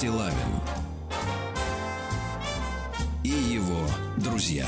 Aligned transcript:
Стилавин 0.00 0.34
и 3.22 3.28
его 3.28 3.86
друзья. 4.16 4.66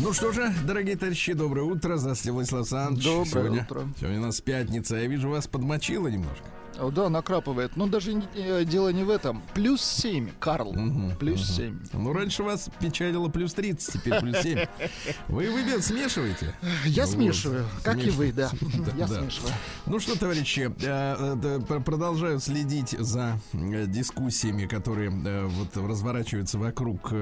Ну 0.00 0.12
что 0.12 0.30
же, 0.30 0.54
дорогие 0.64 0.94
товарищи, 0.96 1.32
доброе 1.32 1.62
утро. 1.62 1.96
Здравствуйте, 1.96 2.30
Владислав 2.30 2.60
Александрович. 2.60 3.04
Доброе 3.04 3.26
сегодня, 3.26 3.62
утро. 3.64 3.88
Сегодня 3.98 4.20
у 4.20 4.22
нас 4.26 4.40
пятница. 4.40 4.94
Я 4.94 5.08
вижу, 5.08 5.28
вас 5.28 5.48
подмочило 5.48 6.06
немножко. 6.06 6.44
Э, 6.88 6.90
да, 6.90 7.08
накрапывает. 7.08 7.76
Но 7.76 7.86
даже 7.86 8.14
не, 8.14 8.26
э, 8.34 8.64
дело 8.64 8.90
не 8.90 9.04
в 9.04 9.10
этом. 9.10 9.42
Плюс 9.54 9.82
7, 9.82 10.30
Карл. 10.38 10.70
Угу, 10.70 11.16
плюс 11.18 11.48
угу. 11.48 11.56
7. 11.56 11.78
Ну, 11.92 12.12
раньше 12.12 12.42
вас 12.42 12.68
печалило 12.80 13.28
плюс 13.28 13.54
30, 13.54 13.92
теперь 13.92 14.20
плюс 14.20 14.38
7. 14.38 14.66
Вы, 15.28 15.50
вы 15.50 15.82
смешиваете? 15.82 16.54
Я 16.84 17.06
смешиваю, 17.06 17.66
как 17.82 18.02
и 18.04 18.10
вы, 18.10 18.32
да. 18.32 18.50
я 18.96 19.06
смешиваю. 19.06 19.52
Ну 19.86 20.00
что, 20.00 20.18
товарищи, 20.18 20.72
э, 20.80 21.60
продолжаю 21.84 22.40
следить 22.40 22.96
за 22.98 23.38
э, 23.52 23.84
дискуссиями, 23.86 24.64
которые 24.64 25.10
э, 25.10 25.44
вот 25.44 25.76
разворачиваются 25.76 26.58
вокруг 26.58 27.12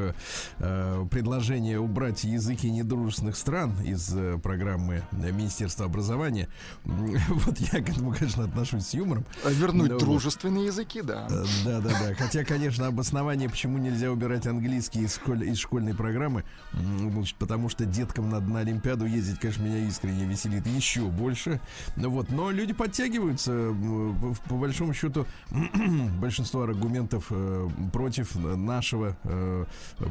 предложения 1.11 1.79
убрать 1.81 2.23
языки 2.25 2.70
недружественных 2.70 3.37
стран 3.37 3.75
из 3.85 4.14
программы 4.43 5.03
Министерства 5.12 5.87
образования. 5.87 6.49
Вот 6.85 7.59
я 7.59 7.82
к 7.82 7.88
этому, 7.88 8.14
конечно, 8.14 8.44
отношусь 8.44 8.87
с 8.87 8.94
юмором. 8.94 9.25
А 9.44 9.50
вернуть 9.50 9.88
ну 9.88 9.94
Но, 9.94 9.99
дружественные 9.99 10.67
языки, 10.67 11.03
да. 11.03 11.29
Да, 11.64 11.81
да, 11.81 11.91
да. 11.91 12.14
Хотя, 12.17 12.44
конечно, 12.44 12.87
обоснование, 12.87 13.49
почему 13.49 13.79
нельзя 13.79 14.11
убирать 14.11 14.47
английский 14.47 15.00
из, 15.00 15.17
школь, 15.17 15.44
из 15.44 15.59
школьной 15.59 15.94
программы, 15.94 16.44
ну, 16.73 17.11
значит, 17.11 17.37
потому 17.37 17.69
что 17.69 17.85
деткам 17.85 18.31
надо 18.31 18.49
на 18.49 18.61
Олимпиаду 18.61 19.06
ездить, 19.06 19.41
конечно, 19.41 19.62
меня 19.62 19.79
искренне 19.79 20.25
веселит 20.25 20.67
еще 20.67 21.03
больше. 21.03 21.61
Но 21.97 22.09
Вот. 22.09 22.31
Но 22.31 22.53
люди 22.53 22.62
подтягиваются. 22.70 23.50
м, 23.50 24.37
По, 24.49 24.55
большому 24.55 24.94
счету, 24.94 25.26
большинство 26.20 26.62
аргументов 26.62 27.26
э, 27.31 27.69
против 27.93 28.37
нашего 28.37 29.17
э, 29.25 29.64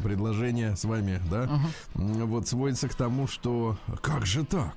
предложения 0.03 0.75
с 0.75 0.83
вами, 0.83 1.21
да, 1.31 1.44
м, 1.95 2.27
вот 2.27 2.48
сводится 2.48 2.89
к 2.89 2.95
тому, 2.95 3.27
что 3.27 3.77
как 4.01 4.25
же 4.25 4.44
так? 4.44 4.75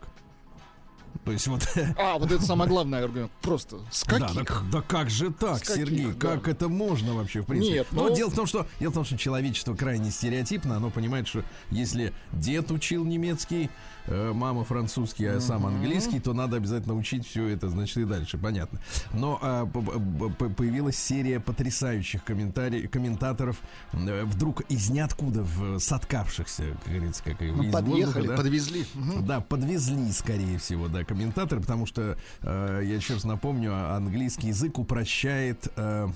То 1.24 1.32
есть 1.32 1.46
вот 1.46 1.66
А, 1.98 2.18
вот 2.18 2.30
это 2.30 2.42
самое 2.44 2.68
главное 2.68 3.04
аргумент. 3.04 3.30
Просто 3.42 3.78
с 3.90 4.04
да, 4.04 4.18
каких? 4.20 4.44
да, 4.44 4.60
да 4.72 4.82
как 4.82 5.10
же 5.10 5.30
так, 5.32 5.58
С 5.58 5.68
каких, 5.68 5.88
Сергей? 5.88 6.06
да. 6.06 6.12
Как 6.12 6.48
это 6.48 6.68
можно 6.68 7.14
вообще, 7.14 7.40
в 7.42 7.46
принципе? 7.46 7.74
Нет, 7.74 7.86
Но 7.92 8.08
ну- 8.08 8.14
дело 8.14 8.30
в 8.30 8.34
том, 8.34 8.46
что 8.46 8.66
дело 8.80 8.90
в 8.90 8.94
том, 8.94 9.04
что 9.04 9.16
человечество 9.16 9.74
крайне 9.74 10.10
стереотипно, 10.10 10.76
оно 10.76 10.90
понимает, 10.90 11.26
что 11.28 11.42
если 11.70 12.12
дед 12.32 12.70
учил 12.70 13.04
немецкий, 13.04 13.70
э, 14.06 14.32
мама 14.34 14.64
французский, 14.64 15.24
а 15.26 15.40
сам 15.40 15.66
английский, 15.66 16.20
то 16.20 16.32
надо 16.34 16.56
обязательно 16.58 16.94
учить 16.94 17.26
все 17.26 17.48
это, 17.48 17.68
значит, 17.68 17.96
и 17.96 18.04
дальше, 18.04 18.36
понятно. 18.38 18.80
Но 19.12 19.38
а, 19.40 19.66
появилась 19.66 20.96
серия 20.96 21.40
потрясающих 21.40 22.22
комментариев, 22.24 22.90
комментаторов, 22.90 23.60
э, 23.92 24.24
вдруг 24.24 24.60
из 24.68 24.90
ниоткуда 24.90 25.42
в 25.42 25.78
соткавшихся, 25.78 26.64
как 26.84 26.92
говорится, 26.94 27.22
как 27.24 27.40
и 27.42 27.46
Ну, 27.50 27.70
подъехали, 27.70 28.04
воздуха, 28.04 28.28
да? 28.28 28.36
подвезли. 28.36 28.86
Да, 29.20 29.40
подвезли, 29.40 30.12
скорее 30.12 30.58
всего, 30.58 30.88
да, 30.88 31.04
комментаторы, 31.14 31.60
потому 31.60 31.86
что, 31.86 32.16
э, 32.42 32.82
я 32.84 32.96
еще 32.96 33.14
раз 33.14 33.24
напомню, 33.24 33.72
английский 33.94 34.48
язык 34.48 34.78
упрощает, 34.78 35.68
э, 35.76 36.08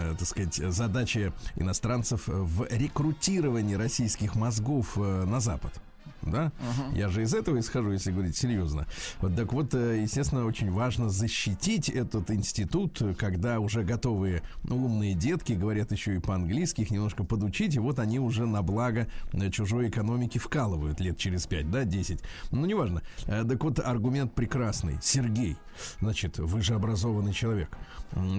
э, 0.00 0.14
так 0.18 0.26
сказать, 0.26 0.54
задачи 0.54 1.32
иностранцев 1.56 2.22
в 2.26 2.66
рекрутировании 2.70 3.74
российских 3.74 4.34
мозгов 4.34 4.96
э, 4.96 5.24
на 5.24 5.40
Запад. 5.40 5.72
Да? 6.22 6.52
Я 6.94 7.08
же 7.08 7.22
из 7.22 7.34
этого 7.34 7.58
исхожу, 7.58 7.92
если 7.92 8.12
говорить 8.12 8.36
серьезно. 8.36 8.86
Вот, 9.20 9.36
так 9.36 9.52
вот, 9.52 9.74
э, 9.74 10.02
естественно, 10.02 10.44
очень 10.44 10.70
важно 10.70 11.08
защитить 11.08 11.88
этот 11.88 12.30
институт, 12.30 13.00
когда 13.18 13.60
уже 13.60 13.82
готовые 13.84 14.42
умные 14.68 15.14
детки 15.14 15.52
говорят 15.52 15.92
еще 15.92 16.16
и 16.16 16.18
по-английски, 16.18 16.82
их 16.82 16.90
немножко 16.90 17.24
подучить, 17.24 17.76
и 17.76 17.78
вот 17.78 17.98
они 17.98 18.18
уже 18.18 18.46
на 18.46 18.62
благо 18.62 19.06
э, 19.32 19.50
чужой 19.50 19.88
экономики 19.88 20.38
вкалывают 20.38 21.00
лет 21.00 21.18
через 21.18 21.46
5, 21.46 21.70
да, 21.70 21.84
10. 21.84 22.20
Ну, 22.50 22.66
неважно. 22.66 23.02
Э, 23.26 23.44
Так 23.48 23.62
вот, 23.64 23.78
аргумент 23.78 24.34
прекрасный. 24.34 24.98
Сергей, 25.02 25.56
значит, 26.00 26.38
вы 26.38 26.60
же 26.62 26.74
образованный 26.74 27.32
человек. 27.32 27.76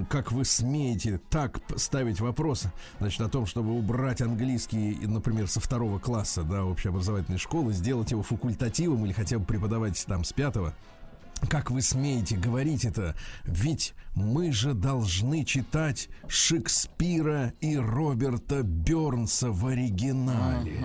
Как 0.10 0.32
вы 0.32 0.46
смеете 0.46 1.20
так 1.30 1.60
ставить 1.76 2.20
вопрос, 2.20 2.66
значит, 3.00 3.22
о 3.22 3.30
том, 3.30 3.46
чтобы 3.46 3.78
убрать 3.78 4.22
английский, 4.22 4.98
например, 5.06 5.48
со 5.48 5.60
второго 5.60 6.00
класса, 6.00 6.44
да, 6.44 6.66
общеобразовательной 6.66 7.38
школы, 7.38 7.74
сделать 7.74 8.12
его 8.12 8.24
факультативом 8.24 9.06
или 9.06 9.14
хотя 9.14 9.40
бы 9.40 9.46
преподавать 9.46 10.04
там 10.06 10.24
с 10.24 10.34
пятого? 10.34 10.74
Как 11.48 11.72
вы 11.72 11.82
смеете 11.82 12.36
говорить 12.36 12.84
это? 12.84 13.16
Ведь 13.46 13.94
мы 14.14 14.52
же 14.52 14.74
должны 14.74 15.46
читать 15.46 16.10
Шекспира 16.28 17.54
и 17.62 17.78
Роберта 17.78 18.64
Бернса 18.64 19.52
в 19.52 19.66
оригинале. 19.68 20.84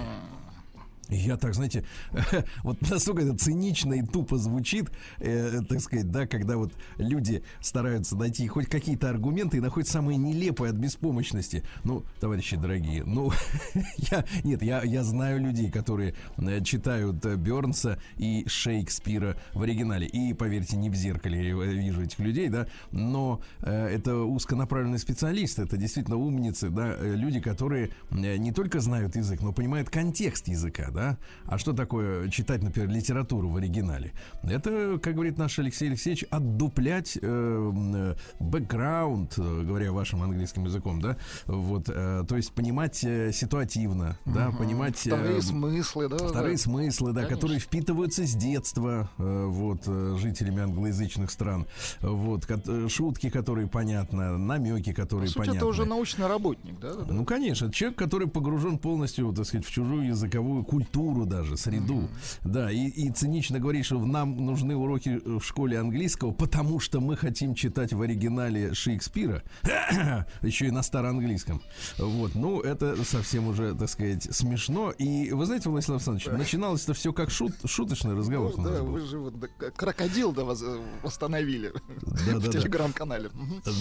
Я 1.09 1.37
так, 1.37 1.55
знаете, 1.55 1.85
вот 2.63 2.81
настолько 2.91 3.23
это 3.23 3.37
цинично 3.37 3.95
и 3.95 4.03
тупо 4.03 4.39
звучит, 4.39 4.91
э, 5.19 5.61
так 5.69 5.81
сказать, 5.81 6.11
да, 6.11 6.27
когда 6.27 6.57
вот 6.57 6.73
люди 6.97 7.43
стараются 7.61 8.17
найти 8.17 8.47
хоть 8.49 8.67
какие-то 8.67 9.11
аргументы 9.11 9.59
и 9.59 9.61
находят 9.61 9.89
самые 9.89 10.17
нелепые 10.17 10.71
от 10.71 10.77
беспомощности. 10.77 11.63
Ну, 11.85 12.05
товарищи 12.21 12.57
дорогие, 12.57 13.05
ну, 13.05 13.33
я, 14.11 14.25
нет, 14.45 14.63
я, 14.63 14.83
я 14.83 15.05
знаю 15.05 15.41
людей, 15.41 15.71
которые 15.71 16.15
э, 16.39 16.63
читают 16.63 17.25
э, 17.27 17.37
Бернса 17.37 17.99
и 18.17 18.45
Шекспира 18.47 19.37
в 19.53 19.63
оригинале. 19.63 20.07
И, 20.07 20.33
поверьте, 20.33 20.77
не 20.77 20.91
в 20.91 20.95
зеркале 20.95 21.49
я 21.49 21.55
вижу 21.55 22.03
этих 22.03 22.19
людей, 22.19 22.49
да, 22.49 22.67
но 22.93 23.41
э, 23.61 23.87
это 23.89 24.17
узконаправленные 24.17 24.99
специалисты, 24.99 25.63
это 25.63 25.77
действительно 25.77 26.17
умницы, 26.17 26.71
да, 26.71 26.95
э, 26.99 27.15
люди, 27.15 27.41
которые 27.41 27.91
э, 28.11 28.37
не 28.37 28.53
только 28.53 28.81
знают 28.81 29.17
язык, 29.17 29.43
но 29.43 29.53
понимают 29.53 29.91
контекст 29.91 30.49
языка, 30.49 30.91
да. 30.95 31.19
А 31.47 31.59
что 31.59 31.73
такое 31.73 32.29
читать, 32.31 32.63
например, 32.63 32.89
литературу 32.89 33.49
в 33.49 33.57
оригинале? 33.57 34.13
Это, 34.43 34.99
как 35.03 35.15
говорит 35.15 35.37
наш 35.37 35.59
Алексей 35.59 35.89
Алексеевич, 35.89 36.25
отдуплять 36.31 37.19
э, 37.21 37.21
э, 37.23 38.15
бэкграунд, 38.41 39.35
э, 39.39 39.63
говоря 39.65 39.93
вашим 39.93 40.23
английским 40.23 40.65
языком, 40.65 41.01
да, 41.01 41.17
вот, 41.47 41.89
э, 41.89 42.25
то 42.29 42.37
есть 42.37 42.53
понимать 42.53 43.03
э, 43.05 43.33
ситуативно, 43.33 44.19
да, 44.25 44.51
понимать... 44.53 45.07
э, 45.07 45.11
Вторые 45.11 45.43
смыслы, 45.43 46.09
да. 46.09 46.17
Вторые 46.29 46.57
да. 46.57 46.63
смыслы, 46.63 47.13
да, 47.13 47.23
Конечно. 47.23 47.35
которые 47.37 47.59
впитываются 47.61 48.25
с 48.27 48.35
детства, 48.35 49.11
э, 49.19 49.45
вот, 49.47 49.83
э, 49.87 50.17
жителями 50.21 50.63
англоязычных 50.63 51.31
стран, 51.31 51.67
вот, 52.01 52.47
э, 52.49 52.89
шутки, 52.89 53.31
которые 53.31 53.67
понятны, 53.67 54.39
намеки, 54.39 54.93
По 54.93 55.03
которые 55.03 55.29
сути, 55.29 55.39
понятны. 55.39 55.57
это 55.59 55.67
уже 55.67 55.85
научный 55.85 56.27
работник, 56.29 56.79
да, 56.79 56.95
да. 56.95 57.13
Ну, 57.13 57.25
конечно, 57.25 57.73
человек, 57.73 57.99
который 57.99 58.29
погружен 58.29 58.79
полностью, 58.79 59.33
так 59.33 59.47
сказать, 59.47 59.67
в 59.67 59.71
чужую 59.71 60.07
языковую 60.07 60.65
культуру 60.65 60.84
даже, 61.27 61.57
среду. 61.57 62.09
Да, 62.45 62.71
и, 62.71 62.87
и 62.89 63.11
цинично 63.11 63.59
говорит, 63.59 63.85
что 63.85 63.99
нам 63.99 64.37
нужны 64.37 64.77
уроки 64.77 65.21
в 65.25 65.43
школе 65.43 65.79
английского, 65.79 66.33
потому 66.33 66.81
что 66.81 67.01
мы 67.01 67.17
хотим 67.17 67.55
читать 67.55 67.93
в 67.93 68.01
оригинале 68.01 68.75
Шекспира, 68.75 69.43
еще 70.43 70.67
и 70.67 70.71
на 70.71 70.83
староанглийском. 70.83 71.63
Вот, 71.99 72.35
ну, 72.35 72.61
это 72.61 73.03
совсем 73.05 73.49
уже, 73.49 73.75
так 73.75 73.89
сказать, 73.89 74.25
смешно. 74.35 74.91
И 74.91 75.33
вы 75.33 75.47
знаете, 75.47 75.69
Владислав 75.69 75.97
Александрович, 75.97 76.27
начиналось 76.39 76.85
это 76.85 76.95
все 76.95 77.13
как 77.13 77.31
шут, 77.31 77.53
шуточный 77.65 78.15
разговор. 78.15 78.53
Ну 78.57 78.65
да, 78.65 78.83
был. 78.83 78.93
вы 78.93 79.01
же 79.01 79.19
вот 79.19 79.39
да, 79.39 79.49
крокодил 79.71 80.33
да 80.33 80.45
вас 80.45 80.63
э, 80.63 80.81
восстановили 81.03 81.73
в 82.03 82.27
Да-да-да. 82.27 82.53
телеграм-канале. 82.53 83.31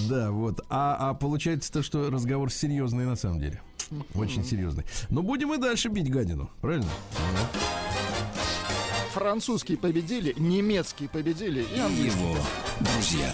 Да, 0.10 0.32
вот. 0.32 0.62
А, 0.70 1.10
а 1.10 1.14
получается 1.14 1.72
то, 1.72 1.84
что 1.84 2.10
разговор 2.10 2.52
серьезный 2.52 3.06
на 3.06 3.16
самом 3.16 3.40
деле. 3.40 3.62
Очень 4.16 4.44
серьезный. 4.44 4.86
Но 5.10 5.22
будем 5.22 5.54
и 5.54 5.58
дальше 5.58 5.90
бить 5.90 6.10
гадину, 6.10 6.50
правильно? 6.62 6.88
Французские 9.14 9.78
победили, 9.78 10.34
немецкие 10.38 11.08
победили 11.08 11.62
и 11.62 11.80
английские. 11.80 12.32
Его 12.32 12.38
друзья. 12.80 13.32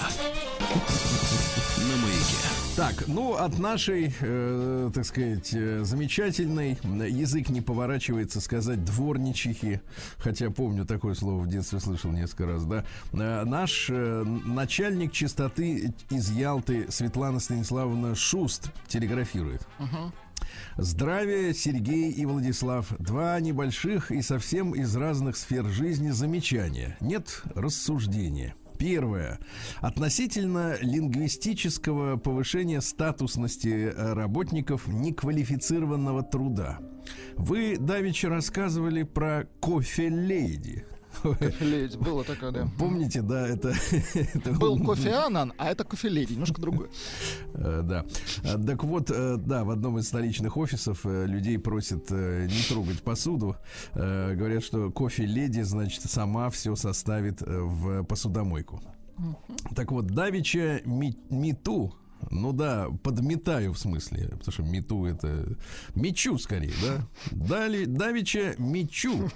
На 1.78 1.96
маяке. 2.04 2.60
Так, 2.76 3.08
ну 3.08 3.34
от 3.34 3.60
нашей, 3.60 4.14
э, 4.22 4.92
так 4.94 5.06
сказать, 5.06 5.50
э, 5.54 5.84
замечательной 5.84 6.80
язык 7.10 7.50
не 7.50 7.60
поворачивается 7.60 8.40
сказать 8.40 8.86
дворничихи, 8.86 9.82
хотя 10.18 10.50
помню 10.50 10.86
такое 10.86 11.14
слово 11.14 11.42
в 11.42 11.48
детстве 11.48 11.82
слышал 11.82 12.12
несколько 12.12 12.46
раз, 12.46 12.64
да. 12.66 12.86
Э, 13.12 13.44
наш 13.44 13.90
э, 13.90 14.24
начальник 14.24 15.12
чистоты 15.12 15.94
из 16.10 16.32
Ялты 16.32 16.90
Светлана 16.90 17.40
Станиславовна 17.40 18.16
Шуст 18.16 18.72
телеграфирует. 18.88 19.68
Здравия, 20.82 21.54
Сергей 21.54 22.10
и 22.10 22.26
Владислав. 22.26 22.94
Два 23.00 23.38
небольших 23.42 24.12
и 24.12 24.22
совсем 24.22 24.74
из 24.74 24.96
разных 24.96 25.36
сфер 25.36 25.66
жизни 25.66 26.10
замечания. 26.12 26.96
Нет 27.02 27.44
рассуждения. 27.54 28.56
Первое. 28.78 29.40
Относительно 29.82 30.78
лингвистического 30.80 32.16
повышения 32.16 32.80
статусности 32.80 33.92
э, 33.94 34.14
работников 34.14 34.88
неквалифицированного 34.88 36.24
труда. 36.24 36.80
Вы 37.36 37.76
давеча 37.78 38.30
рассказывали 38.30 39.04
про 39.04 39.50
кофе-лейди. 39.60 40.86
Леди, 41.60 41.98
было 41.98 42.24
такое, 42.24 42.52
да. 42.52 42.68
Помните, 42.78 43.22
да, 43.22 43.48
это... 43.48 43.74
это 44.14 44.52
Был 44.54 44.80
кофе 44.80 45.12
Анан, 45.12 45.54
а 45.58 45.70
это 45.70 45.84
кофе 45.84 46.10
Леди, 46.10 46.34
немножко 46.34 46.62
другое. 46.62 46.90
Э, 47.54 47.82
Да. 47.84 48.06
Э, 48.44 48.58
Так 48.58 48.84
вот, 48.84 49.12
э, 49.12 49.38
да, 49.38 49.64
в 49.64 49.70
одном 49.70 49.98
из 50.00 50.08
столичных 50.08 50.58
офисов 50.58 51.02
людей 51.04 51.58
просят 51.60 52.10
не 52.12 52.68
трогать 52.68 53.02
посуду. 53.02 53.56
Говорят, 53.94 54.64
что 54.64 54.92
кофе 54.92 55.26
леди, 55.26 55.62
значит, 55.62 56.04
сама 56.04 56.50
все 56.50 56.76
составит 56.76 57.42
в 57.42 58.04
посудомойку. 58.04 58.82
Так 59.76 59.92
вот, 59.92 60.08
Давича 60.08 60.82
Миту, 60.86 61.94
ну 62.32 62.54
да, 62.54 62.88
подметаю 63.04 63.74
в 63.74 63.80
смысле, 63.80 64.30
потому 64.30 64.52
что 64.52 64.64
мету 64.64 65.06
это 65.06 65.56
мечу 65.96 66.38
скорее, 66.38 66.74
да? 66.84 67.08
Дали, 67.32 67.86
Давича 67.86 68.56
мечу. 68.58 69.30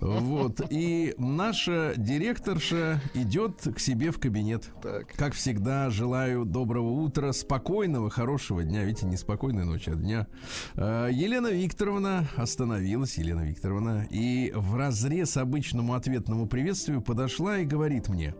Вот. 0.00 0.60
И 0.70 1.14
наша 1.18 1.94
директорша 1.96 3.00
идет 3.14 3.62
к 3.74 3.78
себе 3.78 4.10
в 4.10 4.18
кабинет. 4.18 4.70
Так. 4.82 5.08
Как 5.14 5.34
всегда, 5.34 5.90
желаю 5.90 6.44
доброго 6.44 6.90
утра, 6.90 7.32
спокойного, 7.32 8.10
хорошего 8.10 8.64
дня. 8.64 8.84
Видите, 8.84 9.06
не 9.06 9.16
спокойной 9.16 9.64
ночи, 9.64 9.90
а 9.90 9.94
дня. 9.94 10.26
Елена 10.74 11.48
Викторовна 11.48 12.28
остановилась, 12.36 13.18
Елена 13.18 13.42
Викторовна, 13.42 14.06
и 14.10 14.52
в 14.54 14.76
разрез 14.76 15.36
обычному 15.36 15.94
ответному 15.94 16.46
приветствию 16.46 17.00
подошла 17.00 17.58
и 17.58 17.64
говорит 17.64 18.08
мне. 18.08 18.34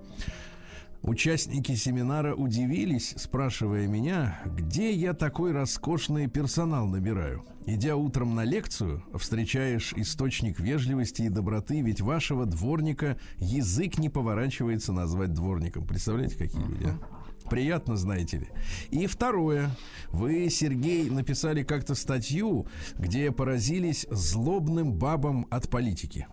Участники 1.03 1.75
семинара 1.75 2.35
удивились, 2.35 3.15
спрашивая 3.17 3.87
меня, 3.87 4.41
где 4.45 4.93
я 4.93 5.15
такой 5.15 5.53
роскошный 5.53 6.27
персонал 6.27 6.87
набираю. 6.87 7.45
Идя 7.67 7.97
утром 7.97 8.35
на 8.35 8.45
лекцию, 8.45 9.05
встречаешь 9.15 9.93
источник 9.97 10.61
вежливости 10.61 11.23
и 11.23 11.29
доброты, 11.29 11.81
ведь 11.81 12.01
вашего 12.01 12.47
дворника 12.47 13.19
язык 13.39 13.99
не 13.99 14.09
поворачивается 14.09 14.93
назвать 14.93 15.33
дворником. 15.33 15.87
Представляете, 15.87 16.37
какие 16.37 16.63
люди, 16.63 16.87
а? 16.87 17.49
Приятно, 17.49 17.97
знаете 17.97 18.39
ли. 18.39 18.49
И 18.91 19.07
второе. 19.07 19.71
Вы, 20.11 20.49
Сергей, 20.51 21.09
написали 21.11 21.63
как-то 21.63 21.95
статью, 21.95 22.67
где 22.99 23.31
поразились 23.31 24.07
злобным 24.11 24.93
бабам 24.93 25.47
от 25.51 25.69
политики. 25.69 26.27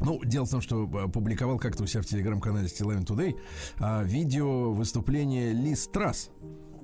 Ну, 0.00 0.20
дело 0.24 0.44
в 0.46 0.50
том, 0.50 0.60
что 0.60 0.84
э, 0.84 1.08
публиковал 1.08 1.58
как-то 1.58 1.82
у 1.82 1.86
себя 1.86 2.02
в 2.02 2.06
телеграм-канале 2.06 2.66
Still 2.66 3.04
Today 3.04 3.38
а, 3.78 4.02
видео 4.02 4.72
выступления 4.72 5.52
Лиз 5.52 5.86
Трасс, 5.88 6.30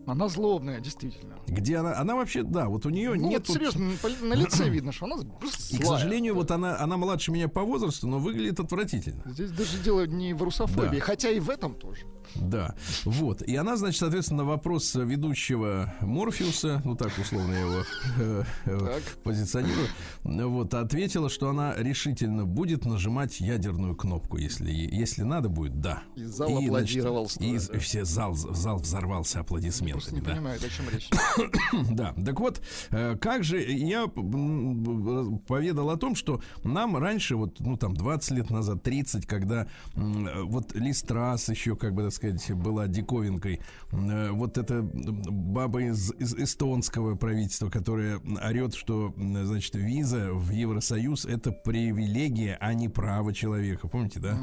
Она 0.06 0.28
злобная, 0.28 0.80
действительно. 0.80 1.36
где 1.46 1.76
она, 1.76 1.96
она 1.98 2.16
вообще, 2.16 2.42
да, 2.42 2.66
вот 2.68 2.86
у 2.86 2.90
нее 2.90 3.14
Ну, 3.14 3.28
нет... 3.28 3.46
вот 3.46 3.56
серьезно, 3.56 3.90
на, 3.90 3.96
по- 3.98 4.24
на 4.24 4.34
лице 4.34 4.68
видно, 4.68 4.92
что 4.92 5.06
она 5.06 5.16
и, 5.70 5.76
к 5.78 5.84
сожалению, 5.84 6.34
вот 6.34 6.50
она, 6.50 6.78
она 6.80 6.96
младше 6.96 7.30
меня 7.32 7.48
по 7.48 7.62
возрасту, 7.62 8.08
но 8.08 8.18
выглядит 8.18 8.58
отвратительно. 8.60 9.22
Здесь 9.26 9.50
даже 9.50 9.78
дело 9.78 10.06
не 10.06 10.34
в 10.34 10.42
русофобии, 10.42 10.98
Да. 10.98 11.04
хотя 11.04 11.30
и 11.30 11.38
в 11.40 11.50
этом 11.50 11.74
тоже. 11.74 12.06
Да, 12.34 12.74
вот. 13.04 13.42
И 13.42 13.54
она, 13.56 13.76
значит, 13.76 14.00
соответственно, 14.00 14.42
на 14.42 14.48
вопрос 14.48 14.94
ведущего 14.94 15.94
Морфеуса, 16.00 16.80
ну 16.84 16.96
так 16.96 17.12
условно 17.18 17.52
я 17.52 17.60
его 17.60 17.84
э, 18.18 18.44
э, 18.64 18.78
Так. 18.78 19.02
позиционирую, 19.22 19.86
вот, 20.24 20.74
ответила, 20.74 21.28
что 21.28 21.48
она 21.48 21.74
решительно 21.76 22.44
будет 22.46 22.84
нажимать 22.84 23.40
ядерную 23.40 23.94
кнопку, 23.94 24.36
если, 24.38 24.70
если 24.70 25.22
надо 25.22 25.48
будет, 25.48 25.80
да. 25.80 26.02
И 26.16 26.24
зал 26.24 26.48
значит, 26.48 26.68
аплодировал 26.68 27.24
И, 27.26 27.58
стоя, 27.58 27.60
да. 27.72 27.78
все 27.78 28.04
зал, 28.04 28.34
зал 28.34 28.78
взорвался 28.78 29.40
аплодисментами. 29.40 30.14
не 30.16 30.20
да. 30.20 30.30
понимают, 30.32 30.64
о 30.64 30.68
чем 30.68 30.86
речь. 30.90 31.10
Да, 31.92 32.14
так 32.14 32.40
вот, 32.40 32.60
э, 32.90 33.16
как 33.20 33.44
же 33.44 33.60
я 33.62 34.06
поведал 34.06 35.90
о 35.90 35.96
том, 35.96 36.14
что 36.14 36.42
нам 36.64 36.96
раньше, 36.96 37.36
вот, 37.36 37.60
ну, 37.60 37.76
там, 37.76 37.94
20 37.94 38.30
лет 38.32 38.50
назад, 38.50 38.82
30, 38.82 39.26
когда 39.26 39.66
вот 39.94 40.74
Листрас 40.74 41.48
еще, 41.48 41.76
как 41.76 41.94
бы, 41.94 42.02
так 42.02 42.12
сказать, 42.12 42.21
была 42.54 42.88
диковинкой, 42.88 43.60
э, 43.92 44.30
вот 44.30 44.58
эта 44.58 44.82
баба 44.82 45.82
из, 45.82 46.12
из 46.18 46.34
эстонского 46.34 47.14
правительства, 47.16 47.68
которая 47.68 48.20
орет, 48.42 48.74
что, 48.74 49.14
значит, 49.16 49.74
виза 49.74 50.32
в 50.32 50.50
Евросоюз— 50.50 51.24
это 51.26 51.52
привилегия, 51.52 52.56
а 52.60 52.74
не 52.74 52.88
право 52.88 53.32
человека, 53.32 53.88
помните, 53.88 54.20
да? 54.20 54.38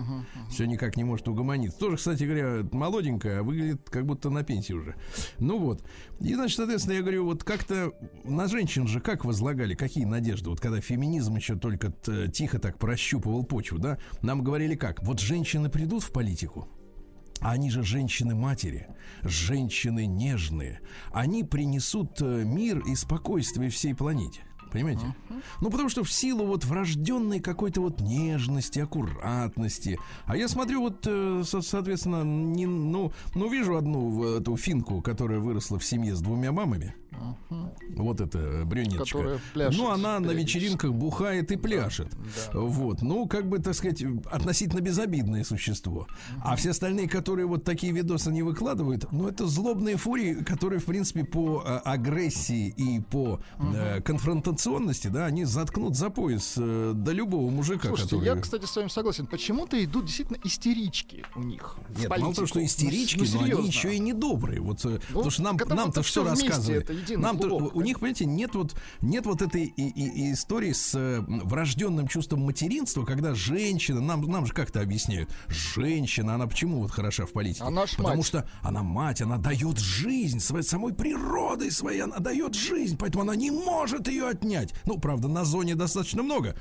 Все 0.50 0.66
никак 0.66 0.98
не 0.98 1.04
может 1.04 1.28
угомониться. 1.28 1.80
Тоже, 1.80 1.98
кстати 1.98 2.24
говоря, 2.24 2.68
молоденькая, 2.72 3.40
а 3.40 3.44
выглядит 3.44 3.90
как 3.90 4.06
будто 4.06 4.30
на 4.30 4.44
пенсии 4.44 4.74
уже. 4.74 4.96
Ну 5.40 5.60
вот. 5.60 5.84
И, 6.20 6.34
значит, 6.34 6.58
соответственно, 6.58 6.96
я 6.96 7.02
говорю, 7.02 7.26
вот 7.26 7.44
как-то 7.44 7.94
на 8.24 8.48
женщин 8.48 8.88
же 8.88 9.00
как 9.00 9.26
возлагали, 9.26 9.76
какие 9.76 10.06
надежды? 10.06 10.50
Вот 10.50 10.60
когда 10.60 10.82
феминизм 10.82 11.36
еще 11.36 11.56
только 11.56 11.94
тихо 12.32 12.60
так 12.60 12.78
прощупывал 12.78 13.44
почву, 13.44 13.80
да? 13.80 13.98
Нам 14.22 14.44
говорили 14.44 14.76
как? 14.76 15.02
Вот 15.04 15.20
женщины 15.20 15.70
придут 15.70 16.04
в 16.04 16.12
политику, 16.12 16.68
они 17.42 17.70
же 17.72 17.84
женщины-матери, 17.84 18.88
женщины 19.24 20.06
нежные. 20.06 20.82
Они 21.12 21.44
принесут 21.44 22.22
э, 22.22 22.44
мир 22.46 22.80
и 22.80 22.96
спокойствие 22.96 23.70
всей 23.70 23.94
планете. 23.94 24.42
Понимаете? 24.72 25.16
Ну, 25.62 25.72
потому 25.72 25.90
что 25.90 26.04
в 26.04 26.12
силу 26.12 26.46
вот 26.46 26.64
врожденной 26.64 27.40
какой-то 27.40 27.82
вот 27.82 28.02
нежности, 28.02 28.78
аккуратности. 28.80 29.98
А 30.26 30.38
я 30.38 30.48
смотрю, 30.48 30.82
вот, 30.82 31.08
э, 31.08 31.44
со- 31.44 31.62
соответственно, 31.64 32.22
не, 32.24 32.68
ну, 32.68 33.12
ну, 33.34 33.50
вижу 33.50 33.78
одну 33.78 34.24
эту 34.38 34.56
финку, 34.58 35.02
которая 35.02 35.40
выросла 35.40 35.80
в 35.80 35.84
семье 35.86 36.16
с 36.16 36.22
двумя 36.22 36.52
мамами. 36.52 36.94
Вот 37.96 38.22
эта 38.22 38.64
брюнеточка. 38.66 39.40
Ну, 39.56 39.92
она 39.92 40.20
на 40.20 40.32
вечеринках 40.32 40.94
бухает 40.94 41.52
и 41.52 41.58
пляшет. 41.58 42.10
Вот. 42.54 43.02
Ну, 43.02 43.28
как 43.28 43.48
бы, 43.48 43.60
так 43.60 43.74
сказать, 43.76 44.04
относительно 44.32 44.82
безобидное 44.82 45.44
существо. 45.44 46.08
А 46.44 46.56
все 46.56 46.72
остальные, 46.72 47.10
которые 47.10 47.46
вот 47.46 47.64
такие 47.64 47.92
видосы 47.94 48.32
не 48.32 48.44
выкладывают, 48.44 49.12
ну, 49.12 49.28
это 49.28 49.48
злобные 49.48 49.98
фурии, 49.98 50.36
которые, 50.44 50.80
в 50.80 50.86
принципе, 50.86 51.24
по 51.24 51.64
э, 51.66 51.78
агрессии 51.84 52.74
и 52.78 53.00
по 53.02 53.42
э, 53.60 54.02
конфронтационности, 54.02 55.08
да, 55.08 55.26
они 55.26 55.46
заткнут 55.46 55.96
за 55.96 56.10
пояс 56.10 56.56
э, 56.58 56.94
до 56.96 57.12
любого 57.12 57.50
мужика, 57.50 57.88
Слушайте, 57.88 58.16
который... 58.16 58.26
я, 58.26 58.36
кстати, 58.36 58.66
с 58.66 58.76
вами 58.76 58.88
согласен. 58.88 59.28
Почему-то 59.28 59.84
идут 59.84 60.06
действительно 60.06 60.38
истерички 60.44 61.26
у 61.36 61.42
них. 61.42 61.78
Нет, 61.98 62.10
мало 62.10 62.34
того, 62.34 62.48
что 62.48 62.56
политику. 62.56 62.86
истерички, 62.86 63.20
Ну, 63.20 63.40
но 63.40 63.58
они 63.58 63.68
еще 63.68 63.96
и 63.96 64.00
недобрые. 64.00 64.62
Вот, 64.62 64.86
э, 64.86 65.00
потому 65.08 65.30
что 65.30 65.44
нам, 65.44 65.58
нам-то 65.68 66.04
что 66.04 66.26
это 66.28 66.94
единый 67.00 67.22
Нам-то, 67.24 67.48
клубок, 67.48 67.76
у 67.76 67.82
них, 67.82 68.00
понимаете, 68.00 68.26
нет 68.26 68.56
вот, 68.56 68.76
нет 69.02 69.26
вот 69.26 69.42
этой 69.42 69.64
и, 69.66 69.88
и- 69.90 70.30
и 70.30 70.34
истории 70.34 70.72
с 70.74 70.94
э, 70.96 71.22
врожденным 71.28 72.08
чувством 72.08 72.42
материнства, 72.46 73.06
когда 73.06 73.34
женщина, 73.36 74.02
нам, 74.02 74.22
нам 74.24 74.46
же 74.46 74.54
как-то 74.54 74.82
объясняют, 74.82 75.30
женщина, 75.48 76.36
она 76.36 76.48
почему 76.48 76.82
вот 76.82 76.92
хороша 76.92 77.26
в 77.26 77.32
политике? 77.32 77.64
Она 77.64 77.86
ж 77.86 77.96
Потому 77.96 78.18
мать. 78.18 78.26
что 78.26 78.50
она 78.62 78.84
мать, 78.84 79.22
она 79.22 79.38
дает 79.38 79.78
жизнь, 79.80 80.40
своей, 80.40 80.64
самой 80.64 80.94
природой 80.94 81.72
своей, 81.72 82.02
она 82.02 82.18
дает 82.20 82.56
жизнь, 82.56 82.98
поэтому 82.98 83.24
она 83.24 83.36
не 83.36 83.52
может 83.52 84.08
ее 84.08 84.28
отнять. 84.28 84.74
Ну, 84.86 84.98
правда, 85.00 85.28
на 85.28 85.44
зоне 85.46 85.76
достаточно 85.76 86.24
много 86.24 86.56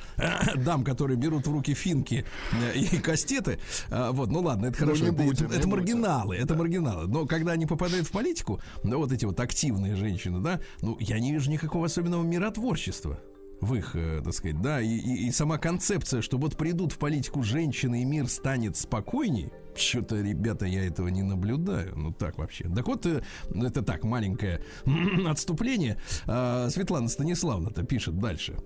дам, 0.57 0.85
которые 0.85 1.17
берут 1.17 1.47
в 1.47 1.53
руки 1.53 1.75
финки 1.75 2.25
э, 2.53 2.79
и 2.79 2.99
кастеты. 2.99 3.59
А, 3.91 4.13
Вот, 4.13 4.31
ну 4.31 4.41
ладно, 4.41 4.67
это 4.67 4.79
хорошо. 4.79 5.05
не 5.05 5.09
это- 5.11 5.23
будем, 5.23 5.31
это, 5.47 5.55
это 5.55 5.55
будем. 5.69 5.71
маргиналы, 5.71 6.37
это 6.37 6.55
маргиналы. 6.55 7.07
Но 7.07 7.27
когда 7.27 7.53
они 7.53 7.67
попадают 7.67 8.07
в 8.07 8.11
политику, 8.11 8.61
ну, 8.83 8.99
вот 8.99 9.13
эти 9.13 9.25
вот 9.25 9.39
активные 9.41 9.95
женщины, 9.97 10.28
да, 10.31 10.61
ну, 10.83 10.97
я 11.01 11.19
не 11.19 11.33
вижу 11.33 11.51
никакого 11.51 11.87
особенного 11.87 12.23
миротворчества 12.23 13.21
в 13.61 13.75
их, 13.75 13.97
э, 13.97 14.21
так 14.23 14.33
сказать, 14.35 14.61
да, 14.63 14.81
и, 14.81 14.87
и- 14.89 15.27
и 15.27 15.33
сама 15.33 15.59
концепция, 15.59 16.23
что 16.23 16.39
вот 16.39 16.57
придут 16.57 16.93
в 16.93 16.99
политику 16.99 17.43
женщины 17.43 18.03
и 18.03 18.05
мир 18.05 18.29
станет 18.29 18.77
спокойней, 18.77 19.51
что-то, 19.75 20.21
ребята, 20.21 20.67
я 20.67 20.85
этого 20.87 21.09
не 21.09 21.23
наблюдаю. 21.23 21.93
Ну 21.97 22.13
так 22.13 22.39
вообще. 22.39 22.69
Так 22.69 22.87
вот, 22.87 23.05
э, 23.07 23.23
это 23.55 23.83
так, 23.83 24.05
маленькое 24.05 24.61
отступление. 25.27 25.99
А, 26.27 26.69
Светлана 26.71 27.09
Станиславна-то 27.09 27.83
пишет 27.85 28.19
дальше. 28.19 28.57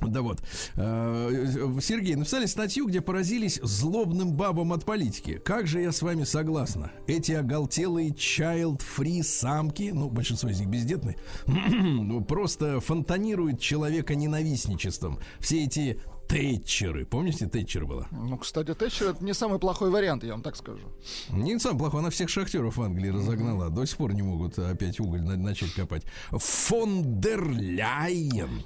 Да 0.00 0.22
вот. 0.22 0.42
Э, 0.76 1.78
Сергей, 1.80 2.14
написали 2.14 2.46
статью, 2.46 2.86
где 2.86 3.00
поразились 3.00 3.60
злобным 3.62 4.32
бабам 4.32 4.72
от 4.72 4.84
политики. 4.84 5.40
Как 5.44 5.66
же 5.66 5.80
я 5.80 5.92
с 5.92 6.02
вами 6.02 6.24
согласна. 6.24 6.90
Эти 7.06 7.32
оголтелые 7.32 8.10
child-free 8.10 9.22
самки, 9.22 9.90
ну, 9.94 10.08
большинство 10.08 10.48
из 10.50 10.60
них 10.60 10.68
бездетны, 10.68 11.16
ну, 11.46 12.22
просто 12.24 12.80
фонтанируют 12.80 13.60
человека 13.60 14.14
ненавистничеством. 14.14 15.18
Все 15.38 15.64
эти 15.64 16.00
Тэтчеры. 16.28 17.06
Помните, 17.06 17.46
Тэтчер 17.48 17.86
была? 17.86 18.06
Ну, 18.12 18.38
кстати, 18.38 18.72
Тэтчер 18.72 19.08
это 19.08 19.24
не 19.24 19.34
самый 19.34 19.58
плохой 19.58 19.90
вариант, 19.90 20.22
я 20.22 20.30
вам 20.30 20.42
так 20.42 20.54
скажу. 20.54 20.86
Не 21.30 21.58
сам 21.58 21.76
плохой, 21.76 22.00
она 22.00 22.10
всех 22.10 22.28
шахтеров 22.28 22.76
в 22.76 22.82
Англии 22.82 23.08
разогнала. 23.08 23.68
До 23.68 23.84
сих 23.84 23.96
пор 23.96 24.14
не 24.14 24.22
могут 24.22 24.56
опять 24.56 25.00
уголь 25.00 25.22
на- 25.22 25.36
начать 25.36 25.72
копать. 25.72 26.04
Фон 26.30 27.20
дер 27.20 27.50
Ляйен. 27.50 28.62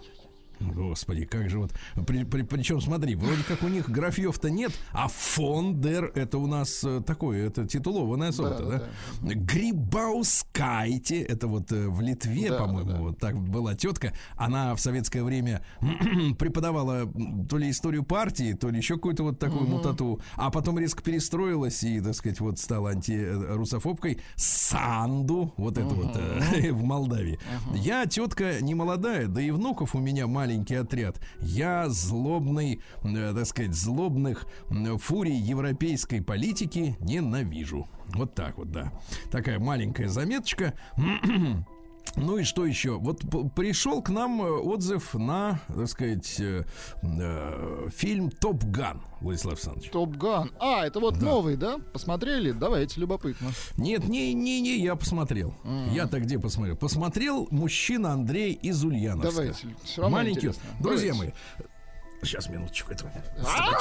Господи, 0.60 1.24
как 1.24 1.50
же 1.50 1.58
вот... 1.58 1.72
причем, 1.94 2.80
смотри, 2.80 3.14
вроде 3.14 3.42
как 3.46 3.62
у 3.62 3.68
них 3.68 3.88
графьев-то 3.90 4.50
нет, 4.50 4.72
а 4.92 5.08
фон 5.08 5.80
дер 5.80 6.12
это 6.14 6.38
у 6.38 6.46
нас 6.46 6.82
э, 6.84 7.02
такое, 7.04 7.46
это 7.46 7.66
титулованное 7.66 8.28
особо 8.28 8.50
да? 8.50 8.82
да, 9.20 9.34
Грибаускайте, 9.34 11.22
это 11.22 11.46
вот 11.46 11.72
э, 11.72 11.88
в 11.88 12.00
Литве, 12.00 12.50
Да, 12.50 12.58
по-моему, 12.58 12.90
да. 12.90 12.98
вот 12.98 13.18
так 13.18 13.38
была 13.38 13.74
тетка. 13.74 14.12
Она 14.36 14.74
в 14.74 14.80
советское 14.80 15.22
время 15.22 15.64
преподавала 16.38 17.10
то 17.48 17.58
ли 17.58 17.70
историю 17.70 18.04
партии, 18.04 18.52
то 18.52 18.70
ли 18.70 18.78
еще 18.78 18.94
какую-то 18.94 19.24
вот 19.24 19.38
такую 19.38 19.66
мутату, 19.66 20.20
а 20.36 20.50
потом 20.50 20.78
резко 20.78 21.02
перестроилась 21.02 21.82
и, 21.82 22.00
так 22.00 22.14
сказать, 22.14 22.40
вот 22.40 22.58
стала 22.58 22.90
антирусофобкой. 22.90 24.20
Санду, 24.36 25.52
вот 25.56 25.78
это 25.78 25.94
вот 25.94 26.16
э, 26.16 26.72
в 26.72 26.82
Молдавии. 26.84 27.38
Я 27.74 28.06
тетка 28.06 28.60
не 28.60 28.74
молодая, 28.74 29.26
да 29.26 29.40
и 29.40 29.50
внуков 29.50 29.94
у 29.94 29.98
меня 29.98 30.26
маленький 30.44 30.74
отряд. 30.74 31.18
Я 31.40 31.88
злобный, 31.88 32.82
э, 33.02 33.32
так 33.34 33.46
сказать, 33.46 33.74
злобных 33.74 34.46
фурий 34.98 35.36
европейской 35.36 36.20
политики 36.20 36.96
ненавижу. 37.00 37.88
Вот 38.08 38.34
так 38.34 38.58
вот, 38.58 38.70
да. 38.70 38.92
Такая 39.30 39.58
маленькая 39.58 40.08
заметочка. 40.08 40.74
Ну 42.16 42.38
и 42.38 42.44
что 42.44 42.64
еще? 42.64 42.98
Вот 42.98 43.22
пришел 43.54 44.02
к 44.02 44.08
нам 44.10 44.42
э, 44.42 44.50
отзыв 44.50 45.14
на, 45.14 45.60
так 45.68 45.88
сказать, 45.88 46.38
э, 46.38 46.64
э, 47.02 47.88
фильм 47.94 48.30
Топ 48.30 48.62
Ган, 48.64 49.02
Владислав 49.20 49.54
Александрович. 49.54 49.90
Топ 49.90 50.16
Ган. 50.16 50.52
А, 50.60 50.86
это 50.86 51.00
вот 51.00 51.20
новый, 51.20 51.56
да? 51.56 51.78
Посмотрели? 51.92 52.52
Давайте, 52.52 53.00
любопытно. 53.00 53.50
Нет, 53.76 54.08
не, 54.08 54.32
не, 54.32 54.60
не, 54.60 54.78
я 54.78 54.94
посмотрел. 54.96 55.54
Я-то 55.92 56.20
где 56.20 56.38
посмотрел? 56.38 56.76
Посмотрел 56.76 57.48
мужчина 57.50 58.12
Андрей 58.12 58.52
из 58.52 58.84
Ульяновска. 58.84 59.30
Давайте. 59.30 59.76
Все 59.82 60.02
равно 60.02 60.16
Маленький. 60.16 60.38
интересно. 60.38 60.62
Друзья 60.80 61.12
Давайте. 61.12 61.34
мои, 61.58 61.66
Сейчас, 62.24 62.48
минуточку. 62.48 62.92
Это... 62.92 63.10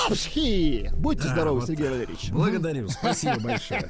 Архи! 0.09 0.91
Будьте 0.97 1.23
Да, 1.23 1.33
здоровы, 1.33 1.59
вот 1.61 1.69
Сергей. 1.69 1.89
Валерьевич. 1.89 2.29
Благодарю, 2.31 2.89
спасибо 2.89 3.39
большое. 3.39 3.89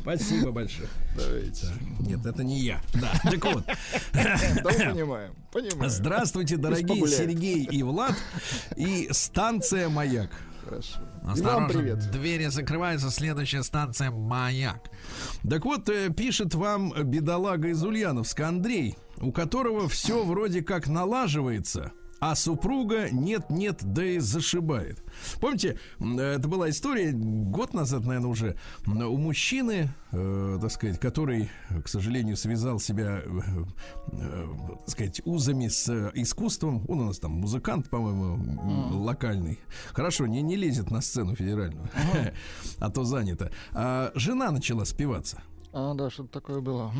Спасибо 0.00 0.50
большое. 0.52 0.88
Давайте. 1.16 1.66
Нет, 2.00 2.24
это 2.24 2.44
не 2.44 2.60
я. 2.60 2.80
Да, 2.94 3.12
так 3.24 3.44
вот. 3.44 3.64
Да, 4.12 4.38
понимаем. 4.62 5.34
Понимаем. 5.52 5.90
Здравствуйте, 5.90 6.56
дорогие. 6.56 7.06
Сергей 7.08 7.64
и 7.64 7.82
Влад. 7.82 8.14
И 8.76 9.08
станция 9.12 9.88
«Маяк». 9.88 10.30
Хорошо. 10.64 11.00
Осторожно, 11.26 11.68
привет. 11.68 12.10
двери 12.10 12.46
закрываются, 12.46 13.10
следующая 13.10 13.62
станция 13.62 14.10
«Маяк». 14.10 14.90
Так 15.48 15.64
вот, 15.64 15.88
э, 15.88 16.10
пишет 16.10 16.54
вам 16.54 16.92
бедолага 17.04 17.68
из 17.68 17.82
Ульяновска 17.82 18.48
Андрей, 18.48 18.96
у 19.20 19.32
которого 19.32 19.88
все 19.88 20.24
вроде 20.24 20.62
как 20.62 20.86
налаживается, 20.86 21.92
а 22.20 22.34
супруга 22.34 23.10
нет-нет, 23.10 23.80
да 23.82 24.04
и 24.04 24.18
зашибает. 24.18 25.02
Помните, 25.40 25.78
это 26.00 26.48
была 26.48 26.68
история 26.70 27.12
год 27.12 27.74
назад, 27.74 28.04
наверное, 28.04 28.30
уже, 28.30 28.56
у 28.86 29.16
мужчины, 29.16 29.90
э, 30.12 30.58
так 30.60 30.70
сказать, 30.70 30.98
который, 30.98 31.48
к 31.84 31.88
сожалению, 31.88 32.36
связал 32.36 32.80
себя, 32.80 33.20
э, 33.24 33.40
э, 34.12 34.46
так 34.80 34.90
сказать, 34.90 35.22
узами 35.24 35.68
с 35.68 35.88
э, 35.88 36.10
искусством. 36.14 36.84
Он 36.88 37.00
у 37.00 37.04
нас 37.06 37.18
там 37.18 37.32
музыкант, 37.32 37.88
по-моему, 37.88 38.34
м, 38.34 39.02
локальный. 39.02 39.60
Хорошо, 39.92 40.26
не, 40.26 40.42
не 40.42 40.56
лезет 40.56 40.90
на 40.90 41.00
сцену 41.00 41.36
федеральную, 41.36 41.88
а 42.78 42.90
то 42.90 43.04
занято. 43.04 43.52
А 43.72 44.10
жена 44.14 44.50
начала 44.50 44.84
спиваться. 44.84 45.42
А, 45.72 45.94
да, 45.94 46.10
что-то 46.10 46.30
такое 46.30 46.60
было. 46.60 46.92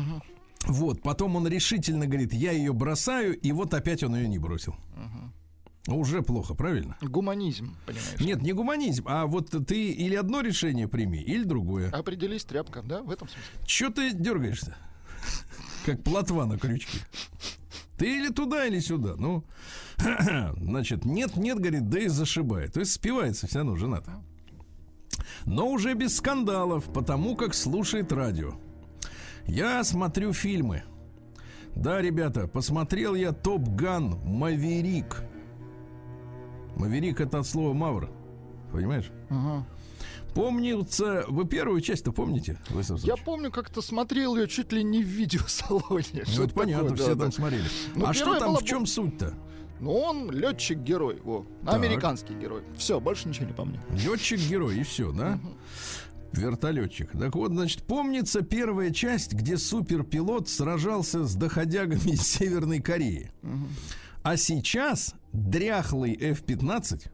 Вот, 0.65 1.01
потом 1.01 1.35
он 1.35 1.47
решительно 1.47 2.05
говорит, 2.05 2.33
я 2.33 2.51
ее 2.51 2.73
бросаю, 2.73 3.37
и 3.39 3.51
вот 3.51 3.73
опять 3.73 4.03
он 4.03 4.15
ее 4.15 4.27
не 4.27 4.39
бросил. 4.39 4.75
Уже 5.87 6.21
плохо, 6.21 6.53
правильно? 6.53 6.97
Гуманизм, 7.01 7.75
понимаешь? 7.85 8.19
Нет, 8.19 8.41
не 8.41 8.53
гуманизм, 8.53 9.05
а 9.07 9.25
вот 9.25 9.49
ты 9.65 9.91
или 9.91 10.15
одно 10.15 10.41
решение 10.41 10.87
прими, 10.87 11.21
или 11.21 11.43
другое. 11.43 11.89
Определись, 11.89 12.43
тряпка, 12.43 12.83
да, 12.83 13.01
в 13.01 13.09
этом 13.09 13.27
смысле? 13.27 13.51
Че 13.65 13.89
ты 13.89 14.11
дергаешься? 14.11 14.75
Как 15.85 16.03
плотва 16.03 16.45
на 16.45 16.59
крючке. 16.59 16.99
Ты 17.97 18.17
или 18.17 18.29
туда, 18.29 18.65
или 18.65 18.79
сюда. 18.79 19.15
Ну, 19.17 19.43
значит, 20.57 21.05
нет, 21.05 21.35
нет, 21.37 21.57
говорит, 21.59 21.89
да 21.89 21.99
и 21.99 22.07
зашибает. 22.07 22.73
То 22.73 22.81
есть 22.81 22.93
спивается 22.93 23.47
все 23.47 23.59
равно 23.59 23.75
жена-то. 23.75 24.23
Но 25.45 25.69
уже 25.69 25.93
без 25.95 26.15
скандалов, 26.17 26.85
потому 26.93 27.35
как 27.35 27.53
слушает 27.53 28.11
радио. 28.11 28.53
Я 29.49 29.83
смотрю 29.83 30.31
фильмы. 30.31 30.83
Да, 31.75 32.01
ребята, 32.01 32.47
посмотрел 32.47 33.15
я 33.15 33.31
Топ 33.33 33.67
Ган 33.69 34.19
Маверик. 34.23 35.23
Маверик 36.75 37.19
это 37.19 37.39
от 37.39 37.47
слова 37.47 37.73
Мавр. 37.73 38.11
Понимаешь? 38.71 39.11
Ага. 39.29 39.65
Помнится, 40.35 41.25
вы 41.27 41.45
первую 41.45 41.81
часть-то 41.81 42.11
помните? 42.11 42.59
Я 43.03 43.17
помню, 43.17 43.51
как-то 43.51 43.81
смотрел 43.81 44.35
ее 44.35 44.47
чуть 44.47 44.71
ли 44.71 44.83
не 44.83 45.01
в 45.01 45.07
видеосалоне. 45.07 46.25
Ну, 46.37 46.43
это 46.43 46.53
понятно, 46.53 46.89
такое, 46.89 46.97
все 46.97 47.15
да, 47.15 47.21
там 47.21 47.29
да. 47.29 47.35
смотрели. 47.35 47.65
Ну, 47.95 48.05
а 48.05 48.13
что 48.13 48.37
там, 48.37 48.49
была 48.49 48.59
в 48.59 48.63
чем 48.63 48.85
суть-то? 48.85 49.33
Ну, 49.79 49.93
он 49.93 50.29
летчик-герой, 50.29 51.21
во. 51.23 51.45
Так. 51.65 51.73
Американский 51.73 52.35
герой. 52.35 52.61
Все, 52.77 52.99
больше 52.99 53.27
ничего 53.27 53.47
не 53.47 53.53
помню. 53.53 53.79
Летчик-герой, 53.89 54.77
и 54.77 54.83
все, 54.83 55.11
да? 55.11 55.39
Вертолетчик. 56.33 57.11
Так 57.11 57.35
вот, 57.35 57.51
значит, 57.51 57.83
помнится 57.83 58.41
первая 58.41 58.91
часть, 58.91 59.33
где 59.33 59.57
суперпилот 59.57 60.47
сражался 60.47 61.25
с 61.25 61.35
доходягами 61.35 62.11
из 62.11 62.21
Северной 62.27 62.79
Кореи. 62.79 63.31
А 64.23 64.37
сейчас 64.37 65.15
дряхлый 65.33 66.13
F-15 66.13 67.09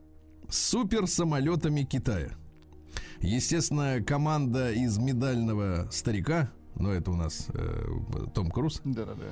с 0.50 0.58
суперсамолетами 0.58 1.84
Китая. 1.84 2.32
Естественно, 3.22 4.02
команда 4.06 4.72
из 4.72 4.98
медального 4.98 5.88
старика, 5.92 6.52
ну 6.76 6.90
это 6.92 7.12
у 7.12 7.16
нас 7.16 7.48
э, 7.54 7.86
Том 8.34 8.52
Круз, 8.52 8.82
Да-да-да. 8.84 9.26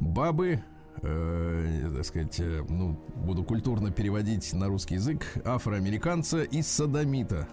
бабы, 0.00 0.62
э, 1.02 1.90
так 1.94 2.04
сказать, 2.04 2.40
э, 2.40 2.64
ну, 2.68 2.98
буду 3.16 3.44
культурно 3.44 3.90
переводить 3.90 4.52
на 4.52 4.68
русский 4.68 4.94
язык, 4.94 5.26
афроамериканца 5.44 6.42
из 6.42 6.66
Садомита. 6.68 7.48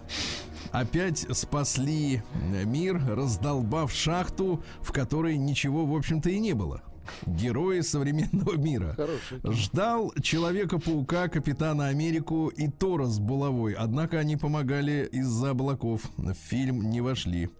Опять 0.72 1.26
спасли 1.36 2.22
мир, 2.64 3.02
раздолбав 3.06 3.92
шахту, 3.92 4.62
в 4.80 4.92
которой 4.92 5.36
ничего, 5.36 5.86
в 5.86 5.94
общем-то, 5.94 6.30
и 6.30 6.38
не 6.38 6.54
было. 6.54 6.82
Герои 7.26 7.80
современного 7.80 8.56
мира. 8.56 8.94
Хороший. 8.96 9.40
Ждал 9.44 10.12
Человека-паука, 10.22 11.28
Капитана 11.28 11.88
Америку 11.88 12.48
и 12.48 12.68
Тора 12.68 13.06
с 13.06 13.18
булавой. 13.18 13.74
Однако 13.74 14.18
они 14.18 14.36
помогали 14.36 15.08
из-за 15.10 15.50
облаков. 15.50 16.02
В 16.16 16.32
фильм 16.34 16.90
не 16.90 17.00
вошли. 17.00 17.50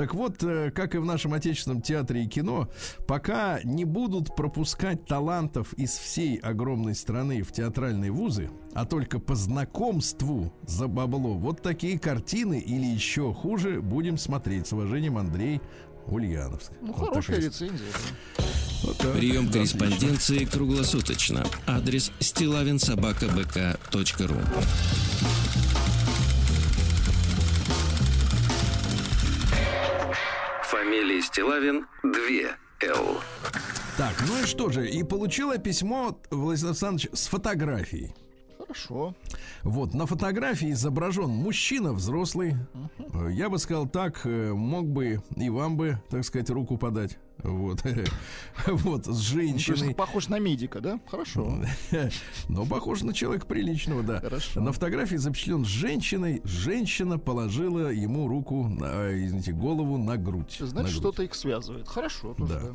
Так 0.00 0.14
вот, 0.14 0.42
э, 0.42 0.70
как 0.70 0.94
и 0.94 0.98
в 0.98 1.04
нашем 1.04 1.34
отечественном 1.34 1.82
театре 1.82 2.24
и 2.24 2.26
кино, 2.26 2.70
пока 3.06 3.60
не 3.64 3.84
будут 3.84 4.34
пропускать 4.34 5.04
талантов 5.04 5.74
из 5.74 5.90
всей 5.90 6.38
огромной 6.38 6.94
страны 6.94 7.42
в 7.42 7.52
театральные 7.52 8.10
вузы, 8.10 8.48
а 8.72 8.86
только 8.86 9.18
по 9.18 9.34
знакомству 9.34 10.54
за 10.66 10.88
бабло, 10.88 11.34
вот 11.34 11.60
такие 11.60 11.98
картины 11.98 12.58
или 12.60 12.86
еще 12.86 13.34
хуже 13.34 13.82
будем 13.82 14.16
смотреть. 14.16 14.68
С 14.68 14.72
уважением, 14.72 15.18
Андрей 15.18 15.60
Ульяновск. 16.06 16.72
Ну, 16.80 16.94
Вот 16.94 17.08
хорошая 17.10 17.36
такая- 17.36 17.50
рецензия. 17.50 17.86
да. 18.38 18.44
вот 18.84 18.96
так. 18.96 19.12
Прием 19.12 19.48
Да, 19.48 19.52
корреспонденции 19.52 20.46
круглосуточно. 20.46 21.44
Адрес 21.66 22.10
стилавинсобакабк.ру 22.20 24.36
Фамилия 30.70 31.20
Стилавин 31.20 31.84
2 32.04 32.12
Л. 32.94 33.20
Так, 33.98 34.14
ну 34.28 34.40
и 34.40 34.46
что 34.46 34.68
же, 34.70 34.88
и 34.88 35.02
получила 35.02 35.58
письмо 35.58 36.16
Владислав 36.30 36.70
Александрович 36.70 37.08
с 37.12 37.26
фотографией. 37.26 38.14
Хорошо. 38.56 39.16
Вот, 39.64 39.94
на 39.94 40.06
фотографии 40.06 40.70
изображен 40.70 41.28
мужчина 41.28 41.92
взрослый. 41.92 42.54
Э, 43.14 43.30
Я 43.32 43.48
бы 43.50 43.58
сказал 43.58 43.88
так, 43.88 44.20
э, 44.24 44.52
мог 44.52 44.86
бы 44.86 45.20
и 45.36 45.50
вам 45.50 45.76
бы, 45.76 46.00
так 46.08 46.24
сказать, 46.24 46.50
руку 46.50 46.78
подать. 46.78 47.18
Вот, 47.42 47.82
вот, 48.66 49.04
с 49.04 49.08
Ну, 49.08 49.14
женщиной. 49.14 49.94
похож 49.94 50.28
на 50.28 50.38
медика, 50.38 50.80
да? 50.80 51.00
Хорошо. 51.06 51.58
Но 52.48 52.66
похож 52.66 53.02
на 53.02 53.12
человека 53.14 53.46
приличного, 53.46 54.02
да. 54.02 54.20
Хорошо. 54.20 54.60
На 54.60 54.72
фотографии 54.72 55.16
запечатлен 55.16 55.64
с 55.64 55.68
женщиной. 55.68 56.40
Женщина 56.44 57.18
положила 57.18 57.88
ему 57.90 58.28
руку, 58.28 58.68
на, 58.68 58.86
а, 58.86 59.24
извините, 59.24 59.52
голову 59.52 59.96
на 59.98 60.16
грудь. 60.16 60.56
на 60.60 60.66
Значит, 60.66 60.96
что-то 60.96 61.22
их 61.22 61.34
связывает. 61.34 61.88
Хорошо, 61.88 62.34
тоже, 62.34 62.52
Да. 62.54 62.60
да. 62.60 62.70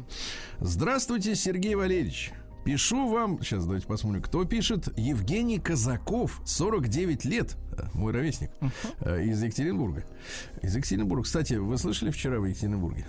Здравствуйте, 0.60 1.36
Сергей 1.36 1.76
Валерьевич. 1.76 2.32
Пишу 2.64 3.08
вам, 3.10 3.44
сейчас 3.44 3.64
давайте 3.66 3.86
посмотрим, 3.86 4.24
кто 4.24 4.44
пишет. 4.44 4.88
Евгений 4.98 5.60
Казаков, 5.60 6.42
49 6.46 7.24
лет, 7.24 7.58
э, 7.78 7.84
мой 7.94 8.12
ровесник, 8.12 8.50
э, 9.02 9.24
из 9.26 9.44
Екатеринбурга. 9.44 10.04
Из 10.64 10.76
Екатеринбурга. 10.76 11.26
Кстати, 11.26 11.54
вы 11.54 11.78
слышали 11.78 12.10
вчера 12.10 12.40
в 12.40 12.46
Екатеринбурге? 12.46 13.06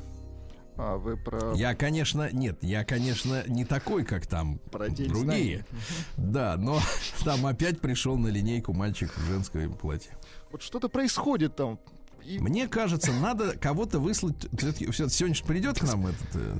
А 0.79 0.99
вы 0.99 1.17
про... 1.17 1.55
Я, 1.55 1.75
конечно, 1.75 2.31
нет, 2.33 2.59
я, 2.63 2.85
конечно, 2.85 3.45
не 3.47 3.65
такой, 3.65 4.05
как 4.05 4.27
там 4.27 4.59
Про 4.71 4.89
другие. 4.89 5.65
Да, 6.17 6.57
но 6.59 6.81
там 7.25 7.47
опять 7.47 7.81
пришел 7.81 8.17
на 8.19 8.29
линейку 8.29 8.73
мальчик 8.73 9.11
в 9.17 9.27
женском 9.27 9.73
платье. 9.75 10.13
Вот 10.53 10.63
что-то 10.63 10.89
происходит 10.89 11.57
там. 11.57 11.79
И 12.25 12.39
Мне 12.39 12.67
кажется, 12.69 13.13
надо 13.13 13.57
кого-то 13.57 13.99
выслать. 14.01 14.37
Все-таки 14.59 14.91
сегодня 14.93 15.35
же 15.35 15.45
придет 15.45 15.79
к 15.79 15.83
нам 15.85 16.09
этот 16.09 16.29
э, 16.35 16.59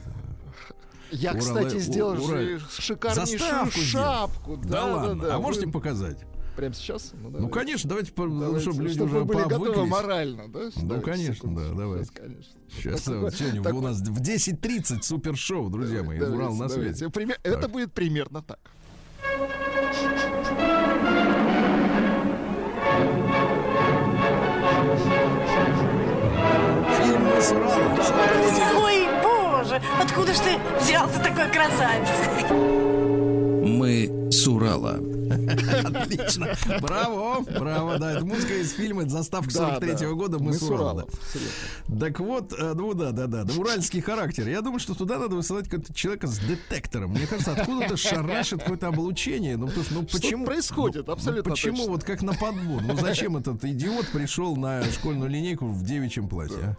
я, 1.11 1.33
Урала- 1.33 1.39
кстати, 1.39 1.79
сделал 1.79 2.15
Ура- 2.15 2.59
шикарнейшую 2.69 3.39
заставку 3.39 3.81
шапку. 3.81 4.57
Да, 4.57 4.69
Да, 4.69 4.85
ладно. 4.87 5.23
да, 5.23 5.35
а 5.35 5.39
можете 5.39 5.67
Вы- 5.67 5.73
показать? 5.73 6.19
Прямо 6.57 6.75
сейчас? 6.75 7.13
Ну, 7.13 7.19
Ну, 7.25 7.31
давайте. 7.31 7.53
конечно, 7.55 7.89
давайте, 7.91 8.13
ну, 8.17 8.41
Давайте, 8.41 8.61
чтобы 8.71 8.83
люди 8.83 8.95
чтобы 8.95 9.11
уже 9.17 9.25
были 9.27 9.39
готовы 9.43 9.65
пообвыклись. 9.67 9.91
морально, 9.91 10.49
да? 10.49 10.61
Ну, 10.77 10.83
Давайте, 10.89 11.11
конечно, 11.11 11.35
секундочку. 11.35 11.75
да, 11.75 11.79
давайте. 11.81 12.05
Сейчас, 12.07 12.17
конечно. 12.23 12.53
Сейчас 12.75 13.01
Такой- 13.03 13.21
вот 13.21 13.35
сегодня 13.35 13.63
такой- 13.63 13.79
у 13.79 13.83
нас 13.83 14.01
в 14.01 14.21
10.30 14.21 15.05
супершоу, 15.05 15.69
друзья 15.69 16.03
мои, 16.03 16.19
Давайте, 16.19 16.37
Урал 16.39 16.55
на 16.57 16.69
давайте. 16.69 16.95
связи. 16.97 17.11
Пример- 17.13 17.39
Это 17.43 17.69
будет 17.69 17.93
примерно 17.93 18.43
так. 18.43 18.59
Фильм 26.99 27.27
с 27.41 27.51
Урала. 27.53 28.85
Ой, 28.85 29.09
боже, 29.23 29.81
откуда 30.01 30.33
ж 30.33 30.39
ты 30.39 30.59
взялся 30.81 31.19
такой 31.21 31.49
красавец? 31.51 33.06
Мы 33.87 34.33
с 34.33 34.49
Урала. 34.49 34.95
Отлично. 34.95 36.49
Браво, 36.81 37.41
браво. 37.43 37.99
Да, 38.01 38.15
это 38.15 38.27
музыка 38.27 38.55
из 38.55 38.73
фильма, 38.73 39.03
это 39.03 39.13
заставка 39.13 39.53
Да, 39.53 39.75
43 39.75 39.93
да. 39.93 40.13
года 40.13 40.39
«Мы, 40.41 40.47
Мы 40.47 40.55
с 40.55 40.63
Урала». 40.63 41.07
Так 42.01 42.19
вот, 42.19 42.53
э, 42.59 42.73
ну 42.75 42.95
да, 42.95 43.13
да, 43.13 43.29
да, 43.29 43.45
да, 43.45 43.55
уральский 43.55 44.01
характер. 44.01 44.49
Я 44.49 44.61
думаю, 44.61 44.81
что 44.81 44.95
туда 44.95 45.19
надо 45.21 45.37
высылать 45.37 45.69
какого-то 45.69 45.95
человека 45.95 46.27
с 46.27 46.41
детектором. 46.41 47.13
Мне 47.13 47.29
кажется, 47.29 47.53
откуда-то 47.53 47.97
шарашит 47.97 48.61
какое-то 48.61 48.89
облучение. 48.89 49.57
Ну, 49.57 49.69
потому 49.69 49.85
что, 49.85 49.95
ну, 49.95 50.09
Что 50.09 50.19
почему... 50.19 50.47
происходит? 50.47 51.07
ну, 51.07 51.13
Абсолютно 51.13 51.53
Почему 51.53 51.77
точно. 51.77 51.93
вот 51.93 52.03
как 52.03 52.23
на 52.23 52.35
подбор? 52.35 52.83
Ну, 52.83 52.97
зачем 52.97 53.37
этот 53.37 53.65
идиот 53.65 54.09
пришел 54.09 54.57
на 54.57 54.83
школьную 54.91 55.31
линейку 55.31 55.69
в 55.69 55.85
девичьем 55.85 56.29
платье, 56.29 56.59
а? 56.61 56.77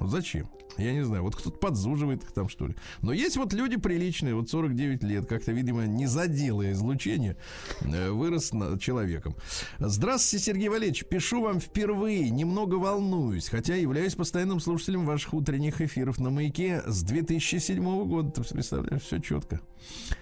Вот 0.00 0.10
зачем? 0.10 0.48
Я 0.78 0.92
не 0.92 1.04
знаю, 1.04 1.22
вот 1.22 1.36
кто-то 1.36 1.58
подзуживает 1.58 2.22
их 2.22 2.32
там, 2.32 2.48
что 2.48 2.66
ли. 2.66 2.74
Но 3.00 3.12
есть 3.12 3.36
вот 3.36 3.52
люди 3.52 3.76
приличные, 3.76 4.34
вот 4.34 4.48
49 4.50 5.02
лет, 5.02 5.26
как-то, 5.26 5.52
видимо, 5.52 5.86
не 5.86 6.06
задело 6.06 6.70
излучение, 6.72 7.36
э, 7.82 8.10
вырос 8.10 8.52
на- 8.52 8.78
человеком. 8.78 9.36
Здравствуйте, 9.78 10.44
Сергей 10.44 10.68
Валерьевич, 10.68 11.04
пишу 11.04 11.42
вам 11.42 11.60
впервые, 11.60 12.30
немного 12.30 12.76
волнуюсь, 12.76 13.48
хотя 13.48 13.74
являюсь 13.74 14.14
постоянным 14.14 14.60
слушателем 14.60 15.04
ваших 15.04 15.34
утренних 15.34 15.80
эфиров 15.80 16.18
на 16.18 16.30
«Маяке» 16.30 16.82
с 16.86 17.02
2007 17.02 18.04
года. 18.06 18.30
Ты 18.30 18.42
представляешь, 18.54 19.02
все 19.02 19.18
четко. 19.18 19.60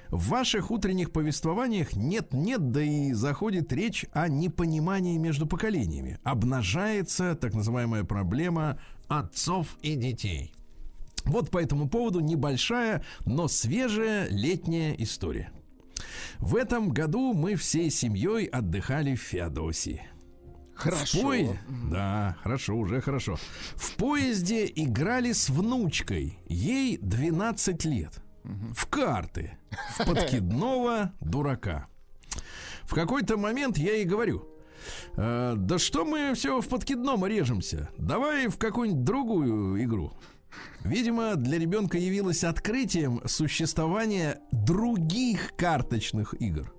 В 0.09 0.29
ваших 0.29 0.71
утренних 0.71 1.13
повествованиях 1.13 1.95
нет-нет, 1.95 2.73
да 2.73 2.83
и 2.83 3.13
заходит 3.13 3.73
речь 3.73 4.07
о 4.13 4.29
непонимании 4.29 5.17
между 5.19 5.47
поколениями. 5.47 6.19
Обнажается 6.25 7.37
так 7.37 7.55
называемая 7.55 8.03
проблема 8.05 8.81
Отцов 9.11 9.77
и 9.83 9.96
детей. 9.96 10.53
вот 11.25 11.51
по 11.51 11.59
этому 11.59 11.88
поводу 11.88 12.20
небольшая, 12.20 13.05
но 13.27 13.49
свежая 13.49 14.29
летняя 14.31 14.94
история. 14.94 15.51
В 16.38 16.57
этом 16.57 16.90
году 16.90 17.35
мы 17.35 17.57
всей 17.57 17.90
семьей 17.90 18.46
отдыхали 18.46 19.14
в 19.16 19.20
Феодосии. 19.20 20.03
В 20.77 20.81
Хорошо. 20.83 21.18
пое- 21.35 21.59
Да, 21.90 22.37
хорошо, 22.42 22.77
уже 22.77 23.01
хорошо. 23.03 23.37
В 23.75 23.96
поезде 23.96 24.64
играли 24.75 25.33
с 25.33 25.51
внучкой. 25.51 26.38
Ей 26.49 26.96
12 26.96 27.85
лет. 27.85 28.23
В 28.44 28.87
карты. 28.87 29.59
В 29.99 30.07
подкидного 30.07 31.12
дурака. 31.20 31.87
В 32.85 32.94
какой-то 32.94 33.37
момент 33.37 33.77
я 33.77 33.92
ей 33.94 34.05
говорю. 34.07 34.46
«Э, 35.16 35.55
да 35.57 35.79
что 35.79 36.05
мы 36.05 36.35
все 36.35 36.61
в 36.61 36.69
подкидном 36.69 37.27
режемся? 37.27 37.90
Давай 37.99 38.49
в 38.49 38.59
какую-нибудь 38.59 39.05
другую 39.05 39.83
игру. 39.85 40.12
Видимо, 40.85 41.37
для 41.37 41.59
ребенка 41.59 41.99
явилось 41.99 42.45
открытием 42.45 43.21
существования 43.27 44.40
других 44.51 45.53
карточных 45.57 46.35
игр. 46.40 46.73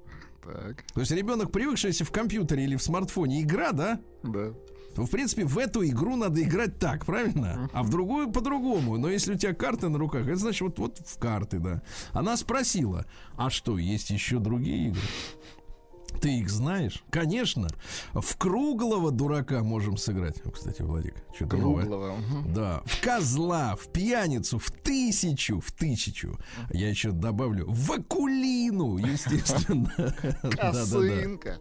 Так, 0.44 0.84
То 0.94 1.02
есть 1.02 1.12
ребенок, 1.12 1.52
привыкший, 1.52 1.90
если 1.90 2.04
в 2.04 2.12
компьютере 2.12 2.64
или 2.64 2.76
в 2.76 2.82
смартфоне 2.82 3.42
игра, 3.42 3.72
да, 3.74 4.00
да. 4.24 4.54
то, 4.96 5.06
в 5.06 5.10
принципе, 5.10 5.46
в 5.46 5.58
эту 5.60 5.86
игру 5.86 6.16
надо 6.16 6.42
играть 6.42 6.80
так, 6.80 7.06
правильно? 7.06 7.70
А 7.74 7.84
в 7.84 7.90
другую 7.92 8.32
по-другому. 8.32 8.98
Но 8.98 9.08
если 9.08 9.36
у 9.36 9.38
тебя 9.38 9.54
карты 9.54 9.90
на 9.90 10.00
руках, 10.00 10.24
это 10.28 10.38
значит 10.38 10.62
вот, 10.62 10.80
вот 10.80 10.98
в 11.06 11.20
карты, 11.20 11.60
да. 11.60 11.84
Она 12.12 12.36
спросила, 12.38 13.06
а 13.38 13.52
что, 13.52 13.78
есть 13.78 14.10
еще 14.10 14.40
другие 14.40 14.88
игры? 14.88 15.02
Ты 16.19 16.39
их 16.39 16.50
знаешь? 16.50 17.04
Конечно. 17.10 17.67
В 18.13 18.38
круглого 18.38 19.12
дурака 19.12 19.63
можем 19.63 19.97
сыграть. 19.97 20.41
Кстати, 20.54 20.82
Владик, 20.82 21.15
что-то 21.36 21.58
новое. 21.58 22.15
Да, 22.47 22.84
в 22.86 23.02
козла, 23.02 23.76
в 23.76 23.88
пьяницу, 23.88 24.60
в 24.60 24.71
тысячу, 24.71 25.60
в 25.60 25.71
тысячу. 25.71 26.38
Я 26.71 26.89
еще 26.89 27.12
добавлю 27.12 27.65
в 27.67 27.91
акулину, 27.91 28.97
естественно. 28.97 29.91
Косынка. 30.41 31.60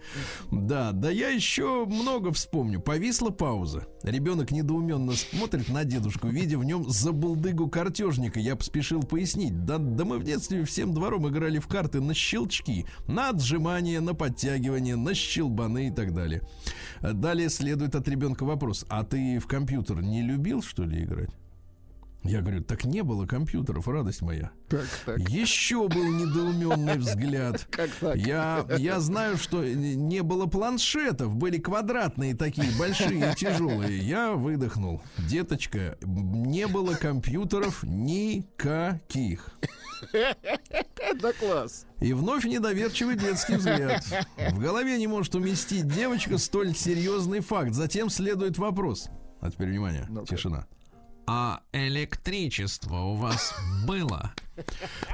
Да, 0.51 0.93
да 0.93 1.11
я 1.11 1.29
еще 1.29 1.87
много 1.87 2.33
вспомню. 2.33 2.81
Повисла 2.81 3.31
пауза. 3.31 3.87
Ребенок 4.03 4.51
недоуменно 4.51 5.13
смотрит 5.13 5.69
на 5.69 5.85
дедушку, 5.85 6.29
видя 6.29 6.59
в 6.59 6.65
нем 6.65 6.89
забулдыгу 6.89 7.69
картежника. 7.69 8.41
Я 8.41 8.57
поспешил 8.57 9.03
пояснить. 9.03 9.65
Да, 9.65 9.79
да 9.79 10.05
мы 10.05 10.19
в 10.19 10.25
детстве 10.25 10.65
всем 10.65 10.93
двором 10.93 11.29
играли 11.29 11.59
в 11.59 11.67
карты 11.67 12.01
на 12.01 12.15
щелчки, 12.15 12.87
на 13.07 13.31
отжимания, 13.31 14.01
на 14.01 14.15
подтягивания, 14.15 14.40
на 14.97 15.15
щелбаны 15.15 15.89
и 15.89 15.91
так 15.91 16.15
далее. 16.15 16.43
Далее 17.01 17.49
следует 17.51 17.95
от 17.95 18.09
ребенка 18.09 18.45
вопрос. 18.45 18.85
А 18.89 19.05
ты 19.05 19.39
в 19.39 19.47
компьютер 19.47 20.03
не 20.03 20.23
любил, 20.23 20.63
что 20.63 20.85
ли, 20.85 21.03
играть? 21.03 21.31
Я 22.23 22.43
говорю, 22.43 22.63
так 22.63 22.85
не 22.85 23.03
было 23.03 23.27
компьютеров, 23.27 23.89
радость 23.89 24.21
моя. 24.21 24.51
Так, 24.69 24.85
так. 25.07 25.19
Еще 25.29 25.89
был 25.89 26.05
недоуменный 26.05 26.99
взгляд. 26.99 27.67
Как 27.71 27.89
так? 27.93 28.17
Я, 28.17 28.67
я 28.77 29.01
знаю, 29.01 29.39
что 29.39 29.65
не 29.65 30.23
было 30.23 30.45
планшетов, 30.47 31.35
были 31.35 31.59
квадратные 31.59 32.35
такие, 32.37 32.69
большие 32.79 33.33
и 33.33 33.35
тяжелые. 33.35 33.99
Я 33.99 34.33
выдохнул. 34.35 35.01
Деточка, 35.17 35.97
не 36.03 36.67
было 36.67 36.93
компьютеров 36.95 37.83
никаких. 37.85 39.51
Это 40.13 41.33
класс. 41.39 41.87
И 42.01 42.13
вновь 42.13 42.45
недоверчивый 42.45 43.17
детский 43.17 43.57
взгляд. 43.57 44.05
В 44.51 44.59
голове 44.59 44.99
не 44.99 45.07
может 45.07 45.35
уместить 45.35 45.89
девочка 45.89 46.39
столь 46.39 46.75
серьезный 46.77 47.41
факт. 47.41 47.73
Затем 47.73 48.11
следует 48.11 48.59
вопрос. 48.59 49.09
А 49.41 49.51
теперь 49.51 49.69
внимание, 49.71 50.07
Ну-ка. 50.11 50.27
тишина. 50.27 50.67
А 51.27 51.63
электричество 51.73 52.97
у 52.97 53.15
вас 53.15 53.55
было? 53.87 54.35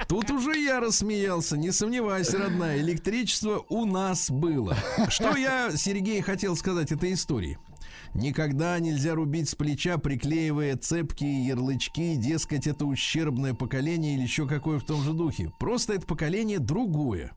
Тут 0.09 0.31
уже 0.31 0.59
я 0.59 0.81
рассмеялся, 0.81 1.57
не 1.57 1.73
сомневайся, 1.73 2.39
родная, 2.39 2.79
электричество 2.79 3.65
у 3.69 3.85
нас 3.85 4.31
было. 4.31 4.77
Что 5.09 5.37
я, 5.37 5.71
Сергей, 5.77 6.21
хотел 6.23 6.57
сказать 6.57 6.91
этой 6.93 7.13
истории? 7.13 7.59
Никогда 8.15 8.79
нельзя 8.79 9.15
рубить 9.15 9.49
с 9.49 9.55
плеча, 9.55 9.99
приклеивая 9.99 10.77
цепкие 10.77 11.47
ярлычки, 11.47 12.17
дескать, 12.17 12.67
это 12.67 12.87
ущербное 12.87 13.53
поколение 13.53 14.15
или 14.15 14.23
еще 14.23 14.49
какое 14.49 14.79
в 14.79 14.85
том 14.85 15.03
же 15.03 15.13
духе. 15.13 15.53
Просто 15.59 15.95
это 15.95 16.07
поколение 16.07 16.59
другое. 16.59 17.37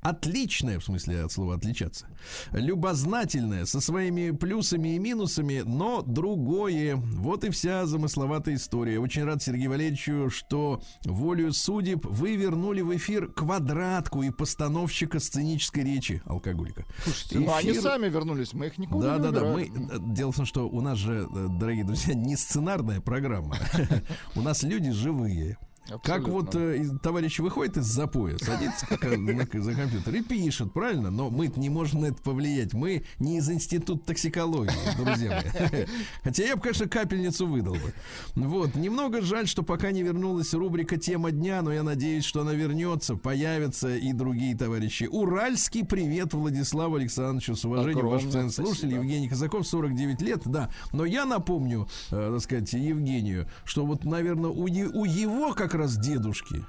Отличное, 0.00 0.78
в 0.78 0.84
смысле 0.84 1.24
от 1.24 1.32
слова 1.32 1.54
отличаться. 1.56 2.06
Любознательное, 2.52 3.64
со 3.66 3.80
своими 3.80 4.30
плюсами 4.30 4.94
и 4.94 4.98
минусами, 4.98 5.62
но 5.64 6.02
другое. 6.02 6.96
Вот 6.96 7.44
и 7.44 7.50
вся 7.50 7.84
замысловатая 7.86 8.54
история. 8.54 9.00
Очень 9.00 9.24
рад 9.24 9.42
Сергею 9.42 9.70
Валерьевичу, 9.70 10.30
что 10.30 10.80
волею 11.04 11.52
судеб 11.52 12.04
вы 12.06 12.36
вернули 12.36 12.80
в 12.80 12.96
эфир 12.96 13.28
квадратку 13.28 14.22
и 14.22 14.30
постановщика 14.30 15.18
сценической 15.18 15.82
речи 15.84 16.22
алкоголика. 16.26 16.84
Слушайте, 17.04 17.40
ну 17.40 17.54
они 17.54 17.70
Эфир- 17.72 17.82
сами 17.82 18.08
вернулись, 18.08 18.52
мы 18.52 18.66
их 18.66 18.78
никуда 18.78 19.18
да, 19.18 19.26
не 19.28 19.32
да, 19.32 19.40
да. 19.40 19.46
Мы, 19.52 19.64
убирали. 19.64 19.96
э, 19.96 20.14
дело 20.14 20.32
в 20.32 20.36
том, 20.36 20.46
что 20.46 20.68
у 20.68 20.80
нас 20.80 20.98
же, 20.98 21.28
э, 21.30 21.46
дорогие 21.58 21.84
друзья, 21.84 22.14
не 22.14 22.36
сценарная 22.36 23.00
программа. 23.00 23.56
У 24.34 24.42
нас 24.42 24.62
люди 24.62 24.90
живые. 24.90 25.58
Как 25.88 26.18
Абсолютно. 26.18 26.32
вот 26.32 26.54
э, 26.54 26.84
товарищ 27.02 27.38
выходит 27.38 27.78
из 27.78 27.86
запоя, 27.86 28.36
садится 28.36 28.86
как, 28.86 29.00
за 29.00 29.74
компьютер 29.74 30.14
и 30.14 30.22
пишет, 30.22 30.72
правильно? 30.72 31.10
Но 31.10 31.30
мы 31.30 31.50
не 31.56 31.70
можем 31.70 32.02
на 32.02 32.06
это 32.06 32.22
повлиять. 32.22 32.74
Мы 32.74 33.04
не 33.18 33.38
из 33.38 33.48
института 33.48 34.08
токсикологии, 34.08 34.72
друзья 34.98 35.42
мои. 35.42 35.86
Хотя 36.22 36.44
я 36.44 36.56
бы, 36.56 36.62
конечно, 36.62 36.88
капельницу 36.88 37.46
выдал 37.46 37.74
бы. 37.74 37.94
Вот. 38.34 38.74
Немного 38.74 39.22
жаль, 39.22 39.48
что 39.48 39.62
пока 39.62 39.90
не 39.90 40.02
вернулась 40.02 40.52
рубрика 40.52 40.98
«Тема 40.98 41.30
дня», 41.30 41.62
но 41.62 41.72
я 41.72 41.82
надеюсь, 41.82 42.24
что 42.24 42.42
она 42.42 42.52
вернется, 42.52 43.16
появятся 43.16 43.96
и 43.96 44.12
другие 44.12 44.54
товарищи. 44.54 45.04
Уральский 45.10 45.86
привет 45.86 46.34
Владиславу 46.34 46.96
Александровичу. 46.96 47.56
С 47.56 47.64
уважением, 47.64 48.08
ваш 48.08 48.24
постоянный 48.24 48.52
слушатель. 48.52 48.92
Евгений 48.92 49.28
Казаков, 49.28 49.66
49 49.66 50.20
лет, 50.20 50.42
да. 50.44 50.68
Но 50.92 51.06
я 51.06 51.24
напомню, 51.24 51.88
э, 52.10 52.30
так 52.34 52.42
сказать, 52.42 52.72
Евгению, 52.74 53.48
что 53.64 53.86
вот, 53.86 54.04
наверное, 54.04 54.50
у, 54.50 54.64
у 54.64 55.04
его 55.04 55.54
как 55.54 55.77
раз 55.78 55.96
дедушки, 55.96 56.64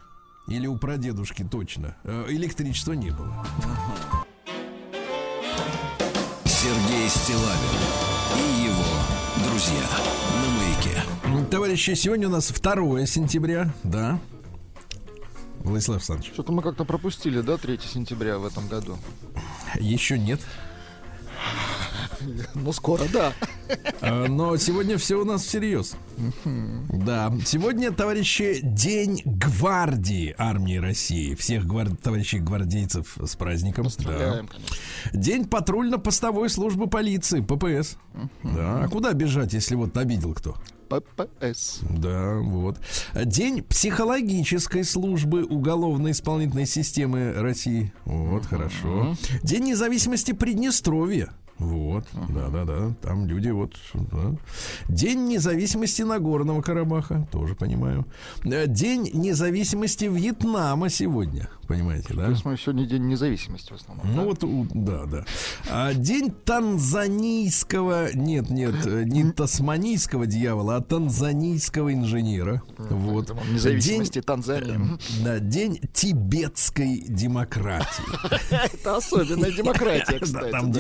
или 0.48 0.68
у 0.68 0.78
прадедушки 0.78 1.44
точно, 1.44 1.96
э, 2.04 2.26
электричества 2.30 2.94
не 2.94 3.12
было. 3.12 3.46
Сергей 6.46 7.10
Стилавин 7.10 7.80
и 8.38 8.64
его 8.66 9.50
друзья 9.50 9.88
на 10.42 11.34
маяке. 11.34 11.48
Товарищи, 11.50 11.94
сегодня 11.94 12.28
у 12.28 12.32
нас 12.32 12.52
2 12.52 13.06
сентября, 13.06 13.74
да. 13.84 14.20
Владислав 15.64 15.98
Александрович, 15.98 16.34
Что-то 16.34 16.52
мы 16.52 16.62
как-то 16.62 16.86
пропустили, 16.86 17.42
да, 17.42 17.58
3 17.58 17.80
сентября 17.80 18.38
в 18.38 18.46
этом 18.46 18.68
году. 18.68 18.98
еще 19.80 20.18
нет. 20.18 20.40
Ну, 22.56 22.72
скоро, 22.74 23.04
да. 23.12 23.34
Э, 24.02 24.28
Но 24.28 24.58
сегодня 24.58 24.98
все 24.98 25.16
у 25.22 25.26
нас 25.26 25.44
всерьез. 25.44 25.96
Да. 26.90 27.34
Сегодня, 27.46 27.92
товарищи, 27.92 28.60
День 28.64 29.22
гвардии 29.26 30.36
армии 30.38 30.78
России. 30.78 31.36
Всех 31.36 31.66
гвар- 31.66 31.96
товарищей 31.96 32.40
гвардейцев 32.40 33.18
с 33.24 33.36
праздником. 33.36 33.88
Да. 34.06 34.42
День 35.14 35.46
патрульно-постовой 35.46 36.50
службы 36.50 36.88
полиции, 36.88 37.42
ППС. 37.42 37.98
Да, 38.44 38.84
а 38.84 38.88
куда 38.90 39.14
бежать, 39.14 39.54
если 39.54 39.76
вот 39.76 39.96
обидел 39.98 40.34
кто? 40.34 40.56
ППС. 40.90 41.82
Да, 41.82 42.38
вот. 42.40 42.80
День 43.14 43.62
психологической 43.62 44.84
службы 44.84 45.44
уголовно-исполнительной 45.46 46.66
системы 46.66 47.32
России. 47.34 47.94
Вот, 48.06 48.46
хорошо. 48.48 49.16
День 49.44 49.66
независимости 49.66 50.32
Приднестровья. 50.32 51.30
Вот, 51.60 52.06
да-да-да, 52.30 52.94
там 53.02 53.26
люди 53.26 53.50
вот... 53.50 53.74
да. 53.94 54.34
День 54.88 55.26
независимости 55.28 56.04
Нагорного 56.04 56.62
Карабаха, 56.62 57.28
тоже 57.32 57.54
понимаю. 57.56 58.06
Э, 58.46 58.66
День 58.68 59.10
независимости 59.14 60.06
Вьетнама 60.06 60.90
сегодня, 60.90 61.50
понимаете, 61.68 62.14
да? 62.14 62.30
Я 62.30 62.36
смотрю, 62.36 62.58
сегодня 62.58 62.86
день 62.86 63.08
независимости 63.08 63.74
в 63.74 63.76
основном. 63.76 64.08
Ну 64.08 64.22
да? 64.22 64.24
вот, 64.24 64.44
у- 64.46 64.68
да, 64.74 65.06
да. 65.06 65.26
А, 65.70 65.94
день 65.94 66.32
танзанийского, 66.46 68.14
нет, 68.14 68.50
нет, 68.50 68.76
э, 68.86 69.04
не 69.04 69.30
тасманийского 69.32 70.26
дьявола, 70.26 70.78
а 70.78 70.82
танзанийского 70.82 71.94
инженера. 71.94 72.62
Вот. 72.78 73.28
Поэтому 73.28 73.54
Независимости 73.54 74.22
Танзании. 74.22 74.70
День, 74.78 75.00
да, 75.24 75.40
день 75.40 75.80
тибетской 75.94 77.04
демократии. 77.08 78.04
Это 78.74 78.96
особенная 78.98 79.52
демократия, 79.52 80.20
кстати. 80.22 80.52
там 80.52 80.72
да. 80.72 80.80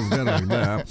В 0.00 0.08
горах, 0.10 0.46
да. 0.46 0.84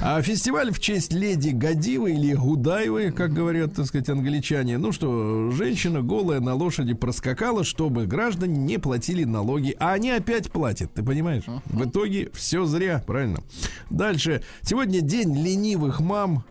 А 0.00 0.20
фестиваль 0.22 0.72
в 0.72 0.80
честь 0.80 1.12
леди 1.12 1.50
Гадивы 1.50 2.12
или 2.12 2.34
Гудаевой, 2.34 3.12
как 3.12 3.32
говорят, 3.32 3.74
так 3.74 3.86
сказать, 3.86 4.08
англичане. 4.08 4.78
Ну 4.78 4.92
что, 4.92 5.50
женщина 5.50 6.02
голая 6.02 6.40
на 6.40 6.54
лошади 6.54 6.94
проскакала, 6.94 7.64
чтобы 7.64 8.06
граждане 8.06 8.58
не 8.58 8.78
платили 8.78 9.24
налоги. 9.24 9.76
А 9.78 9.92
они 9.92 10.10
опять 10.10 10.50
платят, 10.50 10.92
ты 10.94 11.02
понимаешь? 11.02 11.44
В 11.66 11.88
итоге 11.88 12.30
все 12.32 12.64
зря, 12.64 13.02
правильно? 13.06 13.42
Дальше. 13.90 14.42
Сегодня 14.62 15.00
день 15.00 15.34
ленивых 15.36 16.00
мам. 16.00 16.44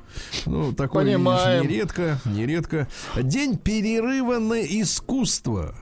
Ну, 0.45 0.74
такое 0.74 1.04
видишь, 1.04 1.17
Понимаем. 1.17 1.63
нередко, 1.63 2.19
нередко. 2.26 2.88
День 3.15 3.58
перерыва 3.58 4.39
на 4.39 4.62
искусство. 4.62 5.76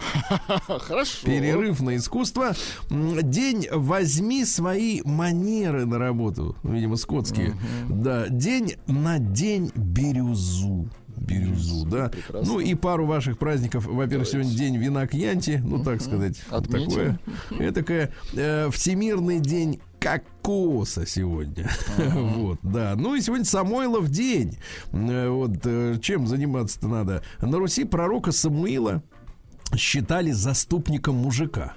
Хорошо. 0.66 1.26
Перерыв 1.26 1.80
на 1.80 1.96
искусство. 1.96 2.54
День 2.90 3.68
возьми 3.70 4.44
свои 4.44 5.02
манеры 5.04 5.86
на 5.86 5.98
работу. 5.98 6.56
Видимо, 6.62 6.96
скотские. 6.96 7.54
Да. 7.88 8.28
День 8.28 8.76
на 8.86 9.18
день 9.18 9.70
бирюзу. 9.74 10.88
Бирюзу, 11.16 11.84
да. 11.86 12.08
прекрасно. 12.08 12.52
Ну 12.52 12.60
и 12.60 12.74
пару 12.74 13.04
ваших 13.04 13.38
праздников. 13.38 13.86
Во-первых, 13.86 14.26
сегодня 14.26 14.52
день 14.52 14.76
вина 14.78 15.06
Кьянти, 15.06 15.60
ну 15.62 15.82
так 15.84 16.00
сказать, 16.00 16.40
Отметим. 16.48 16.88
такое. 16.88 17.20
Это 17.58 18.10
э, 18.34 18.70
Всемирный 18.70 19.38
день 19.38 19.80
кокоса 20.00 21.06
сегодня. 21.06 21.68
вот, 21.98 22.58
да. 22.62 22.94
Ну 22.96 23.14
и 23.14 23.20
сегодня 23.20 23.44
Самойлов 23.44 24.08
день. 24.08 24.56
Э, 24.92 25.28
Вот 25.28 25.58
э, 25.64 25.98
чем 26.00 26.26
заниматься-то 26.26 26.88
надо? 26.88 27.22
На 27.40 27.58
Руси 27.58 27.84
пророка 27.84 28.32
Самуила 28.32 29.02
считали 29.76 30.30
заступником 30.32 31.16
мужика. 31.16 31.74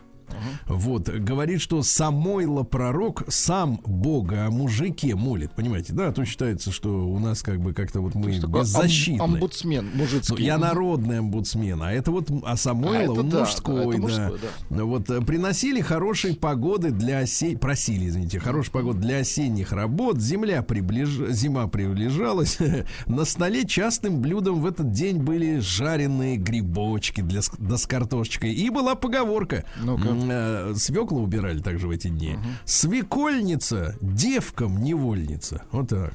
Вот, 0.67 1.09
говорит, 1.09 1.61
что 1.61 1.81
Самойло 1.83 2.63
пророк 2.63 3.23
сам 3.27 3.79
Бога 3.85 4.45
о 4.47 4.51
мужике 4.51 5.15
молит, 5.15 5.51
понимаете, 5.51 5.93
да, 5.93 6.09
а 6.09 6.11
то 6.11 6.25
считается, 6.25 6.71
что 6.71 6.89
у 7.07 7.19
нас 7.19 7.41
как 7.41 7.59
бы 7.59 7.73
как-то 7.73 8.01
вот 8.01 8.15
мы 8.15 8.39
Такой 8.39 8.61
ам- 8.61 8.61
беззащитны. 8.61 9.21
Омбудсмен 9.23 9.89
Ну, 9.93 10.03
мужицкий. 10.03 10.45
я 10.45 10.57
народный 10.57 11.19
омбудсмен, 11.19 11.81
а 11.81 11.91
это 11.91 12.11
вот, 12.11 12.29
а 12.43 12.57
Самойло, 12.57 13.15
А 13.15 13.19
он 13.19 13.29
да, 13.29 13.39
мужской, 13.41 13.75
да, 13.75 13.81
это 13.81 13.91
да. 13.91 13.97
мужской, 14.01 14.39
да. 14.69 14.83
Вот 14.83 15.09
э, 15.09 15.21
приносили 15.21 15.81
хорошие 15.81 16.35
погоды 16.35 16.91
для 16.91 17.21
осень, 17.21 17.57
просили, 17.57 18.07
извините, 18.07 18.39
хорошие 18.39 18.71
погоды 18.71 18.99
для 18.99 19.17
осенних 19.17 19.71
работ. 19.71 20.19
Земля 20.19 20.61
приближ... 20.61 21.09
зима 21.29 21.67
приближалась. 21.67 22.57
На 23.07 23.25
столе 23.25 23.65
частым 23.65 24.21
блюдом 24.21 24.61
в 24.61 24.65
этот 24.65 24.91
день 24.91 25.17
были 25.17 25.59
жареные 25.59 26.37
грибочки 26.37 27.21
для 27.21 27.41
да 27.57 27.77
с 27.77 27.85
картошечкой. 27.87 28.53
И 28.53 28.69
была 28.69 28.95
поговорка. 28.95 29.63
Ну-ка. 29.81 30.09
Э, 30.29 30.73
Свеклу 30.75 31.21
убирали 31.21 31.59
также 31.59 31.87
в 31.87 31.91
эти 31.91 32.07
дни. 32.07 32.37
Свекольница, 32.65 33.95
девкам 34.01 34.81
невольница. 34.81 35.63
Вот 35.71 35.89
так. 35.89 36.13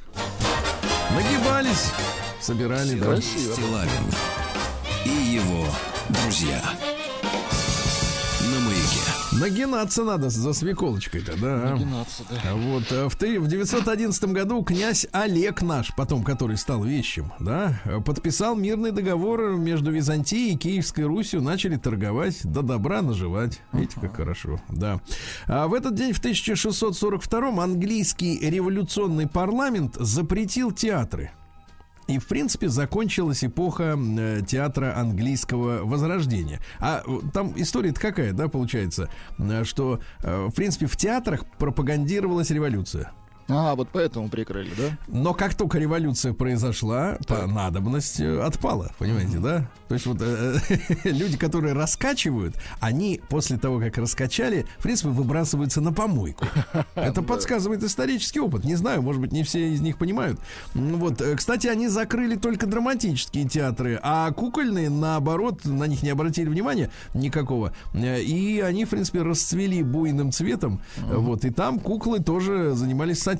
Нагибались, 1.11 1.91
собирали, 2.39 2.99
да. 2.99 3.05
Красиво. 3.07 3.53
Стилавин 3.53 4.05
и 5.05 5.09
его 5.09 5.65
друзья. 6.09 6.61
На 8.41 8.59
маяке. 8.59 9.08
Нагинаться 9.39 10.03
надо 10.03 10.29
за 10.29 10.51
свеколочкой-то, 10.53 11.39
да. 11.39 11.71
Нагинаться, 11.71 12.23
да. 12.29 12.35
А 12.45 12.55
Вот 12.55 12.91
э, 12.91 13.07
в, 13.07 13.15
в 13.15 13.47
911 13.47 14.23
году 14.25 14.63
князь 14.63 15.07
Олег 15.13 15.61
наш, 15.61 15.95
потом 15.95 16.23
который 16.23 16.57
стал 16.57 16.83
вещим, 16.83 17.31
да, 17.39 17.79
э, 17.85 18.01
подписал 18.01 18.55
мирный 18.55 18.91
договор 18.91 19.51
между 19.51 19.91
Византией 19.91 20.55
и 20.55 20.57
Киевской 20.57 21.05
Русью, 21.05 21.41
начали 21.41 21.77
торговать, 21.77 22.39
до 22.43 22.61
добра 22.61 23.01
наживать. 23.01 23.61
Видите, 23.71 23.99
как 24.01 24.17
хорошо, 24.17 24.59
да. 24.67 24.99
А 25.47 25.67
в 25.67 25.73
этот 25.73 25.95
день 25.95 26.11
в 26.11 26.19
1642 26.19 27.63
английский 27.63 28.37
революционный 28.41 29.27
парламент 29.27 29.95
запретил 29.99 30.71
театры. 30.71 31.31
И, 32.09 32.17
в 32.17 32.25
принципе, 32.25 32.69
закончилась 32.69 33.43
эпоха 33.43 33.95
э, 33.95 34.41
театра 34.45 34.97
английского 34.97 35.85
возрождения. 35.85 36.59
А 36.79 37.03
э, 37.05 37.11
там 37.31 37.53
история-то 37.55 38.01
какая, 38.01 38.33
да, 38.33 38.47
получается? 38.47 39.11
Э, 39.37 39.63
Что, 39.63 39.99
в 40.23 40.51
принципе, 40.55 40.87
в 40.87 40.97
театрах 40.97 41.45
пропагандировалась 41.59 42.49
революция. 42.49 43.11
А, 43.49 43.75
вот 43.75 43.89
поэтому 43.91 44.29
прикрыли, 44.29 44.69
да? 44.77 44.97
Но 45.07 45.33
как 45.33 45.55
только 45.55 45.79
революция 45.79 46.33
произошла, 46.33 47.17
то 47.27 47.47
надобность 47.47 48.19
э, 48.19 48.39
отпала, 48.41 48.91
понимаете, 48.99 49.39
да? 49.39 49.67
То 49.87 49.95
есть 49.95 50.05
вот 50.05 50.17
э, 50.21 50.57
люди, 51.03 51.35
которые 51.35 51.73
раскачивают, 51.73 52.55
они 52.79 53.19
после 53.27 53.57
того, 53.57 53.79
как 53.79 53.97
раскачали, 53.97 54.67
в 54.77 54.83
принципе, 54.83 55.09
выбрасываются 55.09 55.81
на 55.81 55.91
помойку. 55.91 56.45
Это 56.95 57.23
подсказывает 57.23 57.81
исторический 57.83 58.39
опыт. 58.39 58.63
Не 58.65 58.75
знаю, 58.75 59.01
может 59.01 59.19
быть, 59.19 59.31
не 59.31 59.43
все 59.43 59.73
из 59.73 59.81
них 59.81 59.97
понимают. 59.97 60.39
М, 60.75 60.97
Вот, 60.99 61.19
э, 61.19 61.35
кстати, 61.35 61.65
они 61.65 61.87
закрыли 61.87 62.35
только 62.35 62.67
драматические 62.67 63.45
театры, 63.49 63.99
а 64.03 64.31
кукольные, 64.31 64.91
наоборот, 64.91 65.65
на 65.65 65.85
них 65.85 66.03
не 66.03 66.09
обратили 66.11 66.49
внимания 66.49 66.91
никакого. 67.15 67.73
Э, 67.93 68.21
И 68.21 68.59
они, 68.59 68.85
в 68.85 68.89
принципе, 68.89 69.23
расцвели 69.23 69.81
буйным 69.81 70.31
цветом. 70.31 70.81
Вот, 70.97 71.45
и 71.45 71.49
там 71.49 71.79
куклы 71.79 72.19
тоже 72.19 72.73
занимались 72.75 73.19
сатирой. 73.23 73.38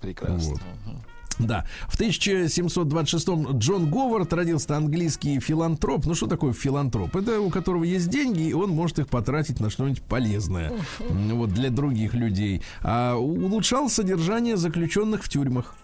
Прекрасно. 0.00 0.56
Вот. 0.84 0.96
Да. 1.38 1.66
В 1.88 2.00
1726-м 2.00 3.58
Джон 3.58 3.90
Говард 3.90 4.32
родился 4.32 4.76
английский 4.76 5.38
филантроп. 5.40 6.06
Ну, 6.06 6.14
что 6.14 6.26
такое 6.26 6.52
филантроп? 6.52 7.14
Это 7.14 7.40
у 7.40 7.50
которого 7.50 7.84
есть 7.84 8.08
деньги, 8.08 8.48
и 8.48 8.52
он 8.52 8.70
может 8.70 8.98
их 8.98 9.08
потратить 9.08 9.60
на 9.60 9.68
что-нибудь 9.68 10.02
полезное. 10.02 10.72
Вот 11.10 11.50
для 11.50 11.70
других 11.70 12.14
людей. 12.14 12.62
А 12.82 13.16
улучшал 13.16 13.90
содержание 13.90 14.56
заключенных 14.56 15.24
в 15.24 15.28
тюрьмах. 15.28 15.74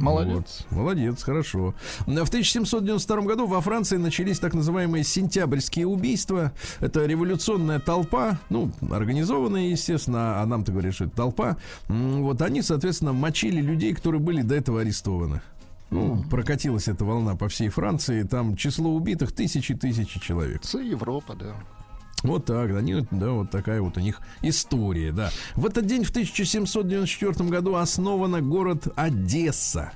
Молодец. 0.00 0.64
Вот. 0.70 0.78
Молодец, 0.78 1.22
хорошо. 1.22 1.74
В 2.06 2.10
1792 2.10 3.20
году 3.22 3.46
во 3.46 3.60
Франции 3.60 3.96
начались 3.96 4.38
так 4.38 4.54
называемые 4.54 5.04
сентябрьские 5.04 5.86
убийства. 5.86 6.52
Это 6.80 7.06
революционная 7.06 7.78
толпа, 7.80 8.38
ну, 8.48 8.70
организованная, 8.90 9.68
естественно, 9.68 10.40
а 10.40 10.46
нам-то 10.46 10.72
говорят, 10.72 10.94
что 10.94 11.04
это 11.04 11.16
толпа. 11.16 11.56
Вот 11.88 12.42
они, 12.42 12.62
соответственно, 12.62 13.12
мочили 13.12 13.60
людей, 13.60 13.94
которые 13.94 14.20
были 14.20 14.42
до 14.42 14.54
этого 14.54 14.80
арестованы. 14.80 15.42
Ну, 15.90 16.24
прокатилась 16.30 16.86
эта 16.86 17.04
волна 17.04 17.34
по 17.34 17.48
всей 17.48 17.68
Франции. 17.68 18.22
Там 18.22 18.56
число 18.56 18.90
убитых 18.94 19.32
тысячи-тысячи 19.32 20.20
человек. 20.20 20.64
С 20.64 20.78
Европа, 20.78 21.34
да. 21.34 21.56
Вот 22.22 22.44
так, 22.44 22.70
они, 22.72 23.06
да, 23.10 23.30
вот 23.30 23.50
такая 23.50 23.80
вот 23.80 23.96
у 23.96 24.00
них 24.00 24.20
история, 24.42 25.12
да. 25.12 25.30
В 25.56 25.66
этот 25.66 25.86
день, 25.86 26.04
в 26.04 26.10
1794 26.10 27.48
году, 27.48 27.76
основана 27.76 28.42
город 28.42 28.88
Одесса. 28.96 29.92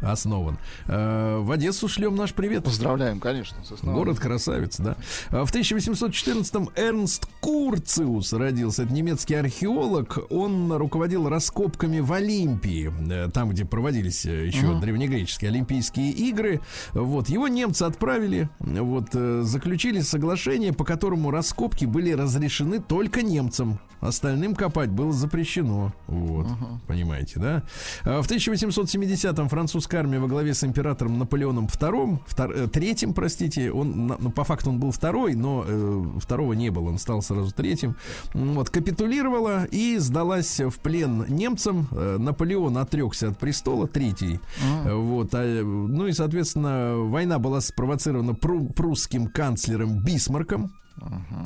Основан. 0.00 0.58
Э, 0.86 1.38
В 1.40 1.50
Одессу 1.50 1.88
шлем 1.88 2.16
наш 2.16 2.32
привет. 2.32 2.64
Поздравляем, 2.64 3.20
конечно. 3.20 3.58
Город 3.82 4.18
красавец, 4.18 4.76
да. 4.78 4.96
А 5.30 5.44
В 5.44 5.52
1814-м 5.54 6.70
Эрнст 6.76 7.26
Курциус 7.40 8.32
родился. 8.32 8.84
Это 8.84 8.92
немецкий 8.92 9.34
археолог. 9.34 10.18
Он 10.30 10.72
руководил 10.72 11.28
раскопками 11.28 12.00
в 12.00 12.12
Олимпии, 12.12 12.92
э, 13.10 13.28
там, 13.30 13.50
где 13.50 13.64
проводились 13.64 14.26
э, 14.26 14.46
еще 14.46 14.78
древнегреческие 14.80 15.50
Олимпийские 15.50 16.10
игры. 16.12 16.60
Вот 16.92 17.28
его 17.28 17.48
немцы 17.48 17.82
отправили, 17.82 18.48
вот 18.60 19.12
заключили 19.12 20.00
соглашение, 20.00 20.72
по 20.72 20.84
которому 20.84 21.30
раскопки 21.30 21.84
были 21.84 22.12
разрешены 22.12 22.80
только 22.80 23.22
немцам. 23.22 23.80
Остальным 24.00 24.54
копать 24.54 24.90
было 24.90 25.12
запрещено. 25.12 25.92
Вот, 26.06 26.46
понимаете, 26.86 27.38
да? 27.40 27.62
А 28.04 28.22
В 28.22 28.30
1870-м 28.30 29.48
французская 29.48 29.98
армия 29.98 30.18
во 30.18 30.26
главе 30.28 30.54
с 30.54 30.64
императором 30.64 31.18
Наполеоном 31.18 31.66
II, 31.66 32.18
втор- 32.26 32.52
э, 32.54 32.66
третьим, 32.68 33.12
простите, 33.14 33.70
он, 33.72 34.06
ну, 34.18 34.30
по 34.30 34.44
факту 34.44 34.70
он 34.70 34.78
был 34.80 34.90
второй, 34.90 35.34
но 35.34 35.64
э, 35.66 36.04
второго 36.20 36.52
не 36.54 36.70
было, 36.70 36.88
он 36.88 36.98
стал 36.98 37.22
сразу 37.22 37.52
третьим. 37.52 37.96
Вот, 38.34 38.70
капитулировала 38.70 39.64
и 39.64 39.98
сдалась 39.98 40.60
в 40.60 40.78
плен 40.80 41.24
немцам. 41.28 41.88
Э, 41.92 42.16
Наполеон 42.18 42.78
отрекся 42.78 43.28
от 43.28 43.38
престола, 43.38 43.86
третий. 43.86 44.40
Э, 44.84 44.94
Вот, 44.94 45.30
а, 45.34 45.62
ну 45.64 46.06
и, 46.06 46.12
соответственно, 46.12 46.94
война 46.96 47.38
была 47.38 47.60
спровоцирована 47.60 48.32
пру- 48.32 48.72
прусским 48.72 49.26
канцлером 49.28 50.02
Бисмарком. 50.02 50.72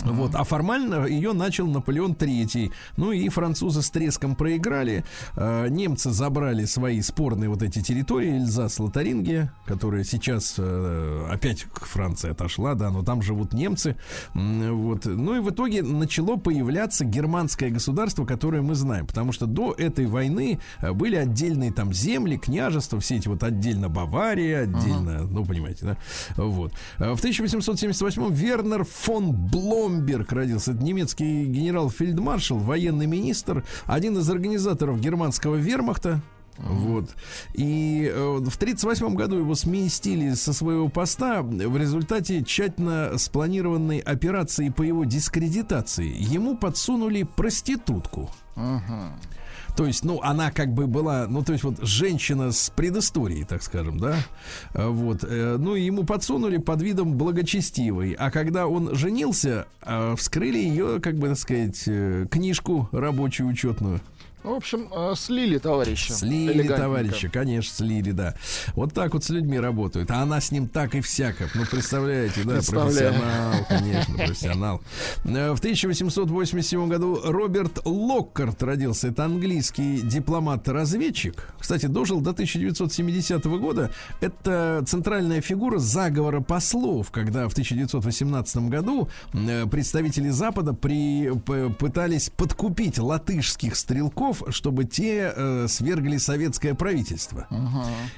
Вот, 0.05 0.35
а 0.35 0.45
формально 0.45 1.07
ее 1.07 1.33
начал 1.33 1.67
Наполеон 1.67 2.13
III. 2.13 2.73
Ну 2.97 3.13
и 3.13 3.29
французы 3.29 3.83
с 3.83 3.91
треском 3.91 4.35
проиграли. 4.37 5.05
Э, 5.37 5.69
немцы 5.69 6.11
забрали 6.11 6.65
свои 6.65 7.01
спорные 7.01 7.49
вот 7.49 7.63
эти 7.63 7.83
территории, 7.83 8.37
Эльзас, 8.37 8.79
Лотарингия, 8.79 9.53
которые 9.67 10.05
сейчас 10.05 10.57
э, 10.59 11.27
опять 11.31 11.65
к 11.65 11.87
Франции 11.87 12.31
отошла, 12.31 12.75
да, 12.75 12.91
но 12.91 13.03
там 13.03 13.23
живут 13.23 13.53
немцы. 13.53 13.97
Вот. 14.35 15.07
Ну 15.07 15.37
и 15.37 15.41
в 15.41 15.51
итоге 15.51 15.83
начало 15.83 16.37
появляться 16.37 17.05
германское 17.05 17.71
государство, 17.71 18.25
которое 18.25 18.63
мы 18.63 18.75
знаем. 18.75 19.07
Потому 19.07 19.33
что 19.33 19.47
до 19.47 19.73
этой 19.73 20.07
войны 20.07 20.61
э, 20.81 20.93
были 20.93 21.17
отдельные 21.17 21.73
там 21.73 21.93
земли, 21.93 22.37
княжества, 22.37 23.01
все 23.01 23.17
эти 23.17 23.29
вот 23.29 23.43
отдельно 23.43 23.89
Бавария, 23.89 24.63
отдельно, 24.63 25.23
ну, 25.23 25.45
понимаете, 25.45 25.87
да? 25.87 25.97
Вот. 26.37 26.73
Э, 26.99 27.15
В 27.15 27.25
1878-м 27.25 28.33
Вернер 28.33 28.85
фон 28.85 29.44
Бломберг 29.51 30.33
родился. 30.33 30.73
Это 30.73 30.83
немецкий 30.83 31.45
генерал-фельдмаршал, 31.45 32.59
военный 32.59 33.07
министр, 33.07 33.65
один 33.87 34.19
из 34.19 34.29
организаторов 34.29 35.01
германского 35.01 35.57
вермахта. 35.57 36.23
Вот. 36.59 37.11
И 37.55 38.09
э, 38.13 38.17
в 38.17 38.57
1938 38.57 39.15
году 39.15 39.39
его 39.39 39.55
сместили 39.55 40.35
со 40.35 40.53
своего 40.53 40.89
поста 40.89 41.43
в 41.43 41.77
результате 41.77 42.45
тщательно 42.45 43.19
спланированной 43.19 43.99
операции 43.99 44.69
по 44.69 44.83
его 44.83 45.05
дискредитации. 45.05 46.15
Ему 46.17 46.57
подсунули 46.57 47.25
проститутку. 47.25 48.31
То 49.77 49.87
есть, 49.87 50.05
ну, 50.05 50.21
она 50.23 50.51
как 50.51 50.73
бы 50.73 50.87
была, 50.87 51.27
ну, 51.29 51.43
то 51.43 51.53
есть 51.53 51.65
вот 51.65 51.83
женщина 51.83 52.53
с 52.53 52.71
предысторией, 52.71 53.45
так 53.45 53.63
скажем, 53.63 53.99
да, 53.99 54.17
А, 54.73 54.89
вот, 54.89 55.25
э, 55.25 55.57
ну, 55.59 55.75
ему 55.75 56.05
подсунули 56.05 56.59
под 56.59 56.83
видом 56.83 57.17
благочестивой, 57.17 58.13
а 58.13 58.31
когда 58.31 58.67
он 58.69 58.95
женился, 58.95 59.67
а, 59.83 60.15
вскрыли 60.17 60.59
ее, 60.59 61.01
как 61.01 61.17
бы, 61.17 61.29
так 61.29 61.39
сказать, 61.39 61.83
э, 61.87 62.27
книжку 62.31 62.89
рабочую 62.93 63.49
учетную. 63.49 64.01
Ну, 64.45 64.53
в 64.53 64.57
общем, 64.59 64.89
э, 64.95 65.15
слили 65.17 65.57
товарища. 65.57 66.13
Слили, 66.13 66.69
товарища, 66.69 67.31
конечно, 67.31 67.75
слили, 67.75 68.11
да. 68.11 68.35
Вот 68.75 68.93
так 68.93 69.15
вот 69.15 69.25
с 69.25 69.31
людьми 69.31 69.59
работают. 69.59 70.11
А 70.11 70.21
она 70.21 70.39
с 70.39 70.53
ним 70.53 70.69
так 70.69 70.95
и 70.95 71.01
всяко. 71.01 71.49
Ну, 71.55 71.65
представляете, 71.65 72.43
да, 72.45 72.57
профессионал, 72.57 73.55
конечно, 73.69 74.15
профессионал. 74.17 74.83
Э, 75.25 75.53
В 75.55 75.59
1887 75.59 76.89
году 76.89 77.21
Роберт 77.25 77.81
Локкарт 77.87 78.63
родился. 78.63 79.09
Это 79.09 79.25
английский 79.25 80.03
дипломат-разведчик. 80.03 81.55
Кстати, 81.59 81.87
дожил 81.87 82.21
до 82.21 82.31
1970 82.33 83.45
года. 83.47 83.91
Это 84.21 84.85
центральная 84.87 85.41
фигура 85.41 85.79
заговора 85.79 86.41
послов, 86.41 87.11
когда 87.11 87.49
в 87.49 87.53
1918 87.53 88.57
году 88.69 89.09
э, 89.33 89.65
представители 89.67 90.29
Запада 90.29 90.75
при, 90.75 91.31
пытались 91.79 92.29
подкупить 92.29 92.99
латышских 92.99 93.75
стрелков, 93.77 94.34
чтобы 94.51 94.85
те 94.85 95.33
э, 95.35 95.67
свергли 95.69 96.17
советское 96.17 96.75
правительство. 96.75 97.47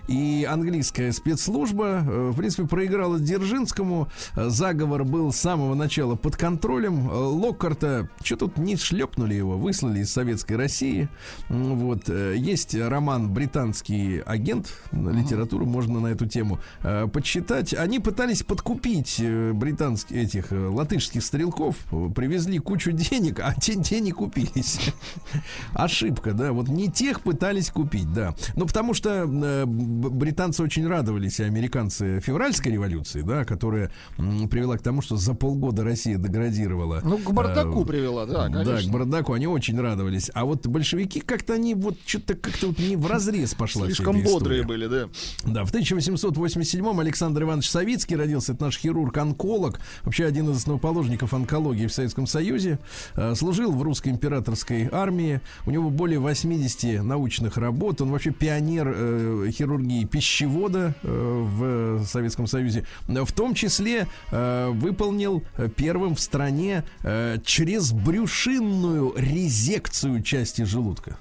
И 0.09 0.47
английская 0.49 1.13
спецслужба, 1.13 2.05
э, 2.07 2.31
в 2.33 2.37
принципе, 2.37 2.67
проиграла 2.69 3.19
Дзержинскому. 3.19 4.09
Заговор 4.35 5.05
был 5.05 5.33
с 5.33 5.37
самого 5.37 5.75
начала 5.75 6.15
под 6.17 6.37
контролем. 6.37 7.09
Э, 7.09 7.15
Локкарта, 7.15 8.09
что 8.23 8.37
тут 8.37 8.59
не 8.59 8.77
шлепнули 8.77 9.35
его, 9.35 9.59
выслали 9.59 10.01
из 10.01 10.13
советской 10.13 10.55
России. 10.57 11.09
Вот. 11.49 12.09
э, 12.09 12.35
Есть 12.37 12.75
роман 12.75 13.31
«Британский 13.33 14.21
агент», 14.25 14.73
литературу 14.93 15.67
можно 15.67 16.01
на 16.01 16.09
эту 16.09 16.27
тему 16.27 16.59
э, 16.83 17.07
почитать. 17.13 17.75
Они 17.75 17.99
пытались 17.99 18.43
подкупить 18.43 19.17
э, 19.21 19.53
британских, 19.53 20.17
этих 20.17 20.53
э, 20.53 20.69
латышских 20.69 21.23
стрелков, 21.25 21.77
привезли 22.15 22.59
кучу 22.59 22.93
денег, 22.93 23.41
а 23.41 23.55
те, 23.55 23.77
не 24.01 24.13
купились. 24.13 24.81
Ошибка, 26.07 26.33
да. 26.35 26.53
Вот 26.53 26.69
не 26.69 26.89
тех 26.89 27.21
пытались 27.23 27.71
купить, 27.71 28.13
да. 28.13 28.33
Ну, 28.55 28.67
потому 28.67 28.95
что 28.95 29.25
э, 29.27 29.65
британцы 29.67 30.63
очень 30.63 30.87
радовались, 30.87 31.41
и 31.41 31.43
американцы, 31.43 32.21
февральской 32.21 32.71
революции, 32.73 33.23
да, 33.23 33.45
которая 33.45 33.91
м, 34.19 34.49
привела 34.49 34.77
к 34.79 34.83
тому, 34.83 35.03
что 35.03 35.17
за 35.17 35.35
полгода 35.35 35.83
Россия 35.83 36.17
деградировала. 36.17 37.01
Ну, 37.03 37.19
к 37.19 37.33
бардаку 37.33 37.83
Э, 37.83 37.87
привела, 37.87 38.25
да, 38.27 38.49
Да, 38.49 38.63
к 38.63 38.65
конечно. 38.67 38.93
бардаку 38.93 39.33
они 39.33 39.49
очень 39.49 39.81
радовались. 39.81 40.31
А 40.33 40.45
вот 40.45 40.65
большевики 40.69 41.19
как-то 41.21 41.55
они 41.55 41.75
вот 41.75 41.97
что-то 42.07 42.35
как-то 42.35 42.69
вот 42.69 42.79
не 42.79 42.95
в 42.95 43.07
разрез 43.07 43.55
пошла 43.55 43.87
Слишком 43.87 44.23
бодрые 44.23 44.63
были, 44.63 44.87
да. 44.87 45.09
Да, 45.45 45.65
в 45.65 45.73
1887-м 45.75 47.01
Александр 47.01 47.43
Иванович 47.43 47.69
Савицкий 47.71 48.15
родился. 48.17 48.53
Это 48.53 48.65
наш 48.65 48.79
хирург-онколог. 48.79 49.81
Вообще 50.05 50.25
один 50.27 50.51
из 50.51 50.59
основоположников 50.59 51.35
онкологии 51.35 51.87
в 51.89 51.93
Советском 51.93 52.29
Союзе. 52.29 52.79
Э, 53.17 53.35
Служил 53.35 53.73
в 53.73 53.83
русской 53.83 54.11
императорской 54.11 54.89
армии. 54.93 55.41
У 55.67 55.71
него 55.73 55.91
более 55.97 56.19
80 56.19 57.03
научных 57.03 57.57
работ. 57.57 58.01
Он 58.01 58.11
вообще 58.11 58.31
пионер 58.31 58.93
э, 58.95 59.51
хирургии 59.51 60.05
пищевода 60.05 60.95
э, 61.03 61.09
в 61.09 62.05
Советском 62.05 62.47
Союзе. 62.47 62.85
В 63.09 63.33
том 63.33 63.55
числе 63.55 64.07
э, 64.31 64.69
выполнил 64.71 65.43
первым 65.77 66.15
в 66.15 66.21
стране 66.21 66.85
э, 67.03 67.39
чрезбрюшинную 67.45 69.15
резекцию 69.17 70.23
части 70.23 70.63
желудка. 70.63 71.19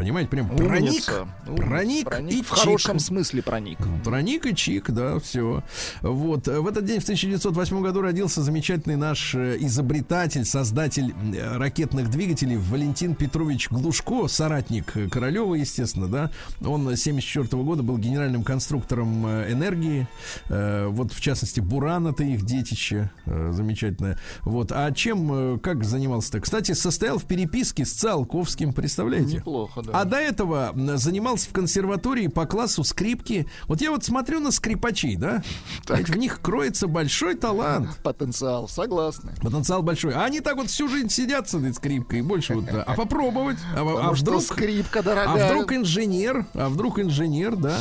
Понимаете, 0.00 0.30
прям 0.30 0.48
проник, 0.48 0.92
Умница. 0.92 1.28
Умница. 1.46 2.06
проник, 2.06 2.32
и 2.32 2.42
в 2.42 2.48
хорошем 2.48 2.96
чик. 2.96 3.06
смысле 3.06 3.42
проник. 3.42 3.78
Проник 4.02 4.46
и 4.46 4.56
чик, 4.56 4.90
да, 4.92 5.18
все. 5.18 5.62
Вот. 6.00 6.48
э, 6.48 6.58
В 6.58 6.66
этот 6.68 6.86
день, 6.86 7.00
в 7.00 7.02
1908 7.02 7.82
году, 7.82 8.00
родился 8.00 8.40
замечательный 8.42 8.96
наш 8.96 9.34
э, 9.34 9.58
изобретатель, 9.60 10.46
создатель 10.46 11.12
э, 11.34 11.58
ракетных 11.58 12.08
двигателей 12.08 12.56
Валентин 12.56 13.14
Петрович 13.14 13.68
Глушко, 13.68 14.26
соратник 14.26 14.90
Королева, 15.10 15.54
естественно, 15.54 16.08
да. 16.08 16.30
Он 16.66 16.88
с 16.96 17.02
74 17.02 17.62
года 17.62 17.82
был 17.82 17.98
генеральным 17.98 18.42
конструктором 18.42 19.26
энергии. 19.26 20.08
Вот, 20.48 21.12
в 21.12 21.20
частности, 21.20 21.60
Буран 21.60 22.06
это 22.06 22.24
их 22.24 22.46
детище 22.46 23.10
замечательное. 23.26 24.18
Вот. 24.44 24.72
А 24.72 24.90
чем, 24.92 25.60
как 25.60 25.84
занимался-то? 25.84 26.40
Кстати, 26.40 26.72
состоял 26.72 27.18
в 27.18 27.26
переписке 27.26 27.84
с 27.84 27.92
Циолковским, 27.92 28.72
представляете? 28.72 29.36
Неплохо, 29.36 29.82
да. 29.82 29.89
А 29.92 30.04
до 30.04 30.16
этого 30.16 30.72
занимался 30.96 31.48
в 31.48 31.52
консерватории 31.52 32.26
по 32.28 32.46
классу 32.46 32.84
скрипки. 32.84 33.46
Вот 33.66 33.80
я 33.80 33.90
вот 33.90 34.04
смотрю 34.04 34.40
на 34.40 34.50
скрипачей, 34.50 35.16
да? 35.16 35.42
Ведь 35.88 36.08
в 36.08 36.16
них 36.16 36.40
кроется 36.40 36.86
большой 36.86 37.34
талант. 37.34 37.88
Потенциал, 38.02 38.68
согласны. 38.68 39.32
Потенциал 39.42 39.82
большой. 39.82 40.14
А 40.14 40.24
они 40.24 40.40
так 40.40 40.56
вот 40.56 40.68
всю 40.68 40.88
жизнь 40.88 41.08
сидят 41.08 41.48
с 41.48 41.54
этой 41.54 41.74
скрипкой. 41.74 42.20
и 42.20 42.22
Больше 42.22 42.54
вот. 42.54 42.64
А 42.70 42.94
попробовать? 42.94 43.58
А, 43.74 43.80
а 43.80 44.12
вдруг... 44.12 44.42
скрипка 44.42 45.00
А 45.00 45.02
дорогая. 45.02 45.52
вдруг 45.52 45.72
инженер, 45.72 46.46
а 46.54 46.68
вдруг 46.68 46.98
инженер, 46.98 47.56
да, 47.56 47.78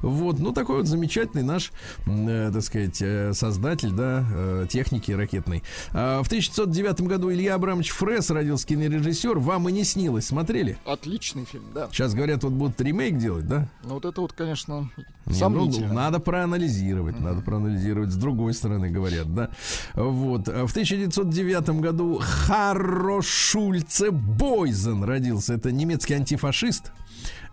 вот, 0.00 0.38
ну 0.38 0.52
такой 0.52 0.78
вот 0.78 0.86
замечательный 0.86 1.42
наш, 1.42 1.72
э, 2.06 2.50
так 2.52 2.62
сказать, 2.62 3.00
э, 3.00 3.32
создатель, 3.34 3.92
да, 3.92 4.24
э, 4.32 4.66
техники 4.68 5.12
ракетной. 5.12 5.62
А, 5.92 6.22
в 6.22 6.26
1909 6.26 7.02
году 7.02 7.32
Илья 7.32 7.54
Абрамович 7.54 7.90
Фрес 7.90 8.30
родился 8.30 8.66
кинорежиссер. 8.66 9.38
Вам 9.38 9.68
и 9.68 9.72
не 9.72 9.84
снилось, 9.84 10.26
смотрели? 10.26 10.78
Отличный 10.84 11.44
фильм, 11.50 11.64
да. 11.74 11.88
Сейчас 11.92 12.14
говорят, 12.14 12.42
вот 12.44 12.52
будут 12.52 12.80
ремейк 12.80 13.18
делать, 13.18 13.46
да? 13.46 13.68
Ну 13.84 13.94
вот 13.94 14.04
это 14.04 14.20
вот, 14.20 14.32
конечно, 14.32 14.90
Не, 14.96 15.04
ну, 15.26 15.32
сомнительно. 15.34 15.92
надо 15.92 16.20
проанализировать, 16.20 17.20
надо 17.20 17.42
проанализировать. 17.42 18.10
С 18.10 18.16
другой 18.16 18.54
стороны 18.54 18.90
говорят, 18.90 19.34
да. 19.34 19.50
Вот. 19.94 20.48
А 20.48 20.66
В 20.66 20.70
1909 20.70 21.80
году 21.80 22.20
Харро 22.22 23.20
Шульце 23.22 24.10
Бойзен 24.10 25.04
родился. 25.04 25.54
Это 25.54 25.72
немецкий 25.72 26.14
антифашист. 26.14 26.92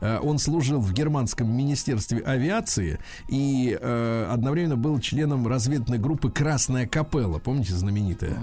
Э, 0.02 0.20
Он 0.22 0.38
служил 0.40 0.80
в 0.80 0.94
германском 0.94 1.50
министерстве 1.52 2.20
авиации 2.20 3.00
и 3.28 3.78
э, 3.80 4.30
одновременно 4.32 4.78
был 4.78 5.00
членом 5.00 5.48
разведной 5.48 5.98
группы 5.98 6.30
Красная 6.32 6.88
Капелла, 6.88 7.40
помните 7.40 7.74
знаменитая? 7.74 8.38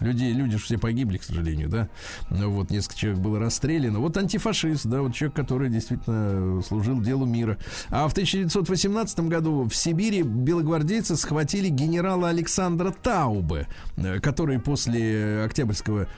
Люди, 0.00 0.24
люди 0.24 0.58
ж 0.58 0.62
все 0.62 0.78
погибли, 0.78 1.18
к 1.18 1.22
сожалению, 1.22 1.68
да. 1.68 1.88
Ну, 2.30 2.50
вот 2.50 2.70
несколько 2.70 2.98
человек 2.98 3.20
было 3.20 3.38
расстреляно. 3.38 4.00
Вот 4.00 4.16
антифашист, 4.16 4.86
да, 4.86 5.00
вот 5.02 5.14
человек, 5.14 5.36
который 5.36 5.70
действительно 5.70 6.62
служил 6.62 7.00
делу 7.00 7.24
мира. 7.24 7.56
А 7.88 8.06
в 8.08 8.12
1918 8.12 9.20
году 9.20 9.64
в 9.64 9.74
Сибири 9.74 10.22
белогвардейцы 10.22 11.16
схватили 11.16 11.68
генерала 11.68 12.28
Александра 12.28 12.90
Таубе, 12.90 13.68
э, 13.96 14.20
который 14.20 14.58
после 14.58 15.42
октябрьского, 15.44 16.08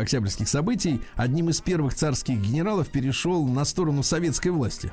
октябрьских 0.00 0.48
событий 0.48 1.00
одним 1.14 1.50
из 1.50 1.60
первых 1.60 1.94
царских 1.94 2.40
генералов 2.40 2.88
перешел 2.88 3.46
на 3.46 3.64
сторону 3.64 4.02
советской 4.02 4.48
власти. 4.48 4.92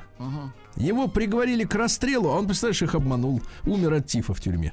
Его 0.76 1.08
приговорили 1.08 1.64
к 1.64 1.74
расстрелу, 1.74 2.30
а 2.30 2.38
он, 2.38 2.46
представляешь, 2.46 2.82
их 2.82 2.94
обманул. 2.94 3.42
Умер 3.64 3.94
от 3.94 4.06
тифа 4.06 4.32
в 4.32 4.40
тюрьме. 4.40 4.72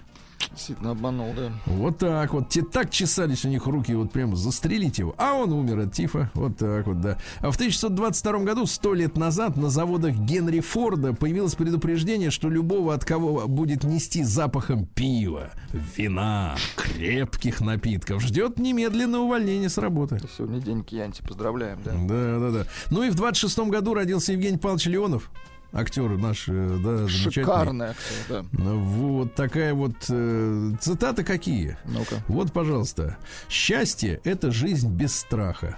Действительно 0.51 0.91
обманул, 0.91 1.33
да. 1.35 1.51
Вот 1.65 1.97
так 1.97 2.33
вот. 2.33 2.49
Те 2.49 2.61
так 2.61 2.89
чесались 2.89 3.45
у 3.45 3.49
них 3.49 3.65
руки, 3.65 3.93
вот 3.93 4.11
прям 4.11 4.35
застрелить 4.35 4.99
его. 4.99 5.13
А 5.17 5.33
он 5.33 5.51
умер 5.53 5.79
от 5.79 5.93
тифа. 5.93 6.31
Вот 6.33 6.57
так 6.57 6.87
вот, 6.87 7.01
да. 7.01 7.17
А 7.39 7.51
в 7.51 7.55
1922 7.55 8.39
году, 8.39 8.65
сто 8.65 8.93
лет 8.93 9.17
назад, 9.17 9.57
на 9.57 9.69
заводах 9.69 10.15
Генри 10.15 10.59
Форда 10.59 11.13
появилось 11.13 11.55
предупреждение, 11.55 12.31
что 12.31 12.49
любого, 12.49 12.93
от 12.93 13.05
кого 13.05 13.47
будет 13.47 13.83
нести 13.83 14.23
запахом 14.23 14.85
пива, 14.85 15.51
вина, 15.97 16.55
крепких 16.75 17.61
напитков, 17.61 18.21
ждет 18.21 18.57
немедленное 18.59 19.19
увольнение 19.19 19.69
с 19.69 19.77
работы. 19.77 20.19
Сегодня 20.37 20.59
день 20.59 20.83
Кьянти, 20.83 21.21
поздравляем, 21.21 21.79
да. 21.83 21.91
Да, 21.93 22.39
да, 22.39 22.51
да. 22.63 22.65
Ну 22.89 23.03
и 23.03 23.09
в 23.09 23.15
26 23.15 23.59
году 23.69 23.93
родился 23.93 24.33
Евгений 24.33 24.57
Павлович 24.57 24.87
Леонов. 24.87 25.29
Актер 25.71 26.17
наш, 26.17 26.45
да. 26.47 27.07
Шикарный 27.07 27.87
актер, 27.87 28.43
да. 28.51 28.73
Вот 28.73 29.35
такая 29.35 29.73
вот 29.73 29.95
э, 30.09 30.71
цитаты 30.81 31.23
какие. 31.23 31.77
Ну-ка. 31.85 32.23
Вот, 32.27 32.51
пожалуйста. 32.51 33.17
Счастье– 33.49 34.19
это 34.23 34.51
жизнь 34.51 34.89
без 34.91 35.15
страха, 35.15 35.77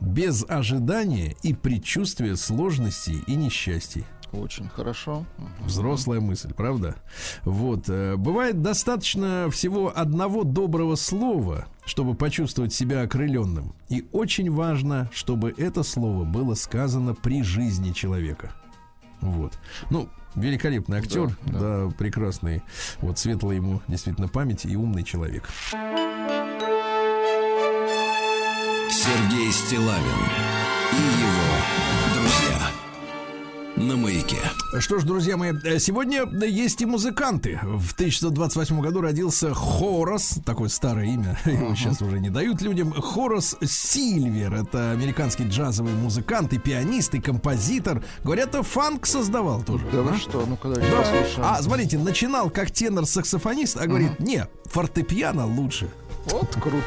без 0.00 0.44
ожидания 0.48 1.36
и 1.42 1.54
предчувствия 1.54 2.34
сложностей 2.36 3.22
и 3.26 3.36
несчастий. 3.36 4.04
Очень 4.32 4.68
хорошо. 4.68 5.24
Взрослая 5.60 6.20
мысль, 6.20 6.52
правда? 6.54 6.96
Вот. 7.44 7.88
э, 7.88 8.16
Бывает 8.16 8.62
достаточно 8.62 9.48
всего 9.50 9.92
одного 9.96 10.44
доброго 10.44 10.94
слова, 10.94 11.66
чтобы 11.84 12.14
почувствовать 12.14 12.72
себя 12.72 13.02
окрыленным. 13.02 13.74
И 13.88 14.06
очень 14.12 14.50
важно, 14.50 15.10
чтобы 15.12 15.52
это 15.56 15.82
слово 15.82 16.24
было 16.24 16.54
сказано 16.54 17.14
при 17.14 17.42
жизни 17.42 17.92
человека. 17.92 18.52
Вот. 19.20 19.52
Ну, 19.90 20.08
великолепный 20.34 20.98
актер, 20.98 21.36
Да, 21.46 21.58
да, 21.86 21.90
прекрасный. 21.96 22.62
Вот 23.00 23.18
светлая 23.18 23.56
ему 23.56 23.82
действительно 23.88 24.28
память 24.28 24.64
и 24.64 24.76
умный 24.76 25.02
человек. 25.04 25.48
Сергей 28.90 29.50
Стилавин 29.52 30.20
и 30.92 30.96
его 30.96 32.14
друзья. 32.14 32.79
На 33.76 33.96
маяке. 33.96 34.36
Что 34.78 34.98
ж, 34.98 35.04
друзья 35.04 35.36
мои, 35.36 35.52
э, 35.64 35.78
сегодня 35.78 36.26
есть 36.46 36.82
и 36.82 36.86
музыканты. 36.86 37.58
В 37.62 37.94
1928 37.94 38.80
году 38.80 39.00
родился 39.00 39.54
Хорас, 39.54 40.38
такое 40.44 40.68
старое 40.68 41.06
имя, 41.06 41.38
его 41.46 41.74
сейчас 41.74 42.02
уже 42.02 42.20
не 42.20 42.28
дают 42.30 42.60
людям. 42.60 42.92
Хорас 42.92 43.56
Сильвер, 43.64 44.54
это 44.54 44.90
американский 44.90 45.44
джазовый 45.48 45.94
музыкант 45.94 46.52
и 46.52 46.58
пианист, 46.58 47.14
и 47.14 47.20
композитор. 47.20 48.02
Говорят, 48.22 48.54
и 48.54 48.62
фанк 48.62 49.06
создавал 49.06 49.62
тоже. 49.62 49.86
Да 49.92 50.02
вы 50.02 50.12
а? 50.12 50.16
что, 50.18 50.44
ну-ка 50.46 50.68
давайте 50.68 50.90
Да. 50.90 50.96
послушаем. 50.98 51.44
А, 51.44 51.62
смотрите, 51.62 51.98
начинал 51.98 52.50
как 52.50 52.70
тенор-саксофонист, 52.70 53.78
а 53.78 53.86
говорит, 53.86 54.20
не, 54.20 54.46
фортепиано 54.66 55.46
лучше. 55.46 55.88
Вот 56.26 56.50
круто. 56.54 56.84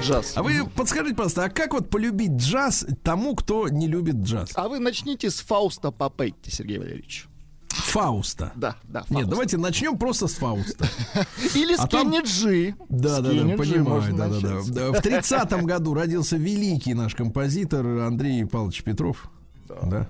Джаз. 0.00 0.32
А 0.36 0.42
вы 0.42 0.66
подскажите, 0.66 1.14
пожалуйста, 1.14 1.44
а 1.44 1.48
как 1.48 1.72
вот 1.72 1.90
полюбить 1.90 2.32
джаз 2.32 2.86
тому, 3.02 3.34
кто 3.34 3.68
не 3.68 3.86
любит 3.86 4.16
джаз? 4.16 4.50
А 4.54 4.68
вы 4.68 4.78
начните 4.78 5.30
с 5.30 5.40
Фауста 5.40 5.90
Папетти, 5.90 6.50
Сергей 6.50 6.78
Валерьевич. 6.78 7.26
Фауста. 7.68 8.52
Да, 8.56 8.76
да, 8.84 9.00
Нет, 9.00 9.08
Фауста. 9.08 9.30
давайте 9.30 9.56
начнем 9.58 9.96
просто 9.98 10.26
с 10.26 10.34
Фауста. 10.34 10.88
Или 11.54 11.74
а 11.74 11.86
там- 11.86 12.08
с 12.12 12.14
Кенни 12.14 12.24
Джи. 12.24 12.74
Да, 12.88 13.20
да, 13.20 13.32
да, 13.32 13.56
понимаю, 13.56 14.14
да, 14.14 14.28
да, 14.28 14.40
да. 14.40 14.60
Да, 14.66 14.92
В 14.92 15.02
тридцатом 15.02 15.64
году 15.66 15.94
родился 15.94 16.36
великий 16.36 16.94
наш 16.94 17.14
композитор 17.14 17.86
Андрей 18.00 18.44
Павлович 18.44 18.82
Петров. 18.82 19.30
Да. 19.68 19.86
Нас. 19.86 20.06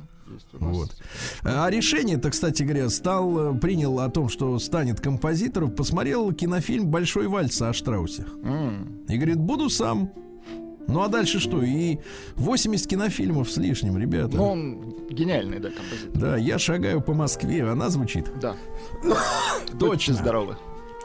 Вот. 0.52 0.94
А 1.42 1.68
решение-то, 1.70 2.30
кстати 2.30 2.62
говоря, 2.62 2.88
стал, 2.90 3.54
принял 3.56 3.98
о 4.00 4.08
том, 4.08 4.28
что 4.28 4.58
станет 4.58 5.00
композитором, 5.00 5.70
посмотрел 5.70 6.32
кинофильм 6.32 6.86
«Большой 6.88 7.28
вальс» 7.28 7.60
о 7.62 7.72
Штраусе. 7.72 8.24
М, 8.42 9.00
И 9.08 9.16
говорит, 9.16 9.38
буду 9.38 9.68
сам. 9.70 10.10
Ну 10.88 11.02
а 11.02 11.08
дальше 11.08 11.38
что? 11.38 11.62
И 11.62 11.98
80 12.34 12.88
кинофильмов 12.88 13.48
с 13.50 13.56
лишним, 13.58 13.96
ребята. 13.96 14.36
Ну, 14.36 14.44
он 14.44 14.94
гениальный, 15.08 15.60
да, 15.60 15.70
композитор. 15.70 16.20
Да, 16.20 16.36
я 16.36 16.58
шагаю 16.58 17.00
по 17.00 17.14
Москве, 17.14 17.62
она 17.68 17.90
звучит. 17.90 18.30
Да. 18.40 18.56
Точно. 19.78 19.86
Будьте 19.88 20.12
здоровы. 20.14 20.56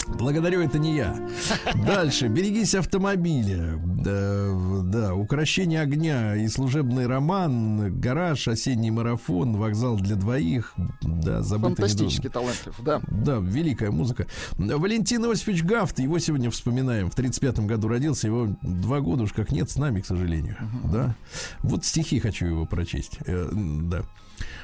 Благодарю, 0.07 0.61
это 0.61 0.79
не 0.79 0.95
я. 0.95 1.15
Дальше. 1.85 2.27
Берегись 2.27 2.75
автомобиля. 2.75 3.79
Да, 3.83 4.81
да, 4.83 5.15
украшение 5.15 5.81
огня 5.81 6.35
и 6.35 6.47
служебный 6.47 7.07
роман, 7.07 7.99
гараж, 7.99 8.47
осенний 8.47 8.91
марафон, 8.91 9.55
вокзал 9.55 9.97
для 9.97 10.15
двоих. 10.15 10.73
Да, 11.01 11.41
забытый 11.41 11.75
Фантастически 11.75 12.29
талантлив, 12.29 12.75
да. 12.83 13.01
Да, 13.07 13.37
великая 13.37 13.91
музыка. 13.91 14.27
Валентин 14.57 15.25
Иосифович 15.25 15.63
Гафт, 15.63 15.99
его 15.99 16.19
сегодня 16.19 16.51
вспоминаем. 16.51 17.09
В 17.09 17.17
35-м 17.17 17.65
году 17.65 17.87
родился, 17.87 18.27
его 18.27 18.55
два 18.61 18.99
года 18.99 19.23
уж 19.23 19.33
как 19.33 19.51
нет 19.51 19.69
с 19.69 19.77
нами, 19.77 20.01
к 20.01 20.05
сожалению. 20.05 20.57
Да. 20.91 21.15
Вот 21.63 21.83
стихи 21.83 22.19
хочу 22.19 22.45
его 22.45 22.65
прочесть. 22.65 23.17
Э, 23.25 23.49
да. 23.51 24.03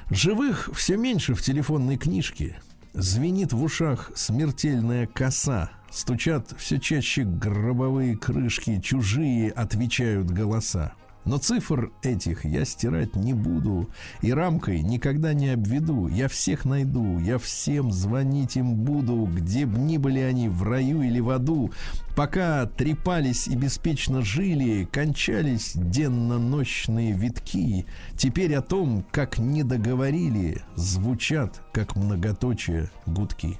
Живых 0.09 0.69
все 0.75 0.97
меньше 0.97 1.33
в 1.33 1.41
телефонной 1.41 1.97
книжке. 1.97 2.61
Звенит 2.93 3.53
в 3.53 3.63
ушах 3.63 4.11
смертельная 4.15 5.07
коса. 5.07 5.71
Стучат 5.89 6.53
все 6.57 6.77
чаще 6.77 7.23
гробовые 7.23 8.17
крышки, 8.17 8.81
чужие 8.81 9.49
отвечают 9.51 10.29
голоса. 10.29 10.93
Но 11.25 11.37
цифр 11.37 11.91
этих 12.01 12.45
я 12.45 12.65
стирать 12.65 13.15
не 13.15 13.33
буду 13.33 13.89
И 14.21 14.33
рамкой 14.33 14.81
никогда 14.81 15.33
не 15.33 15.49
обведу. 15.49 16.07
Я 16.07 16.27
всех 16.27 16.65
найду, 16.65 17.19
я 17.19 17.37
всем 17.37 17.91
звонить 17.91 18.57
им 18.57 18.75
буду 18.75 19.29
Где 19.31 19.65
б 19.65 19.77
ни 19.77 19.97
были 19.97 20.19
они, 20.19 20.49
в 20.49 20.63
раю 20.63 21.01
или 21.01 21.19
в 21.19 21.29
аду. 21.29 21.71
Пока 22.15 22.65
трепались 22.65 23.47
и 23.47 23.55
беспечно 23.55 24.21
жили 24.21 24.87
Кончались 24.91 25.73
денно-ночные 25.75 27.13
витки. 27.13 27.85
Теперь 28.17 28.55
о 28.55 28.61
том, 28.61 29.05
как 29.11 29.37
не 29.37 29.63
договорили 29.63 30.61
Звучат, 30.75 31.61
как 31.71 31.95
многоточие 31.95 32.89
гудки 33.05 33.59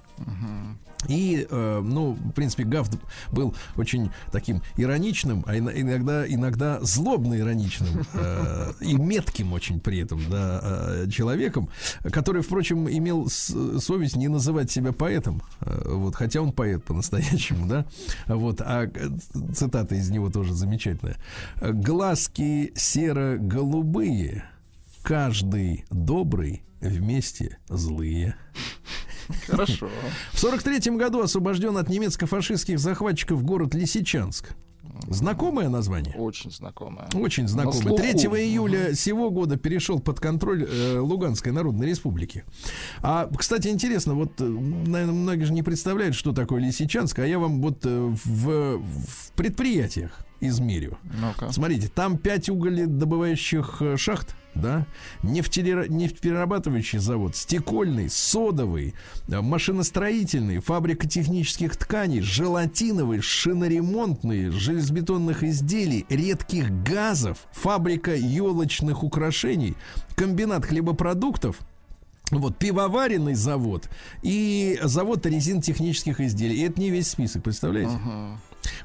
и, 1.07 1.47
э, 1.49 1.81
ну, 1.83 2.13
в 2.13 2.31
принципе, 2.31 2.63
Гафт 2.63 2.93
был 3.31 3.55
очень 3.75 4.11
таким 4.31 4.61
ироничным, 4.77 5.43
а 5.47 5.55
ино- 5.57 5.71
иногда, 5.71 6.27
иногда 6.27 6.79
злобно 6.81 7.39
ироничным 7.39 8.05
э, 8.13 8.73
и 8.81 8.93
метким 8.93 9.53
очень 9.53 9.79
при 9.79 9.99
этом, 9.99 10.21
да, 10.29 10.59
э, 10.63 11.07
человеком, 11.09 11.69
который, 12.11 12.43
впрочем, 12.43 12.87
имел 12.87 13.29
совесть 13.29 14.15
не 14.15 14.27
называть 14.27 14.69
себя 14.69 14.91
поэтом, 14.91 15.41
вот, 15.59 16.15
хотя 16.15 16.41
он 16.41 16.51
поэт 16.51 16.83
по-настоящему, 16.83 17.67
да, 17.67 17.85
вот, 18.27 18.61
а 18.61 18.89
цитата 19.55 19.95
из 19.95 20.09
него 20.11 20.29
тоже 20.29 20.53
замечательная. 20.53 21.17
«Глазки 21.61 22.73
серо-голубые, 22.75 24.43
каждый 25.01 25.85
добрый, 25.89 26.61
вместе 26.79 27.57
злые». 27.69 28.35
Хорошо. 29.47 29.89
В 30.33 30.39
43 30.39 30.95
году 30.97 31.21
освобожден 31.21 31.77
от 31.77 31.89
немецко-фашистских 31.89 32.79
захватчиков 32.79 33.43
город 33.43 33.73
Лисичанск. 33.73 34.49
Знакомое 35.09 35.69
название? 35.69 36.15
Очень 36.15 36.51
знакомая. 36.51 37.07
Очень 37.13 37.43
На 37.43 37.49
знакомое. 37.49 37.81
слуху. 37.81 37.97
3 38.01 38.11
июля 38.13 38.93
сего 38.93 39.29
года 39.31 39.57
перешел 39.57 39.99
под 39.99 40.19
контроль 40.19 40.67
э, 40.69 40.99
Луганской 40.99 41.51
Народной 41.51 41.87
Республики. 41.87 42.43
А, 43.01 43.29
кстати, 43.35 43.67
интересно, 43.69 44.13
вот, 44.13 44.39
э, 44.39 44.43
наверное, 44.43 45.13
многие 45.13 45.45
же 45.45 45.53
не 45.53 45.63
представляют, 45.63 46.15
что 46.15 46.33
такое 46.33 46.61
Лисичанск, 46.61 47.19
а 47.19 47.25
я 47.25 47.39
вам 47.39 47.61
вот 47.61 47.85
э, 47.85 47.89
в, 48.23 48.77
в 48.77 49.31
предприятиях 49.35 50.19
измерю. 50.39 50.97
Ну-ка. 51.19 51.51
Смотрите, 51.51 51.87
там 51.87 52.17
5 52.17 52.49
уголедобывающих 52.49 53.77
э, 53.81 53.97
шахт, 53.97 54.35
да, 54.55 54.85
нефтеперерабатывающий 55.23 56.99
завод, 56.99 57.35
стекольный, 57.35 58.09
содовый, 58.09 58.93
э, 59.27 59.41
машиностроительный, 59.41 60.59
фабрика 60.59 61.07
технических 61.07 61.75
тканей, 61.75 62.21
желатиновый, 62.21 63.21
шиноремонтный, 63.21 64.49
железобетонных 64.49 65.43
изделий, 65.43 66.05
редких 66.09 66.71
газов, 66.83 67.47
фабрика 67.51 68.15
елочных 68.15 69.03
украшений, 69.03 69.75
комбинат 70.15 70.65
хлебопродуктов, 70.65 71.59
Вот, 72.31 72.57
пивоваренный 72.57 73.33
завод 73.33 73.89
и 74.23 74.79
завод 74.83 75.25
резинотехнических 75.25 76.21
изделий. 76.21 76.55
И 76.55 76.61
это 76.61 76.79
не 76.79 76.89
весь 76.89 77.09
список, 77.09 77.43
представляете? 77.43 77.91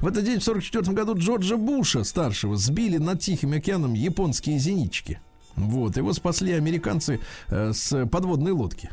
В 0.01 0.07
этот 0.07 0.25
день, 0.25 0.39
в 0.39 0.47
1944 0.47 0.93
году, 0.93 1.15
Джорджа 1.17 1.55
Буша, 1.55 2.03
старшего, 2.03 2.57
сбили 2.57 2.97
над 2.97 3.21
Тихим 3.21 3.53
океаном 3.53 3.93
японские 3.93 4.59
зенитчики. 4.59 5.21
Вот, 5.57 5.97
его 5.97 6.13
спасли 6.13 6.53
американцы 6.53 7.19
э, 7.49 7.73
с 7.73 8.05
подводной 8.05 8.51
лодки. 8.51 8.91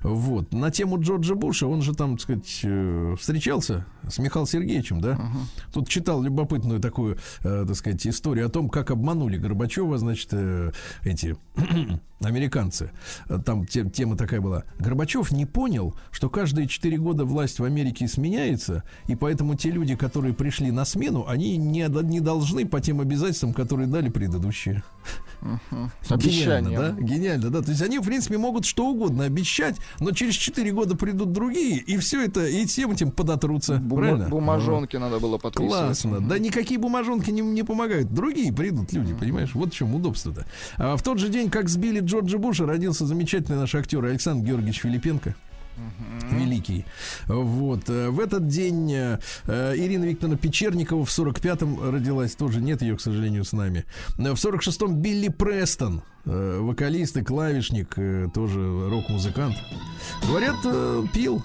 Вот. 0.00 0.54
На 0.54 0.70
тему 0.70 0.98
Джорджа 0.98 1.34
Буша, 1.34 1.66
он 1.66 1.82
же 1.82 1.94
там, 1.94 2.12
так 2.16 2.22
сказать, 2.22 2.60
э, 2.62 3.16
встречался 3.18 3.84
с 4.08 4.18
Михаилом 4.18 4.46
Сергеевичем, 4.46 5.00
да? 5.00 5.20
Тут 5.74 5.88
читал 5.88 6.22
любопытную 6.22 6.80
такую, 6.80 7.18
э, 7.42 7.64
так 7.66 7.76
сказать, 7.76 8.06
историю 8.06 8.46
о 8.46 8.48
том, 8.48 8.70
как 8.70 8.90
обманули 8.90 9.36
Горбачева, 9.36 9.98
значит, 9.98 10.32
эти 11.02 11.36
американцы. 12.20 12.92
Там 13.44 13.66
те- 13.66 13.90
тема 13.90 14.16
такая 14.16 14.40
была. 14.40 14.64
Горбачев 14.78 15.32
не 15.32 15.44
понял, 15.44 15.94
что 16.12 16.30
каждые 16.30 16.68
четыре 16.68 16.96
года 16.96 17.24
власть 17.24 17.58
в 17.58 17.64
Америке 17.64 18.08
сменяется, 18.08 18.84
и 19.08 19.16
поэтому 19.16 19.56
те 19.56 19.70
люди, 19.70 19.96
которые 19.96 20.32
пришли 20.32 20.70
на 20.70 20.84
смену, 20.84 21.26
они 21.28 21.56
не, 21.56 21.86
не 22.04 22.20
должны 22.20 22.66
по 22.66 22.80
тем 22.80 23.00
обязательствам, 23.00 23.52
которые 23.52 23.88
дали 23.88 24.08
предыдущие. 24.08 24.82
Обещание. 26.08 26.70
Гениально, 26.70 26.92
да? 26.92 27.00
Гениально, 27.00 27.50
да. 27.50 27.62
То 27.62 27.70
есть 27.70 27.82
они, 27.82 27.98
в 27.98 28.02
принципе, 28.04 28.38
могут 28.38 28.64
что 28.64 28.86
угодно 28.88 29.24
обещать, 29.24 29.76
но 30.00 30.10
через 30.12 30.34
4 30.34 30.70
года 30.72 30.96
придут 30.96 31.32
другие, 31.32 31.78
и 31.78 31.96
все 31.98 32.24
это, 32.24 32.46
и 32.46 32.66
всем 32.66 32.90
этим 32.90 33.10
подотрутся. 33.10 33.76
Бума- 33.76 33.96
правильно? 34.00 34.28
бумажонки 34.28 34.96
надо 34.96 35.18
было 35.18 35.38
подписывать. 35.38 35.70
Классно. 35.72 36.20
Да 36.20 36.38
никакие 36.38 36.78
бумажонки 36.78 37.30
не, 37.30 37.40
не 37.40 37.62
помогают. 37.62 38.12
Другие 38.12 38.52
придут 38.52 38.92
люди, 38.92 39.14
понимаешь? 39.14 39.54
Вот 39.54 39.72
в 39.72 39.76
чем 39.76 39.94
удобство-то. 39.94 40.46
А 40.76 40.96
в 40.96 41.02
тот 41.02 41.18
же 41.18 41.28
день, 41.28 41.50
как 41.50 41.68
сбили 41.68 42.00
Джорджа 42.00 42.38
Буша, 42.38 42.66
родился 42.66 43.06
замечательный 43.06 43.56
наш 43.56 43.74
актер 43.74 44.04
Александр 44.04 44.46
Георгиевич 44.46 44.80
Филипенко. 44.80 45.34
Великий. 46.30 46.84
Вот. 47.26 47.88
э, 47.88 48.10
В 48.10 48.20
этот 48.20 48.46
день 48.48 48.92
э, 48.92 49.18
э, 49.46 49.74
Ирина 49.76 50.04
Викторовна 50.04 50.36
Печерникова 50.38 51.04
в 51.04 51.08
45-м 51.08 51.90
родилась. 51.90 52.34
Тоже 52.34 52.60
нет 52.60 52.82
ее, 52.82 52.96
к 52.96 53.00
сожалению, 53.00 53.44
с 53.44 53.52
нами. 53.52 53.84
В 54.16 54.20
46-м 54.34 54.96
Билли 54.96 55.28
Престон. 55.28 56.02
Вокалист 56.24 57.16
и 57.16 57.22
клавишник. 57.22 57.94
Тоже 58.34 58.88
рок-музыкант. 58.90 59.56
Говорят, 60.26 60.56
пил 61.12 61.42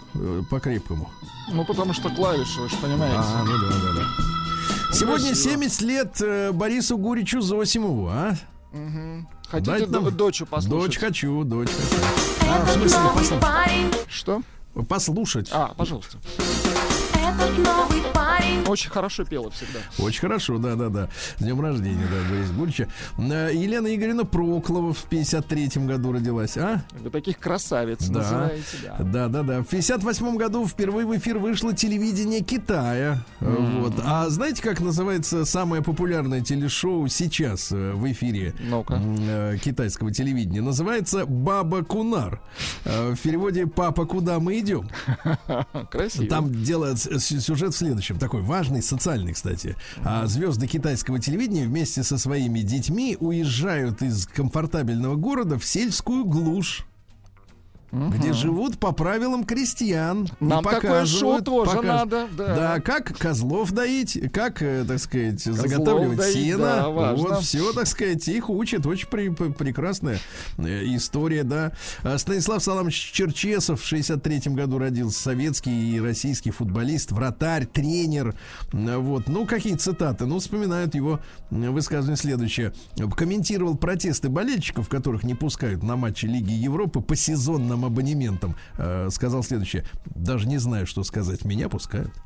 по-крепкому. 0.49 1.09
Ну, 1.53 1.63
потому 1.65 1.93
что 1.93 2.09
клавиши, 2.09 2.59
вы 2.61 2.69
же 2.69 2.75
понимаете. 2.81 3.15
А, 3.17 3.43
ну 3.45 3.51
да, 3.57 3.69
да, 3.69 3.93
да. 4.01 4.93
Сегодня 4.93 5.27
красиво. 5.29 5.51
70 5.51 5.81
лет 5.81 6.21
Борису 6.55 6.97
Гуричу 6.97 7.39
Зосимову, 7.41 8.07
а? 8.09 8.35
Мгм. 8.73 9.27
Хотите 9.47 9.71
Дать 9.79 9.89
нам- 9.89 10.03
до- 10.05 10.11
дочу 10.11 10.45
послушать? 10.45 10.69
Дочь 10.87 10.97
хочу, 10.97 11.43
дочь 11.43 11.69
хочу. 11.69 12.22
А, 12.53 12.59
в 12.59 12.63
Этот 12.63 12.75
смысле, 12.75 12.99
новый 12.99 13.15
послушать? 13.17 13.41
парень, 13.41 13.91
Что? 14.07 14.41
Послушать. 14.87 15.49
А, 15.51 15.73
пожалуйста. 15.75 16.17
этот 17.15 17.57
новый. 17.57 18.02
Очень 18.73 18.89
хорошо 18.89 19.23
пела 19.23 19.51
всегда. 19.51 19.79
Очень 19.99 20.21
хорошо, 20.21 20.57
да, 20.57 20.73
да, 20.75 20.89
да. 20.89 21.07
С 21.37 21.43
днем 21.43 21.61
рождения, 21.61 22.07
да, 22.11 22.27
Борис 22.33 22.49
Гурича. 22.49 22.87
Э, 23.19 23.51
Елена 23.53 23.93
Игоревна 23.93 24.25
Проклова 24.25 24.93
в 24.93 25.05
53-м 25.11 25.85
году 25.85 26.11
родилась, 26.11 26.57
а? 26.57 26.81
Вы 26.99 27.11
таких 27.11 27.37
красавиц 27.37 27.99
Да. 28.07 28.19
называете, 28.19 28.63
да. 28.81 28.97
Да, 29.03 29.27
да, 29.27 29.43
да. 29.43 29.61
В 29.61 29.65
58 29.67 30.37
году 30.37 30.65
впервые 30.65 31.05
в 31.05 31.15
эфир 31.15 31.37
вышло 31.37 31.71
телевидение 31.73 32.41
Китая. 32.41 33.19
Э, 33.41 33.55
Вот. 33.83 33.93
А 34.03 34.27
знаете, 34.29 34.63
как 34.63 34.79
называется 34.79 35.45
самое 35.45 35.83
популярное 35.83 36.41
телешоу 36.41 37.07
сейчас 37.09 37.71
э, 37.71 37.91
в 37.93 38.11
эфире? 38.11 38.55
М, 38.59 38.83
э, 39.19 39.57
китайского 39.63 40.11
телевидения. 40.11 40.61
Называется 40.61 41.27
Баба 41.27 41.83
Кунар. 41.83 42.41
Э, 42.85 43.11
В 43.13 43.19
переводе 43.19 43.67
Папа, 43.67 44.05
куда 44.05 44.39
мы 44.39 44.57
идем? 44.57 44.89
Красиво. 45.91 46.25
Там 46.27 46.51
дело 46.63 46.95
с- 46.95 47.19
сюжет 47.19 47.73
в 47.75 47.77
следующем, 47.77 48.17
такой 48.17 48.41
важный, 48.41 48.62
социальный, 48.81 49.33
кстати. 49.33 49.75
А 50.03 50.25
звезды 50.27 50.67
китайского 50.67 51.19
телевидения 51.19 51.65
вместе 51.65 52.03
со 52.03 52.17
своими 52.17 52.59
детьми 52.59 53.17
уезжают 53.19 54.01
из 54.01 54.25
комфортабельного 54.27 55.15
города 55.15 55.57
в 55.57 55.65
сельскую 55.65 56.25
глушь. 56.25 56.85
Где 57.93 58.33
живут 58.33 58.79
по 58.79 58.91
правилам 58.91 59.43
крестьян. 59.43 60.27
Нам 60.39 60.63
такое 60.63 61.05
шоу 61.05 61.41
тоже 61.43 61.71
показ- 61.71 61.83
надо, 61.85 62.27
да. 62.35 62.55
Да, 62.55 62.79
как 62.79 63.15
козлов 63.15 63.71
доить, 63.71 64.17
как, 64.33 64.63
э, 64.63 64.83
так 64.87 64.97
сказать, 64.97 65.39
заготавливать 65.43 66.17
доить, 66.17 66.33
сено. 66.33 66.57
да, 66.57 66.89
важно. 66.89 67.27
вот 67.27 67.43
все, 67.43 67.71
так 67.71 67.85
сказать, 67.85 68.27
их 68.27 68.49
учат. 68.49 68.87
Очень 68.87 69.07
при- 69.09 69.29
прекрасная 69.29 70.17
э, 70.57 70.63
история, 70.95 71.43
да. 71.43 71.71
А 72.01 72.17
Станислав 72.17 72.63
Саламович 72.63 73.11
Черчесов 73.11 73.79
в 73.81 73.85
63 73.85 74.53
году 74.55 74.79
родился. 74.79 75.21
Советский 75.21 75.95
и 75.95 75.99
российский 75.99 76.49
футболист, 76.49 77.11
вратарь, 77.11 77.67
тренер. 77.67 78.33
Вот. 78.71 79.27
Ну, 79.27 79.45
какие 79.45 79.75
цитаты? 79.75 80.25
Ну, 80.25 80.39
вспоминают 80.39 80.95
его 80.95 81.19
высказывание 81.51 82.17
следующее. 82.17 82.73
Комментировал 83.15 83.75
протесты 83.77 84.29
болельщиков, 84.29 84.89
которых 84.89 85.23
не 85.23 85.35
пускают 85.35 85.83
на 85.83 85.95
матчи 85.95 86.25
Лиги 86.25 86.53
Европы 86.53 86.99
по 87.01 87.15
сезонным 87.15 87.82
абонементам. 87.85 88.55
Э, 88.77 89.09
Сказал 89.11 89.43
следующее. 89.43 89.85
Даже 90.05 90.47
не 90.47 90.57
знаю, 90.57 90.87
что 90.87 91.03
сказать. 91.03 91.45
Меня 91.45 91.69
пускают. 91.69 92.11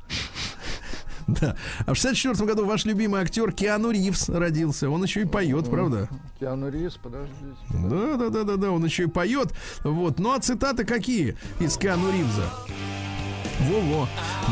Да. 1.28 1.58
А 1.86 1.93
в 1.93 1.97
64 1.97 2.45
году 2.47 2.66
ваш 2.66 2.86
любимый 2.86 3.20
актер 3.20 3.51
Киану 3.51 3.91
Ривз 3.91 4.30
родился. 4.30 4.89
Он 4.89 5.03
еще 5.03 5.24
и 5.24 5.26
поет, 5.26 5.70
правда? 5.70 6.08
Киану 6.39 6.70
Ривз, 6.70 6.95
подождите. 6.95 7.58
Да, 7.70 8.16
да, 8.16 8.30
да, 8.30 8.43
да, 8.43 8.55
да, 8.55 8.72
он 8.72 8.86
еще 8.86 9.03
и 9.03 9.08
поет. 9.08 9.51
Вот. 9.84 10.20
Ну 10.20 10.32
а 10.32 10.39
цитаты 10.39 10.86
какие 10.86 11.36
из 11.60 11.76
Киану 11.76 12.10
Ривза? 12.14 12.49
Во-во. 13.60 14.08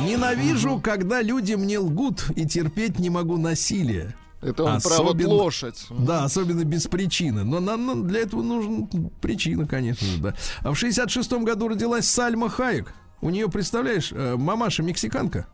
Ненавижу, 0.06 0.80
когда 0.82 1.22
люди 1.22 1.53
мне 1.53 1.80
лгут 1.80 2.26
и 2.36 2.45
терпеть 2.45 2.99
не 2.99 3.10
могу 3.10 3.38
насилие. 3.38 4.14
Это 4.45 4.63
он 4.63 4.75
Особенно- 4.75 5.33
лошадь. 5.33 5.85
Да, 5.89 6.23
особенно 6.23 6.63
без 6.63 6.87
причины. 6.87 7.43
Но 7.43 7.59
нам 7.59 8.07
для 8.07 8.19
этого 8.21 8.41
нужна 8.43 8.87
причина, 9.21 9.65
конечно 9.67 10.07
же, 10.07 10.17
да. 10.21 10.33
А 10.61 10.71
в 10.71 10.75
66-м 10.81 11.43
году 11.43 11.67
родилась 11.67 12.07
Сальма 12.07 12.49
Хайек. 12.49 12.93
У 13.21 13.29
нее, 13.29 13.49
представляешь, 13.49 14.11
э, 14.11 14.35
мамаша 14.35 14.83
мексиканка, 14.83 15.47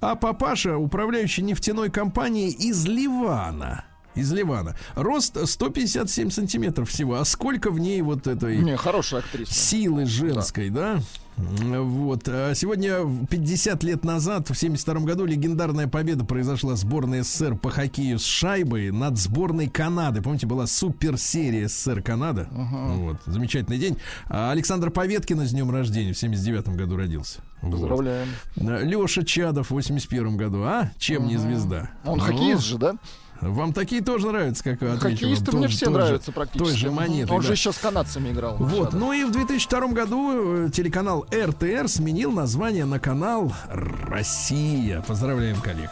а 0.00 0.14
папаша 0.14 0.76
управляющий 0.78 1.42
нефтяной 1.42 1.90
компанией 1.90 2.50
из 2.52 2.86
Ливана. 2.86 3.84
Из 4.16 4.32
Ливана. 4.32 4.74
Рост 4.94 5.36
157 5.46 6.30
сантиметров 6.30 6.88
всего. 6.90 7.16
А 7.16 7.24
сколько 7.24 7.70
в 7.70 7.78
ней 7.78 8.00
вот 8.02 8.26
этой 8.26 8.58
Не, 8.58 8.76
хорошая 8.76 9.20
актриса. 9.20 9.52
силы 9.52 10.06
женской, 10.06 10.70
да? 10.70 11.00
Вот. 11.36 12.22
А 12.28 12.54
Сегодня, 12.54 13.00
в 13.02 13.26
50 13.26 13.84
лет 13.84 14.04
назад, 14.04 14.48
в 14.48 14.54
72 14.54 15.00
году, 15.00 15.26
легендарная 15.26 15.86
победа 15.86 16.24
произошла 16.24 16.76
сборной 16.76 17.22
СССР 17.22 17.56
по 17.56 17.68
хоккею 17.70 18.18
с 18.18 18.24
шайбой 18.24 18.90
над 18.90 19.18
сборной 19.18 19.68
Канады. 19.68 20.22
Помните, 20.22 20.46
была 20.46 20.66
суперсерия 20.66 21.68
СССР 21.68 22.00
Канада. 22.02 22.48
Вот. 22.50 23.18
Замечательный 23.26 23.76
день. 23.78 23.98
А 24.30 24.50
Александр 24.50 24.90
Поветкин 24.90 25.46
с 25.46 25.50
днем 25.50 25.70
рождения 25.70 26.14
в 26.14 26.18
79 26.18 26.68
году 26.70 26.96
родился. 26.96 27.40
Вот. 27.60 27.72
Поздравляем. 27.72 28.28
Леша 28.56 29.22
Чадов 29.22 29.66
в 29.68 29.70
81 29.72 30.38
году. 30.38 30.62
А? 30.62 30.90
Чем 30.98 31.26
не 31.26 31.36
звезда? 31.36 31.90
Он 32.06 32.16
Ну, 32.16 32.24
хоккеист 32.24 32.62
же, 32.64 32.78
да? 32.78 32.94
Вам 33.40 33.72
такие 33.72 34.02
тоже 34.02 34.28
нравятся, 34.28 34.64
как 34.64 34.74
отвечу 34.74 34.90
вам? 34.92 34.98
Хоккеисты 35.12 35.44
Той- 35.50 35.58
мне 35.60 35.68
все 35.68 35.90
нравятся 35.90 36.32
практически. 36.32 36.68
Той 36.70 36.76
же 36.76 36.86
Мгм. 36.88 36.96
монетой. 36.96 37.34
Он 37.36 37.42
да. 37.42 37.46
же 37.46 37.52
еще 37.52 37.72
с 37.72 37.76
канадцами 37.78 38.30
играл. 38.30 38.56
Вот, 38.58 38.86
Шадов. 38.86 38.94
ну 38.94 39.12
и 39.12 39.24
в 39.24 39.30
2002 39.30 39.88
году 39.92 40.66
э, 40.66 40.70
телеканал 40.70 41.26
РТР 41.32 41.88
сменил 41.88 42.32
название 42.32 42.84
на 42.86 42.98
канал 42.98 43.52
Россия. 43.68 45.02
Поздравляем 45.02 45.60
коллег. 45.60 45.90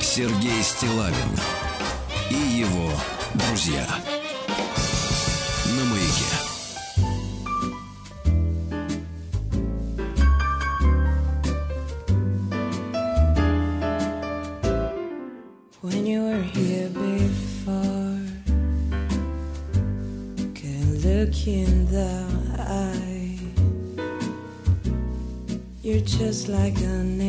Сергей 0.00 0.62
Стилавин 0.62 1.14
и 2.30 2.34
его 2.34 2.90
друзья. 3.34 3.86
Just 26.30 26.48
like 26.48 26.80
an 26.82 27.19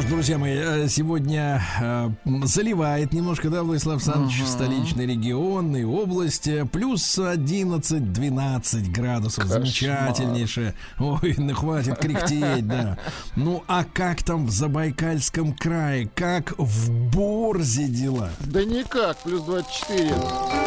что 0.00 0.06
ж, 0.06 0.10
друзья 0.10 0.38
мои, 0.38 0.56
э, 0.56 0.88
сегодня 0.88 1.62
э, 1.80 2.10
заливает 2.44 3.12
немножко, 3.12 3.50
да, 3.50 3.62
Владислав 3.62 3.96
Александрович, 3.96 4.44
столичный 4.46 5.06
регион 5.06 5.76
и 5.76 5.84
область. 5.84 6.48
Плюс 6.72 7.18
11-12 7.18 8.90
градусов. 8.90 9.44
Кошмар. 9.44 9.60
Замечательнейшее. 9.60 10.74
Ой, 10.98 11.34
ну 11.38 11.54
хватит 11.54 11.98
кряхтеть, 11.98 12.66
да. 12.66 12.98
Ну, 13.36 13.62
а 13.66 13.84
как 13.84 14.22
там 14.22 14.46
в 14.46 14.50
Забайкальском 14.50 15.54
крае? 15.54 16.08
Как 16.14 16.54
в 16.56 16.90
Борзе 17.10 17.88
дела? 17.88 18.30
Да 18.40 18.64
никак, 18.64 19.18
плюс 19.22 19.42
24. 19.42 20.14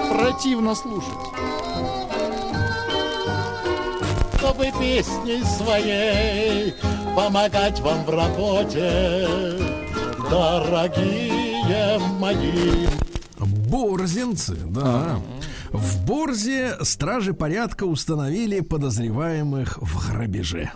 Противно 0.10 0.76
слушать. 0.76 1.14
чтобы 4.54 4.72
песней 4.78 5.42
своей 5.44 6.76
помогать 7.16 7.80
вам 7.80 8.04
в 8.06 8.10
работе, 8.10 9.28
дорогие 10.30 12.00
мои. 12.20 12.88
Борзенцы, 13.40 14.56
да. 14.56 15.20
В 15.72 16.06
Борзе 16.06 16.76
стражи 16.82 17.34
порядка 17.34 17.86
установили 17.86 18.60
подозреваемых 18.60 19.80
в 19.82 20.10
грабеже. 20.10 20.72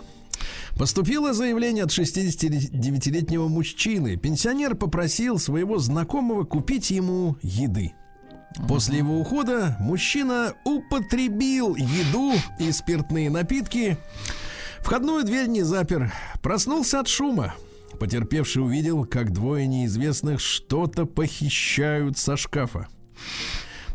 Поступило 0.76 1.32
заявление 1.32 1.84
от 1.84 1.90
69-летнего 1.90 3.48
мужчины. 3.48 4.16
Пенсионер 4.16 4.76
попросил 4.76 5.38
своего 5.38 5.78
знакомого 5.78 6.44
купить 6.44 6.90
ему 6.90 7.36
еды. 7.42 7.94
После 8.68 8.98
его 8.98 9.18
ухода 9.18 9.76
мужчина 9.80 10.54
употребил 10.64 11.74
еду 11.76 12.32
и 12.58 12.72
спиртные 12.72 13.30
напитки. 13.30 13.98
Входную 14.88 15.22
дверь 15.22 15.48
не 15.48 15.60
запер. 15.64 16.10
Проснулся 16.40 17.00
от 17.00 17.08
шума. 17.08 17.54
Потерпевший 18.00 18.62
увидел, 18.62 19.04
как 19.04 19.34
двое 19.34 19.66
неизвестных 19.66 20.40
что-то 20.40 21.04
похищают 21.04 22.16
со 22.16 22.38
шкафа. 22.38 22.88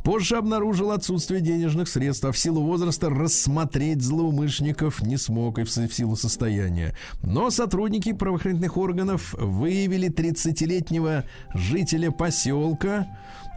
Позже 0.04 0.36
обнаружил 0.36 0.92
отсутствие 0.92 1.42
денежных 1.42 1.88
средств, 1.88 2.26
а 2.26 2.32
в 2.32 2.38
силу 2.38 2.62
возраста 2.62 3.10
рассмотреть 3.10 4.04
злоумышленников 4.04 5.02
не 5.02 5.18
смог 5.18 5.58
и 5.58 5.64
в 5.64 5.72
силу 5.72 6.16
состояния. 6.16 6.96
Но 7.24 7.50
сотрудники 7.50 8.14
правоохранительных 8.14 8.78
органов 8.78 9.34
выявили 9.34 10.10
30-летнего 10.10 11.24
жителя 11.56 12.12
поселка, 12.12 13.08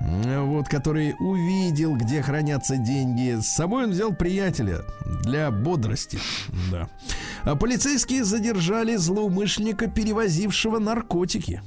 вот, 0.00 0.68
который 0.68 1.16
увидел, 1.18 1.96
где 1.96 2.22
хранятся 2.22 2.76
деньги. 2.76 3.40
С 3.40 3.48
собой 3.48 3.84
он 3.84 3.90
взял 3.90 4.14
приятеля 4.14 4.82
для 5.24 5.50
бодрости. 5.50 6.20
Да. 6.70 6.88
А 7.46 7.54
полицейские 7.54 8.24
задержали 8.24 8.96
злоумышленника, 8.96 9.86
перевозившего 9.86 10.80
наркотики. 10.80 11.62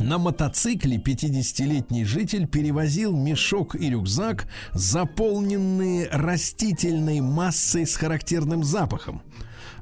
На 0.00 0.16
мотоцикле 0.16 0.96
50-летний 0.96 2.06
житель 2.06 2.46
перевозил 2.46 3.14
мешок 3.14 3.74
и 3.74 3.90
рюкзак, 3.90 4.48
заполненные 4.72 6.08
растительной 6.10 7.20
массой 7.20 7.86
с 7.86 7.94
характерным 7.96 8.64
запахом. 8.64 9.20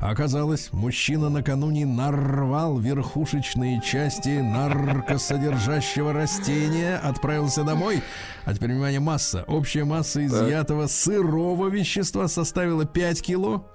Оказалось, 0.01 0.72
мужчина 0.72 1.30
накануне 1.30 1.86
нарвал 1.86 2.78
верхушечные 2.78 3.80
части 3.80 4.40
наркосодержащего 4.40 6.12
растения, 6.12 6.97
отправился 6.97 7.64
домой. 7.64 8.03
А 8.45 8.55
теперь, 8.55 8.72
внимание, 8.72 9.01
масса. 9.01 9.45
Общая 9.47 9.84
масса 9.84 10.24
изъятого 10.26 10.86
сырого 10.86 11.68
вещества 11.68 12.28
составила 12.28 12.84
5 12.84 13.22
кило. 13.22 13.66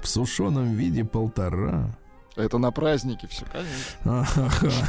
В 0.00 0.06
сушеном 0.06 0.72
виде 0.72 1.04
полтора. 1.04 1.90
Это 2.34 2.56
на 2.56 2.70
празднике 2.70 3.28
все, 3.28 3.44
конечно. 3.52 4.26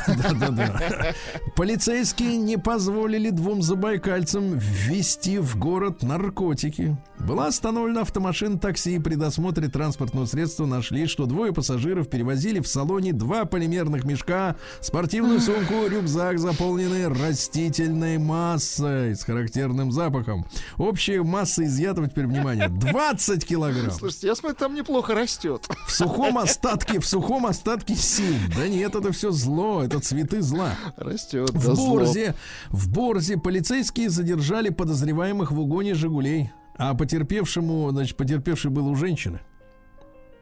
Да-да-да. 0.23 1.13
Полицейские 1.57 2.37
не 2.37 2.57
позволили 2.57 3.31
двум 3.31 3.61
забайкальцам 3.61 4.57
ввести 4.57 5.39
в 5.39 5.57
город 5.57 6.03
наркотики. 6.03 6.95
Была 7.25 7.47
остановлена 7.47 8.01
автомашина 8.01 8.59
такси. 8.59 8.99
При 8.99 9.15
досмотре 9.15 9.69
транспортного 9.69 10.25
средства 10.25 10.65
нашли, 10.65 11.07
что 11.07 11.25
двое 11.25 11.53
пассажиров 11.53 12.09
перевозили 12.09 12.59
в 12.59 12.67
салоне 12.67 13.13
два 13.13 13.45
полимерных 13.45 14.03
мешка, 14.03 14.57
спортивную 14.81 15.39
сумку, 15.39 15.87
рюкзак, 15.87 16.37
заполненный 16.37 17.07
растительной 17.07 18.17
массой 18.17 19.15
с 19.15 19.23
характерным 19.23 19.93
запахом. 19.93 20.45
Общая 20.77 21.23
масса 21.23 21.63
изъятого, 21.63 22.09
теперь 22.09 22.27
внимание, 22.27 22.67
20 22.67 23.45
килограмм. 23.47 23.91
Слушайте, 23.91 24.27
я 24.27 24.35
смотрю, 24.35 24.57
там 24.57 24.75
неплохо 24.75 25.15
растет. 25.15 25.65
В 25.87 25.91
сухом 25.93 26.37
остатке, 26.37 26.99
в 26.99 27.05
сухом 27.05 27.45
остатке 27.45 27.95
сил. 27.95 28.35
Да 28.57 28.67
нет, 28.67 28.95
это 28.95 29.13
все 29.13 29.31
зло, 29.31 29.81
это 29.81 30.01
цветы 30.01 30.41
зла. 30.41 30.71
Растет. 30.97 31.51
В 31.51 31.67
да, 31.67 31.73
зло. 31.73 31.99
Борзе, 31.99 32.35
в 32.69 32.91
Борзе 32.91 33.37
полицейские 33.37 34.09
задержали 34.09 34.69
подозреваемых 34.69 35.53
в 35.53 35.59
угоне 35.59 35.93
«Жигулей». 35.93 36.51
А 36.75 36.93
потерпевшему, 36.95 37.89
значит, 37.91 38.17
потерпевший 38.17 38.71
был 38.71 38.87
у 38.87 38.95
женщины. 38.95 39.39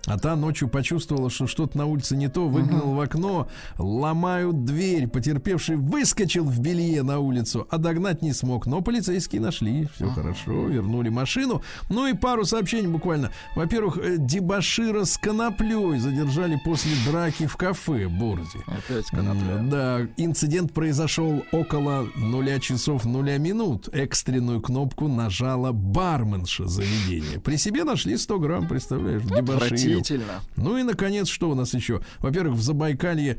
А 0.07 0.17
та 0.17 0.35
ночью 0.35 0.67
почувствовала, 0.67 1.29
что 1.29 1.47
что-то 1.47 1.77
на 1.77 1.85
улице 1.85 2.15
не 2.15 2.27
то, 2.27 2.47
выглянул 2.47 2.95
в 2.95 2.99
окно, 2.99 3.47
ломают 3.77 4.65
дверь. 4.65 5.07
Потерпевший 5.07 5.75
выскочил 5.75 6.45
в 6.45 6.59
белье 6.59 7.03
на 7.03 7.19
улицу, 7.19 7.67
а 7.69 7.77
догнать 7.77 8.21
не 8.21 8.33
смог. 8.33 8.65
Но 8.65 8.81
полицейские 8.81 9.41
нашли, 9.41 9.87
все 9.95 10.07
хорошо, 10.09 10.67
вернули 10.67 11.09
машину. 11.09 11.61
Ну 11.89 12.07
и 12.07 12.13
пару 12.13 12.45
сообщений 12.45 12.87
буквально. 12.87 13.31
Во-первых, 13.55 13.97
э, 13.97 14.15
дебашира 14.17 15.05
с 15.05 15.17
коноплей 15.17 15.99
задержали 15.99 16.59
после 16.63 16.91
драки 17.05 17.45
в 17.45 17.55
кафе 17.55 18.07
в 18.07 18.11
Борзе. 18.11 18.59
Опять 18.67 19.05
конопля. 19.07 19.57
Да, 19.69 20.01
инцидент 20.17 20.73
произошел 20.73 21.43
около 21.51 22.07
нуля 22.15 22.59
часов 22.59 23.05
нуля 23.05 23.37
минут. 23.37 23.89
Экстренную 23.93 24.61
кнопку 24.61 25.07
нажала 25.07 25.71
барменша 25.71 26.67
заведения. 26.67 27.39
При 27.39 27.57
себе 27.57 27.83
нашли 27.83 28.17
100 28.17 28.39
грамм, 28.39 28.67
представляешь, 28.67 29.23
дебоширил. 29.23 29.90
Отвратительно. 29.99 30.41
Ну 30.55 30.77
и, 30.77 30.83
наконец, 30.83 31.27
что 31.27 31.49
у 31.49 31.55
нас 31.55 31.73
еще? 31.73 32.01
Во-первых, 32.19 32.57
в 32.57 32.61
Забайкалье 32.61 33.37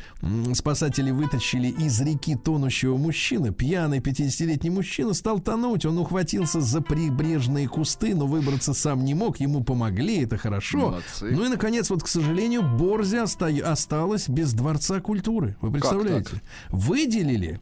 спасатели 0.54 1.10
вытащили 1.10 1.68
из 1.68 2.00
реки 2.00 2.34
тонущего 2.36 2.96
мужчины. 2.96 3.52
Пьяный 3.52 3.98
50-летний 4.00 4.70
мужчина 4.70 5.14
стал 5.14 5.40
тонуть. 5.40 5.84
Он 5.86 5.98
ухватился 5.98 6.60
за 6.60 6.80
прибрежные 6.80 7.68
кусты, 7.68 8.14
но 8.14 8.26
выбраться 8.26 8.74
сам 8.74 9.04
не 9.04 9.14
мог. 9.14 9.40
Ему 9.40 9.62
помогли, 9.64 10.22
это 10.22 10.36
хорошо. 10.36 10.78
Молодцы. 10.78 11.30
Ну 11.30 11.44
и, 11.44 11.48
наконец, 11.48 11.90
вот, 11.90 12.02
к 12.02 12.08
сожалению, 12.08 12.62
Борзе 12.62 13.22
оста- 13.22 13.48
осталась 13.64 14.28
без 14.28 14.52
Дворца 14.52 15.00
культуры. 15.00 15.56
Вы 15.60 15.72
представляете? 15.72 16.40
Выделили 16.70 17.60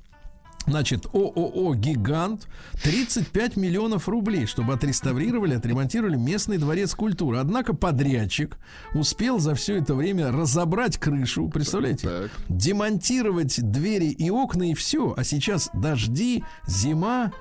Значит, 0.66 1.06
ООО 1.12 1.74
«Гигант» 1.74 2.46
35 2.82 3.56
миллионов 3.56 4.08
рублей, 4.08 4.46
чтобы 4.46 4.74
отреставрировали, 4.74 5.54
отремонтировали 5.54 6.16
местный 6.16 6.58
дворец 6.58 6.94
культуры. 6.94 7.38
Однако 7.38 7.74
подрядчик 7.74 8.58
успел 8.94 9.38
за 9.38 9.54
все 9.54 9.78
это 9.78 9.94
время 9.94 10.30
разобрать 10.30 10.98
крышу, 10.98 11.48
представляете? 11.48 12.06
Так. 12.06 12.30
Демонтировать 12.48 13.60
двери 13.60 14.10
и 14.10 14.30
окна 14.30 14.70
и 14.70 14.74
все. 14.74 15.14
А 15.16 15.24
сейчас 15.24 15.70
дожди, 15.72 16.44
зима. 16.66 17.32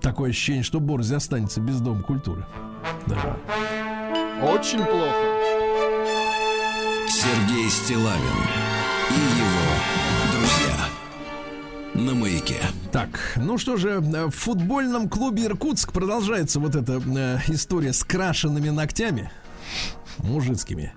Такое 0.00 0.30
ощущение, 0.30 0.62
что 0.62 0.80
Борзе 0.80 1.16
останется 1.16 1.60
без 1.60 1.80
дома 1.80 2.02
культуры. 2.02 2.44
Да. 3.06 3.36
Очень 4.42 4.84
плохо. 4.84 5.42
Сергей 7.08 7.70
Стилавин 7.70 8.20
и 9.10 9.38
его 9.38 9.51
на 11.94 12.14
маяке. 12.14 12.60
Так, 12.90 13.34
ну 13.36 13.58
что 13.58 13.76
же, 13.76 13.90
э, 13.90 14.26
в 14.26 14.30
футбольном 14.30 15.08
клубе 15.08 15.44
Иркутск 15.44 15.92
продолжается 15.92 16.60
вот 16.60 16.74
эта 16.74 16.94
э, 16.94 17.38
история 17.48 17.92
с 17.92 18.04
крашенными 18.04 18.70
ногтями. 18.70 19.30
Мужицкими. 20.18 20.92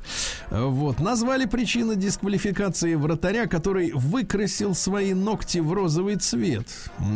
Вот. 0.49 0.99
Назвали 0.99 1.45
причины 1.45 1.95
дисквалификации 1.95 2.95
вратаря, 2.95 3.47
который 3.47 3.91
выкрасил 3.93 4.75
свои 4.75 5.13
ногти 5.13 5.59
в 5.59 5.73
розовый 5.73 6.17
цвет. 6.17 6.67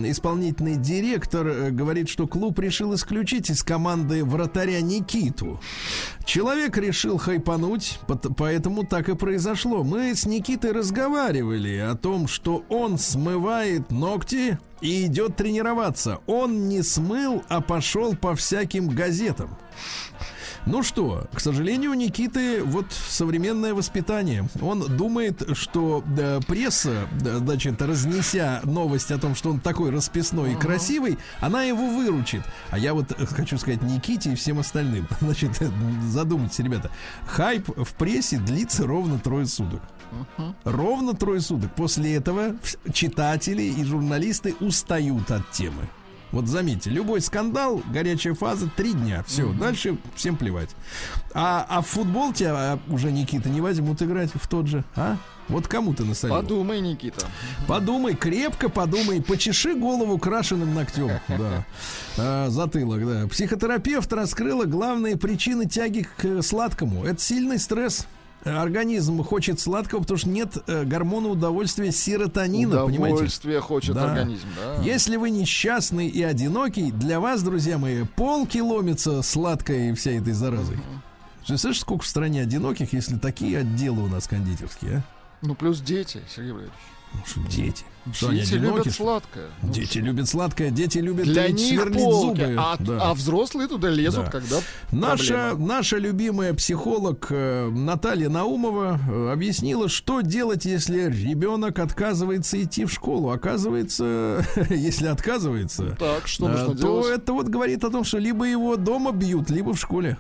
Исполнительный 0.04 0.76
директор 0.76 1.48
э, 1.48 1.72
говорит, 1.72 2.10
что 2.10 2.28
клуб 2.28 2.60
решил 2.60 2.94
исключить 2.96 3.50
из 3.50 3.64
команды 3.64 4.24
вратаря 4.24 4.82
Никиту. 4.82 5.60
Человек 6.26 6.78
решил 6.78 7.18
хайпануть, 7.18 8.00
поэтому 8.38 8.86
так 8.86 9.10
и 9.10 9.16
произошло. 9.16 9.84
Мы 9.84 10.16
с 10.16 10.26
Никитой 10.26 10.72
разговаривали 10.72 11.78
о 11.78 11.96
том, 11.96 12.28
что 12.28 12.64
он 12.70 12.98
смывает 12.98 13.92
ногти 13.92 14.58
и 14.82 15.06
идет 15.06 15.36
тренироваться. 15.36 16.20
Он 16.28 16.68
не 16.68 16.84
смыл, 16.84 17.44
а 17.50 17.62
пошел 17.62 18.16
по 18.16 18.36
всяким 18.36 18.90
газетам. 18.90 19.58
Ну 20.66 20.84
что, 20.84 21.28
к 21.34 21.40
сожалению, 21.40 21.94
Никиты 21.94 22.64
вот 22.64 22.86
современное 22.92 23.74
воспитание. 23.74 24.48
Он 24.62 24.80
думает, 24.98 25.44
что 25.54 26.04
да, 26.06 26.40
пресса, 26.48 27.08
да, 27.22 27.38
значит, 27.38 27.82
разнеся 27.82 28.62
новость 28.64 29.12
о 29.12 29.18
том, 29.18 29.36
что 29.36 29.50
он 29.50 29.60
такой 29.60 29.90
расписной 29.90 30.54
и 30.54 30.56
красивый, 30.56 31.18
она 31.40 31.64
его 31.64 31.88
выручит. 31.88 32.42
А 32.70 32.78
я 32.78 32.94
вот 32.94 33.12
хочу 33.32 33.58
сказать 33.58 33.82
Никите 33.82 34.34
и 34.34 34.36
всем 34.36 34.60
остальным. 34.60 35.08
Значит, 35.20 35.52
задумайтесь, 36.04 36.60
ребята. 36.60 36.92
Хайп 37.26 37.70
в 37.76 37.94
прессе 37.96 38.38
длится 38.38 38.86
ровно 38.86 39.20
трое 39.20 39.46
суток. 39.46 39.82
Ровно 40.64 41.14
трое 41.14 41.42
суток. 41.42 41.74
После 41.76 42.16
этого 42.16 42.56
читатели 42.94 43.64
и 43.64 43.84
журналисты 43.84 44.56
устают 44.60 45.32
от 45.32 45.50
темы. 45.52 45.90
Вот 46.32 46.48
заметьте, 46.48 46.90
любой 46.90 47.22
скандал, 47.22 47.82
горячая 47.92 48.36
фаза, 48.36 48.70
три 48.76 48.94
дня. 48.94 49.24
Все, 49.28 49.52
дальше 49.54 49.98
всем 50.16 50.36
плевать. 50.36 50.70
А, 51.34 51.66
а 51.68 51.82
в 51.82 51.88
футбол 51.88 52.34
тебя 52.34 52.54
а, 52.56 52.80
уже, 52.88 53.12
Никита, 53.12 53.50
не 53.50 53.62
возьмут 53.62 54.02
играть 54.02 54.30
в 54.34 54.48
тот 54.48 54.68
же, 54.68 54.84
а? 54.96 55.18
Вот 55.48 55.68
кому 55.68 55.96
ты 55.96 56.06
насолил? 56.06 56.36
Подумай, 56.36 56.80
Никита. 56.80 57.26
Подумай, 57.68 58.14
крепко 58.14 58.70
подумай, 58.70 59.20
почеши 59.20 59.74
голову 59.74 60.18
крашеным 60.20 60.74
ногтем. 60.74 61.10
Да. 61.28 61.66
А, 62.18 62.50
затылок, 62.50 63.06
да. 63.08 63.28
Психотерапевт 63.28 64.12
раскрыла 64.14 64.66
главные 64.66 65.18
причины 65.18 65.66
тяги 65.68 66.08
к 66.18 66.26
э, 66.26 66.42
сладкому. 66.42 67.06
Это 67.06 67.20
сильный 67.22 67.58
стресс. 67.58 68.08
Организм 68.46 69.22
хочет 69.24 69.60
сладкого, 69.60 70.02
потому 70.02 70.18
что 70.18 70.30
нет 70.30 70.58
э, 70.68 70.86
гормона 70.86 71.28
удовольствия 71.30 71.92
серотонина, 71.92 72.86
понимаете? 72.86 73.16
Удовольствие 73.16 73.60
хочет 73.60 73.96
Да. 73.96 74.12
организм, 74.12 74.48
да. 74.56 74.82
Если 74.82 75.18
вы 75.18 75.30
несчастный 75.30 76.08
и 76.08 76.24
одинокий, 76.24 76.92
для 76.92 77.20
вас, 77.20 77.44
друзья 77.44 77.78
мои, 77.78 78.04
полкилометра 78.16 79.22
сладкой 79.22 79.94
всей 79.94 80.20
этой 80.20 80.34
заразой. 80.34 80.78
Представляешь, 81.46 81.82
сколько 81.82 82.04
в 82.04 82.08
стране 82.08 82.42
одиноких, 82.42 82.94
если 82.94 83.18
такие 83.18 83.60
отделы 83.60 84.04
у 84.04 84.08
нас 84.08 84.28
кондитерские, 84.28 84.98
а? 84.98 85.04
Ну, 85.42 85.56
плюс 85.56 85.80
дети, 85.82 86.22
Сергей 86.34 86.52
Валерьевич. 86.52 86.78
Ну, 87.14 87.20
что 87.26 87.42
дети. 87.50 87.84
Что, 88.14 88.30
они 88.30 88.40
Дети 88.42 88.56
одиноки, 88.56 88.78
любят 88.80 88.94
сладкое. 88.94 89.48
Ну, 89.62 89.72
Дети 89.74 89.98
любят 90.00 90.30
сладкое, 90.30 90.70
дети 90.72 90.98
любят 91.00 91.26
Для 91.26 91.46
э, 91.48 91.52
них 91.52 91.80
сверлить 91.82 92.04
полки, 92.04 92.40
зубы. 92.42 92.56
а, 92.58 92.76
Да. 92.80 93.00
а 93.10 93.14
взрослые 93.14 93.68
туда 93.68 93.90
лезут, 93.90 94.26
Да. 94.26 94.32
когда 94.32 94.56
Наша, 94.92 95.34
проблема. 95.50 95.68
наша 95.76 95.98
любимая 95.98 96.54
психолог 96.54 97.28
э, 97.30 97.70
Наталья 97.70 98.30
Наумова 98.30 99.00
э, 99.10 99.32
объяснила, 99.32 99.90
что 99.90 100.22
делать, 100.22 100.66
если 100.66 101.10
ребенок 101.10 101.80
отказывается 101.80 102.62
идти 102.62 102.86
в 102.86 102.92
школу. 102.92 103.30
Оказывается, 103.30 104.46
если 104.70 105.08
отказывается, 105.08 105.96
Так, 106.00 106.28
что 106.28 106.48
э, 106.48 106.52
нужно 106.52 106.68
то 106.76 106.82
делать? 106.82 107.18
это 107.22 107.34
вот 107.34 107.48
говорит 107.48 107.84
о 107.84 107.90
том, 107.90 108.04
что 108.04 108.18
либо 108.18 108.46
его 108.46 108.76
дома 108.76 109.12
бьют, 109.12 109.50
либо 109.50 109.74
в 109.74 109.80
школе. 109.80 110.18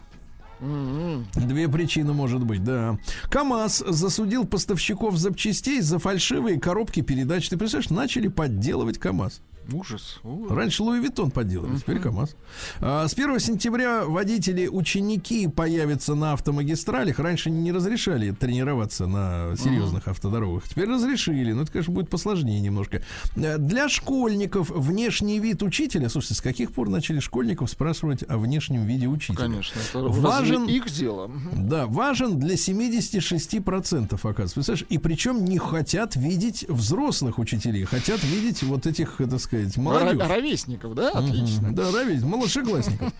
Две 0.60 1.68
причины 1.68 2.14
может 2.14 2.44
быть, 2.44 2.64
да. 2.64 2.98
КАМАЗ 3.30 3.84
засудил 3.88 4.46
поставщиков 4.46 5.18
запчастей 5.18 5.82
за 5.82 6.00
фальшивые 6.00 6.60
коробки 6.60 7.02
передач. 7.02 7.50
Ты 7.50 7.58
представляешь, 7.58 7.90
начали 7.90 8.28
подделывать 8.28 8.98
КАМАЗ. 8.98 9.42
Ужас. 9.74 10.20
ужас. 10.24 10.52
Раньше 10.52 10.84
Луи 10.84 11.00
Виттон 11.00 11.32
подделали, 11.32 11.78
теперь 11.78 12.00
КАМАЗ. 12.00 12.36
А, 12.80 13.08
с 13.08 13.14
1 13.14 13.40
сентября 13.40 14.06
водители, 14.06 14.68
ученики 14.68 15.48
появятся 15.48 16.16
на 16.16 16.34
автомагистралях. 16.34 17.20
Раньше 17.20 17.50
не 17.50 17.72
разрешали 17.72 18.32
тренироваться 18.32 19.08
на 19.08 19.56
серьезных 19.58 20.08
автодорогах. 20.08 20.68
Теперь 20.68 20.88
разрешили. 20.90 21.52
Ну, 21.52 21.64
это, 21.64 21.72
конечно, 21.72 21.94
будет 21.94 22.10
посложнее 22.10 22.60
немножко. 22.60 23.04
Э, 23.36 23.58
Для 23.58 23.90
школьников 23.90 24.70
внешний 24.70 25.40
вид 25.40 25.62
учителя... 25.64 26.10
Слушайте, 26.10 26.36
с 26.36 26.42
каких 26.42 26.72
пор 26.72 26.90
начали 26.90 27.20
школьников 27.20 27.70
спрашивать 27.70 28.24
о 28.28 28.38
внешнем 28.38 28.86
виде 28.86 29.08
учителя? 29.08 29.38
Конечно, 29.38 29.80
это 29.80 30.00
Важен- 30.00 30.68
их 30.68 30.90
дело. 30.92 31.30
Да, 31.56 31.86
важен 31.88 32.40
для 32.40 32.56
76%, 32.56 34.14
оказывается. 34.14 34.56
Представляешь? 34.56 34.86
И 34.90 34.98
причем 34.98 35.46
не 35.46 35.58
хотят 35.58 36.16
видеть 36.16 36.66
взрослых 36.68 37.40
учителей, 37.40 37.84
хотят 37.84 38.24
видеть 38.24 38.64
вот 38.64 38.88
этих, 38.88 39.18
так 39.18 39.40
сказать, 39.40 39.59
сказать, 39.68 39.78
молодежь. 39.78 40.20
Ро- 40.22 40.28
Ровесников, 40.28 40.96
да? 40.96 41.10
Отлично. 41.12 41.74
Да, 41.74 41.92
да, 41.92 42.04
ведь 42.04 42.24
младшеклассников. 42.24 43.12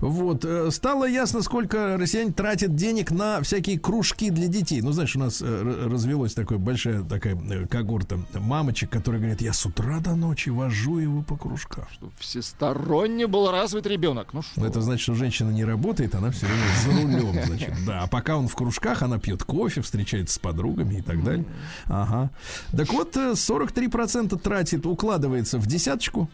Вот. 0.00 0.44
э, 0.44 0.70
Стало 0.70 1.04
ясно, 1.08 1.42
сколько 1.42 1.96
россияне 1.96 2.32
тратят 2.32 2.74
денег 2.74 3.10
на 3.10 3.40
всякие 3.42 3.78
кружки 3.78 4.30
для 4.30 4.48
детей. 4.48 4.80
Ну, 4.82 4.92
знаешь, 4.92 5.14
у 5.16 5.18
нас 5.20 5.40
э, 5.42 5.44
р- 5.46 5.90
развелось 5.90 6.34
такое 6.34 6.58
большая 6.58 7.02
такая 7.02 7.36
э, 7.36 7.66
когорта 7.66 8.18
мамочек, 8.34 8.90
которые 8.90 9.20
говорят, 9.20 9.40
я 9.40 9.52
с 9.52 9.64
утра 9.66 10.00
до 10.00 10.14
ночи 10.14 10.48
вожу 10.50 10.98
его 10.98 11.22
по 11.22 11.36
кружкам. 11.36 11.84
Всесторонне 12.18 13.26
был 13.26 13.50
развит 13.50 13.86
ребенок. 13.86 14.32
Ну 14.32 14.42
что? 14.42 14.64
Это 14.66 14.80
значит, 14.80 15.02
что 15.02 15.14
женщина 15.14 15.50
не 15.50 15.64
работает, 15.64 16.14
она 16.14 16.30
все 16.30 16.46
время 16.46 16.62
за 16.84 17.02
рулем, 17.02 17.44
значит. 17.46 17.74
Да, 17.86 18.02
а 18.02 18.06
пока 18.06 18.36
он 18.36 18.48
в 18.48 18.54
кружках, 18.54 19.02
она 19.02 19.18
пьет 19.18 19.44
кофе, 19.44 19.80
встречается 19.82 20.34
с 20.34 20.38
подругами 20.38 20.96
и 20.96 21.02
так 21.02 21.22
далее. 21.22 21.44
Ага. 21.86 22.30
Так 22.76 22.92
вот, 22.92 23.16
э, 23.16 23.32
43% 23.34 24.38
тратит, 24.38 24.86
укладывается 24.86 25.58
в 25.58 25.66
десяточку. 25.84 26.30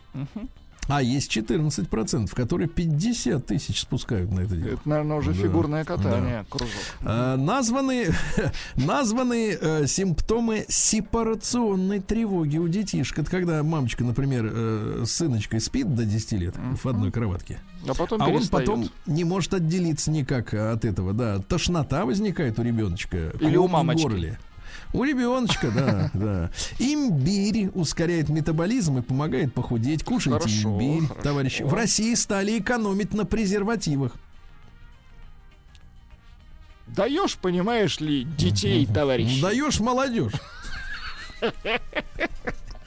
А 0.88 1.02
есть 1.02 1.36
14%, 1.36 2.34
которые 2.34 2.68
50 2.68 3.46
тысяч 3.46 3.82
спускают 3.82 4.32
на 4.32 4.40
это 4.40 4.56
дело. 4.56 4.72
Это, 4.72 4.88
наверное, 4.88 5.18
уже 5.18 5.32
Да, 5.32 5.42
фигурное 5.42 5.84
катание, 5.84 6.44
кружок. 6.48 6.74
Э, 7.02 7.36
названы 7.36 8.08
названы 8.74 9.56
э, 9.60 9.86
симптомы 9.86 10.64
сепарационной 10.68 12.00
тревоги 12.00 12.58
у 12.58 12.66
детишек. 12.66 13.20
Это 13.20 13.30
когда 13.30 13.62
мамочка, 13.62 14.02
например, 14.02 14.50
э, 14.52 15.04
с 15.06 15.12
сыночкой 15.12 15.60
спит 15.60 15.94
до 15.94 16.04
10 16.04 16.32
лет 16.32 16.56
в 16.82 16.88
одной 16.88 17.12
кроватке. 17.12 17.60
А 17.86 17.94
потом 17.94 18.20
А 18.20 18.26
он 18.26 18.48
потом 18.48 18.88
не 19.06 19.22
может 19.22 19.54
отделиться 19.54 20.10
никак 20.10 20.52
от 20.54 20.84
этого, 20.84 21.12
да. 21.12 21.38
Тошнота 21.38 22.04
возникает 22.04 22.58
у 22.58 22.62
ребеночка. 22.62 23.32
Или 23.38 23.56
у 23.56 23.68
в 23.68 23.70
мамочки. 23.70 24.02
горле. 24.02 24.38
У 24.92 25.04
ребеночка, 25.04 25.70
да, 25.70 26.10
да. 26.14 26.50
Имбирь 26.78 27.68
ускоряет 27.74 28.28
метаболизм 28.28 28.98
и 28.98 29.02
помогает 29.02 29.54
похудеть. 29.54 30.02
Кушайте 30.04 30.38
Хорошо, 30.40 30.68
имбирь, 30.70 31.06
хорошо. 31.06 31.22
товарищи. 31.22 31.62
В 31.62 31.72
России 31.72 32.14
стали 32.14 32.58
экономить 32.58 33.14
на 33.14 33.24
презервативах. 33.24 34.12
Даешь, 36.88 37.36
понимаешь 37.36 38.00
ли, 38.00 38.24
детей, 38.24 38.84
товарищ. 38.86 39.40
Даешь 39.40 39.78
молодежь. 39.78 40.32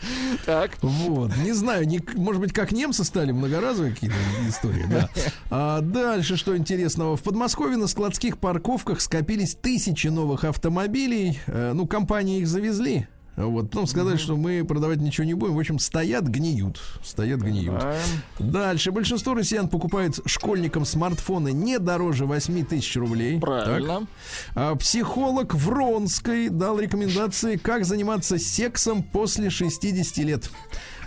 Так. 0.45 0.71
Вот, 0.81 1.35
не 1.37 1.53
знаю, 1.53 1.87
не, 1.87 2.01
может 2.15 2.41
быть, 2.41 2.53
как 2.53 2.71
немцы 2.71 3.03
стали 3.03 3.31
многоразовые 3.31 3.93
какие-то 3.93 4.15
истории, 4.47 4.85
да. 4.89 5.09
А 5.49 5.81
дальше, 5.81 6.35
что 6.35 6.57
интересного, 6.57 7.15
в 7.15 7.23
Подмосковье 7.23 7.77
на 7.77 7.87
складских 7.87 8.37
парковках 8.37 9.01
скопились 9.01 9.55
тысячи 9.55 10.07
новых 10.07 10.43
автомобилей. 10.43 11.39
Э, 11.47 11.73
ну, 11.73 11.87
компании 11.87 12.39
их 12.39 12.47
завезли. 12.47 13.07
Вот, 13.35 13.71
потом 13.71 13.87
сказали, 13.87 14.17
что 14.17 14.35
мы 14.35 14.63
продавать 14.63 14.99
ничего 14.99 15.25
не 15.25 15.33
будем. 15.33 15.55
В 15.55 15.59
общем, 15.59 15.79
стоят, 15.79 16.25
гниют. 16.25 16.79
Стоят, 17.03 17.39
гниют. 17.41 17.83
Дальше. 18.37 18.91
Большинство 18.91 19.33
россиян 19.33 19.67
покупают 19.67 20.19
школьникам 20.25 20.85
смартфоны 20.85 21.51
не 21.51 21.79
дороже 21.79 22.25
8 22.25 22.65
тысяч 22.65 22.95
рублей. 22.95 23.39
Так. 23.39 23.41
Правильно. 23.41 24.07
А, 24.55 24.75
Психолог 24.75 25.55
Вронской 25.55 26.49
дал 26.49 26.79
рекомендации, 26.79 27.55
как 27.55 27.85
заниматься 27.85 28.37
сексом 28.37 29.01
после 29.01 29.49
60 29.49 30.17
лет. 30.17 30.49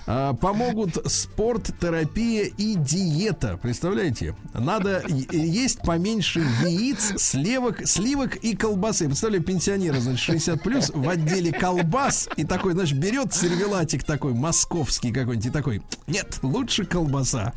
А, 0.06 0.34
Помогут 0.34 1.10
спорт, 1.10 1.70
терапия 1.80 2.44
и 2.44 2.74
диета. 2.76 3.58
Представляете? 3.60 4.36
Надо 4.54 5.02
есть 5.08 5.80
поменьше 5.82 6.40
яиц, 6.62 7.14
сливок, 7.16 7.86
сливок 7.86 8.36
и 8.36 8.54
колбасы. 8.54 9.06
Представляю, 9.06 9.42
пенсионера, 9.42 9.98
значит, 9.98 10.20
60 10.20 10.62
плюс 10.62 10.90
в 10.94 11.08
отделе 11.08 11.52
колбас 11.52 12.28
и 12.36 12.44
такой, 12.44 12.72
значит, 12.72 12.98
берет 12.98 13.34
сервелатик 13.34 14.04
такой 14.04 14.32
московский 14.32 15.12
какой-нибудь 15.12 15.46
и 15.46 15.50
такой, 15.50 15.82
нет, 16.06 16.38
лучше 16.42 16.84
колбаса. 16.84 17.52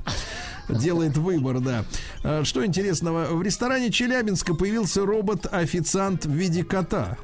Делает 0.69 1.17
выбор, 1.17 1.59
да. 1.59 1.85
А, 2.23 2.43
Что 2.43 2.65
интересного, 2.65 3.27
в 3.35 3.41
ресторане 3.43 3.91
Челябинска 3.91 4.55
появился 4.55 5.05
робот-официант 5.05 6.25
в 6.25 6.31
виде 6.31 6.63
кота. 6.63 7.17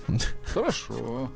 Хорошо. 0.45 1.31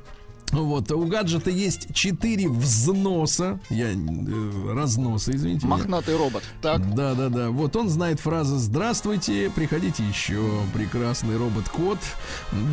Вот, 0.52 0.92
у 0.92 1.06
гаджета 1.06 1.50
есть 1.50 1.94
4 1.94 2.50
взноса. 2.50 3.60
Я 3.70 3.92
э, 3.92 4.74
разноса, 4.74 5.36
извините. 5.36 5.66
меня. 5.66 5.78
Мохнатый 5.78 6.18
робот. 6.18 6.44
Так. 6.62 6.94
Да, 6.96 7.14
да, 7.14 7.30
да. 7.30 7.50
Вот 7.50 7.76
он 7.76 7.90
знает 7.90 8.20
фразы 8.20 8.58
«Здравствуйте, 8.58 9.52
приходите 9.54 10.04
еще». 10.04 10.40
Прекрасный 10.74 11.38
робот-кот. 11.38 12.00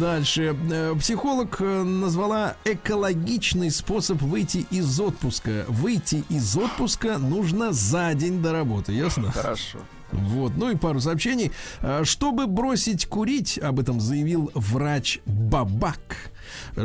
Дальше. 0.00 0.56
Э, 0.70 0.94
Психолог 0.98 1.56
э, 1.60 1.82
назвала 1.82 2.56
экологичный 2.64 3.70
способ 3.70 4.22
выйти 4.22 4.66
из 4.70 4.98
отпуска. 4.98 5.64
Выйти 5.68 6.24
из 6.28 6.56
отпуска 6.56 7.18
нужно 7.18 7.72
за 7.72 8.14
день 8.14 8.42
до 8.42 8.52
работы, 8.52 8.92
ясно? 8.92 9.30
Хорошо. 9.32 9.78
Вот, 10.12 10.52
ну 10.56 10.70
и 10.70 10.76
пару 10.76 11.00
сообщений. 11.00 11.52
А, 11.80 12.04
Чтобы 12.04 12.46
бросить 12.46 13.06
курить, 13.06 13.58
об 13.58 13.80
этом 13.80 14.00
заявил 14.00 14.50
врач 14.54 15.18
Бабак. 15.26 16.30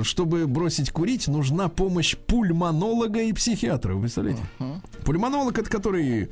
Чтобы 0.03 0.47
бросить 0.47 0.91
курить, 0.91 1.27
нужна 1.27 1.67
помощь 1.67 2.15
пульмонолога 2.15 3.21
и 3.21 3.33
психиатра. 3.33 3.93
Вы 3.93 4.01
представляете? 4.01 4.43
Пульмонолог 5.03 5.57
это 5.57 5.69
который 5.69 6.29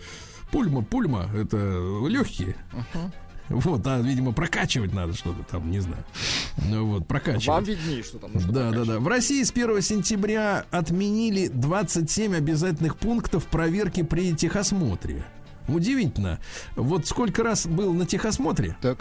пульма, 0.51 0.83
пульма, 0.83 1.29
это 1.35 1.57
легкие. 2.07 2.55
Вот, 3.49 3.85
а, 3.87 3.99
видимо, 3.99 4.31
прокачивать 4.31 4.93
надо 4.93 5.13
что-то 5.13 5.43
там, 5.43 5.71
не 5.71 5.79
знаю. 5.79 6.03
Ну 6.69 6.85
вот, 6.85 7.07
прокачивать. 7.07 7.47
Вам 7.47 7.63
виднее, 7.63 8.03
что 8.03 8.19
там 8.19 8.31
нужно 8.31 8.53
Да, 8.53 8.71
да, 8.71 8.85
да. 8.85 8.99
В 8.99 9.07
России 9.07 9.41
с 9.41 9.49
1 9.51 9.81
сентября 9.81 10.65
отменили 10.69 11.47
27 11.47 12.35
обязательных 12.35 12.95
пунктов 12.95 13.47
проверки 13.47 14.03
при 14.03 14.35
техосмотре. 14.35 15.25
Удивительно. 15.67 16.39
Вот 16.75 17.07
сколько 17.07 17.43
раз 17.43 17.65
был 17.65 17.93
на 17.93 18.05
техосмотре, 18.05 18.77
Так. 18.81 18.99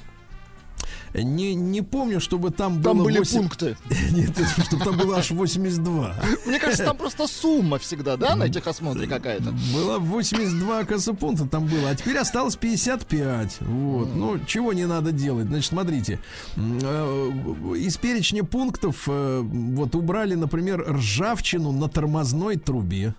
Не, 1.15 1.55
не 1.55 1.83
помню, 1.83 2.21
чтобы 2.21 2.51
там, 2.51 2.83
Там 2.83 2.99
было 2.99 3.05
были 3.05 3.19
8 3.19 3.39
пункты. 3.39 3.77
Нет, 4.13 4.37
чтобы 4.67 4.85
там 4.85 4.97
было 4.97 5.19
аж 5.19 5.31
82. 5.31 6.15
Мне 6.47 6.59
кажется, 6.59 6.85
там 6.85 6.97
просто 6.97 7.27
сумма 7.27 7.79
всегда, 7.79 8.17
да, 8.17 8.37
на 8.37 8.49
техосмотре 8.49 9.07
какая-то. 9.07 9.53
Было 9.75 9.99
82, 9.99 10.79
оказывается, 10.79 11.15
пункта 11.15 11.47
там 11.47 11.67
было, 11.67 11.91
а 11.91 11.95
теперь 11.95 12.19
осталось 12.19 12.57
55. 12.57 13.61
Вот. 13.61 14.15
Ну, 14.15 14.39
чего 14.47 14.73
не 14.73 14.87
надо 14.87 15.13
делать? 15.13 15.47
Значит, 15.47 15.69
смотрите, 15.71 16.19
э, 16.57 17.31
из 17.77 17.97
перечня 17.97 18.45
пунктов 18.45 19.05
э, 19.07 19.41
вот 19.43 19.95
убрали, 19.95 20.35
например, 20.35 20.85
ржавчину 20.89 21.73
на 21.73 21.89
тормозной 21.89 22.57
трубе. 22.57 23.15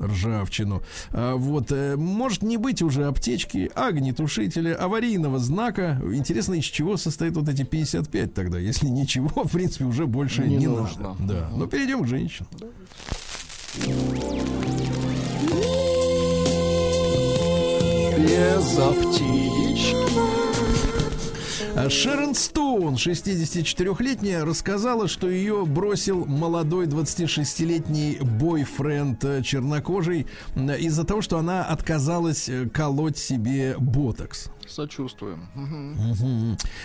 Ржавчину. 0.00 0.82
А, 1.10 1.34
Вот. 1.36 1.70
э, 1.72 1.96
Может 1.96 2.42
не 2.42 2.56
быть 2.56 2.82
уже 2.82 3.06
аптечки, 3.06 3.70
огнетушителя, 3.74 4.74
аварийного 4.74 5.38
знака. 5.38 6.00
Интересно, 6.12 6.54
из 6.54 6.64
чего 6.64 6.96
состоят 7.02 7.36
вот 7.36 7.48
эти 7.48 7.62
55 7.64 8.34
тогда, 8.34 8.58
если 8.58 8.86
ничего, 8.86 9.44
в 9.44 9.52
принципе, 9.52 9.84
уже 9.84 10.06
больше 10.06 10.42
не, 10.42 10.56
Не 10.56 10.66
надо. 10.68 10.80
нужно. 10.82 11.16
Да. 11.20 11.50
Но 11.54 11.66
перейдем 11.66 12.04
к 12.04 12.06
женщинам. 12.06 12.48
Без 18.18 18.78
аптечки. 18.78 19.96
А 21.74 21.88
Шерон 21.88 22.34
Стоун, 22.34 22.94
64-летняя, 22.94 24.44
рассказала, 24.44 25.08
что 25.08 25.28
ее 25.30 25.64
бросил 25.64 26.26
молодой 26.26 26.86
26-летний 26.86 28.18
бойфренд 28.20 29.24
э, 29.24 29.42
чернокожий 29.42 30.26
из-за 30.54 31.04
того, 31.04 31.22
что 31.22 31.38
она 31.38 31.64
отказалась 31.64 32.48
э, 32.50 32.68
колоть 32.68 33.16
себе 33.16 33.74
ботокс. 33.78 34.50
Сочувствуем. 34.68 35.48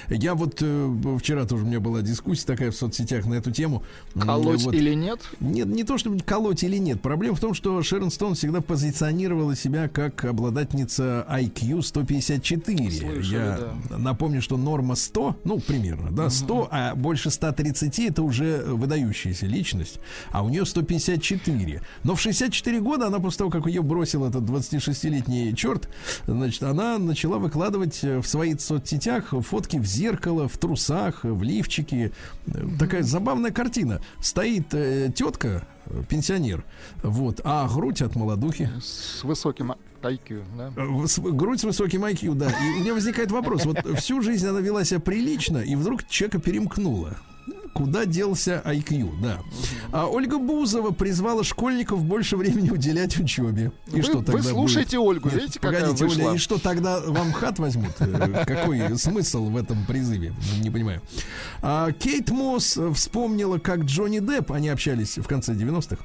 Я 0.10 0.36
вот 0.36 0.58
э, 0.62 1.18
вчера 1.20 1.46
тоже 1.46 1.64
у 1.64 1.68
меня 1.68 1.80
была 1.80 2.02
дискуссия 2.02 2.46
такая 2.46 2.72
в 2.72 2.76
соцсетях 2.76 3.26
на 3.26 3.36
эту 3.36 3.52
тему. 3.52 3.84
Колоть 4.20 4.64
вот. 4.64 4.74
или 4.74 4.94
нет? 4.94 5.22
Нет, 5.40 5.68
не 5.68 5.84
то, 5.84 5.98
чтобы 5.98 6.20
колоть 6.20 6.64
или 6.64 6.78
нет. 6.78 7.02
Проблема 7.02 7.36
в 7.36 7.40
том, 7.40 7.54
что 7.54 7.82
Шерон 7.82 8.12
Стоун 8.12 8.36
всегда 8.36 8.62
позиционировала 8.62 9.56
себя 9.56 9.88
как 9.88 10.26
обладательница 10.26 11.26
IQ 11.30 11.82
154. 11.82 12.92
Слышали, 12.92 13.34
Я 13.34 13.74
напомню, 13.90 14.42
что 14.42 14.58
норма 14.58 14.96
100, 14.96 15.38
ну, 15.44 15.60
примерно, 15.60 16.12
да, 16.12 16.30
100, 16.30 16.68
а 16.72 16.96
больше 16.96 17.30
130 17.32 18.00
это 18.00 18.24
уже 18.24 18.64
выдающаяся 18.66 19.46
личность, 19.46 20.00
а 20.32 20.44
у 20.44 20.50
нее 20.50 20.66
154. 20.66 21.82
Но 22.04 22.16
в 22.16 22.22
64 22.22 22.80
года 22.80 23.08
она 23.08 23.20
после 23.20 23.40
того, 23.40 23.50
как 23.50 23.68
ее 23.68 23.82
бросил 23.82 24.26
этот 24.26 24.44
26-летний 24.44 25.56
черт, 25.56 25.90
значит, 26.26 26.64
она 26.64 26.98
начала 26.98 27.38
выкладывать 27.38 27.77
э, 27.86 28.20
в 28.20 28.28
своих 28.28 28.60
соцсетях 28.62 29.34
фотки 29.42 29.78
в 29.78 29.86
зеркало, 29.86 30.48
в 30.48 30.58
трусах, 30.58 31.24
в 31.24 31.44
лифчике. 31.44 32.12
Такая 32.80 33.04
забавная 33.04 33.52
картина. 33.52 34.02
Стоит 34.22 34.74
э, 34.74 35.12
тетка, 35.16 35.68
э, 35.86 36.04
пенсионер, 36.10 36.64
вот, 37.04 37.42
а 37.44 37.68
грудь 37.68 38.02
от 38.02 38.16
молодухи. 38.16 38.70
С 38.82 39.24
высоким 39.24 39.74
IQ, 40.02 40.44
да? 40.58 41.08
С- 41.08 41.20
Грудь 41.20 41.60
с 41.62 41.64
высоким 41.64 42.06
IQ, 42.06 42.34
да. 42.36 42.50
И 42.50 42.80
у 42.80 42.82
меня 42.82 42.94
возникает 42.94 43.32
вопрос. 43.32 43.66
Вот 43.66 43.78
всю 43.98 44.22
жизнь 44.22 44.46
она 44.48 44.60
вела 44.60 44.84
себя 44.84 45.00
прилично, 45.00 45.58
и 45.60 45.76
вдруг 45.76 46.08
человека 46.08 46.40
перемкнула. 46.40 47.18
Куда 47.74 48.06
делся 48.06 48.62
IQ, 48.66 49.22
да. 49.22 49.40
А 49.92 50.08
Ольга 50.08 50.38
Бузова 50.40 50.92
призвала 50.92 51.44
школьников 51.44 52.04
больше 52.04 52.36
времени 52.38 52.70
уделять 52.70 53.18
учебе. 53.20 53.72
И 53.88 53.98
Вы- 53.98 54.02
что 54.04 54.18
вы 54.20 54.26
тогда 54.26 54.42
слушаете 54.44 54.98
будет? 54.98 55.08
Ольгу, 55.10 55.30
Нет, 55.30 55.42
видите, 55.42 55.60
какая 55.60 55.82
погодите, 55.82 56.06
вышла? 56.06 56.24
Оля, 56.30 56.36
и 56.36 56.38
что 56.38 56.58
тогда 56.60 57.00
вам 57.02 57.32
хат 57.34 57.60
возьмут? 57.60 57.92
Э, 58.00 58.46
Какой 58.46 58.98
смысл 58.98 59.46
в 59.46 59.58
этом 59.58 59.86
призыве? 59.86 60.34
Не 60.62 60.70
понимаю. 60.72 61.02
А, 61.62 61.92
Кейт 61.92 62.30
Мосс 62.32 62.78
вспомнила, 62.94 63.58
как 63.60 63.82
Джонни 63.82 64.20
Депп, 64.20 64.52
они 64.52 64.70
общались 64.70 65.18
в 65.18 65.28
конце 65.28 65.54
90-х, 65.54 65.98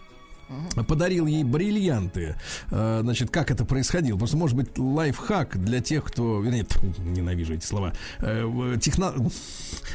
подарил 0.89 1.27
ей 1.27 1.45
бриллианты. 1.45 2.37
Э, 2.71 3.01
Значит, 3.03 3.31
как 3.31 3.51
это 3.51 3.65
происходило? 3.65 4.17
Просто, 4.19 4.37
может 4.37 4.57
быть, 4.57 4.79
лайфхак 4.79 5.63
для 5.63 5.81
тех, 5.81 6.05
кто... 6.05 6.43
Тьфу, 6.45 6.87
ненавижу 7.05 7.55
эти 7.55 7.65
слова. 7.65 7.93
Э, 8.21 8.77
Техно... 8.81 9.13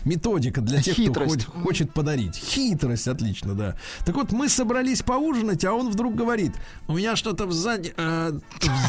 Методика 0.06 0.62
для 0.62 0.82
тех, 0.82 0.96
Хитрость. 0.96 1.44
кто 1.44 1.52
хочет, 1.52 1.64
хочет 1.66 1.94
подарить. 1.94 2.36
Хитрость, 2.36 3.08
отлично, 3.08 3.54
да. 3.56 3.76
Так 4.06 4.16
вот, 4.16 4.32
мы 4.32 4.48
собрались 4.50 5.02
поужинать, 5.02 5.66
а 5.66 5.74
он 5.74 5.90
вдруг 5.90 6.16
говорит, 6.16 6.52
у 6.88 6.94
меня 6.94 7.16
что-то 7.16 7.46
в 7.46 7.52
заде... 7.54 7.94
э, 7.98 8.32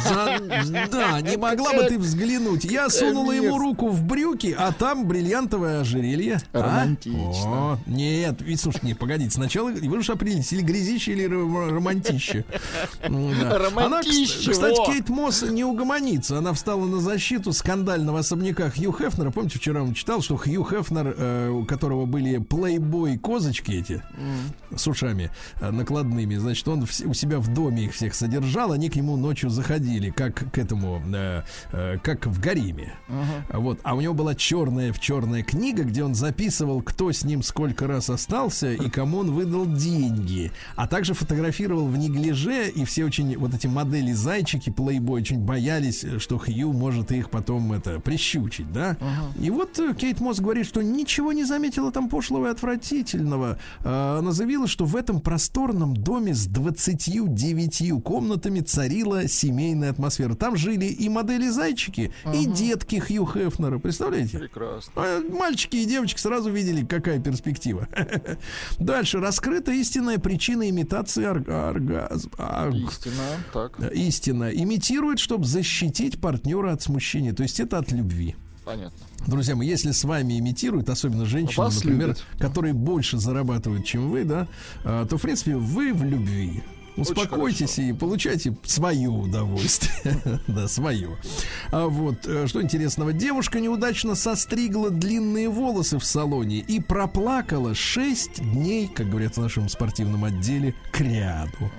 за- 0.08 0.88
Да, 0.92 1.20
не 1.20 1.36
могла 1.36 1.72
бы 1.72 1.84
ты 1.84 1.98
взглянуть. 1.98 2.64
Я 2.64 2.88
сунула 2.88 3.32
ему 3.32 3.58
руку 3.58 3.88
в 3.88 4.02
брюки, 4.02 4.54
а 4.56 4.72
там 4.72 5.06
бриллиантовое 5.06 5.80
ожерелье. 5.80 6.40
А? 6.52 6.62
Романтично. 6.62 7.72
О, 7.72 7.78
нет, 7.86 8.40
ведь, 8.40 8.60
слушай, 8.60 8.80
не, 8.82 8.94
погодите, 8.94 9.30
сначала 9.30 9.70
вы 9.70 9.98
уж 9.98 10.10
определитесь, 10.10 10.52
или 10.52 10.62
грязище, 10.62 11.12
или 11.12 11.26
романтище. 11.66 12.44
Она, 13.02 13.59
Романтище, 13.59 14.50
кс- 14.50 14.52
кстати! 14.52 14.86
Кейт 14.86 15.09
Мосс 15.09 15.42
не 15.42 15.64
угомонится. 15.64 16.38
Она 16.38 16.52
встала 16.52 16.86
на 16.86 17.00
защиту 17.00 17.52
скандального 17.52 18.20
особняка 18.20 18.70
Хью 18.70 18.92
Хефнера. 18.92 19.30
Помните, 19.30 19.59
вчера 19.59 19.82
он 19.82 19.94
читал, 19.94 20.22
что 20.22 20.36
Хью 20.36 20.64
Хефнер, 20.64 21.14
э, 21.16 21.48
у 21.50 21.64
которого 21.64 22.06
были 22.06 22.38
плейбой 22.38 23.18
козочки 23.18 23.72
эти 23.72 24.02
с 24.74 24.86
ушами 24.86 25.30
э, 25.61 25.70
накладными, 25.70 26.36
значит, 26.36 26.66
он 26.68 26.82
у 26.82 27.14
себя 27.14 27.38
в 27.38 27.52
доме 27.52 27.84
их 27.84 27.94
всех 27.94 28.14
содержал, 28.14 28.72
они 28.72 28.90
к 28.90 28.96
нему 28.96 29.16
ночью 29.16 29.50
заходили, 29.50 30.11
как 30.11 30.50
к 30.52 30.59
этому, 30.59 31.02
э, 31.12 31.42
как 32.02 32.26
в 32.26 32.40
гариме. 32.40 32.94
Вот. 33.52 33.80
А 33.82 33.94
у 33.94 34.00
него 34.00 34.14
была 34.14 34.34
черная 34.34 34.92
в 34.92 35.00
черная 35.00 35.42
книга, 35.42 35.84
где 35.84 36.04
он 36.04 36.14
записывал, 36.14 36.82
кто 36.82 37.11
с 37.12 37.24
ним 37.24 37.42
сколько 37.42 37.86
раз 37.86 38.11
остался 38.11 38.72
и 38.72 38.90
кому 38.90 39.18
он 39.18 39.32
выдал 39.32 39.66
деньги. 39.66 40.52
А 40.76 40.86
также 40.86 41.14
фотографировал 41.39 41.86
в 41.86 41.97
неглиже, 41.97 42.68
и 42.68 42.84
все 42.84 43.05
очень, 43.05 43.36
вот 43.36 43.55
эти 43.55 43.68
модели 43.68 44.12
зайчики, 44.12 44.70
плейбой, 44.70 45.20
очень 45.20 45.39
боялись, 45.39 46.03
э, 46.03 46.18
что 46.18 46.36
Хью 46.36 46.72
может 46.72 47.12
их 47.12 47.30
потом 47.30 47.72
это 47.72 48.01
прищучить, 48.01 48.72
да? 48.72 48.97
И 49.41 49.49
вот 49.51 49.78
э, 49.78 49.95
Кейт 49.95 50.20
Мосс 50.20 50.41
говорит, 50.41 50.66
что 50.66 50.82
ничего 50.82 51.32
не 51.32 51.45
заметила 51.45 51.93
там 51.93 52.09
пошлого 52.09 52.49
и 52.49 52.51
отвратительного. 52.51 53.59
А, 53.84 54.18
Она 54.18 54.32
заявила, 54.32 54.66
что 54.66 54.84
в 54.84 54.97
этом 54.97 55.20
просторном 55.20 55.97
доме 55.97 56.34
с 56.34 56.47
29 56.47 58.03
комнатами 58.03 58.59
царила 58.59 59.28
семейная 59.28 59.91
атмосфера. 59.91 60.34
Там 60.34 60.57
жили 60.57 60.86
и 60.86 61.09
модели 61.09 61.49
зайчики, 61.49 62.12
и 62.34 62.47
детки 62.47 62.97
Хью 62.99 63.26
Хефнера. 63.26 63.78
Представляете? 63.78 64.39
Прекрасно. 64.39 64.93
А 64.97 65.20
Мальчики 65.30 65.76
и 65.76 65.84
девочки 65.84 66.18
сразу 66.18 66.51
видели, 66.51 66.84
какая 66.84 67.20
перспектива. 67.20 67.86
Дальше. 68.80 69.20
Раскрыта 69.20 69.70
истинная 69.70 70.18
причина 70.18 70.68
имитации 70.68 71.27
орга- 71.30 71.68
оргазма. 71.70 72.30
А, 72.38 72.70
Истина. 72.70 73.22
Так, 73.52 73.78
Истина. 73.92 74.50
Имитирует, 74.50 75.18
чтобы 75.18 75.44
защитить 75.44 76.20
партнера 76.20 76.72
от 76.72 76.82
смущения. 76.82 77.32
То 77.32 77.42
есть 77.42 77.60
это 77.60 77.78
от 77.78 77.90
любви. 77.92 78.36
понятно. 78.64 78.98
Друзья 79.26 79.56
мои, 79.56 79.66
если 79.68 79.90
с 79.90 80.04
вами 80.04 80.38
имитируют, 80.38 80.88
особенно 80.88 81.24
женщины, 81.26 81.64
Вас 81.64 81.76
например, 81.76 82.08
любят. 82.08 82.24
которые 82.38 82.72
больше 82.72 83.18
зарабатывают, 83.18 83.84
чем 83.84 84.10
вы, 84.10 84.24
да, 84.24 84.46
а, 84.84 85.06
то, 85.06 85.18
в 85.18 85.22
принципе, 85.22 85.56
вы 85.56 85.92
в 85.92 86.02
любви. 86.04 86.62
Успокойтесь 87.01 87.78
и 87.78 87.92
получайте 87.92 88.57
свое 88.64 89.09
удовольствие. 89.09 90.40
да, 90.46 90.68
свое. 90.68 91.16
А 91.70 91.86
вот, 91.86 92.26
э, 92.26 92.46
что 92.46 92.62
интересного. 92.62 93.12
Девушка 93.12 93.61
неудачно 93.61 94.14
состригла 94.14 94.90
длинные 94.90 95.49
волосы 95.49 95.99
в 95.99 96.05
салоне 96.05 96.59
и 96.59 96.80
проплакала 96.80 97.74
6 97.74 98.42
дней, 98.42 98.88
как 98.88 99.11
говорят 99.11 99.36
в 99.36 99.40
нашем 99.40 99.68
спортивном 99.68 100.24
отделе, 100.24 100.74
к 100.90 101.01
ряду. 101.01 101.70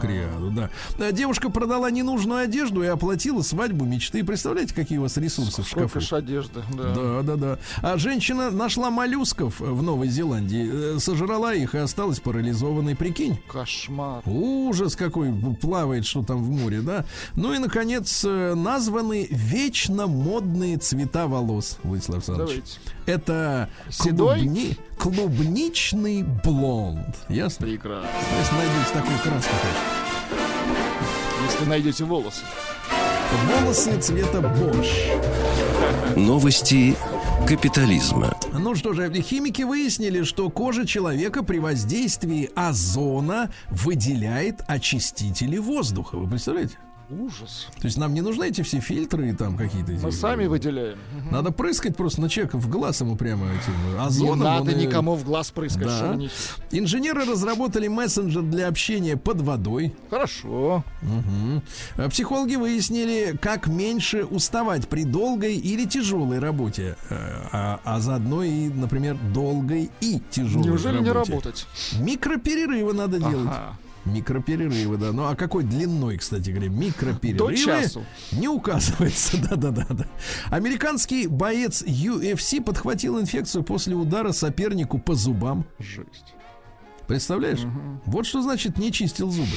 К 0.00 0.70
да. 0.98 1.12
Девушка 1.12 1.50
продала 1.50 1.90
ненужную 1.90 2.40
одежду 2.44 2.82
и 2.82 2.86
оплатила 2.86 3.42
свадьбу 3.42 3.84
мечты. 3.84 4.24
Представляете, 4.24 4.74
какие 4.74 4.98
у 4.98 5.02
вас 5.02 5.16
ресурсы 5.16 5.62
в 5.62 5.66
Сколько 5.66 6.00
шкафу? 6.00 6.00
ж 6.00 6.12
одежды, 6.14 6.60
да. 6.72 6.94
Да, 6.94 7.22
да, 7.22 7.36
да. 7.36 7.58
А 7.82 7.98
женщина 7.98 8.50
нашла 8.50 8.90
моллюсков 8.90 9.60
в 9.60 9.82
Новой 9.82 10.08
Зеландии, 10.08 10.96
э, 10.96 10.98
сожрала 10.98 11.52
их 11.54 11.74
и 11.74 11.78
осталась 11.78 12.20
парализованной. 12.20 12.96
Прикинь. 12.96 13.38
Кошмар. 13.48 14.22
Ужас 14.26 14.96
какой 14.96 15.32
плавает, 15.60 16.06
что 16.06 16.22
там 16.22 16.42
в 16.42 16.50
море, 16.50 16.80
да? 16.80 17.04
Ну 17.36 17.52
и, 17.52 17.58
наконец, 17.58 18.24
э, 18.24 18.54
названы 18.54 19.28
вечно 19.30 20.06
модные 20.06 20.78
цвета 20.78 21.26
волос, 21.26 21.78
Владислав 21.82 22.16
Александрович. 22.16 22.48
Давайте. 22.64 22.78
Это 23.06 23.68
Седой? 23.90 24.40
клубни- 24.40 24.78
клубничный 24.98 26.22
блонд. 26.22 27.16
Ясно? 27.28 27.66
Прекрасно. 27.66 28.08
Если 28.40 28.54
найдете 28.54 28.92
такую 28.94 29.18
краску. 29.18 29.50
Если 31.44 31.64
найдете 31.66 32.04
волосы. 32.04 32.42
Волосы 33.46 34.00
цвета 34.00 34.38
Bosch. 34.38 36.16
Новости 36.16 36.96
капитализма. 37.46 38.36
Ну 38.52 38.74
что 38.74 38.92
же, 38.92 39.12
химики 39.20 39.62
выяснили, 39.62 40.22
что 40.22 40.48
кожа 40.50 40.86
человека 40.86 41.42
при 41.42 41.58
воздействии 41.58 42.50
озона 42.54 43.50
выделяет 43.70 44.62
очистители 44.66 45.58
воздуха. 45.58 46.16
Вы 46.16 46.28
представляете? 46.28 46.78
Ужас. 47.10 47.68
То 47.80 47.86
есть 47.86 47.98
нам 47.98 48.14
не 48.14 48.22
нужны 48.22 48.48
эти 48.48 48.62
все 48.62 48.80
фильтры 48.80 49.28
и 49.28 49.32
там 49.34 49.56
какие-то 49.58 49.92
эти... 49.92 50.02
Мы 50.02 50.10
сами 50.10 50.46
выделяем. 50.46 50.98
Надо 51.30 51.52
прыскать 51.52 51.96
просто 51.96 52.20
на 52.22 52.28
человека 52.30 52.56
в 52.58 52.68
глаз 52.68 53.00
ему 53.02 53.14
прямо 53.16 53.46
этим 53.46 53.92
Не 53.94 53.98
озоном. 54.06 54.38
надо 54.40 54.62
он 54.72 54.78
и- 54.80 54.86
никому 54.86 55.14
в 55.14 55.22
глаз 55.24 55.50
прыскать. 55.50 55.86
Да. 55.86 56.18
Инженеры 56.70 57.24
разработали 57.24 57.88
мессенджер 57.88 58.42
для 58.42 58.68
общения 58.68 59.16
под 59.16 59.42
водой. 59.42 59.94
Хорошо. 60.10 60.82
А 61.96 62.08
Психологи 62.08 62.56
выяснили, 62.56 63.36
как 63.40 63.66
меньше 63.66 64.24
уставать 64.24 64.88
при 64.88 65.04
долгой 65.04 65.56
или 65.56 65.84
тяжелой 65.84 66.38
работе, 66.38 66.96
э, 67.10 67.14
а, 67.52 67.80
а 67.84 68.00
заодно 68.00 68.42
и, 68.42 68.68
например, 68.68 69.16
долгой 69.32 69.90
и 70.00 70.20
тяжелой 70.30 70.64
Неужели 70.66 71.00
не 71.00 71.10
работе. 71.10 71.32
работать? 71.32 71.66
Микроперерывы 71.98 72.92
надо 72.94 73.18
делать. 73.18 73.50
Микроперерывы, 74.04 74.96
да. 74.96 75.12
Ну 75.12 75.24
а 75.26 75.34
какой 75.34 75.64
длиной, 75.64 76.18
кстати 76.18 76.50
говоря, 76.50 76.68
микроперерывы? 76.68 77.52
До 77.52 77.56
часу. 77.56 78.04
Не 78.32 78.48
указывается, 78.48 79.36
да-да-да. 79.50 79.86
да. 79.90 80.06
Американский 80.50 81.26
боец 81.26 81.82
UFC 81.82 82.62
подхватил 82.62 83.20
инфекцию 83.20 83.64
после 83.64 83.94
удара 83.94 84.32
сопернику 84.32 84.98
по 84.98 85.14
зубам. 85.14 85.66
Жесть. 85.78 86.34
Представляешь? 87.06 87.60
Вот 88.06 88.26
что 88.26 88.42
значит 88.42 88.78
не 88.78 88.90
чистил 88.92 89.30
зубы. 89.30 89.48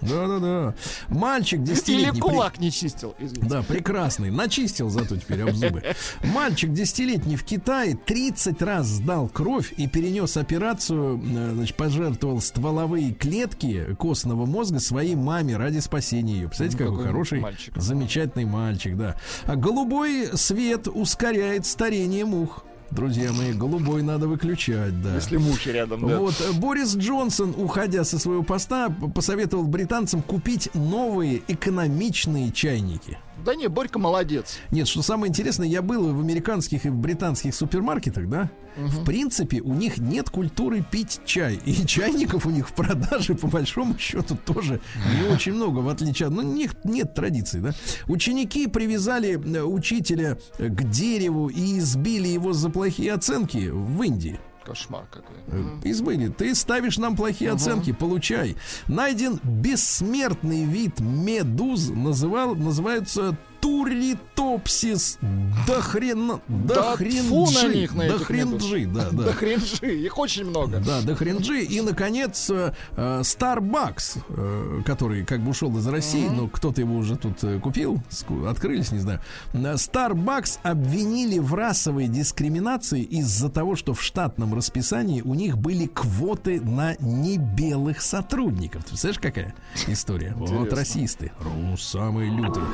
Да-да-да. 0.00 0.74
Мальчик 1.08 1.58
Или 1.60 1.66
десятилетний... 1.66 2.12
при- 2.12 2.20
кулак 2.20 2.58
не 2.60 2.70
чистил, 2.70 3.14
извините. 3.18 3.48
Да, 3.48 3.62
прекрасный. 3.62 4.30
Начистил 4.30 4.88
зато 4.88 5.16
теперь 5.16 5.42
об 5.42 5.54
зубы. 5.54 5.82
Мальчик 6.24 6.72
десятилетний 6.72 7.36
в 7.36 7.44
Китае 7.44 7.96
30 7.96 8.60
раз 8.62 8.86
сдал 8.86 9.28
кровь 9.28 9.72
и 9.76 9.86
перенес 9.88 10.36
операцию, 10.36 11.18
э, 11.22 11.52
значит, 11.54 11.76
пожертвовал 11.76 12.40
стволовые 12.40 13.12
клетки 13.12 13.94
костного 13.98 14.46
мозга 14.46 14.80
своей 14.80 15.14
маме 15.14 15.56
ради 15.56 15.78
спасения 15.80 16.34
ее. 16.34 16.48
Представляете, 16.48 16.78
Ну, 16.78 16.84
какой, 16.84 16.96
какой 16.98 17.06
хороший, 17.12 17.40
мальчик. 17.40 17.74
замечательный 17.76 18.44
мальчик, 18.44 18.96
да. 18.96 19.16
А 19.44 19.56
голубой 19.56 20.30
свет 20.36 20.88
ускоряет 20.88 21.66
старение 21.66 22.24
мух. 22.24 22.64
Друзья 22.94 23.32
мои, 23.32 23.52
голубой 23.52 24.02
надо 24.02 24.28
выключать, 24.28 25.00
да. 25.02 25.14
Если 25.14 25.38
мухи 25.38 25.70
рядом, 25.70 26.06
да. 26.06 26.18
Вот 26.18 26.34
э, 26.40 26.52
Борис 26.52 26.94
Джонсон, 26.94 27.54
уходя 27.56 28.04
со 28.04 28.18
своего 28.18 28.42
поста, 28.42 28.90
посоветовал 29.14 29.64
британцам 29.64 30.20
купить 30.20 30.68
новые 30.74 31.42
экономичные 31.48 32.52
чайники. 32.52 33.18
Да 33.44 33.54
не, 33.54 33.68
Борька 33.68 33.98
молодец. 33.98 34.58
Нет, 34.70 34.88
что 34.88 35.02
самое 35.02 35.28
интересное, 35.28 35.66
я 35.66 35.82
был 35.82 36.12
в 36.12 36.20
американских 36.20 36.86
и 36.86 36.88
в 36.88 36.96
британских 36.96 37.54
супермаркетах, 37.54 38.28
да? 38.28 38.50
В 38.76 39.04
принципе, 39.04 39.60
у 39.60 39.74
них 39.74 39.98
нет 39.98 40.30
культуры 40.30 40.84
пить 40.88 41.20
чай. 41.24 41.60
И 41.64 41.74
чайников 41.86 42.46
у 42.46 42.50
них 42.50 42.68
в 42.68 42.72
продаже, 42.72 43.34
по 43.34 43.46
большому 43.46 43.98
счету, 43.98 44.36
тоже 44.36 44.80
не 45.14 45.28
очень 45.28 45.52
много, 45.52 45.80
в 45.80 45.88
отличие 45.88 46.28
от... 46.28 46.34
Ну, 46.34 46.40
у 46.40 46.54
них 46.54 46.74
нет 46.84 47.14
традиций, 47.14 47.60
да? 47.60 47.72
Ученики 48.06 48.66
привязали 48.66 49.32
э, 49.32 49.62
учителя 49.62 50.38
к 50.58 50.90
дереву 50.90 51.48
и 51.48 51.78
избили 51.78 52.28
его 52.28 52.52
за 52.52 52.70
плохие 52.70 53.12
оценки 53.12 53.68
в 53.70 54.02
Индии. 54.02 54.38
Кошмар 54.64 55.06
какой. 55.10 55.36
Э, 55.48 55.80
Избыли. 55.84 56.28
Ты 56.28 56.54
ставишь 56.54 56.98
нам 56.98 57.16
плохие 57.16 57.50
оценки, 57.50 57.92
получай. 57.92 58.56
Найден 58.88 59.40
бессмертный 59.42 60.64
вид 60.64 61.00
медуз, 61.00 61.88
называл, 61.88 62.54
называются 62.54 63.36
туритопсис, 63.62 65.18
до 65.66 65.80
хрена, 65.80 66.40
до 66.48 66.74
Да 66.74 66.96
хренджи, 66.96 67.22
тьфу 67.22 67.50
на 67.52 67.72
них, 67.72 67.94
на 67.94 68.08
до 68.08 68.18
хренджи, 68.18 68.86
да, 68.86 69.10
да. 69.10 69.22
Да 69.26 69.32
хренжи, 69.32 69.94
их 69.94 70.18
очень 70.18 70.44
много. 70.44 70.80
Да, 70.80 71.00
до 71.00 71.14
хренджи. 71.14 71.62
И, 71.62 71.80
наконец, 71.80 72.50
э, 72.50 72.74
э, 72.96 73.20
Starbucks, 73.20 74.18
э, 74.28 74.82
который 74.84 75.24
как 75.24 75.42
бы 75.42 75.50
ушел 75.50 75.76
из 75.78 75.86
России, 75.86 76.28
но 76.28 76.48
кто-то 76.48 76.80
его 76.80 76.96
уже 76.96 77.16
тут 77.16 77.38
купил, 77.62 78.02
открылись, 78.48 78.90
не 78.90 78.98
знаю. 78.98 79.20
Starbucks 79.52 80.58
обвинили 80.64 81.38
в 81.38 81.54
расовой 81.54 82.08
дискриминации 82.08 83.02
из-за 83.02 83.48
того, 83.48 83.76
что 83.76 83.94
в 83.94 84.02
штатном 84.02 84.54
расписании 84.54 85.22
у 85.22 85.34
них 85.34 85.56
были 85.56 85.86
квоты 85.86 86.60
на 86.60 86.96
небелых 86.98 88.02
сотрудников. 88.02 88.82
Ты 88.82 88.88
представляешь, 88.90 89.20
какая 89.20 89.54
история? 89.86 90.34
Вот 90.36 90.72
расисты. 90.72 91.30
Самые 91.78 92.28
лютые. 92.30 92.66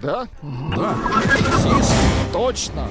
Да? 0.00 0.28
Да. 0.76 0.96
Точно. 2.32 2.86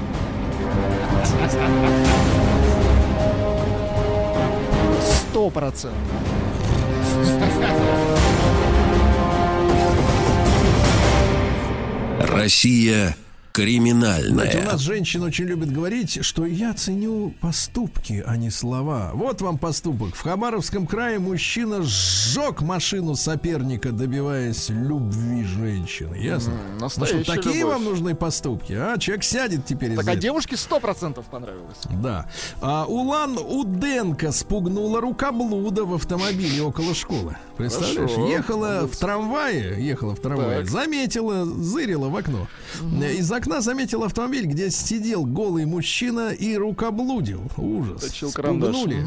Сто 5.01 5.49
процентов. 5.49 5.97
Россия 12.19 13.15
Знаете, 13.57 14.59
у 14.59 14.63
нас 14.65 14.81
женщины 14.81 15.25
очень 15.25 15.45
любят 15.45 15.71
говорить, 15.71 16.23
что 16.23 16.45
я 16.45 16.73
ценю 16.75 17.33
поступки, 17.41 18.23
а 18.25 18.37
не 18.37 18.51
слова. 18.51 19.11
Вот 19.15 19.41
вам 19.41 19.57
поступок. 19.57 20.13
В 20.15 20.21
Хабаровском 20.21 20.85
крае 20.85 21.17
мужчина 21.17 21.81
сжег 21.81 22.61
машину 22.61 23.15
соперника, 23.15 23.91
добиваясь 23.91 24.69
любви 24.69 25.43
женщины. 25.43 26.15
Ясно? 26.15 26.51
М, 26.51 26.77
Ну 26.79 26.89
что, 26.89 27.23
такие 27.23 27.55
любовь. 27.61 27.73
вам 27.73 27.83
нужны 27.85 28.13
поступки, 28.15 28.73
а? 28.73 28.97
Человек 28.99 29.23
сядет 29.23 29.65
теперь 29.65 29.89
Так, 29.95 29.99
а 29.99 30.11
этого. 30.11 30.15
девушке 30.17 30.55
сто 30.55 30.79
процентов 30.79 31.25
понравилось. 31.25 31.77
Да. 32.01 32.27
А 32.61 32.85
Улан 32.85 33.37
Уденко 33.39 34.31
спугнула 34.31 35.01
рукоблуда 35.01 35.83
в 35.83 35.95
автомобиле 35.95 36.61
около 36.61 36.93
школы. 36.93 37.35
Представляешь? 37.57 38.11
Хорошо. 38.11 38.27
Ехала 38.29 38.87
в 38.87 38.95
трамвае, 38.95 39.83
ехала 39.83 40.13
в 40.15 40.19
трамвае, 40.19 40.59
Так. 40.59 40.69
заметила, 40.69 41.43
зырила 41.45 42.09
в 42.09 42.15
окно. 42.15 42.47
Из 42.81 43.31
окна 43.31 43.61
заметила 43.61 44.05
автомобиль, 44.05 44.45
где 44.45 44.69
сидел 44.69 45.25
голый 45.25 45.65
мужчина 45.65 46.29
и 46.29 46.55
рукоблудил. 46.55 47.43
Ужас. 47.57 48.01
Точил. 48.01 48.29
Спугнули. 48.29 49.05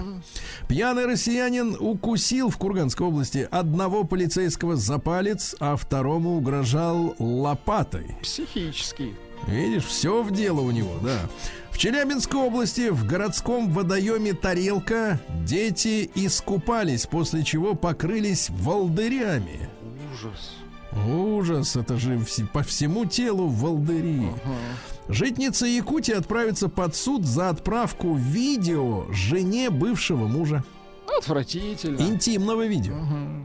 Пьяный 0.68 1.06
россиянин 1.06 1.76
укусил 1.78 2.48
в 2.50 2.56
Курганской 2.56 3.06
области 3.06 3.48
одного 3.50 4.04
полицейского 4.04 4.76
за 4.76 4.98
палец, 4.98 5.54
а 5.60 5.76
второму 5.76 6.36
угрожал 6.36 7.14
лопатой. 7.18 8.16
Психический. 8.22 9.14
Видишь, 9.46 9.84
все 9.84 10.22
в 10.22 10.32
дело 10.32 10.60
у 10.60 10.70
него, 10.70 10.98
да. 11.02 11.18
В 11.70 11.78
Челябинской 11.78 12.38
области 12.40 12.90
в 12.90 13.06
городском 13.06 13.72
водоеме 13.72 14.34
Тарелка 14.34 15.18
дети 15.46 16.10
искупались, 16.14 17.06
после 17.06 17.42
чего 17.42 17.74
покрылись 17.74 18.50
волдырями. 18.50 19.70
Ужас. 20.12 20.59
Ужас, 21.08 21.76
это 21.76 21.96
же 21.98 22.14
вс- 22.16 22.46
по 22.46 22.62
всему 22.62 23.04
телу 23.04 23.46
волдыри. 23.48 24.28
Житница 25.08 25.66
Якутии 25.66 26.14
отправится 26.14 26.68
под 26.68 26.94
суд 26.96 27.24
за 27.24 27.48
отправку 27.50 28.14
видео 28.14 29.04
жене 29.12 29.70
бывшего 29.70 30.26
мужа. 30.26 30.64
Отвратительно. 31.18 32.00
Интимного 32.00 32.66
видео. 32.66 32.94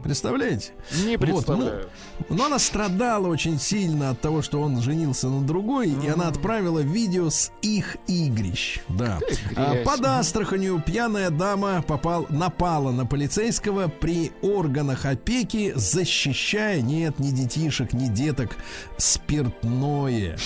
Представляете? 0.02 0.72
Не 1.04 1.16
Вот, 1.16 1.26
ну, 1.26 1.34
представляю. 1.34 1.88
Но 2.28 2.46
она 2.46 2.58
страдала 2.58 3.26
очень 3.26 3.58
сильно 3.58 4.10
от 4.10 4.20
того, 4.20 4.42
что 4.42 4.60
он 4.60 4.80
женился 4.80 5.28
на 5.28 5.44
другой, 5.46 5.90
и 5.90 6.08
она 6.08 6.28
отправила 6.28 6.80
видео 6.80 7.30
с 7.30 7.50
их 7.62 7.96
игрищ. 8.06 8.80
Да. 8.88 9.18
А. 9.56 9.82
Под 9.84 10.04
Астраханью 10.04 10.82
пьяная 10.84 11.30
дама 11.30 11.82
попал, 11.82 12.26
напала 12.28 12.92
на 12.92 13.06
полицейского 13.06 13.88
при 13.88 14.32
органах 14.42 15.04
опеки, 15.06 15.72
защищая, 15.74 16.80
нет, 16.80 17.18
ни 17.18 17.30
детишек, 17.30 17.92
ни 17.92 18.08
деток, 18.08 18.56
спиртное. 18.96 20.36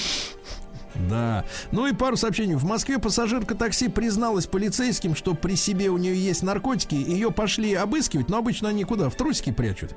Да. 0.94 1.44
Ну 1.72 1.86
и 1.86 1.92
пару 1.92 2.16
сообщений. 2.16 2.54
В 2.54 2.64
Москве 2.64 2.98
пассажирка 2.98 3.54
такси 3.54 3.88
призналась 3.88 4.46
полицейским, 4.46 5.14
что 5.14 5.34
при 5.34 5.54
себе 5.54 5.88
у 5.88 5.98
нее 5.98 6.16
есть 6.16 6.42
наркотики. 6.42 6.94
Ее 6.94 7.30
пошли 7.30 7.74
обыскивать, 7.74 8.28
но 8.28 8.38
обычно 8.38 8.68
они 8.68 8.84
куда? 8.84 9.08
В 9.08 9.14
трусики 9.14 9.52
прячут. 9.52 9.94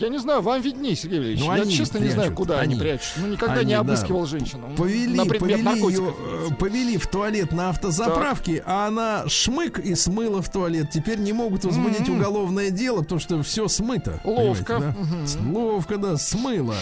Я 0.00 0.08
не 0.08 0.18
знаю, 0.18 0.40
вам 0.42 0.60
видней, 0.62 0.94
Сергей 0.96 1.18
Ильич. 1.18 1.40
Ну, 1.40 1.46
Я 1.54 1.62
они 1.62 1.72
честно 1.72 1.98
не 1.98 2.04
прячут, 2.04 2.14
знаю, 2.18 2.34
куда 2.34 2.60
они, 2.60 2.74
они. 2.74 2.80
прячут. 2.82 3.12
Ну, 3.18 3.26
никогда 3.28 3.54
Они, 3.56 3.64
не 3.66 3.74
да. 3.74 3.80
обыскивал 3.80 4.24
женщину. 4.26 4.68
Повели, 4.76 5.14
на 5.16 5.26
предмет 5.26 5.64
повели, 5.64 5.80
ее, 5.94 6.14
э, 6.50 6.54
повели 6.58 6.96
в 6.96 7.06
туалет 7.06 7.52
на 7.52 7.70
автозаправке, 7.70 8.62
а 8.66 8.86
она 8.86 9.24
шмык 9.28 9.78
и 9.78 9.94
смыла 9.94 10.40
в 10.40 10.50
туалет. 10.50 10.90
Теперь 10.90 11.18
не 11.18 11.32
могут 11.32 11.64
возбудить 11.64 12.08
уголовное 12.08 12.70
дело, 12.70 13.02
потому 13.02 13.20
что 13.20 13.42
все 13.42 13.68
смыто. 13.68 14.20
Ловко. 14.24 14.78
да? 14.78 15.26
С- 15.26 15.36
Ловко, 15.44 15.98
да, 15.98 16.16
смыло. 16.16 16.76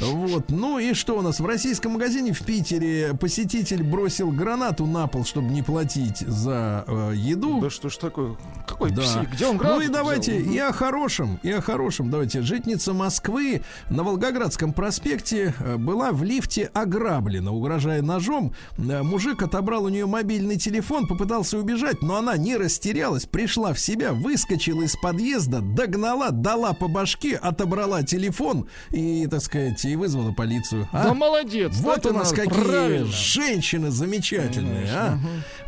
Вот. 0.00 0.50
Ну 0.50 0.78
и 0.78 0.92
что 0.94 1.18
у 1.18 1.22
нас? 1.22 1.40
В 1.40 1.46
российском 1.46 1.92
магазине 1.92 2.32
в 2.32 2.42
Питере 2.44 3.14
посетитель 3.18 3.82
бросил 3.82 4.30
гранату 4.30 4.86
на 4.86 5.06
пол, 5.06 5.24
чтобы 5.24 5.48
не 5.52 5.62
платить 5.62 6.18
за 6.18 6.84
э, 6.86 7.12
еду. 7.14 7.60
Да 7.60 7.70
что 7.70 7.88
ж 7.88 7.96
такое? 7.96 8.36
Какой 8.66 8.90
Да. 8.90 9.02
псих? 9.02 9.30
Где 9.32 9.46
он 9.46 9.52
Ну 9.54 9.58
гранату 9.60 9.82
и 9.82 9.88
давайте 9.88 10.38
взял? 10.38 10.52
и 10.52 10.58
о 10.58 10.72
хорошем, 10.72 11.38
и 11.42 11.50
о 11.50 11.60
хорошем. 11.60 12.10
Давайте. 12.10 12.23
Житница 12.32 12.92
Москвы 12.92 13.62
на 13.90 14.02
Волгоградском 14.02 14.72
проспекте 14.72 15.54
э, 15.58 15.76
была 15.76 16.12
в 16.12 16.22
лифте 16.24 16.70
ограблена, 16.74 17.52
угрожая 17.52 18.02
ножом. 18.02 18.54
Э, 18.78 19.02
Мужик 19.02 19.42
отобрал 19.42 19.84
у 19.84 19.88
нее 19.88 20.06
мобильный 20.06 20.56
телефон, 20.56 21.06
попытался 21.06 21.58
убежать, 21.58 22.02
но 22.02 22.16
она 22.16 22.36
не 22.36 22.56
растерялась, 22.56 23.26
пришла 23.26 23.72
в 23.72 23.80
себя, 23.80 24.12
выскочила 24.12 24.82
из 24.82 24.96
подъезда, 24.96 25.60
догнала, 25.60 26.30
дала 26.30 26.72
по 26.72 26.88
башке, 26.88 27.36
отобрала 27.36 28.02
телефон 28.02 28.68
и, 28.90 29.26
так 29.26 29.42
сказать, 29.42 29.84
и 29.84 29.96
вызвала 29.96 30.32
полицию. 30.32 30.88
А? 30.92 31.04
Да 31.04 31.14
молодец. 31.14 31.72
Вот 31.78 32.06
у 32.06 32.12
нас 32.12 32.30
какие 32.30 32.64
Правильно. 32.64 33.06
женщины 33.06 33.90
замечательные, 33.90 34.88
а? 34.92 35.18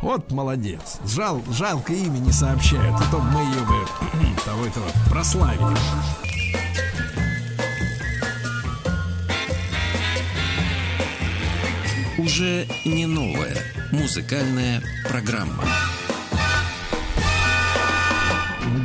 Вот 0.01 0.31
молодец. 0.31 0.99
Жал, 1.05 1.41
жалко 1.51 1.93
имя 1.93 2.17
не 2.19 2.31
сообщают, 2.31 2.95
а 2.95 3.11
то 3.11 3.19
мы 3.19 3.41
ее 3.41 3.61
бы 3.65 4.35
того-этого 4.45 4.85
прославили. 5.09 5.77
Уже 12.17 12.67
не 12.83 13.05
новая 13.05 13.55
музыкальная 13.91 14.81
программа. 15.07 15.63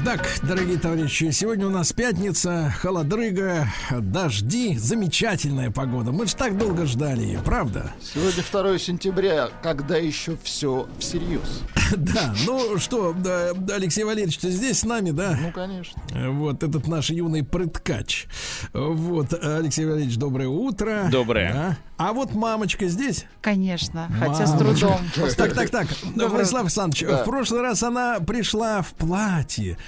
Так, 0.04 0.28
дорогие 0.42 0.78
товарищи, 0.78 1.30
сегодня 1.30 1.68
у 1.68 1.70
нас 1.70 1.92
пятница, 1.92 2.74
холодрыга, 2.76 3.68
дожди, 4.00 4.76
замечательная 4.76 5.70
погода. 5.70 6.10
Мы 6.10 6.26
же 6.26 6.34
так 6.34 6.58
долго 6.58 6.86
ждали 6.86 7.22
ее, 7.22 7.38
правда? 7.44 7.92
Сегодня 8.02 8.42
2 8.42 8.78
сентября, 8.78 9.50
когда 9.62 9.96
еще 9.96 10.36
все 10.42 10.88
всерьез. 10.98 11.62
Да, 11.94 12.34
ну 12.46 12.78
что, 12.78 13.12
да, 13.12 13.50
Алексей 13.74 14.02
Валерьевич, 14.04 14.38
ты 14.38 14.50
здесь 14.50 14.78
с 14.78 14.84
нами, 14.84 15.10
да? 15.10 15.38
Ну, 15.38 15.52
конечно. 15.52 16.00
Вот 16.30 16.62
этот 16.62 16.86
наш 16.88 17.10
юный 17.10 17.44
прыткач. 17.44 18.28
Вот, 18.72 19.34
Алексей 19.34 19.84
Валерьевич, 19.84 20.16
доброе 20.16 20.48
утро. 20.48 21.08
Доброе. 21.12 21.76
А 22.04 22.12
вот 22.12 22.34
мамочка 22.34 22.88
здесь. 22.88 23.26
Конечно, 23.40 24.08
хотя 24.18 24.44
с 24.46 24.50
Мамочка. 24.50 24.86
трудом. 24.88 25.00
Так, 25.36 25.54
так, 25.54 25.70
так. 25.70 25.86
Владислав 26.16 26.62
Александрович, 26.62 27.04
Да. 27.06 27.22
в 27.22 27.24
прошлый 27.24 27.60
раз 27.60 27.80
она 27.84 28.18
пришла 28.18 28.82
в 28.82 28.92
платье, 28.94 29.78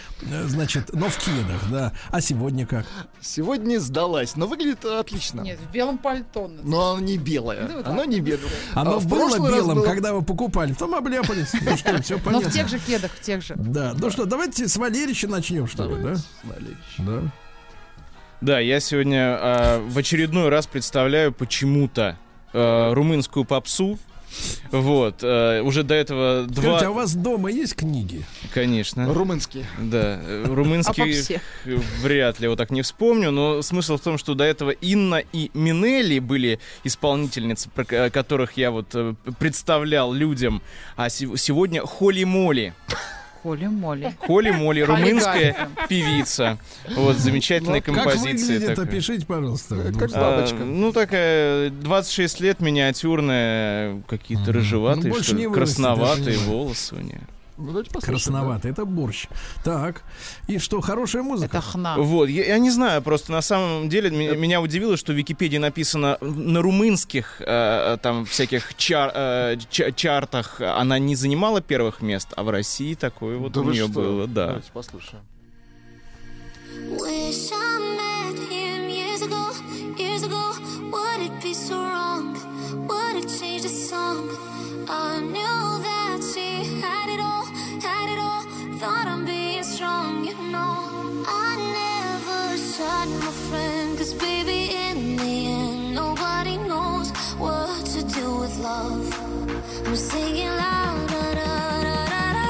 значит, 0.46 0.92
но 0.92 1.08
в 1.08 1.16
кедах, 1.18 1.68
да. 1.72 1.92
А 2.10 2.20
сегодня 2.20 2.66
как? 2.68 2.86
Сегодня 3.20 3.80
сдалась, 3.80 4.36
но 4.36 4.46
выглядит 4.46 4.84
отлично. 4.84 5.40
Нет, 5.40 5.58
в 5.58 5.72
белом 5.72 5.98
пальто. 5.98 6.48
Но 6.62 6.92
оно 6.92 7.00
не 7.00 7.18
белое. 7.18 7.66
Ну, 7.68 7.80
оно 7.84 8.02
да. 8.04 8.06
не 8.06 8.20
белое. 8.20 8.40
Оно 8.74 8.94
А 8.94 8.98
в 9.00 9.08
было 9.08 9.36
белым, 9.36 9.78
было- 9.78 9.84
когда 9.84 10.12
вы 10.12 10.22
покупали, 10.22 10.72
потом 10.72 10.94
обляпались. 10.94 11.52
Ну 11.62 11.76
что, 11.76 12.00
все 12.00 12.14
Но 12.18 12.20
понятно. 12.20 12.48
в 12.50 12.52
тех 12.52 12.68
же 12.68 12.78
кедах, 12.78 13.10
в 13.10 13.20
тех 13.22 13.42
же. 13.42 13.54
Да, 13.56 13.92
ну 13.98 14.08
что, 14.10 14.24
давайте 14.24 14.68
с 14.68 14.76
Валерича 14.76 15.26
начнем, 15.26 15.66
что 15.66 15.84
ли, 15.88 15.96
да? 16.00 16.14
Валерьевич. 16.44 16.78
Да. 16.98 17.22
Да, 18.45 18.61
я 18.61 18.78
сегодня 18.78 19.38
а, 19.40 19.80
в 19.80 19.97
очередной 19.97 20.51
раз 20.51 20.66
представляю 20.66 21.32
почему-то 21.32 22.18
а, 22.53 22.92
румынскую 22.92 23.47
попсу. 23.47 23.99
Вот, 24.70 25.20
а, 25.22 25.62
уже 25.62 25.82
до 25.82 25.95
этого 25.95 26.45
два... 26.47 26.62
Скажите, 26.62 26.86
а 26.86 26.90
у 26.90 26.92
вас 26.92 27.14
дома 27.14 27.51
есть 27.51 27.74
книги? 27.74 28.22
Конечно. 28.53 29.11
Румынский. 29.14 29.64
Да, 29.80 30.20
э, 30.20 30.45
А 31.64 31.70
э, 31.70 31.76
вряд 32.03 32.38
ли 32.38 32.49
вот 32.49 32.59
так 32.59 32.70
не 32.70 32.82
вспомню, 32.82 33.30
но 33.30 33.62
смысл 33.62 33.97
в 33.97 34.03
том, 34.03 34.18
что 34.18 34.34
до 34.34 34.45
этого 34.45 34.72
Инна 34.72 35.22
и 35.32 35.51
Минелли 35.55 36.18
были 36.18 36.61
исполнительницы, 36.82 37.70
которых 37.70 38.59
я 38.59 38.70
вот 38.70 38.88
э, 38.92 39.14
представлял 39.38 40.12
людям, 40.12 40.61
а 40.97 41.09
се- 41.09 41.34
сегодня. 41.38 41.80
Холи 41.80 42.24
моли. 42.24 42.74
Холи-моли. 43.45 44.14
Холи-моли, 44.26 44.80
румынская 44.80 45.68
певица. 45.86 46.59
Вот, 46.97 47.18
замечательная 47.18 47.82
композиция. 47.82 48.59
Как 48.59 48.68
выглядит, 48.68 48.78
опишите, 48.78 49.26
пожалуйста. 49.26 49.76
Как 49.99 50.11
бабочка. 50.12 50.57
А, 50.61 50.64
ну, 50.64 50.92
такая, 50.92 51.68
26 51.68 52.40
лет, 52.40 52.61
миниатюрная, 52.61 54.03
какие-то 54.09 54.51
рыжеватые, 54.51 55.12
красноватые 55.53 56.38
волосы 56.38 56.95
у 56.95 57.01
нее. 57.01 57.20
Ну, 57.57 57.66
давайте 57.68 57.90
послушаем, 57.90 58.18
Красновато, 58.18 58.68
это 58.68 58.84
борщ. 58.84 59.26
Так, 59.62 60.02
и 60.48 60.59
что, 60.59 60.80
хорошая 60.80 61.22
музыка? 61.22 61.58
Это 61.58 61.66
хна. 61.66 61.96
Вот, 61.99 62.29
я, 62.29 62.45
я 62.46 62.58
не 62.58 62.70
знаю, 62.70 63.00
просто 63.00 63.30
на 63.30 63.42
самом 63.42 63.88
деле 63.88 64.11
ме- 64.11 64.34
меня 64.37 64.61
удивило, 64.61 64.96
что 64.96 65.12
в 65.12 65.16
Википедии 65.16 65.58
написано 65.58 66.18
на 66.20 66.61
румынских 66.62 67.41
э, 67.41 67.96
там 68.03 68.24
всяких 68.24 68.74
чар- 68.74 69.12
э, 69.14 69.57
ча- 69.70 69.92
чартах 69.92 70.61
она 70.61 70.99
не 70.99 71.14
занимала 71.14 71.61
первых 71.61 72.03
мест, 72.03 72.29
а 72.37 72.42
в 72.42 72.50
России 72.50 72.95
такое 72.95 73.38
вот 73.38 73.53
Да 73.53 73.61
у 73.61 73.64
нее 73.70 73.84
что? 73.84 73.92
было, 73.95 74.26
да. 74.26 74.46
Давайте 74.49 74.72
послушаем. 74.72 75.22
Wish 76.99 77.53
I 77.53 77.79
met 77.96 78.38
him 78.50 78.88
years 78.91 79.22
ago, 79.22 79.53
years 79.96 80.22
ago. 80.24 80.54
Would 80.91 81.20
it 81.22 81.41
be 81.42 81.54
so 81.54 81.76
wrong? 81.79 82.34
Would 82.88 83.24
it 83.24 83.29
change 83.41 83.62
the 83.62 83.68
song? 83.68 84.29
I 84.88 85.20
knew 85.20 85.83
that 85.84 85.93
thought 88.84 89.08
I'm 89.08 89.24
being 89.24 89.62
strong, 89.62 90.24
you 90.28 90.36
know. 90.52 90.76
I 91.46 91.50
never 91.80 92.40
shot 92.72 93.08
my 93.24 93.32
friend, 93.48 93.96
cause 93.96 94.12
baby, 94.12 94.61
in 94.86 95.16
the 95.22 95.34
end, 95.61 95.94
nobody 95.94 96.56
knows 96.70 97.08
what 97.44 97.80
to 97.94 98.00
do 98.18 98.26
with 98.40 98.54
love. 98.58 99.06
I'm 99.86 99.96
singing 99.96 100.54
loud, 100.64 101.02
da 101.14 101.24
da 101.40 101.54
da 101.88 102.00
da 102.12 102.24
da 102.36 102.46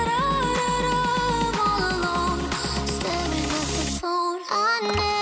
da 0.60 0.74
da, 0.86 1.00
I'm 1.46 1.58
all 1.68 1.82
alone, 1.94 2.42
staring 2.96 3.50
at 3.60 3.68
the 3.78 3.86
phone. 4.00 4.40
I 4.50 4.92
never. 4.96 5.13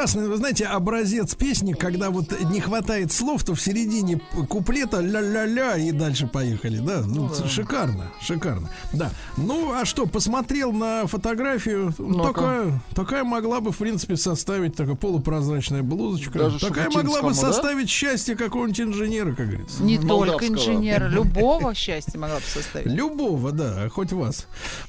Прекрасный, 0.00 0.28
вы 0.28 0.36
знаете, 0.38 0.64
образец 0.64 1.34
песни, 1.34 1.74
когда 1.74 2.08
вот 2.10 2.32
не 2.50 2.60
хватает 2.60 3.12
слов, 3.12 3.44
то 3.44 3.54
в 3.54 3.60
середине 3.60 4.18
куплета 4.48 5.00
ля-ля-ля 5.00 5.76
и 5.76 5.92
дальше 5.92 6.26
поехали, 6.26 6.78
да? 6.78 7.02
Ну, 7.04 7.30
шикарно, 7.46 8.10
шикарно. 8.18 8.70
Да. 8.94 9.10
Ну, 9.36 9.72
а 9.74 9.84
что, 9.84 10.06
посмотрел 10.06 10.72
на 10.72 11.06
фотографию, 11.06 11.94
Ну-ка. 11.98 12.32
такая, 12.32 12.82
такая 12.94 13.24
могла 13.24 13.60
бы, 13.60 13.72
в 13.72 13.76
принципе, 13.76 14.16
составить 14.16 14.74
такая 14.74 14.94
полупрозрачная 14.94 15.82
блузочка. 15.82 16.38
Даже 16.38 16.60
такая 16.60 16.86
могла 16.86 17.20
бы 17.20 17.28
шуфутинскому, 17.28 17.34
да? 17.34 17.52
составить 17.52 17.90
счастье 17.90 18.36
какого-нибудь 18.36 18.80
инженера, 18.80 19.34
как 19.34 19.48
говорится. 19.48 19.82
Не 19.82 19.98
только 19.98 20.48
инженера, 20.48 21.08
любого 21.08 21.74
счастья 21.74 22.18
могла 22.18 22.36
бы 22.36 22.44
составить. 22.46 22.90
Любого, 22.90 23.52
да, 23.52 23.86
хоть 23.90 24.12
вас, 24.12 24.46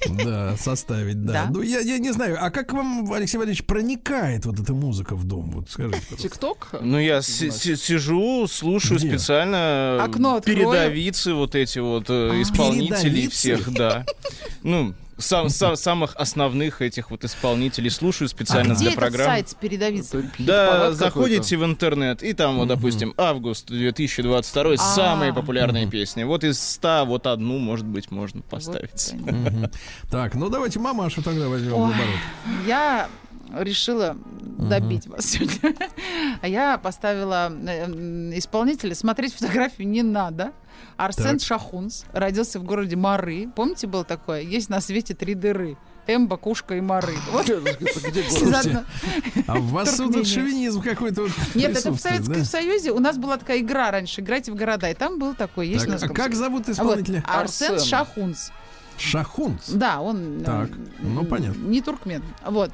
да, 0.08 0.56
составить, 0.56 1.26
да. 1.26 1.34
Да. 1.34 1.48
Ну, 1.52 1.62
я, 1.62 1.80
я 1.80 1.98
не 1.98 2.12
знаю, 2.14 2.38
а 2.40 2.50
как 2.50 2.72
вам, 2.72 3.12
Алексей 3.12 3.38
Валерьевич, 3.38 3.66
проникает 3.66 4.46
вот 4.46 4.58
эта 4.58 4.74
музыка 4.74 5.01
в 5.10 5.24
дом? 5.26 5.52
Вот 5.52 5.70
скажите. 5.70 6.16
ТикТок? 6.18 6.70
Ну, 6.82 7.00
я 7.00 7.22
си- 7.22 7.50
си- 7.52 7.76
сижу, 7.76 8.48
слушаю 8.48 9.00
Где? 9.00 9.10
специально 9.10 10.04
Окно 10.04 10.36
открою. 10.36 10.60
передовицы 10.60 11.34
вот 11.34 11.56
эти 11.56 11.80
вот 11.80 12.06
э, 12.10 12.42
исполнителей 12.42 13.02
Передовицы? 13.28 13.30
всех, 13.36 13.74
да. 13.74 14.06
Ну, 14.64 14.94
сам, 15.18 15.50
сам- 15.50 15.76
самых 15.76 16.16
основных 16.16 16.82
этих 16.82 17.12
вот 17.12 17.24
исполнителей 17.24 17.92
слушаю 17.92 18.28
специально 18.28 18.74
А 18.74 18.76
Где 18.76 18.86
для 18.86 18.92
этот 18.94 19.00
программ. 19.00 19.28
сайт 19.28 19.50
с 19.50 19.54
передовицей? 19.54 20.24
Да, 20.40 20.92
заходите 20.94 21.58
в 21.58 21.64
интернет, 21.66 22.24
и 22.24 22.34
там, 22.34 22.58
вот, 22.58 22.68
допустим, 22.70 23.14
август 23.18 23.68
2022, 23.68 24.78
самые 24.78 25.32
А. 25.32 25.34
популярные 25.36 25.86
песни. 25.88 26.24
Вот 26.24 26.44
из 26.44 26.60
100, 26.60 27.06
вот 27.06 27.28
одну, 27.28 27.60
может 27.60 27.86
быть, 27.86 28.10
можно 28.10 28.42
поставить. 28.42 29.14
Вот. 29.14 29.72
Так, 30.10 30.34
ну 30.36 30.50
давайте 30.50 30.80
мамашу 30.80 31.22
тогда 31.22 31.48
возьмем 31.50 31.72
в 31.74 31.80
Ой, 31.82 31.90
оборот. 31.94 32.66
Я 32.66 33.08
решила 33.60 34.16
добить 34.58 35.08
вас 35.08 35.26
сегодня. 35.26 35.76
А 36.42 36.48
я 36.48 36.78
поставила 36.78 37.52
э, 37.52 37.86
м, 37.86 38.38
исполнителя. 38.38 38.96
Смотреть 38.96 39.34
фотографию 39.34 39.88
не 39.88 40.04
надо. 40.04 40.52
Арсен 40.98 41.38
Так. 41.38 41.42
Шахунс 41.42 42.06
родился 42.14 42.60
в 42.60 42.64
городе 42.64 42.96
Мары. 42.96 43.50
Помните, 43.56 43.88
было 43.88 44.04
такое? 44.04 44.42
Есть 44.42 44.70
на 44.70 44.82
свете 44.82 45.14
три 45.14 45.36
дыры. 45.36 45.78
Эмба, 46.08 46.38
Кушка 46.38 46.76
и 46.76 46.82
Мары. 46.82 47.14
Вот 47.32 47.46
заодно- 47.48 48.84
А 49.48 49.58
у 49.60 49.62
вас 49.62 49.96
тут 49.98 50.28
шовинизм 50.28 50.82
какой-то 50.82 51.24
вот 51.24 51.32
Нет, 51.54 51.78
это 51.78 51.92
в 51.92 52.00
Советском 52.00 52.34
да? 52.40 52.46
Союзе. 52.46 52.92
У 52.92 53.00
нас 53.00 53.18
была 53.18 53.38
такая 53.38 53.60
игра 53.60 53.92
раньше, 53.92 54.22
играйте 54.22 54.52
в 54.52 54.56
города. 54.56 54.90
И 54.90 54.94
там 54.94 55.20
был 55.20 55.36
такой, 55.36 55.68
есть 55.68 55.86
Так, 55.88 56.04
а 56.04 56.14
как 56.14 56.34
зовут 56.36 56.68
Вот, 56.68 56.76
исполнителя? 56.76 57.24
Арсен 57.28 57.74
Арсен. 57.76 57.88
Шахунс. 57.88 58.52
Шахунц. 58.98 59.70
Да, 59.70 60.00
он... 60.02 60.42
э, 60.42 60.44
Так, 60.46 60.70
ну, 61.00 61.22
м, 61.22 61.26
понятно. 61.28 61.60
Не 61.68 61.82
туркмен. 61.82 62.24
Вот. 62.46 62.72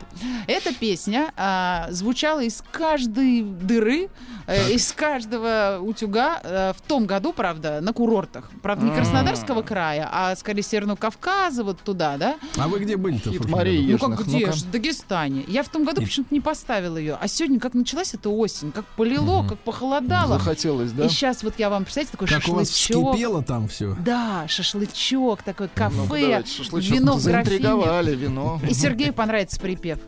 Эта 0.47 0.73
песня 0.73 1.31
а, 1.37 1.87
звучала 1.91 2.43
из 2.43 2.63
каждой 2.71 3.41
дыры, 3.43 4.09
э, 4.47 4.71
из 4.73 4.91
каждого 4.91 5.79
утюга 5.81 6.39
э, 6.43 6.73
в 6.77 6.81
том 6.81 7.05
году, 7.05 7.31
правда, 7.33 7.79
на 7.81 7.93
курортах. 7.93 8.49
Правда, 8.61 8.85
не 8.85 8.91
Краснодарского 8.93 9.61
края, 9.61 10.09
а 10.11 10.35
скорее 10.35 10.63
Северного 10.63 10.97
Кавказа, 10.97 11.63
вот 11.63 11.79
туда, 11.79 12.17
да? 12.17 12.35
А 12.57 12.67
вы 12.67 12.79
где 12.79 12.97
были-то? 12.97 13.31
в 13.31 13.49
Марии. 13.49 13.91
Ну 13.91 13.97
как 13.97 14.09
Южных, 14.09 14.27
где 14.27 14.39
ну-ка. 14.47 14.51
ж? 14.57 14.61
В 14.63 14.71
Дагестане. 14.71 15.45
Я 15.47 15.63
в 15.63 15.69
том 15.69 15.83
году 15.85 16.01
почему-то 16.01 16.33
не 16.33 16.41
поставила 16.41 16.97
ее. 16.97 17.17
А 17.19 17.27
сегодня, 17.27 17.59
как 17.59 17.73
началась 17.73 18.13
эта 18.13 18.29
осень, 18.29 18.71
как 18.71 18.85
полило, 18.85 19.47
как 19.47 19.59
похолодало. 19.59 20.37
Захотелось, 20.39 20.91
да? 20.91 21.05
И 21.05 21.09
сейчас 21.09 21.43
вот 21.43 21.53
я 21.57 21.69
вам, 21.69 21.83
представляете, 21.83 22.11
такой 22.11 22.27
Как 22.27 22.47
у 22.49 22.53
вас 22.53 22.69
шашлычок. 22.75 23.11
вскипело 23.13 23.43
там 23.43 23.67
все? 23.67 23.95
Да, 23.99 24.45
шашлычок, 24.47 25.43
такой 25.43 25.69
кафе, 25.69 26.16
давайте, 26.21 26.51
шашлычок. 26.51 26.91
вино 26.91 27.13
в 27.13 27.23
графине. 27.23 27.45
Заинтриговали, 27.45 28.15
вино. 28.15 28.61
И 28.67 28.73
Сергею 28.73 29.13
понравится 29.13 29.59
припев. 29.59 29.99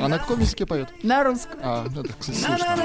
А 0.00 0.08
на 0.08 0.18
каком 0.18 0.40
языке 0.40 0.66
поет? 0.66 0.88
На 1.02 1.24
русском. 1.24 1.60
А, 1.62 1.86
это, 1.86 2.12
кстати, 2.18 2.38
слышно. 2.38 2.76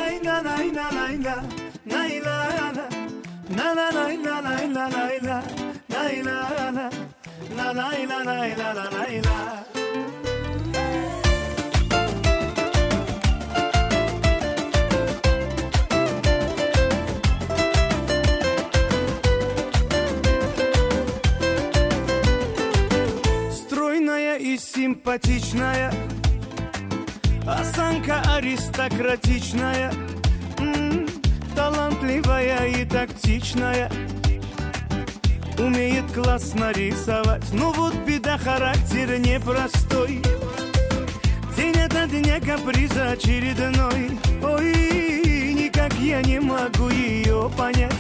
Симпатичная 24.60 25.92
Осанка 27.48 28.22
аристократичная 28.36 29.92
Талантливая 31.56 32.68
и 32.68 32.86
тактичная. 32.86 33.92
Умеет 35.58 36.06
классно 36.14 36.72
рисовать 36.72 37.44
Ну 37.52 37.74
вот 37.74 37.94
беда, 38.08 38.38
характер 38.38 39.18
непростой. 39.20 40.22
День 41.58 41.82
ото 41.82 42.08
дня 42.08 42.40
каприза 42.40 43.12
очередной. 43.12 44.18
Ой, 44.42 45.54
никак 45.54 45.94
я 45.96 46.22
не 46.22 46.40
могу 46.40 46.90
ее 46.90 47.52
понять. 47.58 47.94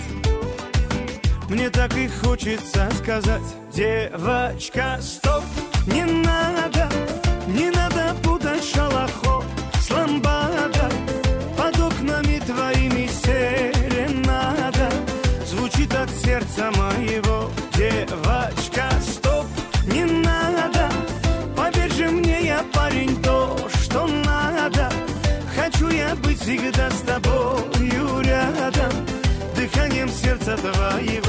Мне 1.49 1.69
так 1.69 1.93
и 1.97 2.07
хочется 2.07 2.89
сказать 2.97 3.41
Девочка, 3.79 4.97
стоп, 4.99 5.45
не 5.85 6.03
надо 6.03 6.89
Не 7.47 7.69
надо 7.69 8.13
путать 8.21 8.61
шалохо 8.61 9.45
с 9.79 9.89
ламбадой 9.89 10.91
Под 11.55 11.79
окнами 11.79 12.39
твоими 12.39 13.07
серенада 13.07 14.89
Звучит 15.45 15.95
от 15.95 16.09
сердца 16.09 16.69
моего. 16.75 17.49
Девочка, 17.77 18.89
стоп, 19.01 19.45
не 19.85 20.03
надо. 20.03 20.89
Поверь 21.55 21.93
же 21.93 22.09
мне, 22.09 22.47
я 22.47 22.65
парень, 22.73 23.15
то, 23.23 23.55
что 23.81 24.07
надо. 24.07 24.91
Хочу 25.55 25.87
я 25.87 26.17
быть 26.17 26.41
всегда 26.41 26.91
с 26.91 26.99
тобою 27.03 28.19
рядом. 28.23 28.91
Дыханием 29.55 30.09
сердца 30.09 30.57
твоего 30.57 31.28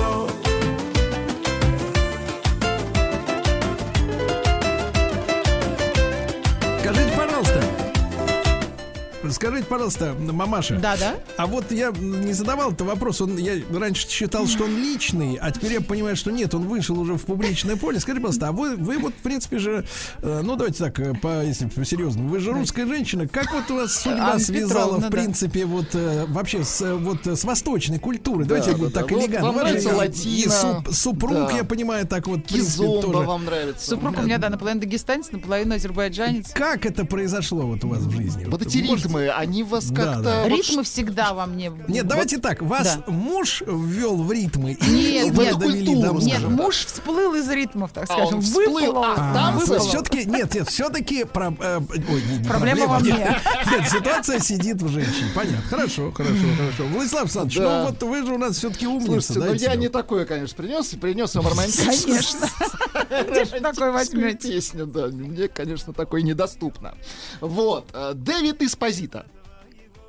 Скажите, 9.41 9.65
пожалуйста, 9.65 10.15
мамаша. 10.19 10.77
Да, 10.77 10.99
да. 10.99 11.15
А 11.39 11.47
вот 11.47 11.73
я 11.73 11.93
не 11.99 12.35
задавал 12.35 12.73
этот 12.73 12.87
вопрос. 12.87 13.23
Он, 13.23 13.39
я 13.39 13.55
раньше 13.73 14.07
считал, 14.07 14.47
что 14.47 14.65
он 14.65 14.77
личный, 14.77 15.39
а 15.41 15.51
теперь 15.51 15.73
я 15.73 15.81
понимаю, 15.81 16.15
что 16.15 16.31
нет, 16.31 16.55
он 16.55 16.65
вышел 16.69 17.01
уже 17.01 17.15
в 17.15 17.23
публичное 17.25 17.77
поле. 17.77 17.99
Скажите, 18.01 18.21
пожалуйста, 18.21 18.49
а 18.49 18.53
вы, 18.53 18.77
вы 18.77 18.99
вот, 18.99 19.15
в 19.15 19.23
принципе 19.23 19.59
же, 19.59 19.87
э, 20.21 20.41
ну 20.45 20.57
давайте 20.57 20.85
так, 20.85 21.01
э, 21.01 21.15
по, 21.15 21.43
если 21.43 21.65
по-серьезному, 21.69 22.29
вы 22.29 22.39
же 22.39 22.53
русская 22.53 22.85
женщина. 22.87 23.27
Как 23.27 23.51
вот 23.55 23.71
у 23.71 23.77
вас 23.77 23.95
судьба 23.95 24.33
Анна 24.33 24.41
связала, 24.41 24.69
Петровна, 24.69 24.99
в 24.99 25.11
да. 25.11 25.17
принципе, 25.17 25.65
вот 25.65 25.87
э, 25.95 26.27
вообще 26.29 26.62
с, 26.62 26.95
вот, 26.97 27.27
с 27.27 27.43
восточной 27.45 27.99
культурой? 27.99 28.45
Да, 28.45 28.57
Давайте 28.57 28.73
да, 28.73 28.77
вот 28.77 28.93
да. 28.93 29.01
так 29.01 29.11
Вот 29.11 29.23
элегантно. 29.23 29.47
вам 29.53 29.57
нравится 29.57 29.89
и 29.89 29.93
латино. 29.95 30.53
суп- 30.53 30.95
супруг, 30.95 31.33
Да. 31.49 31.57
я 31.57 31.65
понимаю, 31.65 32.07
так 32.07 32.27
вот, 32.27 32.43
Кизомба 32.45 33.01
тоже. 33.01 33.27
вам 33.27 33.47
нравится. 33.47 33.89
Супруг 33.89 34.19
у 34.19 34.21
меня, 34.23 34.37
да, 34.37 34.51
наполовину 34.51 34.83
дагестанец, 34.83 35.31
наполовину 35.33 35.77
азербайджанец. 35.77 36.51
Как 36.53 36.85
это 36.85 37.07
произошло 37.07 37.62
вот 37.62 37.83
у 37.85 37.89
вас 37.89 38.01
в 38.01 38.11
жизни? 38.15 38.45
Вот 38.45 38.61
эти 38.61 38.77
ритмы, 38.77 39.30
они 39.36 39.62
вас 39.62 39.86
Да, 39.86 40.05
как-то... 40.05 40.20
да. 40.23 40.43
вот 40.43 40.48
Ритмы 40.51 40.82
всегда 40.85 41.32
во 41.35 41.47
мне. 41.47 41.73
Нет, 41.89 42.07
давайте 42.07 42.39
так. 42.39 42.62
Вас 42.62 42.97
Да. 43.07 43.12
муж 43.12 43.62
ввел 43.66 44.16
в 44.16 44.31
ритмы 44.32 44.73
и 44.73 44.90
Нет, 44.90 45.35
вы 45.35 45.44
нет, 45.44 45.59
довели 45.59 45.86
культуру, 45.86 46.19
до 46.20 46.24
Нет, 46.24 46.40
муж 46.48 46.85
всплыл 46.86 47.35
из 47.35 47.48
ритмов, 47.48 47.90
так 47.93 48.05
А, 48.05 48.07
скажем. 48.15 48.36
он 48.36 48.43
всплыл, 48.43 48.73
Выплыл. 48.73 49.05
а, 49.05 49.35
там 49.35 49.59
выплыл. 49.59 49.81
все-таки 49.81 50.24
нет, 50.24 50.55
нет, 50.55 50.69
все-таки 50.69 51.24
про, 51.24 51.55
э, 51.59 51.81
ой, 51.89 52.23
не- 52.31 52.39
не 52.39 52.44
Проблема 52.48 52.86
во 52.86 53.01
нет. 53.01 53.15
мне. 53.16 53.40
Нет, 53.78 53.89
ситуация 53.90 54.39
сидит 54.40 54.81
в 54.82 54.89
женщине. 54.89 55.31
Понятно. 55.35 55.62
Хорошо, 55.69 56.12
хорошо, 56.12 56.35
хорошо. 56.57 56.85
Владислав 56.94 57.23
Александрович, 57.23 57.57
Да. 57.59 57.81
ну 57.81 57.86
вот 57.90 58.02
вы 58.02 58.27
же 58.27 58.32
у 58.35 58.39
нас 58.39 58.57
все-таки 58.57 58.86
умница. 58.86 59.32
Слушайте, 59.35 59.66
ну 59.66 59.70
я 59.73 59.74
не 59.77 59.89
такое, 59.89 60.24
конечно, 60.24 60.57
принес. 60.57 60.86
Принес 61.01 61.35
вам 61.35 61.47
романтическую 61.48 62.15
Конечно. 62.16 62.48
Такой 63.11 63.91
возьмете? 63.93 64.53
песню, 64.53 64.87
да. 64.87 65.09
Мне, 65.09 65.49
конечно, 65.49 65.93
такое 65.93 66.23
недоступно. 66.23 66.95
Вот. 67.41 67.89
э, 67.93 68.12
Дэвид 68.15 68.62
Эспозита. 68.62 69.27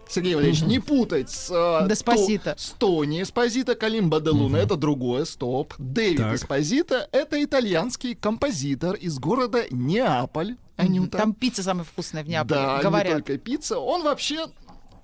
Сергей 0.10 0.36
Валерьевич, 0.36 0.64
не 0.64 0.80
путать 0.80 1.30
с, 1.30 1.50
э, 1.50 1.88
Деспасито. 1.88 2.54
То- 2.56 2.62
с 2.62 2.72
Тони 2.72 3.22
Эспозита, 3.22 3.76
Калимба 3.76 4.20
де 4.20 4.32
Луна, 4.32 4.60
это 4.60 4.76
другое, 4.76 5.24
стоп. 5.24 5.74
Дэвид 5.78 6.18
Так. 6.18 6.34
Эспозита— 6.36 7.08
это 7.14 7.42
итальянский 7.42 8.14
композитор 8.16 8.96
из 8.96 9.18
города 9.20 9.64
Неаполь. 9.72 10.58
Анюта. 10.76 11.18
Там 11.20 11.34
пицца 11.34 11.64
самая 11.64 11.84
вкусная 11.86 12.24
в 12.24 12.28
Неаполе. 12.28 12.60
Да, 12.60 12.78
не 12.78 12.84
Говорят. 12.84 13.14
только 13.14 13.38
пицца. 13.38 13.78
Он 13.80 14.04
вообще 14.04 14.48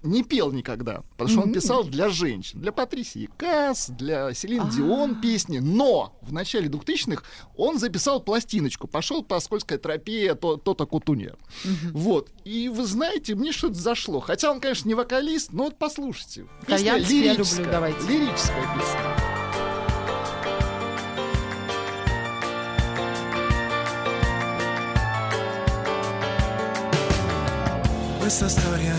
не 0.03 0.23
пел 0.23 0.51
никогда, 0.51 1.03
потому 1.11 1.29
что 1.29 1.41
он 1.41 1.53
писал 1.53 1.83
для 1.83 2.09
женщин, 2.09 2.59
для 2.61 2.71
Патрисии 2.71 3.29
Касс, 3.37 3.89
для 3.89 4.33
Селин 4.33 4.69
Дион 4.69 5.19
песни. 5.21 5.59
Но 5.59 6.17
в 6.21 6.31
начале 6.33 6.67
2000-х 6.69 7.23
он 7.55 7.79
записал 7.79 8.19
пластиночку, 8.21 8.87
пошел 8.87 9.23
по 9.23 9.39
скользкой 9.39 9.77
тропе 9.77 10.35
то- 10.35 10.57
то-то 10.57 10.85
Кутуне. 10.85 11.33
Вот. 11.91 12.29
И 12.45 12.69
вы 12.69 12.85
знаете, 12.85 13.35
мне 13.35 13.51
что-то 13.51 13.75
зашло. 13.75 14.19
Хотя 14.19 14.51
он, 14.51 14.59
конечно, 14.59 14.87
не 14.87 14.95
вокалист, 14.95 15.51
но 15.51 15.65
вот 15.65 15.77
послушайте. 15.77 16.45
Песня 16.65 16.97
Итальянский 16.97 17.17
я 17.17 17.31
люблю, 17.33 17.43
лирическая, 17.43 17.71
давайте. 17.71 18.07
Лирическая 18.07 18.75
песня. 18.77 19.27
Questa 28.19 28.49
storia 28.49 28.93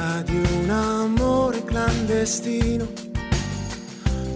narra 0.00 0.22
di 0.22 0.36
un 0.36 0.70
amore 0.70 1.62
clandestino 1.64 2.86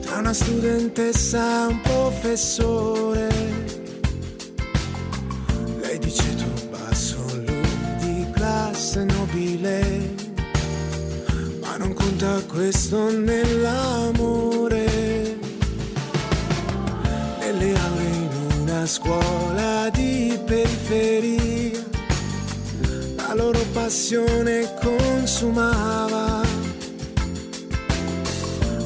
tra 0.03 0.19
una 0.19 0.33
studentessa 0.35 1.65
e 1.65 1.67
un 1.73 1.81
professore. 1.81 3.29
Lei 5.81 5.99
dice 5.99 6.35
tu 6.35 6.69
basso, 6.69 7.25
lui 7.47 7.63
di 7.99 8.27
classe 8.33 9.05
nobile, 9.05 10.15
ma 11.63 11.77
non 11.79 11.95
conta 11.95 12.43
questo 12.47 13.11
nell'amore. 13.11 14.85
Nelle 17.39 17.79
aule 17.79 18.03
in 18.03 18.29
una 18.61 18.87
scuola 18.87 19.89
di 19.91 20.39
periferia 20.45 21.84
la 23.35 23.43
loro 23.43 23.65
passione 23.73 24.73
consumava. 24.81 26.43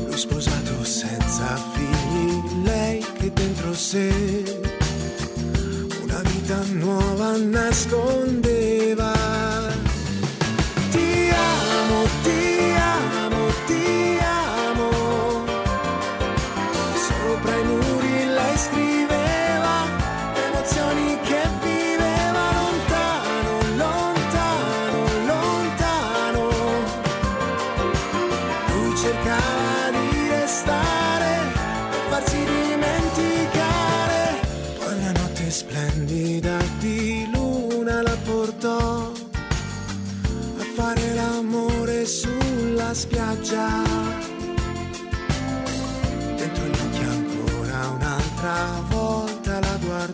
Lui 0.07 0.17
sposato 0.17 0.85
senza 0.85 1.57
figli, 1.75 2.65
lei 2.65 3.05
che 3.19 3.31
dentro 3.33 3.75
sé 3.75 4.11
una 6.03 6.21
vita 6.23 6.63
nuova 6.73 7.37
nascondeva. 7.37 8.58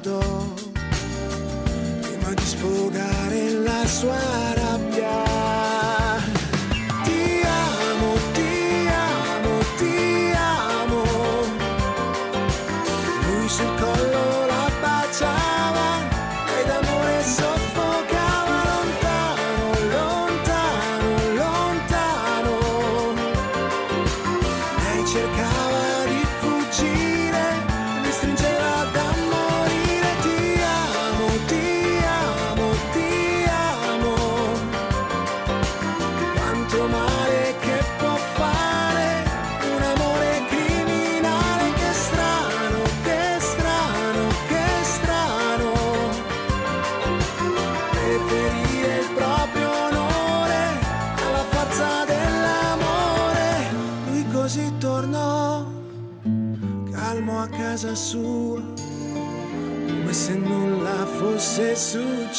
Guardò 0.04 0.54
prima 2.02 2.34
di 2.34 2.44
sfogare 2.44 3.50
la 3.50 3.86
sua 3.86 4.52
rabbia. 4.54 4.93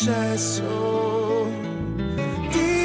Ti 0.06 0.12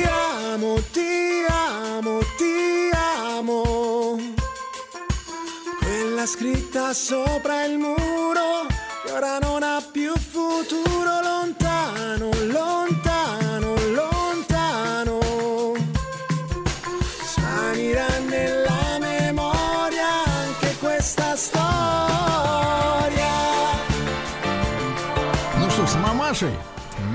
amo, 0.09 0.81
ti 0.91 1.45
amo, 1.49 2.19
ti 2.39 2.91
amo. 2.95 4.19
Quella 5.81 6.25
scritta 6.25 6.95
sopra 6.95 7.65
il 7.65 7.77
muro 7.77 8.67
che 9.05 9.13
ora 9.13 9.37
non 9.39 9.50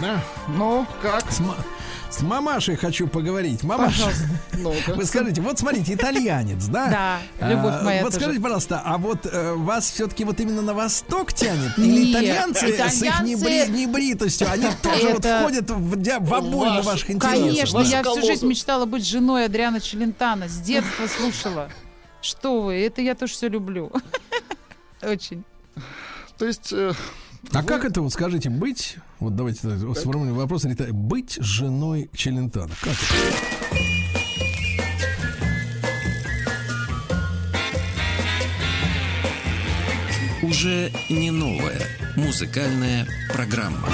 Да. 0.02 0.22
Ну, 0.48 0.86
как? 1.02 1.32
С, 1.32 1.42
с 2.10 2.22
мамашей 2.22 2.76
хочу 2.76 3.08
поговорить. 3.08 3.64
Мамаша, 3.64 4.12
вы 4.54 5.06
скажите, 5.06 5.42
вот 5.42 5.60
смотрите, 5.60 5.94
итальянец, 5.94 6.66
да? 6.66 7.20
Да, 7.40 7.48
любовь 7.50 7.74
А, 7.80 7.84
моя 7.84 8.04
Вот 8.04 8.14
скажите, 8.14 8.42
пожалуйста, 8.42 8.82
а 8.84 8.98
вот 8.98 9.26
э, 9.26 9.54
вас 9.54 9.92
все-таки 9.92 10.24
вот 10.24 10.40
именно 10.40 10.62
на 10.62 10.74
восток 10.74 11.34
тянет? 11.34 11.78
Или 11.78 12.12
итальянцы, 12.12 12.68
с 12.90 13.02
их 13.02 13.20
небритостью, 13.22 14.48
они 14.52 14.68
тоже 14.82 15.10
вот 15.10 15.26
входят 15.26 15.70
в, 15.70 16.20
Ваш- 16.20 16.86
ваших 16.86 17.12
интересов? 17.12 17.42
Конечно, 17.42 17.80
я 17.80 18.04
всю 18.04 18.26
жизнь 18.26 18.48
мечтала 18.48 18.86
быть 18.86 19.06
женой 19.06 19.46
Адриана 19.46 19.82
Челентана. 19.82 20.48
С 20.48 20.58
детства 20.60 21.08
слушала. 21.08 21.70
Что 22.22 22.62
вы, 22.62 22.76
это 22.76 23.02
я 23.02 23.14
тоже 23.14 23.34
все 23.34 23.50
люблю. 23.50 23.92
Очень. 25.02 25.44
То 26.38 26.46
есть... 26.46 26.74
А 27.54 27.64
как 27.64 27.86
это 27.86 28.02
вот, 28.02 28.12
скажите, 28.12 28.50
быть, 28.50 28.98
вот 29.20 29.36
давайте 29.36 29.62
так, 29.62 29.78
сформулируем 29.98 30.36
вопрос, 30.36 30.66
рита- 30.66 30.92
быть 30.92 31.38
женой 31.40 32.10
Челентана? 32.14 32.74
Как 32.82 32.94
это? 32.94 33.36
Уже 40.42 40.92
не 41.10 41.32
новая 41.32 41.82
музыкальная 42.16 43.08
программа. 43.34 43.90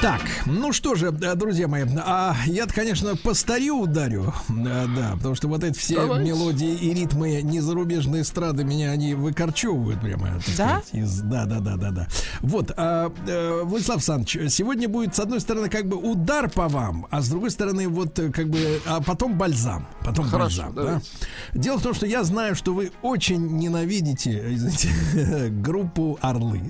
Так, 0.00 0.20
ну 0.46 0.72
что 0.72 0.94
же, 0.94 1.08
э, 1.08 1.34
друзья 1.34 1.66
мои, 1.66 1.84
а 2.04 2.36
я-то, 2.46 2.72
конечно, 2.72 3.16
по 3.16 3.34
старью 3.34 3.74
ударю, 3.78 4.32
да, 4.48 4.84
да, 4.96 5.12
потому 5.16 5.34
что 5.34 5.48
вот 5.48 5.64
эти 5.64 5.76
все 5.76 5.96
Давайте. 5.96 6.24
мелодии 6.30 6.72
и 6.72 6.94
ритмы 6.94 7.42
незарубежной 7.42 8.20
эстрады 8.22 8.62
меня 8.62 8.92
они 8.92 9.14
выкорчевывают 9.14 10.00
прямо, 10.00 10.38
Да? 10.56 10.82
сказать, 10.82 10.88
из, 10.92 11.18
да, 11.22 11.46
да, 11.46 11.58
да, 11.58 11.76
да, 11.76 11.90
да. 11.90 12.08
Вот, 12.42 12.70
а, 12.76 13.12
э, 13.26 13.62
Владислав 13.64 13.96
Александрович, 13.96 14.52
сегодня 14.52 14.88
будет, 14.88 15.16
с 15.16 15.18
одной 15.18 15.40
стороны, 15.40 15.68
как 15.68 15.88
бы 15.88 15.96
удар 15.96 16.48
по 16.48 16.68
вам, 16.68 17.08
а 17.10 17.20
с 17.20 17.28
другой 17.28 17.50
стороны, 17.50 17.88
вот, 17.88 18.16
э, 18.20 18.30
как 18.30 18.48
бы, 18.48 18.80
а 18.86 19.02
потом 19.02 19.36
бальзам, 19.36 19.88
потом 20.04 20.26
Хорошо, 20.26 20.62
бальзам, 20.62 20.74
да. 20.76 20.82
давайте. 20.82 21.06
Дело 21.54 21.78
в 21.78 21.82
том, 21.82 21.94
что 21.94 22.06
я 22.06 22.22
знаю, 22.22 22.54
что 22.54 22.72
вы 22.72 22.92
очень 23.02 23.44
ненавидите, 23.58 24.54
извините, 24.54 25.48
группу 25.60 26.20
«Орлы». 26.22 26.62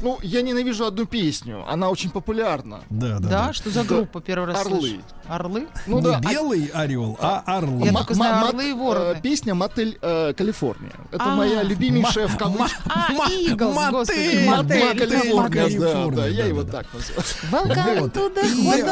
Ну, 0.00 0.18
я 0.22 0.42
ненавижу 0.42 0.84
одну 0.86 1.06
песню. 1.06 1.64
Она 1.68 1.88
очень 1.90 2.10
популярна. 2.10 2.80
Да, 2.90 3.18
да, 3.18 3.28
Да, 3.28 3.52
что 3.52 3.70
за 3.70 3.84
группа 3.84 4.20
первый 4.20 4.46
раз 4.46 4.60
Орлы. 4.64 4.78
слышу? 4.80 5.02
Орлы? 5.28 5.66
Ну 5.86 5.98
Не 5.98 6.04
да. 6.04 6.20
а- 6.24 6.30
белый 6.30 6.70
орел, 6.74 7.16
а 7.20 7.42
орлы. 7.46 7.86
Я 7.86 7.92
только 7.92 8.14
знаю 8.14 8.46
«Орлы 8.48 8.70
и 8.70 8.72
вороны». 8.72 9.16
э, 9.18 9.20
Песня 9.20 9.54
«Мотель 9.54 9.98
э, 10.00 10.32
Калифорния». 10.34 10.92
Это 11.12 11.24
А. 11.24 11.36
моя 11.36 11.62
любимейшая 11.62 12.28
в 12.28 12.36
кавычках. 12.36 12.80
А, 12.88 13.12
Иглс, 13.30 13.74
господи. 13.90 14.46
мотель. 14.48 14.98
Калифорния, 14.98 15.80
да, 16.10 16.26
я 16.26 16.42
да, 16.42 16.48
его 16.48 16.62
так 16.64 16.86
называю. 16.92 17.24
Welcome 17.52 18.12
to 18.12 18.34
the 18.34 18.84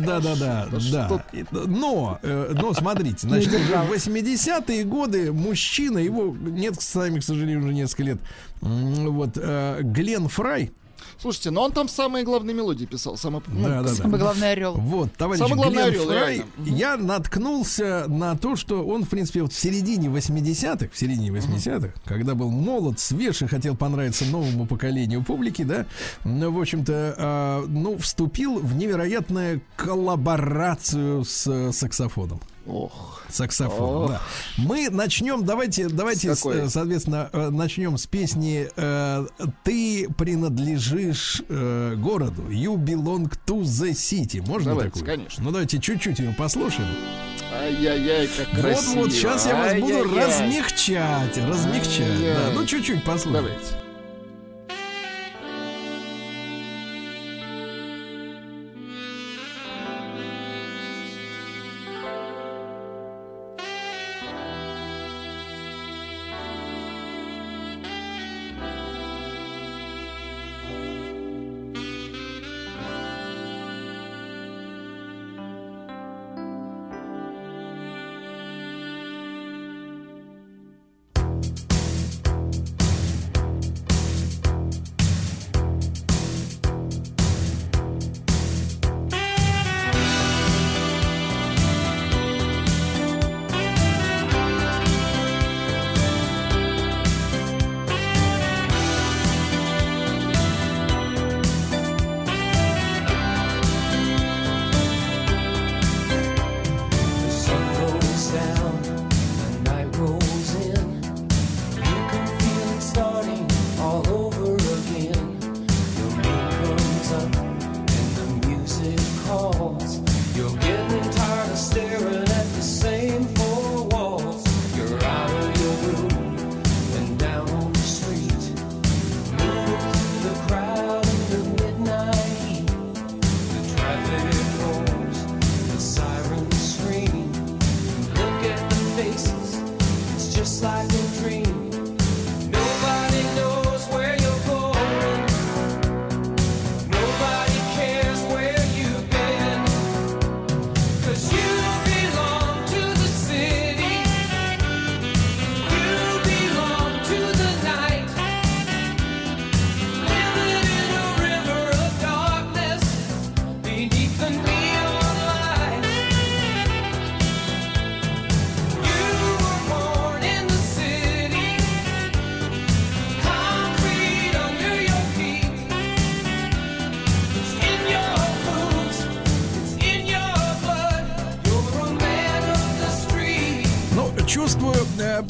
Да 0.00 0.20
Да, 0.20 0.34
да, 0.34 0.66
да, 1.08 1.24
И- 1.32 1.44
Но, 1.52 2.18
э, 2.22 2.52
но 2.54 2.74
смотрите, 2.74 3.28
значит, 3.28 3.54
уже 3.54 3.76
в 3.82 3.90
80-е 3.92 4.84
годы 4.84 5.32
мужчина, 5.32 5.98
его 5.98 6.34
нет 6.40 6.80
с 6.80 6.94
нами, 6.94 7.20
к 7.20 7.24
сожалению, 7.24 7.60
уже 7.64 7.72
несколько 7.74 8.02
лет, 8.02 8.18
вот, 8.60 9.36
Глен 9.36 10.28
Фрай, 10.28 10.72
Слушайте, 11.20 11.50
но 11.50 11.64
он 11.64 11.72
там 11.72 11.86
самые 11.86 12.24
главные 12.24 12.54
мелодии 12.54 12.86
писал. 12.86 13.16
Самые, 13.18 13.42
ну, 13.46 13.62
да, 13.62 13.82
да, 13.82 13.88
да. 13.88 13.94
Самый 13.94 14.18
главный 14.18 14.52
орел. 14.52 14.74
Вот, 14.74 15.12
товарищ 15.12 15.40
Самый 15.40 15.56
главный 15.56 15.82
Глен 15.82 15.88
орел, 15.88 16.06
Фрай, 16.06 16.36
реально. 16.36 16.46
я 16.76 16.96
наткнулся 16.96 18.06
на 18.08 18.36
то, 18.38 18.56
что 18.56 18.86
он, 18.86 19.04
в 19.04 19.08
принципе, 19.10 19.42
вот 19.42 19.52
в 19.52 19.58
середине 19.58 20.08
80-х, 20.08 20.88
в 20.92 20.98
середине 20.98 21.28
80-х, 21.28 21.92
когда 22.06 22.34
был 22.34 22.50
молод, 22.50 22.98
свеж 22.98 23.42
и 23.42 23.46
хотел 23.46 23.76
понравиться 23.76 24.24
новому 24.24 24.66
поколению 24.66 25.22
публики, 25.22 25.62
да, 25.62 25.84
ну, 26.24 26.50
в 26.50 26.58
общем-то, 26.58 27.14
а, 27.18 27.64
ну, 27.66 27.98
вступил 27.98 28.58
в 28.58 28.74
невероятную 28.74 29.60
коллаборацию 29.76 31.24
с 31.24 31.46
э, 31.46 31.72
саксофоном. 31.72 32.40
Ох. 32.70 33.22
Саксофон, 33.28 34.04
Ох. 34.04 34.10
да. 34.10 34.20
Мы 34.58 34.88
начнем, 34.90 35.44
давайте, 35.44 35.88
давайте, 35.88 36.34
С 36.34 36.38
какой? 36.38 36.62
э, 36.62 36.68
соответственно, 36.68 37.28
э, 37.32 37.50
начнем 37.50 37.96
с 37.96 38.06
песни 38.06 38.68
э, 38.74 39.26
«Ты 39.64 40.08
принадлежишь 40.16 41.42
городу». 41.48 42.42
You 42.48 42.76
belong 42.76 43.32
to 43.46 43.60
the 43.62 43.92
city. 43.92 44.40
Можно 44.46 44.70
Давайте, 44.70 44.90
такую? 45.00 45.06
конечно. 45.16 45.44
Ну, 45.44 45.50
давайте 45.52 45.78
чуть-чуть 45.80 46.18
ее 46.18 46.34
послушаем. 46.36 46.88
Ай-яй-яй, 47.52 48.28
как 48.28 48.48
Вот, 48.54 48.60
красиво. 48.62 48.94
вот, 49.00 49.12
сейчас 49.12 49.46
я 49.46 49.56
вас 49.56 49.74
буду 49.80 50.04
размягчать, 50.14 51.36
размягчать. 51.38 52.20
Да, 52.20 52.50
ну, 52.54 52.64
чуть-чуть 52.66 53.04
послушаем. 53.04 53.44
Давайте. 53.46 53.89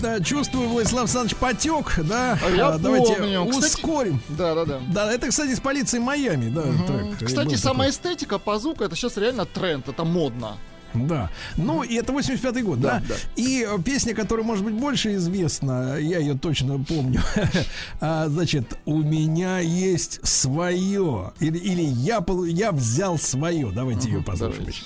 Да, 0.01 0.21
чувствую, 0.21 0.69
Владислав 0.69 1.03
Александрович, 1.03 1.37
потек, 1.37 1.99
да. 2.09 2.39
А 2.45 2.51
я 2.51 2.69
А, 2.69 2.79
Давайте 2.79 3.15
помню. 3.15 3.47
Кстати- 3.47 3.75
ускорим. 3.75 4.21
Да, 4.29 4.55
да, 4.55 4.65
да. 4.65 4.81
Да, 4.93 5.13
это, 5.13 5.29
кстати, 5.29 5.55
с 5.55 5.61
полицией 5.61 6.03
Майами, 6.03 6.49
да. 6.51 6.63
трек. 6.87 7.27
Кстати, 7.27 7.55
сама 7.57 7.85
такой. 7.85 7.91
эстетика 7.91 8.39
по 8.39 8.59
звуку 8.59 8.85
это 8.85 8.97
сейчас 8.97 9.17
реально 9.17 9.47
тренд, 9.47 9.89
это 9.89 10.05
модно. 10.05 10.57
Да. 10.93 11.31
Ну, 11.57 11.85
и 11.85 11.95
это 11.95 12.13
85-й 12.13 12.63
год, 12.63 12.81
да? 12.81 12.99
Да, 12.99 13.11
да. 13.11 13.15
И 13.37 13.65
э, 13.65 13.79
песня, 13.81 14.13
которая, 14.13 14.45
может 14.45 14.65
быть, 14.65 14.75
больше 14.75 15.15
известна, 15.15 15.97
я 15.99 16.19
ее 16.19 16.37
точно 16.37 16.79
помню. 16.83 17.21
А, 18.01 18.27
Значит, 18.29 18.77
у 18.87 18.99
меня 18.99 19.61
есть 19.61 20.19
свое. 20.27 21.33
Или, 21.39 21.59
или 21.59 21.83
я, 21.83 22.25
я 22.49 22.73
взял 22.73 23.19
свое. 23.19 23.71
Давайте 23.73 24.09
ее 24.11 24.21
послушаем. 24.23 24.65
Давайте. 24.65 24.83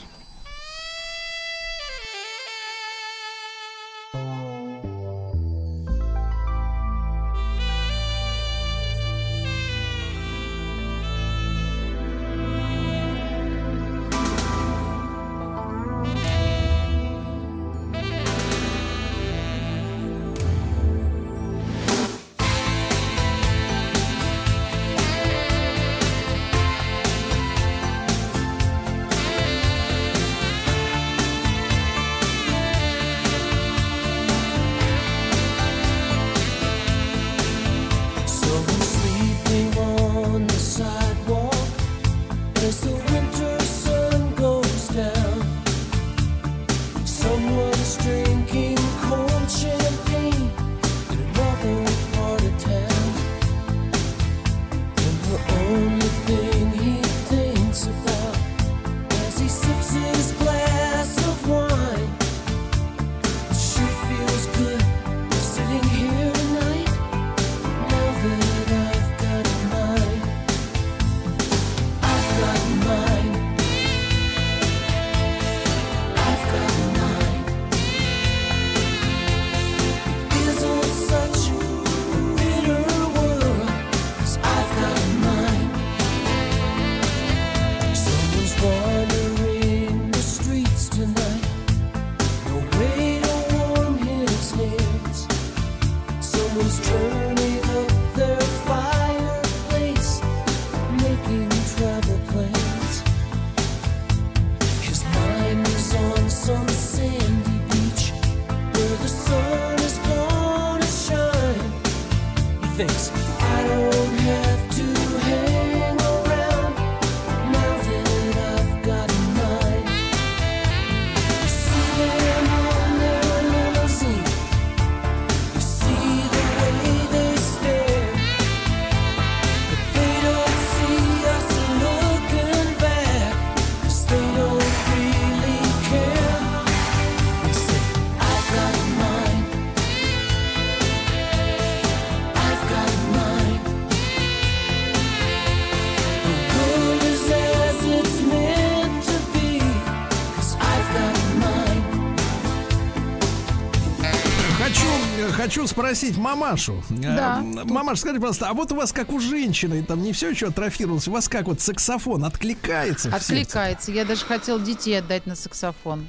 Спросить 155.78 156.16
мамашу. 156.16 156.82
Э, 156.90 156.94
Да. 157.16 157.42
Мамаш, 157.64 157.98
скажи, 157.98 158.16
пожалуйста, 158.20 158.48
а 158.48 158.54
вот 158.54 158.70
у 158.70 158.76
вас 158.76 158.92
как 158.92 159.12
у 159.12 159.18
женщины, 159.18 159.82
там 159.82 160.02
не 160.02 160.12
все 160.12 160.30
еще 160.30 160.46
атрофировалось, 160.46 161.08
у 161.08 161.12
вас 161.12 161.28
как 161.28 161.46
вот 161.46 161.60
саксофон 161.60 162.24
откликается? 162.24 163.08
Откликается. 163.14 163.90
Я 163.90 164.04
даже 164.04 164.24
хотел 164.24 164.60
детей 164.60 164.98
отдать 165.00 165.26
на 165.26 165.34
саксофон. 165.34 166.06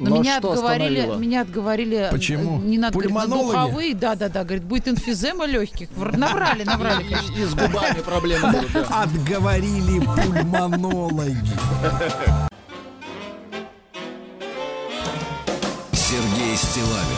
Но 0.00 0.10
Но 0.10 0.18
меня 0.20 0.38
что 0.38 0.52
отговорили, 0.52 0.98
остановило? 1.00 1.16
меня 1.20 1.40
отговорили. 1.40 2.08
Почему? 2.12 2.60
э, 2.60 2.64
Не 2.64 2.78
надо 2.78 2.92
говорить, 2.94 3.12
на 3.12 3.20
Пульмонологи? 3.22 3.56
духовые. 3.56 3.94
Да, 3.96 4.14
да, 4.14 4.28
да. 4.28 4.44
Говорит, 4.44 4.62
будет 4.62 4.86
инфизема 4.86 5.44
легких. 5.46 5.88
Наврали, 5.96 6.62
наврали. 6.62 7.02
конечно. 7.02 7.34
И 7.34 7.44
с 7.44 7.54
губами 7.54 8.00
проблемы 8.02 8.52
будут. 8.52 8.72
да. 8.72 9.02
Отговорили 9.02 9.98
пульмонологи. 9.98 11.34
Сергей 15.92 16.56
Стилавин 16.56 17.17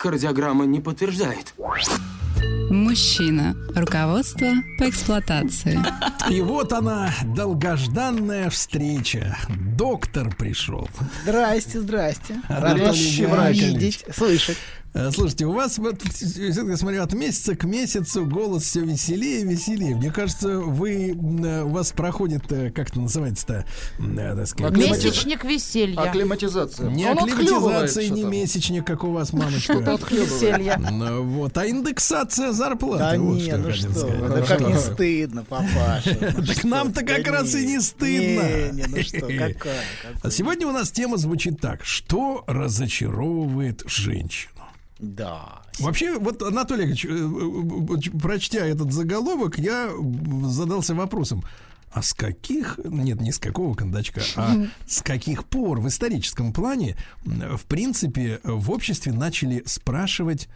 Кардиограмма 0.00 0.64
не 0.64 0.80
подтверждает. 0.80 1.52
Мужчина. 2.70 3.54
Руководство 3.74 4.46
по 4.78 4.88
эксплуатации. 4.88 5.78
И 6.30 6.40
вот 6.40 6.72
она, 6.72 7.12
долгожданная 7.22 8.48
встреча. 8.48 9.36
Доктор 9.76 10.34
пришел. 10.34 10.88
Здрасте, 11.24 11.80
здрасте. 11.80 12.36
Рад 12.48 12.96
видеть, 12.96 14.06
слышать. 14.16 14.56
Э, 14.92 15.10
Слушайте, 15.12 15.46
у 15.46 15.52
вас 15.52 15.78
вот, 15.78 16.02
я 16.20 16.76
смотрю, 16.76 17.02
от 17.02 17.12
месяца 17.12 17.54
к 17.54 17.64
месяцу 17.64 18.26
голос 18.26 18.64
все 18.64 18.80
веселее 18.80 19.42
и 19.42 19.44
веселее. 19.44 19.94
Мне 19.94 20.10
кажется, 20.10 20.58
вы, 20.58 21.10
э, 21.10 21.62
у 21.62 21.68
вас 21.68 21.92
проходит, 21.92 22.50
э, 22.50 22.70
как 22.70 22.90
это 22.90 23.00
называется-то, 23.00 23.64
так 24.16 24.46
сказать, 24.48 24.76
Месячник 24.76 25.44
веселья. 25.44 26.00
Акклиматизация. 26.00 26.90
Не 26.90 27.06
Он 27.06 27.18
акклиматизация, 27.18 28.08
не 28.08 28.20
что-то. 28.22 28.26
месячник, 28.26 28.84
как 28.86 29.04
у 29.04 29.12
вас, 29.12 29.32
мамочка. 29.32 29.74
Что-то. 29.74 29.98
Ну, 30.90 31.22
вот, 31.24 31.56
а 31.56 31.68
индексация 31.68 32.52
зарплаты. 32.52 32.98
Да 33.16 33.18
вот 33.18 33.36
не, 33.36 33.56
ну 33.56 33.72
что, 33.72 33.90
сказать. 33.92 34.28
да 34.28 34.42
как 34.42 34.60
не 34.60 34.78
стыдно, 34.78 35.44
папаша. 35.44 36.34
Ну 36.40 36.44
Так 36.46 36.64
нам-то 36.64 37.04
как 37.04 37.26
раз 37.28 37.54
и 37.54 37.66
не 37.66 37.74
Не, 37.74 37.80
стыдно. 37.80 38.72
не, 38.72 38.84
ну 38.86 39.02
что, 39.02 39.20
какая. 39.20 39.82
А 40.22 40.30
Сегодня 40.30 40.66
у 40.66 40.72
нас 40.72 40.90
тема 40.90 41.16
звучит 41.16 41.60
так. 41.60 41.84
Что 41.84 42.44
разочаровывает 42.46 43.84
женщину? 43.86 44.59
Да. 45.00 45.62
Вообще, 45.78 46.18
вот, 46.18 46.42
Анатолий 46.42 46.84
Ильич, 46.84 47.04
э, 47.06 47.08
э, 47.08 47.14
э, 47.14 48.18
прочтя 48.18 48.66
этот 48.66 48.92
заголовок, 48.92 49.58
я 49.58 49.90
задался 50.44 50.94
вопросом. 50.94 51.42
А 51.92 52.02
с 52.02 52.14
каких, 52.14 52.78
нет, 52.84 53.20
не 53.20 53.32
с 53.32 53.38
какого 53.38 53.74
кондачка, 53.74 54.20
а 54.36 54.54
с 54.86 55.02
каких 55.02 55.44
пор 55.44 55.80
в 55.80 55.88
историческом 55.88 56.52
плане, 56.52 56.96
в 57.24 57.64
принципе, 57.64 58.38
в 58.44 58.70
обществе 58.70 59.12
начали 59.12 59.64
спрашивать 59.66 60.48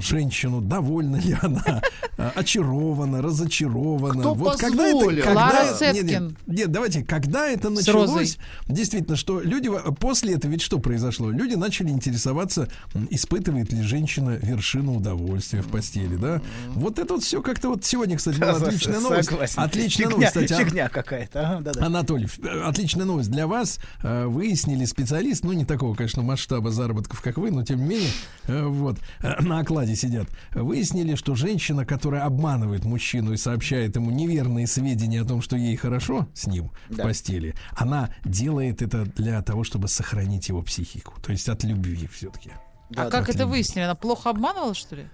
женщину, 0.00 0.60
довольна 0.60 1.16
ли 1.16 1.36
она, 1.40 1.82
очарована, 2.34 3.22
разочарована. 3.22 4.20
Кто 4.20 4.34
вот 4.34 4.60
позволил? 4.60 5.22
когда 5.22 5.62
это, 5.64 5.92
нет, 5.92 6.04
нет, 6.04 6.06
Цеткин. 6.06 6.36
нет, 6.46 6.70
давайте, 6.72 7.04
когда 7.04 7.48
это 7.48 7.70
началось, 7.70 8.38
действительно, 8.68 9.16
что 9.16 9.40
люди 9.40 9.70
после 9.98 10.34
этого 10.34 10.52
ведь 10.52 10.62
что 10.62 10.78
произошло? 10.78 11.30
Люди 11.30 11.54
начали 11.54 11.88
интересоваться, 11.90 12.68
испытывает 13.10 13.72
ли 13.72 13.82
женщина 13.82 14.30
вершину 14.40 14.96
удовольствия 14.96 15.62
в 15.62 15.68
постели, 15.68 16.16
да? 16.16 16.40
Вот 16.74 16.98
это 16.98 17.14
вот 17.14 17.22
все 17.22 17.42
как-то 17.42 17.70
вот 17.70 17.84
сегодня, 17.84 18.16
кстати, 18.16 18.38
была 18.38 18.52
отличная 18.52 19.00
новость. 19.00 19.28
Согласен. 19.30 19.60
Отличная 19.62 20.06
Фигня- 20.06 20.10
новость, 20.10 20.28
кстати. 20.32 20.52
а- 20.52 20.56
Фигня 20.64 20.88
какая-то. 20.88 21.40
ага, 21.48 21.60
да-да. 21.60 21.86
Анатолий, 21.86 22.24
ф- 22.26 22.38
э, 22.40 22.62
отличная 22.62 23.04
новость 23.06 23.30
для 23.30 23.46
вас. 23.46 23.78
Э, 24.02 24.26
Выяснили 24.26 24.84
специалист, 24.84 25.44
ну 25.44 25.52
не 25.52 25.64
такого, 25.64 25.94
конечно, 25.94 26.22
масштаба 26.22 26.70
заработков, 26.70 27.20
как 27.20 27.36
вы, 27.38 27.50
но 27.50 27.64
тем 27.64 27.78
не 27.80 27.84
менее, 27.86 28.10
э, 28.46 28.64
вот 28.64 28.98
на 29.40 29.60
окладе 29.70 29.94
сидят. 29.96 30.28
Выяснили, 30.52 31.14
что 31.14 31.34
женщина, 31.34 31.84
которая 31.84 32.24
обманывает 32.24 32.84
мужчину 32.84 33.32
и 33.32 33.36
сообщает 33.36 33.96
ему 33.96 34.10
неверные 34.10 34.66
сведения 34.66 35.22
о 35.22 35.24
том, 35.24 35.40
что 35.42 35.56
ей 35.56 35.76
хорошо 35.76 36.28
с 36.34 36.46
ним 36.46 36.70
в 36.88 36.96
Да. 36.96 37.04
постели, 37.04 37.54
она 37.76 38.10
делает 38.24 38.82
это 38.82 39.04
для 39.04 39.40
того, 39.42 39.64
чтобы 39.64 39.88
сохранить 39.88 40.48
его 40.48 40.62
психику, 40.62 41.20
то 41.20 41.32
есть 41.32 41.48
от 41.48 41.62
любви 41.64 42.08
все-таки. 42.12 42.50
Да, 42.90 43.06
А 43.06 43.10
как 43.10 43.26
да. 43.26 43.32
это 43.32 43.46
выяснили? 43.46 43.84
Она 43.84 43.94
плохо 43.94 44.30
обманывала, 44.30 44.74
что 44.74 44.96
ли? 44.96 45.06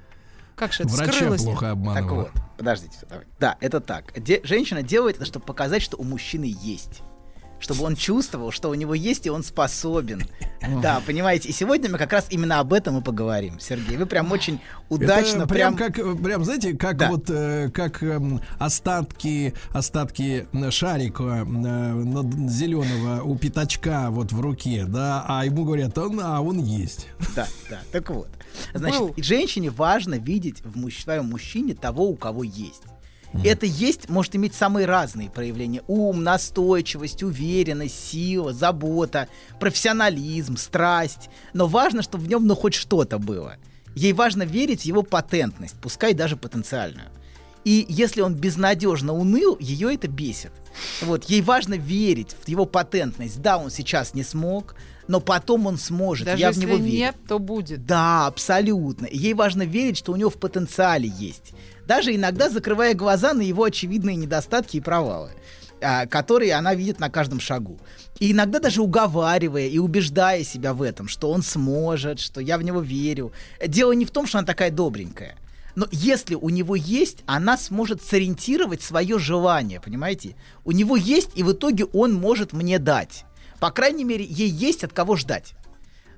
Как 0.55 0.73
же 0.73 0.85
это 0.85 0.93
Врача 0.95 1.13
скрылось? 1.13 1.43
плохо 1.43 1.61
Так 1.67 1.73
обманывала. 1.73 2.23
вот, 2.23 2.31
подождите. 2.57 2.97
давай. 3.11 3.27
Да, 3.39 3.57
это 3.61 3.81
так. 3.81 4.19
Де- 4.19 4.41
женщина 4.43 4.83
делает 4.83 5.17
это, 5.17 5.27
чтобы 5.27 5.45
показать, 5.45 5.83
что 5.83 5.99
у 5.99 6.03
мужчины 6.05 6.55
есть. 6.63 7.03
Чтобы 7.67 7.83
он 7.83 7.97
чувствовал, 7.97 8.53
что 8.53 8.71
у 8.71 8.75
него 8.75 8.95
есть, 8.95 9.27
и 9.27 9.31
он 9.31 9.43
способен. 9.43 10.23
Да, 10.83 11.03
понимаете. 11.05 11.49
И 11.49 11.53
сегодня 11.53 11.91
мы 11.91 11.99
как 11.99 12.13
раз 12.13 12.27
именно 12.31 12.61
об 12.61 12.73
этом 12.73 12.97
и 12.99 13.03
поговорим, 13.03 13.59
Сергей. 13.59 13.97
Вы 13.97 14.07
прям 14.07 14.31
очень 14.31 14.61
удачно, 14.89 15.39
Это 15.43 15.49
прям, 15.49 15.77
как, 15.77 15.99
э, 15.99 16.15
прям, 16.15 16.45
знаете, 16.45 16.75
как 16.75 16.97
Да. 16.97 17.11
вот, 17.11 17.25
э, 17.29 17.69
как 17.75 18.05
эм, 18.05 18.41
остатки, 18.61 19.53
остатки 19.73 20.47
э, 20.53 20.71
шарика 20.71 21.45
зеленого 22.49 23.23
у 23.25 23.37
пятачка 23.37 24.11
вот 24.11 24.31
в 24.31 24.41
руке, 24.41 24.85
да, 24.87 25.25
а 25.27 25.45
ему 25.45 25.65
говорят, 25.65 25.99
он, 25.99 26.21
а 26.23 26.41
он 26.41 26.59
есть. 26.59 27.09
Да, 27.35 27.49
да. 27.69 27.81
Так 27.91 28.11
вот. 28.11 28.29
Значит, 28.75 29.01
Был. 29.01 29.15
женщине 29.17 29.71
важно 29.71 30.15
видеть 30.15 30.63
в 30.65 30.77
муж- 30.79 31.03
своем 31.03 31.27
мужчине 31.27 31.75
того, 31.75 32.09
у 32.09 32.15
кого 32.15 32.45
есть. 32.45 32.83
Это 33.45 33.67
есть 33.67 34.09
может 34.09 34.35
иметь 34.37 34.55
самые 34.55 34.87
разные 34.87 35.31
проявления. 35.31 35.83
Ум, 35.89 36.23
настойчивость, 36.23 37.23
уверенность, 37.23 38.09
сила, 38.09 38.53
забота, 38.53 39.29
профессионализм, 39.61 40.57
страсть. 40.57 41.29
Но 41.53 41.67
важно, 41.67 42.03
чтобы 42.03 42.25
в 42.25 42.29
нем 42.29 42.47
ну 42.47 42.55
хоть 42.55 42.75
что-то 42.75 43.19
было. 43.19 43.57
Ей 43.95 44.13
важно 44.13 44.43
верить 44.43 44.83
в 44.83 44.85
его 44.87 45.03
патентность, 45.03 45.75
пускай 45.81 46.13
даже 46.15 46.37
потенциальную. 46.37 47.09
И 47.65 47.85
если 47.89 48.21
он 48.21 48.35
безнадежно 48.35 49.13
уныл, 49.13 49.57
ее 49.59 49.93
это 49.93 50.07
бесит. 50.07 50.53
Вот, 51.03 51.25
ей 51.25 51.41
важно 51.43 51.75
верить 51.75 52.37
в 52.45 52.49
его 52.49 52.65
патентность. 52.65 53.41
Да, 53.43 53.59
он 53.59 53.71
сейчас 53.71 54.15
не 54.15 54.23
смог, 54.23 54.77
но 55.09 55.19
потом 55.21 55.67
он 55.67 55.77
сможет. 55.77 56.27
Даже 56.27 56.39
Я 56.41 56.53
в 56.53 56.55
если 56.55 56.67
него 56.67 56.77
верю. 56.77 56.97
нет, 56.97 57.17
то 57.27 57.41
будет. 57.41 57.85
Да, 57.85 58.27
абсолютно. 58.29 59.09
Ей 59.11 59.35
важно 59.35 59.63
верить, 59.63 59.97
что 59.97 60.13
у 60.13 60.17
него 60.17 60.31
в 60.31 60.37
потенциале 60.37 61.09
есть. 61.19 61.55
Даже 61.87 62.15
иногда 62.15 62.51
закрывая 62.51 62.95
глаза 62.95 63.33
на 63.33 63.43
его 63.43 63.65
очевидные 63.65 64.17
недостатки 64.17 64.77
и 64.77 64.81
провалы, 64.81 65.31
а, 65.81 66.07
которые 66.07 66.55
она 66.55 66.75
видит 66.75 66.99
на 66.99 67.11
каждом 67.11 67.41
шагу. 67.41 67.79
И 68.19 68.33
иногда 68.33 68.59
даже 68.59 68.83
уговаривая 68.83 69.67
и 69.67 69.79
убеждая 69.79 70.43
себя 70.43 70.75
в 70.75 70.83
этом, 70.83 71.09
что 71.09 71.31
он 71.31 71.43
сможет, 71.43 72.19
что 72.19 72.41
я 72.41 72.59
в 72.59 72.63
него 72.63 72.81
верю. 72.81 73.33
Дело 73.65 73.93
не 73.93 74.05
в 74.05 74.11
том, 74.11 74.27
что 74.27 74.39
она 74.39 74.47
такая 74.47 74.71
добренькая. 74.71 75.37
Но 75.77 75.87
если 75.93 76.35
у 76.35 76.49
него 76.49 76.75
есть, 76.75 77.19
она 77.27 77.59
сможет 77.59 78.03
сориентировать 78.03 78.83
свое 78.83 79.19
желание, 79.19 79.79
понимаете? 79.79 80.35
У 80.65 80.73
него 80.73 80.97
есть, 80.97 81.31
и 81.35 81.43
в 81.43 81.53
итоге 81.53 81.85
он 81.85 82.15
может 82.15 82.55
мне 82.55 82.79
дать. 82.79 83.25
По 83.61 83.71
крайней 83.71 84.05
мере, 84.05 84.25
ей 84.25 84.49
есть 84.49 84.85
от 84.85 84.95
кого 84.95 85.17
ждать. 85.17 85.53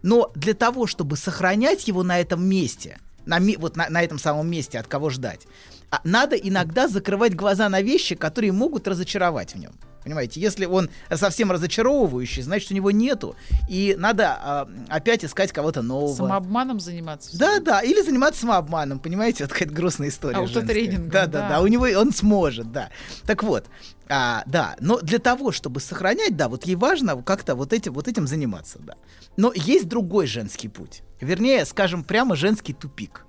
Но 0.02 0.30
для 0.36 0.54
того, 0.54 0.86
чтобы 0.86 1.16
сохранять 1.16 1.88
его 1.88 2.04
на 2.04 2.20
этом 2.20 2.44
месте, 2.44 2.98
на, 3.28 3.38
вот 3.58 3.76
на, 3.76 3.88
на 3.88 4.02
этом 4.02 4.18
самом 4.18 4.50
месте, 4.50 4.78
от 4.78 4.86
кого 4.88 5.10
ждать, 5.10 5.46
а, 5.90 6.00
надо 6.04 6.36
иногда 6.36 6.88
закрывать 6.88 7.34
глаза 7.34 7.68
на 7.68 7.82
вещи, 7.82 8.14
которые 8.14 8.52
могут 8.52 8.88
разочаровать 8.88 9.54
в 9.54 9.58
нем. 9.58 9.72
Понимаете, 10.08 10.40
если 10.40 10.64
он 10.64 10.88
совсем 11.12 11.52
разочаровывающий, 11.52 12.40
значит, 12.40 12.70
у 12.70 12.74
него 12.74 12.90
нету. 12.90 13.36
И 13.68 13.94
надо 13.98 14.30
а, 14.30 14.68
опять 14.88 15.22
искать 15.22 15.52
кого-то 15.52 15.82
нового. 15.82 16.16
Самообманом 16.16 16.80
заниматься. 16.80 17.36
Да, 17.36 17.60
да, 17.60 17.82
или 17.82 18.00
заниматься 18.00 18.40
самообманом, 18.40 19.00
понимаете, 19.00 19.44
вот 19.44 19.52
какая-то 19.52 19.74
грустная 19.74 20.08
история. 20.08 20.38
Аутотренингом. 20.38 21.10
Да, 21.10 21.26
да, 21.26 21.40
да. 21.40 21.48
да, 21.50 21.60
у 21.60 21.66
него 21.66 21.84
он 21.84 22.14
сможет, 22.14 22.72
да. 22.72 22.88
Так 23.26 23.42
вот, 23.42 23.66
а, 24.08 24.44
да, 24.46 24.76
но 24.80 24.98
для 25.00 25.18
того, 25.18 25.52
чтобы 25.52 25.78
сохранять, 25.78 26.38
да, 26.38 26.48
вот 26.48 26.64
ей 26.64 26.76
важно 26.76 27.20
как-то 27.20 27.54
вот 27.54 27.74
этим, 27.74 27.92
вот 27.92 28.08
этим 28.08 28.26
заниматься, 28.26 28.78
да. 28.78 28.94
Но 29.36 29.52
есть 29.54 29.88
другой 29.88 30.26
женский 30.26 30.68
путь. 30.68 31.02
Вернее, 31.20 31.66
скажем, 31.66 32.02
прямо 32.02 32.34
женский 32.34 32.72
тупик. 32.72 33.26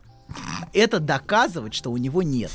Это 0.71 1.01
доказывать, 1.01 1.73
что 1.73 1.91
у 1.91 1.97
него 1.97 2.21
нет. 2.21 2.51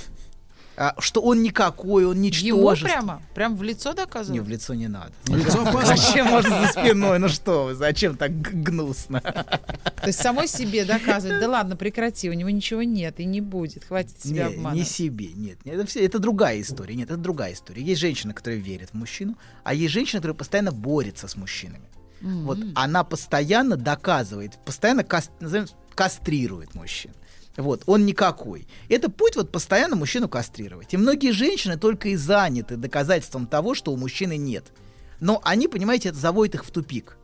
А, 0.77 0.95
что 0.99 1.21
он 1.23 1.43
никакой, 1.43 2.05
он 2.05 2.15
Ему 2.17 2.23
ничтожество. 2.25 2.87
прямо? 2.89 3.23
Прям 3.35 3.57
в 3.57 3.63
лицо 3.63 3.91
Не, 3.91 3.97
доказывать? 3.97 4.41
в 4.43 4.49
лицо 4.49 4.75
не 4.75 4.89
надо. 4.89 5.13
В 5.25 5.37
лицо 5.37 5.63
опасно. 5.63 5.97
Зачем 5.97 6.27
можно 6.27 6.63
за 6.63 6.69
спиной? 6.73 7.19
Ну 7.21 7.29
что 7.29 7.67
вы, 7.67 7.75
зачем 7.75 8.17
так 8.17 8.33
гнусно? 8.41 9.21
То 9.21 10.07
есть 10.07 10.21
самой 10.21 10.49
себе 10.49 10.85
доказывать, 10.85 11.39
да 11.41 11.49
ладно, 11.49 11.77
прекрати, 11.77 12.29
у 12.29 12.33
него 12.33 12.51
ничего 12.51 12.83
нет 12.83 13.21
и 13.21 13.25
не 13.25 13.41
будет, 13.41 13.85
хватит 13.85 14.21
себя 14.21 14.49
Не, 14.49 14.55
обманывать. 14.55 14.79
не 14.79 14.85
себе, 14.85 15.27
нет. 15.33 15.65
нет, 15.65 15.77
Это, 15.77 15.87
все, 15.87 16.05
это 16.05 16.19
другая 16.19 16.61
история. 16.61 16.95
Нет, 16.97 17.09
это 17.09 17.19
другая 17.19 17.53
история. 17.53 17.83
Есть 17.83 18.01
женщина, 18.01 18.35
которая 18.35 18.59
верит 18.59 18.91
в 18.91 18.95
мужчину, 18.95 19.37
а 19.63 19.75
есть 19.75 19.93
женщина, 19.93 20.21
которая 20.21 20.37
постоянно 20.37 20.73
борется 20.73 21.29
с 21.29 21.37
мужчинами. 21.37 21.85
Вот 22.21 22.59
она 22.75 23.05
постоянно 23.05 23.77
доказывает, 23.77 24.59
постоянно 24.65 25.05
кас- 25.05 25.31
назовем, 25.41 25.67
кастрирует 25.95 26.75
мужчин. 26.75 27.13
Вот, 27.57 27.83
он 27.87 28.05
никакой. 28.05 28.67
Это 28.89 29.09
путь 29.11 29.37
вот 29.37 29.53
постоянно 29.53 29.97
мужчину 29.97 30.29
кастрировать. 30.29 30.93
И 30.93 30.97
многие 30.97 31.31
женщины 31.33 31.77
только 31.77 32.09
и 32.09 32.17
заняты 32.17 32.77
доказательством 32.77 33.47
того, 33.47 33.75
что 33.75 33.93
у 33.93 33.97
мужчины 33.97 34.37
нет. 34.37 34.73
Но 35.21 35.41
они, 35.45 35.69
понимаете, 35.69 36.09
это 36.09 36.19
заводит 36.19 36.57
их 36.57 36.65
в 36.65 36.71
тупик. 36.71 37.17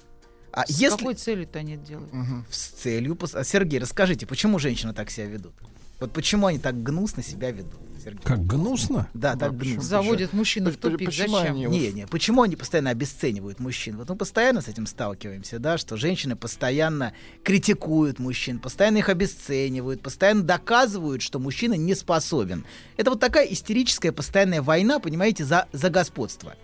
А 0.52 0.66
С 0.66 0.70
если 0.70 0.98
какой 0.98 1.15
целью-то 1.15 1.59
они 1.59 1.74
это 1.74 1.85
делают? 1.85 2.12
с 2.51 2.69
целью... 2.69 3.19
Сергей, 3.44 3.78
расскажите, 3.81 4.27
почему 4.27 4.59
женщины 4.59 4.93
так 4.93 5.11
себя 5.11 5.27
ведут? 5.27 5.55
Вот 6.01 6.12
почему 6.12 6.47
они 6.47 6.59
так 6.59 6.82
гнусно 6.82 7.22
себя 7.22 7.51
ведут? 7.51 7.81
Сергей? 8.02 8.22
Как 8.24 8.44
гнусно? 8.47 9.09
Да, 9.12 9.36
так 9.36 9.56
гнусно. 9.56 9.82
Заводят 9.82 10.32
мужчину 10.32 10.70
в 10.70 10.77
Почему 10.77 10.93
тупик. 10.93 11.09
почему 11.09 11.36
Зачем? 11.36 11.55
они 11.55 11.66
Не, 11.66 11.93
не, 11.93 12.06
почему 12.06 12.43
они 12.43 12.56
постоянно 12.56 12.90
обесценивают 12.90 13.60
мужчин? 13.60 13.98
Вот 13.98 14.09
мы 14.09 14.16
постоянно 14.16 14.62
с 14.62 14.68
этим 14.68 14.86
сталкиваемся, 14.86 15.59
да, 15.59 15.77
что 15.78 15.97
женщины 15.97 16.36
постоянно 16.36 17.12
критикуют 17.44 18.18
мужчин, 18.18 18.59
постоянно 18.59 18.98
их 18.98 19.09
обесценивают, 19.09 20.01
постоянно 20.01 20.43
доказывают, 20.43 21.20
что 21.22 21.39
мужчина 21.39 21.74
не 21.74 21.94
способен. 21.94 22.64
Это 22.97 23.10
вот 23.10 23.20
такая 23.20 23.47
истерическая 23.47 24.12
постоянная 24.12 24.62
война, 24.62 24.98
понимаете, 24.98 25.44
за, 25.44 25.68
за 25.72 25.90
господство. 25.90 26.55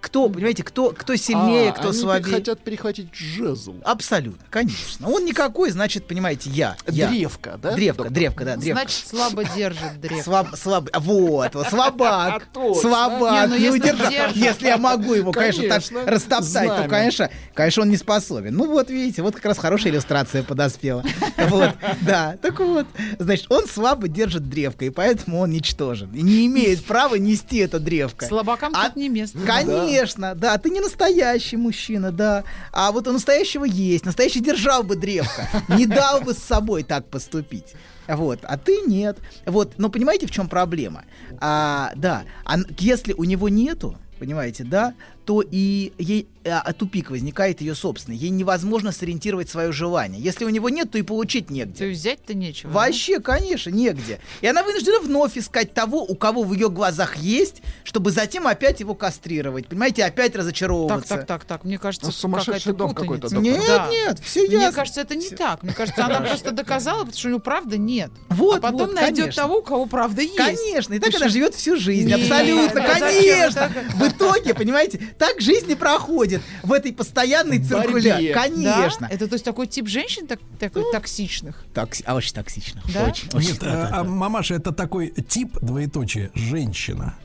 Кто, 0.00 0.28
понимаете, 0.28 0.62
кто, 0.62 0.90
кто 0.90 1.16
сильнее, 1.16 1.70
А, 1.70 1.72
кто 1.72 1.88
они 1.88 1.98
слабее. 1.98 2.34
хотят 2.36 2.60
перехватить 2.62 3.12
жезл. 3.12 3.74
Абсолютно, 3.84 4.44
конечно. 4.50 5.08
Он 5.08 5.24
никакой, 5.24 5.70
значит, 5.70 6.06
понимаете, 6.06 6.48
я. 6.50 6.76
я. 6.86 7.08
Древко, 7.08 7.58
да, 7.60 7.72
Древко, 7.72 8.04
доктор? 8.04 8.12
древко, 8.14 8.44
да, 8.44 8.56
древко. 8.56 8.82
Значит, 8.82 9.06
слабо 9.08 9.44
держит 9.44 10.00
древко. 10.00 10.22
Слаб, 10.22 10.48
слаб, 10.56 10.88
вот, 10.96 11.54
вот, 11.54 11.66
слабак, 11.68 12.46
Точно. 12.52 12.80
слабак, 12.82 13.48
Не, 13.50 13.54
ну 13.56 13.60
если 13.60 13.78
держит. 13.80 14.36
Если 14.36 14.66
я 14.66 14.76
могу 14.76 15.14
его, 15.14 15.32
конечно, 15.32 15.62
Конечно. 15.68 16.00
так 16.00 16.08
растоптать, 16.08 16.68
то, 16.82 16.88
конечно, 16.88 17.30
конечно, 17.54 17.82
он 17.82 17.90
не 17.90 17.96
способен. 17.96 18.54
Ну 18.54 18.66
вот, 18.66 18.90
видите, 18.90 19.22
вот 19.22 19.34
как 19.34 19.44
раз 19.46 19.58
хорошая 19.58 19.92
иллюстрация 19.92 20.42
подоспела. 20.42 21.02
Вот, 21.48 21.76
да, 22.02 22.36
так 22.42 22.58
вот, 22.58 22.86
значит, 23.18 23.46
он 23.50 23.66
слабо 23.68 24.08
держит 24.08 24.48
древко, 24.48 24.84
и 24.84 24.90
поэтому 24.90 25.40
он 25.40 25.50
ничтожен. 25.50 26.12
И 26.12 26.22
не 26.22 26.46
имеет 26.46 26.84
права 26.84 27.14
нести 27.16 27.58
это 27.58 27.78
древко. 27.78 28.26
Слабакам 28.26 28.72
А- 28.74 28.86
тут 28.88 28.96
не 28.96 29.08
место. 29.08 29.38
Конечно, 29.46 29.85
да. 30.34 30.58
ты 30.58 30.70
не 30.70 30.80
настоящий 30.80 31.56
мужчина, 31.56 32.12
да. 32.12 32.44
А 32.72 32.92
вот 32.92 33.08
у 33.08 33.12
настоящего 33.12 33.64
есть. 33.64 34.04
Настоящий 34.04 34.40
держал 34.40 34.82
бы 34.82 34.96
древко. 34.96 35.48
Не 35.68 35.86
дал 35.86 36.20
бы 36.20 36.34
с 36.34 36.38
собой 36.38 36.82
так 36.82 37.06
поступить. 37.08 37.74
Вот, 38.08 38.40
а 38.42 38.56
ты 38.56 38.82
нет. 38.86 39.18
Вот, 39.46 39.74
но 39.78 39.88
понимаете, 39.88 40.26
в 40.26 40.30
чем 40.30 40.48
проблема? 40.48 41.04
А, 41.40 41.92
да, 41.96 42.24
а 42.44 42.56
если 42.78 43.12
у 43.12 43.24
него 43.24 43.48
нету, 43.48 43.98
понимаете, 44.18 44.64
да, 44.64 44.94
то 45.26 45.42
и 45.42 45.92
ей 45.98 46.28
а, 46.46 46.62
а, 46.64 46.72
тупик 46.72 47.10
возникает 47.10 47.60
ее 47.60 47.74
собственный. 47.74 48.16
Ей 48.16 48.30
невозможно 48.30 48.92
сориентировать 48.92 49.50
свое 49.50 49.72
желание. 49.72 50.22
Если 50.22 50.44
у 50.44 50.48
него 50.48 50.68
нет, 50.68 50.90
то 50.92 50.98
и 50.98 51.02
получить 51.02 51.50
негде. 51.50 51.74
То 51.78 51.84
есть 51.84 52.00
взять-то 52.00 52.34
нечего. 52.34 52.72
да? 52.72 52.78
Вообще, 52.78 53.18
конечно, 53.18 53.70
негде. 53.70 54.20
И 54.40 54.46
она 54.46 54.62
вынуждена 54.62 55.00
вновь 55.00 55.36
искать 55.36 55.74
того, 55.74 56.04
у 56.04 56.14
кого 56.14 56.44
в 56.44 56.52
ее 56.52 56.70
глазах 56.70 57.16
есть, 57.16 57.62
чтобы 57.82 58.12
затем 58.12 58.46
опять 58.46 58.78
его 58.78 58.94
кастрировать. 58.94 59.66
Понимаете, 59.66 60.04
опять 60.04 60.32
Так, 60.32 60.42
разочаровываться. 60.42 61.16
так, 61.16 61.26
так, 61.26 61.44
так. 61.44 61.64
Мне 61.64 61.78
кажется, 61.78 62.06
Ну, 62.06 62.12
сумасшедший 62.12 62.72
какая-то 62.72 62.78
дом 62.78 62.94
какой-то, 62.94 63.22
доктор. 63.22 63.40
Нет, 63.42 63.64
Да. 63.66 63.88
нет, 63.90 64.20
все 64.20 64.42
Мне 64.46 64.52
ясно. 64.52 64.72
кажется, 64.72 65.00
это 65.00 65.16
не 65.16 65.30
так. 65.30 65.64
Мне 65.64 65.72
кажется, 65.72 66.04
она 66.04 66.20
просто 66.20 66.52
доказала, 66.52 67.00
потому 67.00 67.18
что 67.18 67.26
у 67.26 67.30
нее 67.32 67.40
правда 67.40 67.76
нет. 67.76 68.12
Вот, 68.28 68.58
а 68.58 68.60
потом 68.60 68.86
вот, 68.90 68.94
найдет 68.94 69.18
конечно. 69.18 69.42
того, 69.42 69.58
у 69.58 69.62
кого 69.62 69.86
правда 69.86 70.22
есть. 70.22 70.36
Конечно, 70.36 70.94
и 70.94 71.00
так 71.00 71.12
она 71.16 71.28
живет 71.28 71.56
всю 71.56 71.76
жизнь. 71.76 72.06
Нет, 72.06 72.20
Абсолютно, 72.20 72.82
зачем 72.82 73.00
конечно. 73.00 73.72
В 73.96 74.08
итоге, 74.08 74.54
понимаете, 74.54 75.00
так 75.18 75.40
жизнь 75.40 75.70
и 75.70 75.74
проходит 75.74 76.42
в 76.62 76.72
этой 76.72 76.92
постоянной 76.92 77.58
циркуляции. 77.58 78.32
Конечно. 78.32 79.08
Да? 79.08 79.14
Это 79.14 79.26
то 79.28 79.34
есть 79.34 79.44
такой 79.44 79.66
тип 79.66 79.88
женщин 79.88 80.26
так, 80.26 80.40
такой 80.58 80.84
токсичных. 80.92 81.64
Такси- 81.74 82.04
а 82.06 82.14
очень 82.14 82.34
токсично. 82.34 82.82
Да? 82.92 83.04
Очень, 83.04 83.28
очень. 83.32 83.52
Нет, 83.52 83.62
а, 83.62 84.00
а, 84.00 84.04
мамаша, 84.04 84.54
это 84.54 84.72
такой 84.72 85.08
тип, 85.08 85.58
двоеточие, 85.60 86.30
женщина. 86.34 87.16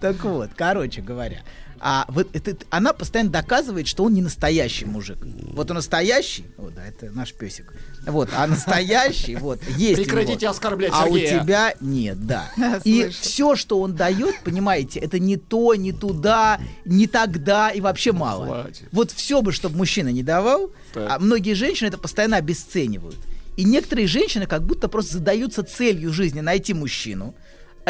Так 0.00 0.24
вот. 0.24 0.50
короче 0.56 1.02
говоря, 1.02 1.42
а 1.80 2.06
вот 2.08 2.34
это, 2.34 2.56
она 2.70 2.92
постоянно 2.92 3.30
доказывает, 3.30 3.86
что 3.86 4.04
он 4.04 4.14
не 4.14 4.22
настоящий 4.22 4.86
мужик. 4.86 5.18
Вот 5.52 5.70
он 5.70 5.76
настоящий, 5.76 6.46
вот, 6.56 6.74
да, 6.74 6.86
это 6.86 7.10
наш 7.10 7.32
песик. 7.34 7.74
Вот, 8.06 8.30
а 8.32 8.46
настоящий, 8.46 9.34
вот, 9.36 9.60
есть. 9.76 9.96
Прекратите 9.96 10.48
оскорблять 10.48 10.92
А 10.94 11.06
у 11.06 11.18
тебя 11.18 11.74
нет, 11.80 12.24
да. 12.24 12.50
И 12.84 13.08
все, 13.08 13.56
что 13.56 13.80
он 13.80 13.94
дает, 13.94 14.40
понимаете, 14.44 15.00
это 15.00 15.18
не 15.18 15.36
то, 15.36 15.74
не 15.74 15.92
туда, 15.92 16.60
не 16.84 17.06
тогда 17.08 17.70
и 17.70 17.80
вообще 17.80 18.12
мало. 18.12 18.46
Хватит. 18.46 18.84
Вот 18.92 19.10
все 19.10 19.42
бы, 19.42 19.52
чтобы 19.52 19.76
мужчина 19.76 20.08
не 20.08 20.22
давал, 20.22 20.70
а 20.94 21.18
многие 21.18 21.54
женщины 21.54 21.88
это 21.88 21.98
постоянно 21.98 22.36
обесценивают. 22.36 23.16
И 23.56 23.64
некоторые 23.64 24.06
женщины 24.06 24.46
как 24.46 24.64
будто 24.64 24.88
просто 24.88 25.14
задаются 25.14 25.62
целью 25.62 26.12
жизни 26.12 26.40
найти 26.40 26.74
мужчину, 26.74 27.34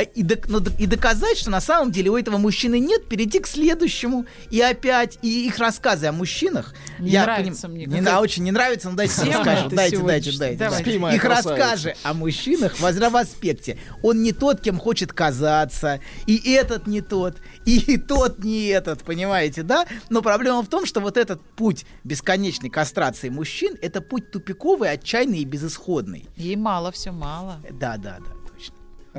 и, 0.03 0.23
док- 0.23 0.47
д- 0.47 0.71
и 0.79 0.87
доказать, 0.87 1.39
что 1.39 1.51
на 1.51 1.61
самом 1.61 1.91
деле 1.91 2.11
у 2.11 2.17
этого 2.17 2.37
мужчины 2.39 2.79
нет, 2.79 3.09
перейти 3.09 3.39
к 3.41 3.47
следующему 3.47 4.27
и 4.51 4.61
опять 4.61 5.19
и 5.23 5.47
их 5.47 5.59
рассказы 5.59 6.07
о 6.07 6.13
мужчинах. 6.13 6.75
Не 6.99 7.11
я 7.11 7.23
нравится 7.23 7.67
поним- 7.69 7.75
мне, 7.75 7.87
Не, 7.87 8.03
да, 8.03 8.21
очень 8.21 8.43
не 8.45 8.51
нравится, 8.53 8.91
но 8.91 8.97
дайте 8.97 9.15
Тема 9.23 9.39
расскажу. 9.39 9.67
эта 9.69 9.77
Дайте, 9.77 9.97
дайте, 9.99 10.39
дайте. 10.39 10.59
Дайте. 10.59 10.91
Их 11.17 11.23
красавица. 11.23 11.51
рассказы 11.51 11.95
о 12.03 12.15
мужчинах 12.15 12.79
в 12.79 12.93
здравом 12.93 13.17
аспекте. 13.17 13.79
Он 14.03 14.23
не 14.23 14.33
тот, 14.33 14.61
кем 14.61 14.79
хочет 14.79 15.13
казаться, 15.13 16.01
и 16.27 16.37
этот 16.53 16.87
не 16.87 17.01
тот, 17.01 17.37
и 17.65 17.97
тот 18.09 18.43
не 18.45 18.67
этот, 18.67 19.03
понимаете, 19.03 19.63
да? 19.63 19.87
Но 20.11 20.21
проблема 20.23 20.63
в 20.63 20.69
том, 20.69 20.85
что 20.87 21.01
вот 21.01 21.17
этот 21.17 21.41
путь 21.57 21.87
бесконечной 22.05 22.71
кастрации 22.71 23.29
мужчин, 23.31 23.77
это 23.81 24.01
путь 24.01 24.31
тупиковый, 24.31 24.91
отчаянный 24.91 25.39
и 25.39 25.45
безысходный. 25.45 26.29
Ей 26.37 26.57
мало, 26.57 26.93
все 26.93 27.11
мало. 27.13 27.61
Да, 27.71 27.97
да, 27.97 28.19
да, 28.21 28.33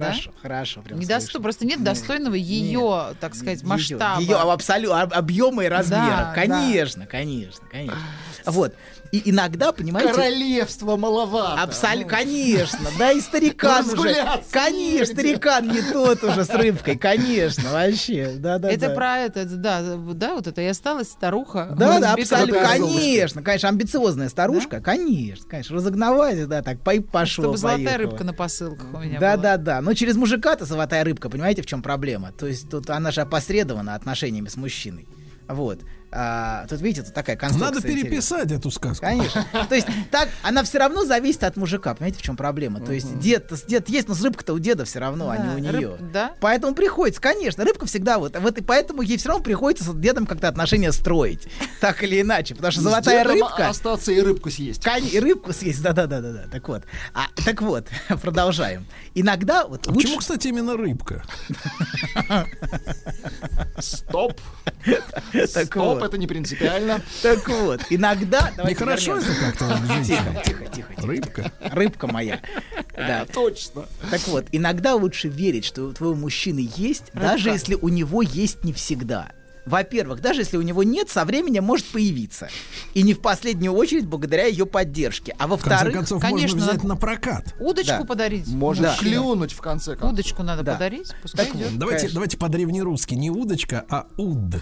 Хорошо, 0.06 0.32
хорошо. 0.42 0.82
прям 0.82 1.00
Не 1.00 1.06
досто- 1.06 1.32
слышу. 1.32 1.42
просто 1.44 1.66
нет 1.66 1.84
достойного 1.84 2.36
ее, 2.36 3.16
так 3.20 3.36
сказать, 3.36 3.60
Её- 3.62 3.68
масштаба. 3.70 4.22
её 4.22 4.50
абсолютно 4.52 5.02
об- 5.02 5.14
объема 5.14 5.66
и 5.66 5.68
размера. 5.68 6.02
Да, 6.08 6.32
конечно, 6.36 7.06
конечно, 7.06 7.66
конечно. 7.72 7.98
Вот. 8.46 8.74
И 9.12 9.30
иногда, 9.30 9.72
понимаете... 9.72 10.14
Королевства 10.14 10.96
маловато. 10.98 11.62
Абсолютно, 11.62 12.10
конечно, 12.18 12.90
да, 13.00 13.12
и 13.12 13.22
старикан 13.22 13.86
уже. 13.90 14.16
Конечно, 14.52 15.14
старикан 15.14 15.72
не 15.72 15.82
тот 15.82 16.24
уже 16.24 16.44
с 16.44 16.50
рыбкой, 16.50 16.98
конечно, 16.98 17.72
вообще, 17.72 18.34
да, 18.38 18.58
да, 18.58 18.70
Это 18.72 18.90
да. 18.90 18.94
про 18.96 19.18
это, 19.20 19.46
да, 19.46 19.82
да, 20.14 20.36
вот 20.36 20.48
это 20.48 20.62
и 20.62 20.66
осталась 20.66 21.10
старуха. 21.10 21.74
Да, 21.78 22.00
да, 22.00 22.14
абсолютно, 22.14 22.60
конечно, 22.66 23.42
конечно, 23.42 23.70
амбициозная 23.70 24.30
старушка, 24.30 24.82
конечно, 24.82 25.46
конечно, 25.50 25.76
разогнавать, 25.76 26.48
да, 26.48 26.62
так, 26.62 26.82
по 26.82 26.92
пошел, 27.02 27.44
Чтобы 27.46 27.58
золотая 27.58 27.86
поехала. 27.86 28.10
рыбка 28.10 28.24
на 28.24 28.34
посылках 28.34 28.88
у 28.94 28.98
меня 29.00 29.20
Да, 29.20 29.34
была. 29.34 29.44
да, 29.44 29.58
да. 29.58 29.82
Но 29.82 29.94
через 29.94 30.16
мужика-то 30.16 30.66
золотая 30.66 31.04
рыбка, 31.04 31.30
понимаете, 31.30 31.62
в 31.62 31.66
чем 31.66 31.82
проблема? 31.82 32.32
То 32.32 32.48
есть 32.48 32.70
тут 32.70 32.90
она 32.90 33.12
же 33.12 33.22
опосредована 33.22 33.96
отношениями 33.96 34.48
с 34.48 34.56
мужчиной. 34.58 35.08
Вот. 35.48 35.80
А, 36.10 36.66
тут, 36.68 36.80
видите, 36.82 37.04
тут 37.04 37.14
такая 37.14 37.36
конструкция. 37.36 37.66
Надо 37.68 37.80
интересная. 37.80 38.04
переписать 38.10 38.52
эту 38.52 38.72
сказку. 38.72 39.06
Конечно. 39.06 39.46
То 39.68 39.76
есть 39.76 39.88
так, 40.10 40.30
она 40.42 40.64
все 40.64 40.80
равно 40.80 41.04
зависит 41.06 41.44
от 41.44 41.58
мужика. 41.58 41.94
Понимаете, 41.94 42.20
в 42.20 42.22
чем 42.22 42.38
проблема? 42.38 42.80
То 42.80 42.94
есть 42.94 43.20
дед, 43.20 43.52
дед 43.68 43.90
есть, 43.90 44.08
но 44.08 44.14
с 44.14 44.22
рыбка-то 44.24 44.54
у 44.54 44.60
деда 44.60 44.86
все 44.86 45.00
равно, 45.00 45.30
а 45.30 45.38
не 45.38 45.44
Да, 45.50 45.54
у 45.56 45.58
рыб- 45.58 45.78
нее. 45.78 45.98
да? 46.14 46.32
Поэтому 46.40 46.74
приходится, 46.76 47.20
конечно, 47.22 47.66
рыбка 47.66 47.86
всегда 47.86 48.20
вот, 48.20 48.38
вот 48.40 48.58
и 48.58 48.62
поэтому 48.62 49.02
ей 49.02 49.18
все 49.18 49.28
равно 49.30 49.44
приходится 49.44 49.84
с 49.84 49.94
дедом 49.96 50.26
как-то 50.26 50.48
отношения 50.48 50.92
строить, 50.94 51.48
так 51.82 52.02
или 52.04 52.22
иначе, 52.22 52.56
потому 52.56 52.72
что 52.72 52.82
золотая 52.82 53.24
рыбка. 53.26 53.68
остаться 53.68 54.12
и 54.14 54.22
рыбку 54.22 54.50
съесть. 54.50 54.84
Кон- 54.84 55.04
и 55.06 55.20
рыбку 55.20 55.52
съесть, 55.52 55.82
да-да-да-да. 55.82 56.46
Так 56.52 56.68
вот, 56.70 56.84
а, 57.14 57.26
так 57.44 57.62
вот, 57.62 57.88
продолжаем. 58.22 58.86
Иногда 59.14 59.66
вот 59.68 59.88
А 59.88 59.92
лучше... 59.92 60.04
Почему, 60.08 60.20
кстати, 60.20 60.48
именно 60.48 60.78
рыбка? 60.78 61.24
Стоп. 63.80 64.40
Стоп, 65.46 65.97
вот. 66.00 66.08
это 66.08 66.18
не 66.18 66.28
принципиально. 66.28 67.02
Так 67.22 67.48
вот, 67.48 67.82
иногда... 67.90 68.52
Нехорошо 68.64 69.18
это 69.18 69.28
как-то? 69.40 69.80
Тихо, 70.04 70.42
тихо, 70.46 70.66
тихо. 70.66 70.94
Рыбка. 70.98 71.52
Рыбка 71.60 72.08
моя. 72.08 72.40
Да. 72.96 73.26
Точно. 73.34 73.86
Так 74.10 74.28
вот, 74.28 74.46
иногда 74.52 74.96
лучше 74.96 75.28
верить, 75.28 75.66
что 75.66 75.84
у 75.84 75.94
твоего 75.94 76.16
мужчины 76.16 76.70
есть, 76.76 77.06
даже 77.14 77.50
если 77.50 77.76
у 77.76 77.90
него 77.90 78.22
есть 78.22 78.64
не 78.64 78.74
всегда. 78.74 79.32
Во-первых, 79.68 80.22
даже 80.22 80.42
если 80.42 80.58
у 80.58 80.62
него 80.62 80.82
нет, 80.84 81.10
со 81.10 81.26
временем 81.26 81.64
может 81.64 81.86
появиться. 81.88 82.50
И 82.94 83.04
не 83.04 83.14
в 83.14 83.20
последнюю 83.22 83.74
очередь 83.74 84.06
благодаря 84.08 84.46
ее 84.46 84.66
поддержке. 84.66 85.36
А 85.38 85.46
В 85.48 85.50
конце 85.52 85.70
во-вторых, 85.70 85.94
концов, 85.94 86.22
конечно, 86.22 86.56
можно 86.58 86.62
взять 86.72 86.84
надо- 86.84 86.88
на 86.88 86.96
прокат. 86.96 87.56
Удочку 87.60 88.00
Да. 88.00 88.06
подарить. 88.06 88.48
Может 88.48 88.84
Да. 88.84 88.96
клюнуть 88.98 89.52
в 89.54 89.60
конце 89.62 89.92
концов. 89.96 90.14
Удочку 90.14 90.44
надо 90.44 90.64
Да. 90.64 90.74
подарить, 90.74 91.14
пускай 91.22 91.46
Так 91.46 91.56
идет. 91.56 91.78
Давайте, 91.78 92.00
Конечно. 92.02 92.14
давайте 92.16 92.38
по-древнерусски. 92.38 93.14
Не 93.16 93.30
удочка, 93.30 93.86
а 93.90 94.08
уд. 94.18 94.56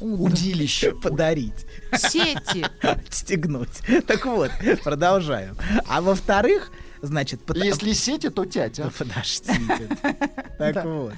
Удилище. 0.00 0.92
подарить. 0.92 1.66
Сети. 1.96 2.66
Стегнуть. 3.10 3.80
Так 4.06 4.26
вот, 4.26 4.50
продолжаем. 4.84 5.56
А 5.86 6.00
во-вторых, 6.00 6.70
значит... 7.02 7.44
пота- 7.44 7.64
Если 7.64 7.92
сети, 7.92 8.28
то 8.28 8.44
тятя. 8.44 8.90
Подождите. 8.98 9.88
Так 10.58 10.84
вот. 10.84 11.14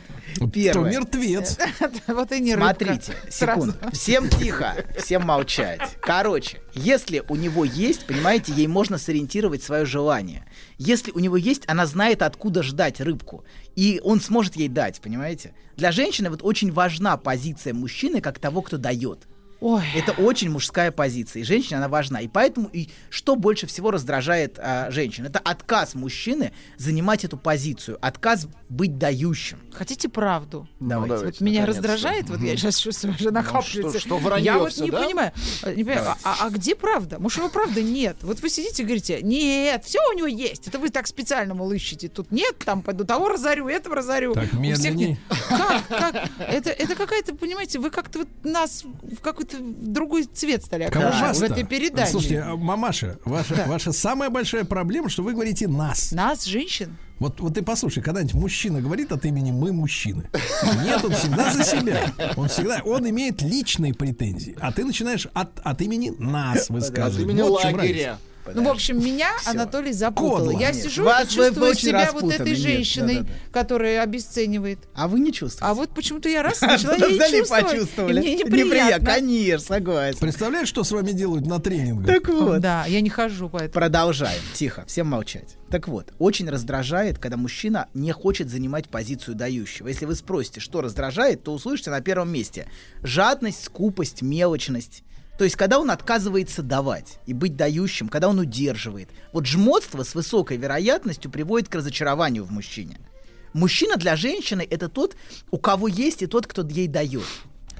Первое. 0.52 0.90
мертвец. 0.90 1.56
Вот 2.06 2.30
и 2.32 2.40
не. 2.40 2.54
Смотрите, 2.54 3.14
секунду. 3.30 3.74
Всем 3.92 4.28
тихо, 4.28 4.84
всем 4.98 5.22
молчать. 5.22 5.80
Короче, 6.02 6.60
если 6.74 7.24
у 7.26 7.36
него 7.36 7.64
есть, 7.64 8.06
понимаете, 8.06 8.52
ей 8.52 8.66
можно 8.66 8.98
сориентировать 8.98 9.62
свое 9.62 9.86
желание. 9.86 10.44
Если 10.76 11.10
у 11.12 11.20
него 11.20 11.38
есть, 11.38 11.62
она 11.68 11.86
знает, 11.86 12.20
откуда 12.20 12.62
ждать 12.62 13.00
рыбку. 13.00 13.44
И 13.76 13.98
он 14.04 14.20
сможет 14.20 14.56
ей 14.56 14.68
дать, 14.68 15.00
понимаете? 15.00 15.54
Для 15.76 15.90
женщины 15.90 16.28
вот 16.28 16.40
очень 16.42 16.70
важна 16.70 17.16
позиция 17.16 17.72
мужчины 17.72 18.20
как 18.20 18.38
того, 18.38 18.60
кто 18.60 18.76
дает. 18.76 19.26
Ой. 19.60 19.84
Это 19.94 20.12
очень 20.12 20.50
мужская 20.50 20.90
позиция. 20.90 21.40
И 21.40 21.44
женщине 21.44 21.76
она 21.78 21.88
важна. 21.88 22.20
И 22.20 22.28
поэтому, 22.28 22.68
и 22.72 22.88
что 23.10 23.36
больше 23.36 23.66
всего 23.66 23.90
раздражает 23.90 24.58
а, 24.58 24.90
женщин? 24.90 25.26
Это 25.26 25.38
отказ 25.38 25.94
мужчины 25.94 26.52
занимать 26.78 27.24
эту 27.24 27.36
позицию. 27.36 27.98
Отказ 28.00 28.46
быть 28.70 28.96
дающим. 28.98 29.58
Хотите 29.72 30.08
правду? 30.08 30.66
Давайте. 30.80 31.26
Вот 31.26 31.40
меня 31.40 31.66
раздражает, 31.66 32.30
вот 32.30 32.40
я 32.40 32.56
сейчас 32.56 32.76
чувствую, 32.76 33.14
уже 33.14 33.30
накапливается. 33.30 33.98
что- 34.00 34.08
что 34.08 34.18
вранье 34.18 34.44
Я 34.46 34.58
вот 34.58 34.72
всё, 34.72 34.84
не 34.84 34.90
да? 34.90 35.02
понимаю, 35.02 35.32
э, 35.62 35.74
не 35.74 35.84
понимаю, 35.84 36.14
а, 36.24 36.36
а 36.46 36.50
где 36.50 36.74
правда? 36.74 37.18
Может, 37.18 37.38
его 37.38 37.48
правда 37.50 37.82
нет? 37.82 38.16
Вот 38.22 38.40
вы 38.40 38.48
сидите 38.48 38.82
и 38.82 38.86
говорите, 38.86 39.20
нет, 39.22 39.84
все 39.84 39.98
у 40.10 40.16
него 40.16 40.26
есть. 40.26 40.66
Это 40.68 40.78
вы 40.78 40.88
так 40.88 41.06
специально, 41.06 41.54
мол, 41.54 41.70
ищете. 41.72 42.08
Тут 42.08 42.30
нет, 42.32 42.56
там 42.64 42.82
пойду 42.82 43.04
того 43.04 43.28
разорю, 43.28 43.68
этого 43.68 43.94
разорю. 43.96 44.32
Так, 44.34 44.44
У 44.44 44.46
всех 44.46 44.60
медленней. 44.60 45.08
нет. 45.10 45.18
Как? 45.48 45.86
Как? 45.88 46.28
Это, 46.38 46.70
это 46.70 46.94
какая-то, 46.94 47.34
понимаете, 47.34 47.78
вы 47.78 47.90
как-то 47.90 48.20
вот 48.20 48.28
нас 48.44 48.84
в 48.84 49.20
какой-то 49.20 49.49
другой 49.58 50.24
цвет 50.24 50.64
стали 50.64 50.84
окрашивать 50.84 51.38
в 51.38 51.42
этой 51.42 51.64
передаче. 51.64 52.10
Слушайте, 52.10 52.40
а, 52.40 52.56
мамаша, 52.56 53.18
ваша, 53.24 53.54
Да. 53.56 53.66
ваша 53.66 53.92
самая 53.92 54.30
большая 54.30 54.64
проблема, 54.64 55.08
что 55.08 55.22
вы 55.22 55.32
говорите 55.32 55.68
нас. 55.68 56.12
Нас, 56.12 56.44
женщин? 56.44 56.96
Вот, 57.18 57.38
вот 57.40 57.54
ты 57.54 57.62
послушай, 57.62 58.02
когда-нибудь 58.02 58.34
мужчина 58.34 58.80
говорит 58.80 59.12
от 59.12 59.26
имени 59.26 59.52
мы 59.52 59.72
мужчины. 59.72 60.30
Нет, 60.82 61.04
он 61.04 61.12
всегда 61.12 61.52
за 61.52 61.64
себя. 61.64 62.12
Он 62.36 62.48
всегда, 62.48 62.80
он 62.84 63.08
имеет 63.10 63.42
личные 63.42 63.92
претензии. 63.92 64.56
А 64.58 64.72
ты 64.72 64.84
начинаешь 64.86 65.28
от, 65.34 65.60
от 65.62 65.82
имени 65.82 66.10
нас 66.18 66.70
высказывать. 66.70 67.26
От 67.26 67.30
имени 67.30 67.42
Вот 67.42 67.62
лагеря. 67.62 68.18
Ну, 68.54 68.62
в 68.64 68.68
общем, 68.68 68.98
меня 69.04 69.30
Анатолий 69.46 69.92
запутал. 69.92 70.36
Кодло. 70.46 70.50
Я 70.60 70.72
Нет, 70.72 70.82
сижу 70.82 71.04
вас 71.04 71.32
и 71.34 71.38
вы- 71.38 71.42
вы 71.44 71.48
чувствую 71.48 71.70
очень 71.70 71.88
себя 71.88 72.10
вот 72.12 72.32
этой 72.32 72.48
Нет, 72.50 72.58
женщиной, 72.58 73.14
да-да-да. 73.16 73.32
которая 73.52 74.02
обесценивает. 74.02 74.78
А 74.94 75.08
вы 75.08 75.20
не 75.20 75.32
чувствуете? 75.32 75.64
А 75.70 75.74
вот 75.74 75.90
почему-то 75.94 76.28
я 76.28 76.42
раз 76.42 76.60
начала 76.60 76.94
и 76.96 77.00
чувствовать. 77.18 77.48
почувствовали. 77.66 78.20
Мне 78.20 78.34
неприятно. 78.36 79.06
Конечно, 79.06 79.66
согласен. 79.76 80.18
Представляешь, 80.20 80.68
что 80.68 80.84
с 80.84 80.90
вами 80.92 81.12
делают 81.12 81.46
на 81.46 81.58
тренингах? 81.60 82.06
Так 82.06 82.28
вот. 82.28 82.60
Да, 82.60 82.84
я 82.86 83.00
не 83.00 83.10
хожу 83.10 83.48
поэтому. 83.48 83.72
Продолжаем. 83.72 84.40
Тихо, 84.54 84.84
всем 84.86 85.06
молчать. 85.08 85.56
Так 85.70 85.86
вот, 85.88 86.12
очень 86.18 86.48
раздражает, 86.50 87.18
когда 87.18 87.36
мужчина 87.36 87.88
не 87.94 88.10
хочет 88.12 88.50
занимать 88.50 88.88
позицию 88.88 89.36
дающего. 89.36 89.88
Если 89.88 90.04
вы 90.04 90.14
спросите, 90.16 90.58
что 90.60 90.80
раздражает, 90.80 91.44
то 91.44 91.52
услышите 91.52 91.90
на 91.90 92.00
первом 92.00 92.32
месте 92.32 92.66
жадность, 93.02 93.64
скупость, 93.64 94.22
мелочность. 94.22 95.02
То 95.40 95.44
есть, 95.44 95.56
когда 95.56 95.78
он 95.78 95.90
отказывается 95.90 96.62
давать 96.62 97.18
и 97.24 97.32
быть 97.32 97.56
дающим, 97.56 98.10
когда 98.10 98.28
он 98.28 98.38
удерживает. 98.38 99.08
Вот 99.32 99.46
жмотство 99.46 100.02
с 100.02 100.14
высокой 100.14 100.58
вероятностью 100.58 101.30
приводит 101.30 101.70
к 101.70 101.74
разочарованию 101.74 102.44
в 102.44 102.52
мужчине. 102.52 102.98
Мужчина 103.54 103.96
для 103.96 104.16
женщины 104.16 104.68
это 104.70 104.90
тот, 104.90 105.16
у 105.50 105.56
кого 105.56 105.88
есть 105.88 106.20
и 106.20 106.26
тот, 106.26 106.46
кто 106.46 106.60
ей 106.60 106.88
дает. 106.88 107.24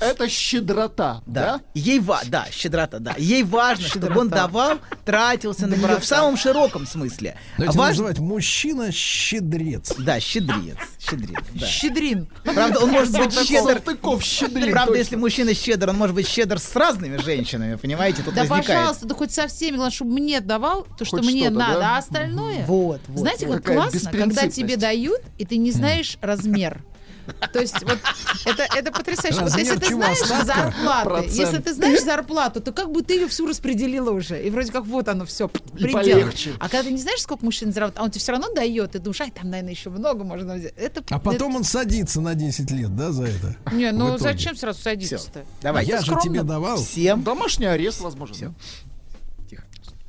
Это 0.00 0.28
щедрота, 0.28 1.22
да? 1.26 1.60
Ей 1.74 1.98
ва, 2.00 2.20
да, 2.26 2.46
щедрота, 2.50 2.98
да. 2.98 3.14
Ей 3.18 3.42
важно, 3.42 3.86
чтобы 3.86 4.06
он 4.06 4.12
Щедрота. 4.28 4.36
давал, 4.36 4.78
тратился 5.04 5.66
на 5.66 5.74
нее 5.74 5.98
в 6.00 6.04
самом 6.04 6.36
широком 6.36 6.86
смысле. 6.86 7.36
Давайте 7.58 7.78
Важно- 7.78 8.02
называть 8.08 8.18
мужчина 8.18 8.90
щедрец. 8.92 9.92
Да, 9.98 10.18
щедрец, 10.20 10.76
щедрец, 10.98 11.44
да. 11.54 11.66
Щедрин. 11.66 12.28
Правда, 12.44 12.80
он 12.80 12.90
может 12.90 13.12
быть 13.16 13.32
щедр. 13.46 13.72
Салтыков 13.72 14.22
щедрин. 14.22 14.70
Правда, 14.72 14.92
точно. 14.92 14.98
если 14.98 15.16
мужчина 15.16 15.54
щедр, 15.54 15.90
он 15.90 15.96
может 15.96 16.14
быть 16.14 16.26
щедр 16.28 16.58
с 16.58 16.74
разными 16.74 17.16
женщинами, 17.18 17.76
понимаете? 17.76 18.22
Тут 18.22 18.34
Да, 18.34 18.40
возникает. 18.42 18.66
пожалуйста, 18.66 19.06
да 19.06 19.14
хоть 19.14 19.32
со 19.32 19.46
всеми, 19.48 19.76
главное, 19.76 19.92
чтобы 19.94 20.12
мне 20.12 20.40
давал 20.40 20.86
то, 20.98 21.04
что 21.04 21.18
Хоть 21.18 21.26
мне 21.26 21.42
что-то, 21.42 21.58
надо, 21.58 21.80
да? 21.80 21.94
а 21.96 21.98
остальное... 21.98 22.64
Вот, 22.66 23.00
вот. 23.08 23.18
Знаете, 23.18 23.46
как 23.46 23.56
Какая 23.62 23.76
классно, 23.76 24.10
когда 24.12 24.48
тебе 24.48 24.76
дают, 24.76 25.20
и 25.38 25.44
ты 25.44 25.56
не 25.58 25.70
знаешь 25.72 26.16
размер. 26.20 26.82
То 27.52 27.60
есть 27.60 27.82
вот 27.82 27.98
это, 28.44 28.66
это 28.76 28.92
потрясающе. 28.92 29.40
Вот 29.40 29.44
Размер 29.52 29.64
если 29.64 29.78
ты 29.78 29.86
чего? 29.88 30.00
знаешь 30.00 30.20
Остатка? 30.22 30.44
зарплаты, 30.46 31.08
Процент. 31.08 31.34
если 31.34 31.58
ты 31.58 31.74
знаешь 31.74 32.02
зарплату, 32.02 32.60
то 32.60 32.72
как 32.72 32.90
бы 32.92 33.02
ты 33.02 33.14
ее 33.14 33.28
всю 33.28 33.46
распределила 33.46 34.10
уже. 34.10 34.42
И 34.42 34.50
вроде 34.50 34.72
как 34.72 34.84
вот 34.86 35.08
оно 35.08 35.24
все, 35.24 35.46
И 35.46 35.82
предел. 35.82 35.92
полегче. 35.92 36.52
А 36.58 36.68
когда 36.68 36.84
ты 36.84 36.90
не 36.92 37.00
знаешь, 37.00 37.20
сколько 37.20 37.44
мужчин 37.44 37.72
зарабатывает, 37.72 38.00
а 38.00 38.04
он 38.04 38.10
тебе 38.10 38.20
все 38.20 38.32
равно 38.32 38.52
дает, 38.54 38.92
ты 38.92 38.98
думаешь, 38.98 39.20
ай, 39.20 39.30
там, 39.30 39.50
наверное, 39.50 39.72
еще 39.72 39.90
много 39.90 40.24
можно 40.24 40.54
взять. 40.54 40.74
Это, 40.76 41.02
А 41.10 41.18
потом 41.18 41.56
он 41.56 41.64
садится 41.64 42.20
на 42.20 42.34
10 42.34 42.70
лет, 42.70 42.94
да, 42.96 43.12
за 43.12 43.24
это? 43.24 43.56
это- 43.64 43.74
Не, 43.74 43.92
ну 43.92 44.18
зачем 44.18 44.56
сразу 44.56 44.80
садиться-то? 44.82 45.44
Давай. 45.62 45.84
Я 45.86 46.00
же 46.02 46.14
тебе 46.22 46.42
давал. 46.42 46.78
Всем. 46.82 47.22
Домашний 47.22 47.66
арест, 47.66 48.00
возможно. 48.00 48.34
Всё. 48.34 48.54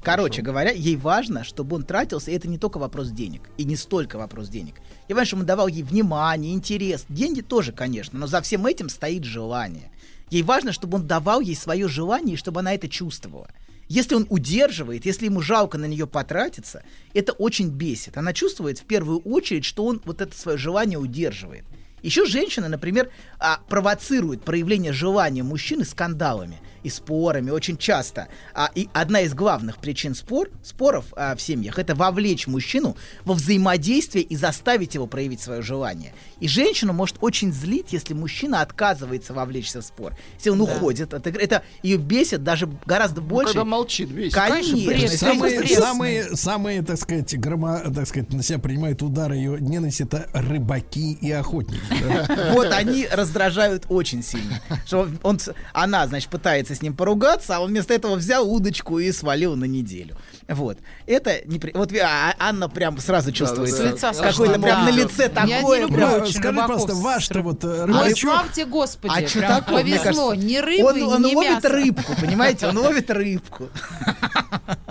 Короче 0.04 0.42
говоря, 0.42 0.72
ей 0.72 0.96
важно, 0.96 1.44
чтобы 1.44 1.76
он 1.76 1.84
тратился, 1.84 2.32
и 2.32 2.34
это 2.36 2.48
не 2.48 2.58
только 2.58 2.80
вопрос 2.80 3.10
денег, 3.12 3.44
и 3.58 3.66
не 3.66 3.76
столько 3.76 4.18
вопрос 4.18 4.50
денег. 4.50 4.76
Я 5.12 5.16
понимаю, 5.16 5.28
что 5.28 5.36
он 5.36 5.46
давал 5.46 5.68
ей 5.68 5.84
внимание, 5.84 6.54
интерес. 6.54 7.06
Деньги 7.10 7.42
тоже, 7.42 7.74
конечно, 7.74 8.18
но 8.18 8.28
за 8.28 8.40
всем 8.40 8.66
этим 8.66 8.88
стоит 8.88 9.26
желание. 9.26 9.92
Ей 10.30 10.42
важно, 10.42 10.72
чтобы 10.72 11.00
он 11.00 11.06
давал 11.06 11.42
ей 11.42 11.58
свое 11.58 11.90
желание, 11.90 12.36
и 12.36 12.38
чтобы 12.38 12.62
она 12.62 12.74
это 12.74 12.88
чувствовала. 12.88 13.50
Если 13.90 14.16
он 14.16 14.26
удерживает, 14.30 15.06
если 15.06 15.26
ему 15.26 15.42
жалко 15.42 15.78
на 15.78 15.84
нее 15.84 16.08
потратиться, 16.08 16.84
это 17.14 17.34
очень 17.34 17.68
бесит. 17.68 18.16
Она 18.16 18.32
чувствует 18.32 18.80
в 18.80 18.86
первую 18.86 19.20
очередь, 19.20 19.66
что 19.66 19.84
он 19.84 20.02
вот 20.06 20.22
это 20.22 20.34
свое 20.34 20.58
желание 20.58 20.98
удерживает. 20.98 21.66
Еще 22.02 22.26
женщина, 22.26 22.70
например, 22.70 23.10
а, 23.38 23.60
провоцирует 23.68 24.46
проявление 24.46 24.94
желания 24.94 25.44
мужчины 25.44 25.84
скандалами 25.84 26.62
и 26.84 26.90
спорами 26.90 27.50
очень 27.52 27.78
часто. 27.78 28.28
А, 28.54 28.70
и 28.74 28.90
одна 28.94 29.22
из 29.22 29.34
главных 29.34 29.78
причин 29.78 30.16
спор, 30.16 30.50
споров 30.64 31.06
а, 31.16 31.36
в 31.36 31.42
семьях 31.42 31.80
это 31.80 31.96
вовлечь 31.96 32.48
мужчину 32.48 32.96
во 33.26 33.34
взаимодействие 33.34 34.24
и 34.24 34.36
заставить 34.36 34.96
его 34.96 35.08
проявить 35.08 35.42
свое 35.42 35.62
желание. 35.62 36.14
И 36.42 36.48
женщину 36.48 36.92
может 36.92 37.16
очень 37.22 37.54
злить, 37.54 37.94
если 37.94 38.14
мужчина 38.14 38.62
отказывается 38.62 39.34
вовлечься 39.34 39.80
в 39.82 39.86
спор. 39.86 40.14
Если 40.38 40.50
он 40.50 40.60
уходит 40.60 41.14
от 41.14 41.26
игры. 41.28 41.42
Это 41.42 41.64
ее 41.84 41.98
бесит 41.98 42.44
даже 42.44 42.68
гораздо 42.86 43.22
Ну, 43.22 43.28
больше. 43.28 43.54
когда 43.54 43.64
молчит, 43.66 44.10
весь. 44.10 44.34
Конечно, 44.34 44.76
если 44.76 45.16
Самые, 45.16 45.64
самые, 45.78 46.36
самые, 46.36 46.82
так 46.82 46.98
сказать, 46.98 47.40
грома, 47.40 47.80
так 47.94 48.08
сказать, 48.08 48.34
на 48.34 48.42
себя 48.44 48.58
принимают 48.60 49.02
удары 49.04 49.36
ее 49.36 49.58
ненависти 49.62 50.04
это 50.04 50.28
рыбаки 50.34 51.14
и 51.14 51.32
охотники. 51.32 51.82
да. 52.02 52.52
Вот 52.54 52.72
они 52.74 53.08
раздражают 53.12 53.86
очень 53.90 54.24
сильно. 54.24 54.60
Что 54.86 55.08
он, 55.24 55.40
она, 55.74 56.08
значит, 56.08 56.30
пытается 56.30 56.74
с 56.74 56.82
ним 56.82 56.96
поругаться, 56.96 57.58
а 57.58 57.60
он 57.60 57.70
вместо 57.70 57.94
этого 57.94 58.16
взял 58.16 58.52
удочку 58.52 58.98
и 59.00 59.12
свалил 59.12 59.56
на 59.56 59.66
неделю. 59.66 60.18
Вот. 60.48 60.78
Это 61.06 61.42
непри... 61.46 61.72
Вот 61.76 61.92
ви- 61.92 62.00
а, 62.00 62.34
Анна 62.40 62.68
прям 62.70 62.98
сразу 62.98 63.32
чувствует. 63.32 63.72
да. 63.72 63.78
С 63.78 63.80
лица 63.80 64.08
Какое-то 64.12 64.34
слышно, 64.36 64.60
прям 64.60 64.86
да. 64.86 64.92
на 64.92 64.96
лице 64.96 65.32
Я 65.34 65.44
не 65.46 65.54
такое. 65.62 65.82
люблю 65.82 65.96
прям- 65.98 66.28
Скажи 66.28 66.48
рыбаков 66.50 66.68
просто, 66.68 66.96
ваш-то 66.96 67.42
вот 67.42 67.64
э, 67.64 67.86
рыбачок, 67.86 68.18
славьте 68.34 68.66
Господи, 68.66 69.14
А 69.24 69.28
что 69.28 69.42
такое? 69.42 69.82
Повезло. 69.84 70.30
кажется, 70.32 70.36
ни 70.48 70.58
рыбы, 70.58 70.84
он, 70.90 71.04
он 71.04 71.22
ни 71.24 71.36
ловит 71.36 71.52
мяса. 71.64 71.70
рыбку, 71.70 72.14
понимаете? 72.20 72.68
Он 72.68 72.78
ловит 72.78 73.10
рыбку. 73.12 73.70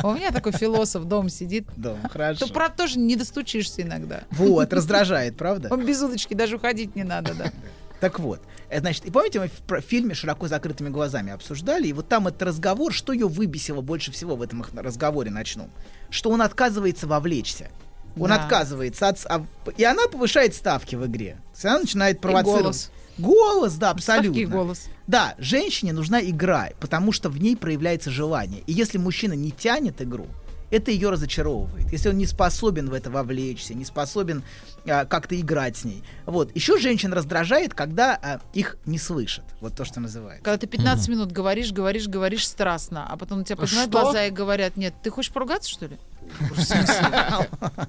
У 0.02 0.12
меня 0.12 0.30
такой 0.30 0.52
философ 0.52 1.04
дома 1.04 1.28
сидит. 1.30 1.66
Да, 1.76 1.96
хорошо. 2.10 2.46
То 2.46 2.52
правда 2.52 2.76
тоже 2.78 2.98
не 2.98 3.16
достучишься 3.16 3.82
иногда. 3.82 4.22
Вот, 4.30 4.72
раздражает, 4.72 5.36
правда? 5.36 5.68
Он 5.70 5.84
без 5.84 6.00
удочки 6.02 6.34
даже 6.34 6.56
уходить 6.56 6.96
не 6.96 7.04
надо, 7.04 7.34
да. 7.34 7.52
Так 8.00 8.18
вот, 8.18 8.40
значит, 8.78 9.04
и 9.06 9.10
помните, 9.10 9.40
мы 9.40 9.50
в 9.78 9.80
фильме 9.80 10.14
«Широко 10.14 10.46
закрытыми 10.46 10.88
глазами» 10.90 11.32
обсуждали, 11.32 11.88
и 11.88 11.92
вот 11.92 12.08
там 12.08 12.28
этот 12.28 12.42
разговор, 12.42 12.92
что 12.92 13.12
ее 13.12 13.26
выбесило 13.26 13.80
больше 13.80 14.12
всего 14.12 14.36
в 14.36 14.42
этом 14.42 14.64
разговоре 14.74 15.30
начну? 15.30 15.68
Что 16.08 16.30
он 16.30 16.40
отказывается 16.42 17.06
вовлечься. 17.08 17.70
Он 18.18 18.28
Да. 18.28 18.36
отказывается 18.36 19.08
от... 19.08 19.24
а- 19.28 19.44
и 19.76 19.84
она 19.84 20.06
повышает 20.08 20.54
ставки 20.54 20.96
в 20.96 21.06
игре. 21.06 21.34
То 21.34 21.50
есть 21.54 21.64
она 21.64 21.78
начинает 21.80 22.20
провоцировать. 22.20 22.62
голос. 22.62 22.90
Голос, 23.18 23.74
да, 23.74 23.88
Ставки 23.90 23.98
абсолютно. 23.98 24.38
и 24.40 24.44
голос. 24.46 24.84
Да, 25.06 25.34
женщине 25.38 25.92
нужна 25.92 26.22
игра, 26.22 26.70
потому 26.80 27.12
что 27.12 27.28
в 27.28 27.38
ней 27.38 27.56
проявляется 27.56 28.10
желание. 28.10 28.62
И 28.66 28.72
если 28.72 28.98
мужчина 28.98 29.34
не 29.34 29.50
тянет 29.50 30.00
игру, 30.00 30.26
это 30.70 30.90
ее 30.90 31.10
разочаровывает. 31.10 31.90
Если 31.92 32.08
он 32.08 32.18
не 32.18 32.26
способен 32.26 32.88
в 32.88 32.94
это 32.94 33.10
вовлечься, 33.10 33.74
не 33.74 33.84
способен 33.84 34.42
а, 34.86 35.04
как-то 35.04 35.38
играть 35.38 35.76
с 35.76 35.84
ней. 35.84 36.02
Вот. 36.26 36.54
Еще 36.54 36.78
женщин 36.78 37.12
раздражает, 37.12 37.74
когда 37.74 38.18
а, 38.20 38.40
их 38.52 38.76
не 38.86 38.98
слышат. 38.98 39.44
Вот 39.60 39.74
то, 39.74 39.84
что 39.84 40.00
называется. 40.00 40.44
Когда 40.44 40.58
ты 40.58 40.66
15 40.66 41.08
минут 41.08 41.32
говоришь, 41.32 41.72
говоришь, 41.72 42.08
говоришь 42.08 42.46
страстно, 42.46 43.06
а 43.08 43.16
потом 43.16 43.40
на 43.40 43.44
тебя 43.44 43.56
поднимают 43.56 43.90
Что? 43.90 44.00
глаза 44.00 44.24
и 44.26 44.30
говорят, 44.30 44.76
нет, 44.76 44.94
ты 45.02 45.10
хочешь 45.10 45.32
поругаться, 45.32 45.70
что 45.70 45.86
ли? 45.86 45.98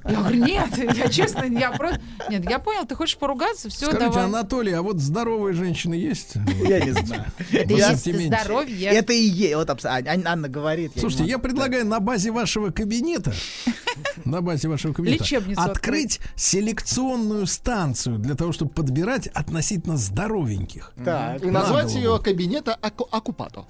Я 0.05 0.19
говорю, 0.19 0.43
нет, 0.43 0.69
я 0.95 1.07
честно, 1.09 1.43
я 1.43 1.71
просто... 1.71 2.01
Нет, 2.29 2.49
я 2.49 2.59
понял, 2.59 2.85
ты 2.85 2.95
хочешь 2.95 3.17
поругаться, 3.17 3.69
все, 3.69 3.85
Скажите, 3.85 4.05
давай. 4.05 4.25
Анатолий, 4.25 4.73
а 4.73 4.81
вот 4.81 4.99
здоровые 4.99 5.53
женщины 5.53 5.93
есть? 5.93 6.35
Я 6.63 6.79
не 6.79 6.91
знаю. 6.91 7.25
Да 7.51 7.95
здоровье. 7.95 8.89
Это 8.89 9.13
и 9.13 9.21
есть. 9.21 9.55
Вот 9.55 9.69
Анна 9.85 10.49
говорит. 10.49 10.91
Слушайте, 10.97 11.25
я 11.25 11.39
предлагаю 11.39 11.85
на 11.85 11.99
базе 11.99 12.31
вашего 12.31 12.71
кабинета, 12.71 13.33
на 14.25 14.41
базе 14.41 14.67
вашего 14.67 14.93
кабинета, 14.93 15.23
Лечебницу 15.23 15.61
открыть 15.61 16.19
селекционную 16.35 17.45
станцию 17.45 18.17
для 18.19 18.35
того, 18.35 18.51
чтобы 18.51 18.71
подбирать 18.71 19.27
относительно 19.27 19.97
здоровеньких. 19.97 20.93
Так. 21.03 21.43
И 21.43 21.49
назвать 21.49 21.93
ее 21.93 22.19
кабинета 22.19 22.73
оккупато. 22.75 23.65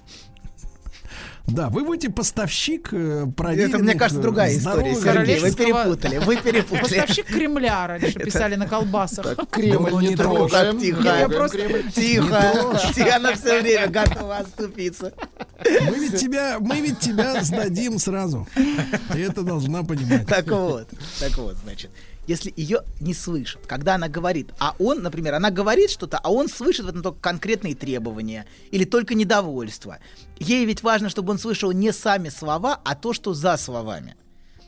Да, 1.46 1.68
вы 1.68 1.84
будете 1.84 2.08
поставщик 2.08 2.88
э, 2.92 3.26
проверенных, 3.36 3.74
Это, 3.74 3.84
мне 3.84 3.94
кажется, 3.94 4.20
э, 4.20 4.22
другая 4.22 4.56
история, 4.56 4.94
здоровых 4.94 5.26
Сергей. 5.26 5.40
Вы 5.40 5.52
перепутали, 5.52 6.18
вы 6.18 6.36
перепутали. 6.36 6.80
Поставщик 6.80 7.26
Кремля 7.26 7.86
раньше 7.86 8.12
писали 8.12 8.54
на 8.54 8.66
колбасах. 8.66 9.36
Кремль 9.50 9.92
не 10.08 10.16
трогаем. 10.16 10.80
Тихо, 10.80 10.98
Не 10.98 11.02
трогаем 11.04 11.30
просто- 11.30 11.58
Кремль. 11.58 11.92
Тихо, 11.92 12.80
тихо, 12.94 13.16
она 13.16 13.34
все 13.34 13.60
время 13.60 13.88
готова 13.88 14.36
отступиться. 14.38 15.12
Мы 15.88 15.98
ведь 15.98 16.20
тебя, 16.20 16.58
мы 16.60 16.80
ведь 16.80 17.00
тебя 17.00 17.42
сдадим 17.42 17.98
сразу. 17.98 18.46
Ты 19.12 19.24
это 19.24 19.42
должна 19.42 19.82
понимать. 19.82 20.26
Так 20.26 20.46
вот, 20.46 20.88
так 21.20 21.36
вот, 21.38 21.56
значит, 21.64 21.90
если 22.26 22.52
ее 22.56 22.82
не 23.00 23.14
слышат, 23.14 23.66
когда 23.66 23.96
она 23.96 24.08
говорит, 24.08 24.50
а 24.60 24.74
он, 24.78 25.02
например, 25.02 25.34
она 25.34 25.50
говорит 25.50 25.90
что-то, 25.90 26.18
а 26.18 26.30
он 26.30 26.48
слышит 26.48 26.86
в 26.86 26.88
этом 26.88 27.02
только 27.02 27.18
конкретные 27.20 27.74
требования 27.74 28.46
или 28.70 28.84
только 28.84 29.14
недовольство. 29.14 29.98
Ей 30.42 30.66
ведь 30.66 30.82
важно, 30.82 31.08
чтобы 31.08 31.30
он 31.30 31.38
слышал 31.38 31.72
не 31.72 31.92
сами 31.92 32.28
слова, 32.28 32.80
а 32.84 32.94
то, 32.94 33.12
что 33.12 33.32
за 33.32 33.56
словами. 33.56 34.16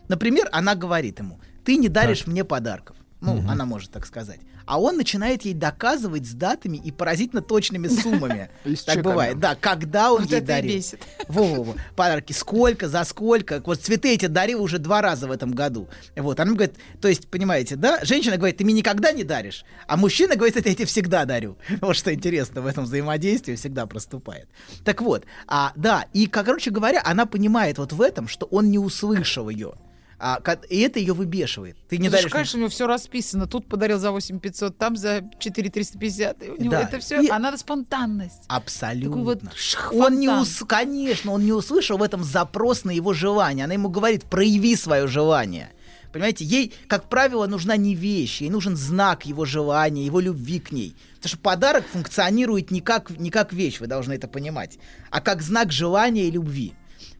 Например, 0.09 0.49
она 0.53 0.75
говорит 0.75 1.19
ему, 1.19 1.41
ты 1.65 1.77
не 1.77 1.89
даришь 1.89 2.27
мне 2.27 2.45
подарков. 2.45 2.97
Ну, 3.21 3.43
она 3.49 3.65
может 3.65 3.91
так 3.91 4.07
сказать. 4.07 4.41
А 4.67 4.81
он 4.81 4.97
начинает 4.97 5.45
ей 5.45 5.55
доказывать 5.55 6.27
с 6.27 6.33
датами 6.33 6.77
и 6.77 6.91
поразительно 6.93 7.43
точными 7.43 7.89
суммами. 7.89 8.51
Так 8.87 9.03
бывает. 9.03 9.39
Да, 9.39 9.55
когда 9.55 10.13
он 10.13 10.25
ей 10.25 10.41
дарил. 10.41 10.75
бесит. 10.75 11.01
Во-во-во. 11.29 11.75
Подарки. 11.97 12.33
Сколько, 12.33 12.89
за 12.89 13.05
сколько. 13.05 13.63
Вот 13.65 13.81
цветы 13.81 14.15
эти 14.15 14.27
дарил 14.27 14.63
уже 14.63 14.79
два 14.79 15.01
раза 15.01 15.27
в 15.27 15.31
этом 15.31 15.53
году. 15.53 15.89
Вот. 16.17 16.39
Она 16.41 16.53
говорит, 16.53 16.77
то 17.01 17.09
есть, 17.09 17.29
понимаете, 17.29 17.77
да? 17.77 18.01
Женщина 18.03 18.37
говорит, 18.37 18.57
ты 18.59 18.65
мне 18.65 18.75
никогда 18.75 19.13
не 19.13 19.25
даришь. 19.25 19.65
А 19.87 19.97
мужчина 19.97 20.37
говорит, 20.37 20.57
это 20.57 20.69
я 20.69 20.75
тебе 20.75 20.87
всегда 20.87 21.25
дарю. 21.25 21.57
Вот 21.81 21.97
что 21.97 22.13
интересно 22.13 22.63
в 22.63 22.67
этом 22.67 22.85
взаимодействии 22.85 23.55
всегда 23.55 23.87
проступает. 23.87 24.49
Так 24.85 25.03
вот, 25.03 25.25
а, 25.47 25.73
да, 25.77 26.07
и, 26.13 26.27
как, 26.27 26.45
короче 26.45 26.71
говоря, 26.71 27.01
она 27.05 27.27
понимает 27.27 27.79
вот 27.79 27.93
в 27.93 28.01
этом, 28.01 28.29
что 28.29 28.47
он 28.47 28.71
не 28.71 28.79
услышал 28.79 29.49
ее. 29.49 29.75
А, 30.27 30.41
и 30.71 30.81
это 30.81 30.99
ее 30.99 31.13
выбешивает. 31.13 31.77
Ты 31.87 31.99
не 31.99 32.09
ж, 32.09 32.13
даришь... 32.13 32.33
конечно, 32.33 32.57
у 32.57 32.61
него 32.61 32.71
все 32.71 32.87
расписано. 32.87 33.47
Тут 33.47 33.69
подарил 33.69 33.99
за 33.99 34.11
8500, 34.11 34.79
там 34.79 34.97
за 34.97 35.23
4350. 35.39 36.43
И 36.43 36.49
у 36.49 36.57
него 36.59 36.71
Да. 36.71 36.81
это 36.81 36.99
все. 36.99 37.21
И- 37.21 37.29
А 37.29 37.39
надо 37.39 37.59
спонтанность. 37.59 38.45
Абсолютно. 38.49 39.11
Такой 39.11 39.23
вот 39.23 39.43
шх, 39.55 39.93
Он 39.93 40.19
не 40.19 40.31
ус... 40.31 40.63
Конечно, 40.67 41.33
он 41.33 41.45
не 41.45 41.53
услышал 41.53 41.99
в 41.99 42.03
этом 42.03 42.25
запрос 42.25 42.85
на 42.85 42.91
его 42.91 43.13
желание. 43.13 43.67
Она 43.67 43.75
ему 43.75 43.91
говорит, 43.91 44.25
прояви 44.25 44.77
свое 44.77 45.07
желание. 45.09 45.73
Понимаете, 46.11 46.47
ей, 46.47 46.73
как 46.89 47.11
правило, 47.11 47.47
нужна 47.47 47.77
не 47.77 47.95
вещь, 47.95 48.41
ей 48.41 48.49
нужен 48.49 48.77
знак 48.77 49.27
его 49.27 49.45
желания, 49.45 50.07
его 50.07 50.21
любви 50.21 50.59
к 50.59 50.73
ней. 50.73 50.97
Потому 51.17 51.29
что 51.29 51.39
подарок 51.39 51.85
функционирует 51.93 52.71
не 52.71 52.81
как, 52.81 53.11
не 53.11 53.29
как 53.29 53.53
вещь, 53.53 53.79
вы 53.79 53.89
должны 53.89 54.15
это 54.15 54.27
понимать, 54.27 54.79
а 55.11 55.21
как 55.21 55.43
знак 55.43 55.71
желания 55.71 56.29
и 56.29 56.31
любви. 56.31 56.73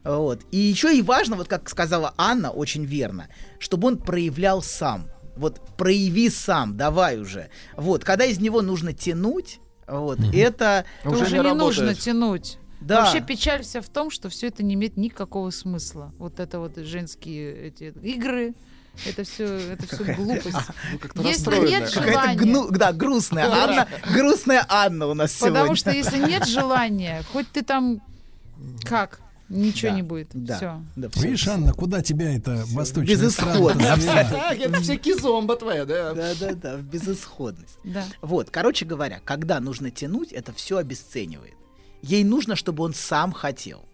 Вот. 0.05 0.41
И 0.51 0.57
еще 0.57 0.95
и 0.95 1.01
важно, 1.01 1.35
вот 1.35 1.47
как 1.47 1.67
сказала 1.67 2.13
Анна, 2.17 2.51
очень 2.51 2.85
верно, 2.85 3.27
чтобы 3.59 3.87
он 3.87 3.97
проявлял 3.97 4.61
сам. 4.61 5.07
Вот 5.35 5.59
прояви 5.75 6.29
сам, 6.29 6.77
давай 6.77 7.19
уже. 7.19 7.49
Вот, 7.75 8.05
когда 8.05 8.23
из 8.23 8.39
него 8.39 8.61
нужно 8.61 8.93
тянуть, 8.93 9.59
вот, 9.87 10.19
это... 10.33 10.85
Это 11.03 11.09
уже, 11.09 11.37
не, 11.37 11.53
нужно 11.53 11.93
тянуть. 11.93 12.57
Да. 12.79 13.01
Вообще 13.01 13.19
печаль 13.19 13.63
вся 13.63 13.81
в 13.81 13.89
том, 13.89 14.11
что 14.11 14.29
все 14.29 14.47
это 14.47 14.63
не 14.63 14.75
имеет 14.75 14.95
никакого 14.95 15.49
смысла. 15.49 16.13
Вот 16.19 16.39
это 16.39 16.59
вот 16.59 16.77
женские 16.77 17.67
эти 17.67 17.93
игры, 18.01 18.53
это 19.05 19.23
все, 19.23 19.45
это 19.45 19.87
все 19.87 20.13
глупость. 20.13 20.57
Если 21.15 21.67
нет 21.67 21.91
желания, 21.91 22.37
гну- 22.37 22.69
да, 22.69 22.93
грустная 22.93 23.49
Анна, 23.49 23.87
грустная 24.13 24.65
Анна 24.69 25.07
у 25.07 25.13
нас 25.13 25.33
потому 25.33 25.55
сегодня. 25.55 25.75
что 25.75 25.91
если 25.91 26.17
нет 26.19 26.47
желания, 26.47 27.23
хоть 27.33 27.47
ты 27.51 27.61
там 27.63 28.01
как, 28.83 29.19
ничего 29.49 29.91
Да, 29.91 29.95
не 29.95 30.01
будет. 30.01 30.27
да, 30.33 30.57
Все. 30.57 30.81
да, 30.95 31.09
всё. 31.09 31.21
Видишь, 31.21 31.47
Анна, 31.47 31.73
куда 31.73 32.01
тебя 32.01 32.35
это 32.35 32.63
восточная 32.67 33.15
Безысходно. 33.15 33.81
это 34.59 34.81
все 34.81 34.97
кизомба 34.97 35.55
твоя, 35.55 35.85
да? 35.85 36.13
Да-да-да, 36.13 36.77
в 36.77 36.81
безысходность. 36.83 37.77
Да. 37.83 38.03
Вот, 38.21 38.49
короче 38.49 38.85
говоря, 38.85 39.19
когда 39.23 39.59
нужно 39.59 39.91
тянуть, 39.91 40.31
это 40.31 40.53
все 40.53 40.77
обесценивает. 40.77 41.53
Ей 42.01 42.23
нужно, 42.23 42.55
чтобы 42.55 42.83
он 42.83 42.93
сам 42.93 43.31
хотел. 43.31 43.85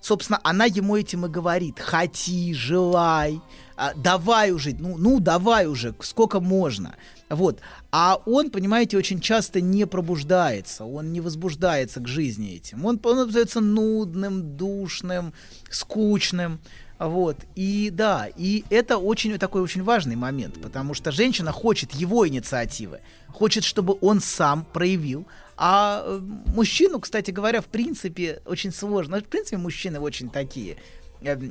Собственно, 0.00 0.38
она 0.44 0.66
ему 0.66 0.96
этим 0.96 1.24
и 1.24 1.30
говорит. 1.30 1.80
Хоти, 1.80 2.52
желай, 2.52 3.40
а, 3.74 3.94
давай 3.96 4.52
уже, 4.52 4.74
ну, 4.78 4.98
ну, 4.98 5.18
давай 5.18 5.66
уже, 5.66 5.94
сколько 6.00 6.40
можно. 6.40 6.94
Вот. 7.34 7.60
А 7.90 8.20
он, 8.26 8.50
понимаете, 8.50 8.96
очень 8.96 9.20
часто 9.20 9.60
не 9.60 9.86
пробуждается, 9.86 10.84
он 10.84 11.12
не 11.12 11.20
возбуждается 11.20 12.00
к 12.00 12.08
жизни 12.08 12.54
этим. 12.54 12.84
Он, 12.84 13.00
он 13.02 13.18
остается 13.18 13.60
нудным, 13.60 14.56
душным, 14.56 15.32
скучным. 15.70 16.60
Вот. 16.98 17.36
И 17.56 17.90
да, 17.92 18.28
и 18.36 18.64
это 18.70 18.98
очень 18.98 19.36
такой 19.38 19.62
очень 19.62 19.82
важный 19.82 20.16
момент, 20.16 20.60
потому 20.62 20.94
что 20.94 21.10
женщина 21.10 21.50
хочет 21.52 21.92
его 21.92 22.26
инициативы, 22.26 23.00
хочет, 23.28 23.64
чтобы 23.64 23.98
он 24.00 24.20
сам 24.20 24.64
проявил. 24.72 25.26
А 25.56 26.02
э, 26.04 26.20
мужчину, 26.54 27.00
кстати 27.00 27.30
говоря, 27.30 27.60
в 27.60 27.66
принципе, 27.66 28.40
очень 28.44 28.72
сложно. 28.72 29.20
В 29.20 29.24
принципе, 29.24 29.56
мужчины 29.56 30.00
очень 30.00 30.30
такие 30.30 30.76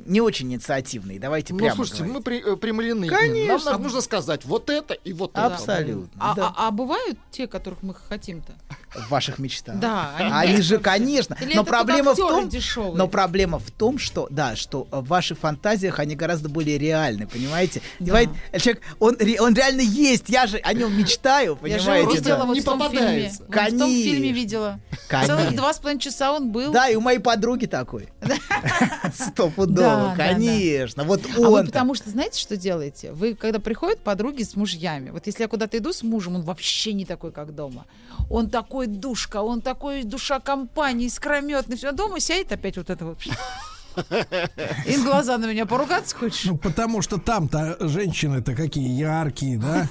не 0.06 0.20
очень 0.20 0.46
инициативные. 0.52 1.18
Давайте 1.18 1.52
Ну, 1.52 1.58
прямо 1.60 1.74
слушайте, 1.74 2.04
говорить. 2.04 2.16
мы 2.16 2.22
при- 2.22 2.52
э, 2.52 2.56
прямолинейные. 2.56 3.10
Конечно. 3.10 3.72
Нам 3.72 3.82
нужно 3.82 4.00
сказать 4.00 4.44
вот 4.44 4.70
это 4.70 4.94
и 4.94 5.12
вот 5.12 5.32
это. 5.32 5.46
Абсолютно. 5.46 6.08
А, 6.18 6.34
да. 6.34 6.54
а- 6.56 6.68
а 6.68 6.70
бывают 6.70 7.18
те, 7.30 7.46
которых 7.46 7.82
мы 7.82 7.94
хотим-то? 7.94 8.52
В 8.94 9.10
ваших 9.10 9.38
мечтах. 9.38 9.76
Да, 9.80 10.12
Они, 10.18 10.60
же, 10.62 10.78
конечно. 10.78 11.36
Или 11.40 11.54
но 11.54 11.64
проблема 11.64 12.14
в 12.14 12.16
том, 12.16 12.48
дешевые? 12.48 12.94
но 12.94 13.08
проблема 13.08 13.58
в 13.58 13.70
том, 13.72 13.98
что 13.98 14.28
да, 14.30 14.54
что 14.54 14.86
э, 14.92 15.00
в 15.00 15.06
ваших 15.08 15.38
фантазиях 15.38 15.98
они 15.98 16.14
гораздо 16.14 16.48
более 16.48 16.78
реальны, 16.78 17.26
понимаете? 17.26 17.82
Бывает, 17.98 18.28
человек, 18.58 18.82
он, 19.00 19.16
он 19.40 19.54
реально 19.54 19.80
есть, 19.80 20.28
я 20.28 20.46
же 20.46 20.58
о 20.58 20.72
нем 20.72 20.96
мечтаю, 20.96 21.58
Я 21.62 21.78
же 21.78 21.84
понимаете? 21.86 22.02
его 22.04 22.12
видела 22.14 22.36
да. 22.38 22.44
вот 22.44 22.58
в 22.58 22.64
том 22.64 22.80
фильме. 22.80 22.94
попадается. 22.98 23.38
Вот 23.40 23.48
В 23.50 23.78
том 23.78 23.88
фильме 23.90 24.14
Конечно. 24.20 24.34
видела. 24.34 24.80
Конечно. 25.08 25.36
Целых 25.36 25.56
два 25.56 25.74
с 25.74 25.78
половиной 25.78 26.00
часа 26.00 26.32
он 26.32 26.52
был. 26.52 26.72
Да, 26.72 26.88
и 26.88 26.94
у 26.94 27.00
моей 27.00 27.18
подруги 27.18 27.66
такой. 27.66 28.08
Стопудово, 29.64 29.74
Да, 29.88 29.96
да, 29.96 30.14
да. 30.16 30.28
конечно. 30.34 31.04
Вот 31.04 31.22
А 31.36 31.40
вы 31.40 31.60
он. 31.60 31.66
потому 31.66 31.94
что 31.94 32.10
знаете, 32.10 32.40
что 32.40 32.56
делаете? 32.56 33.12
Вы, 33.12 33.34
когда 33.34 33.58
приходят 33.58 34.00
подруги 34.00 34.42
с 34.42 34.56
мужьями, 34.56 35.10
вот 35.10 35.26
если 35.26 35.42
я 35.42 35.48
куда-то 35.48 35.76
иду 35.78 35.92
с 35.92 36.02
мужем, 36.02 36.36
он 36.36 36.42
вообще 36.42 36.92
не 36.92 37.04
такой, 37.04 37.32
как 37.32 37.54
дома. 37.54 37.86
Он 38.30 38.48
такой 38.48 38.86
душка, 38.86 39.42
он 39.42 39.60
такой 39.60 40.02
душа 40.04 40.40
компании, 40.40 41.06
искрометный. 41.06 41.76
Все, 41.76 41.92
дома 41.92 42.20
сядет 42.20 42.52
опять 42.52 42.76
вот 42.76 42.90
это 42.90 43.04
вот. 43.04 43.18
И 44.86 44.96
в 44.96 45.04
глаза 45.04 45.38
на 45.38 45.46
меня 45.46 45.66
поругаться 45.66 46.16
хочешь? 46.16 46.44
Ну, 46.44 46.56
потому 46.56 47.02
что 47.02 47.18
там-то 47.18 47.76
женщины-то 47.80 48.54
какие 48.54 48.88
яркие, 48.88 49.58
да? 49.58 49.88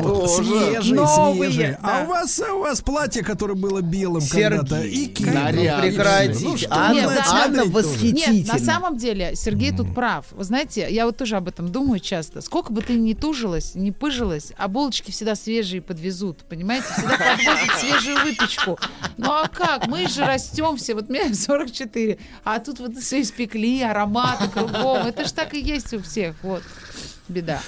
Вот, 0.00 0.26
тоже. 0.26 0.44
свежие, 0.44 0.94
Новые, 0.94 1.50
свежие. 1.52 1.78
да. 1.82 2.00
А 2.00 2.04
у 2.04 2.06
вас, 2.08 2.38
у 2.38 2.60
вас 2.60 2.80
платье, 2.80 3.22
которое 3.22 3.54
было 3.54 3.80
белым 3.80 4.22
когда-то, 4.26 4.82
и 4.82 5.06
кисть. 5.06 5.30
ну 5.30 5.80
прекратите. 5.80 6.44
Ну, 6.44 6.56
Анна, 6.70 6.94
Нет, 6.94 7.22
Анна 7.28 7.64
восхитительна. 7.64 8.32
Нет, 8.32 8.52
на 8.52 8.58
самом 8.58 8.96
деле 8.96 9.34
Сергей 9.34 9.72
тут 9.76 9.94
прав. 9.94 10.26
Вы 10.32 10.44
знаете, 10.44 10.86
я 10.90 11.06
вот 11.06 11.16
тоже 11.16 11.36
об 11.36 11.48
этом 11.48 11.68
думаю 11.70 12.00
часто. 12.00 12.40
Сколько 12.40 12.72
бы 12.72 12.82
ты 12.82 12.94
ни 12.94 13.14
тужилась, 13.14 13.74
ни 13.74 13.90
пыжилась, 13.90 14.52
а 14.56 14.68
булочки 14.68 15.10
всегда 15.10 15.34
свежие 15.34 15.82
подвезут, 15.82 16.44
понимаете? 16.48 16.86
Всегда 16.92 17.16
подвозят 17.16 17.78
свежую 17.78 18.22
выпечку. 18.24 18.78
Ну 19.16 19.30
а 19.30 19.48
как? 19.48 19.86
Мы 19.88 20.08
же 20.08 20.24
растем 20.24 20.76
все. 20.76 20.94
Вот 20.94 21.08
мне 21.08 21.34
44, 21.34 22.18
а 22.44 22.58
тут 22.58 22.80
вот 22.80 22.96
все 22.98 23.20
испекли, 23.38 23.82
ароматы 23.82 24.48
кругом. 24.48 25.06
Это 25.06 25.24
ж 25.24 25.32
так 25.32 25.54
и 25.54 25.60
есть 25.60 25.94
у 25.94 26.02
всех. 26.02 26.34
Вот. 26.42 26.62
Беда. 27.28 27.60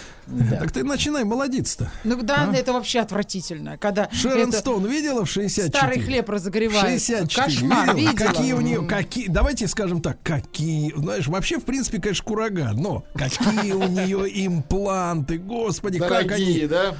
Так 0.50 0.70
ты 0.72 0.84
начинай 0.84 1.24
молодиться-то. 1.24 1.90
Ну 2.04 2.20
да, 2.22 2.50
это 2.54 2.72
вообще 2.72 3.00
отвратительно. 3.00 3.78
Когда 3.78 4.08
Шерон 4.12 4.50
это 4.50 4.58
Стоун 4.58 4.86
видела 4.86 5.24
в 5.24 5.30
64? 5.30 5.68
старый 5.68 6.00
хлеб 6.00 6.28
разогревает. 6.28 6.80
64. 6.80 7.46
Кошмар, 7.46 7.94
видела? 7.96 8.10
видела. 8.12 8.26
Какие 8.28 8.52
у 8.52 8.60
нее, 8.60 8.86
какие, 8.86 9.28
давайте 9.28 9.66
скажем 9.68 10.00
так, 10.02 10.18
какие, 10.22 10.92
знаешь, 10.96 11.26
вообще, 11.26 11.58
в 11.58 11.64
принципе, 11.64 12.00
конечно, 12.00 12.24
курага, 12.24 12.70
но 12.74 13.04
какие 13.14 13.72
у 13.72 13.86
нее 13.88 14.46
импланты, 14.46 15.38
господи, 15.38 15.98
как 15.98 16.10
они... 16.12 16.28
Дорогие, 16.28 16.68
да? 16.68 16.94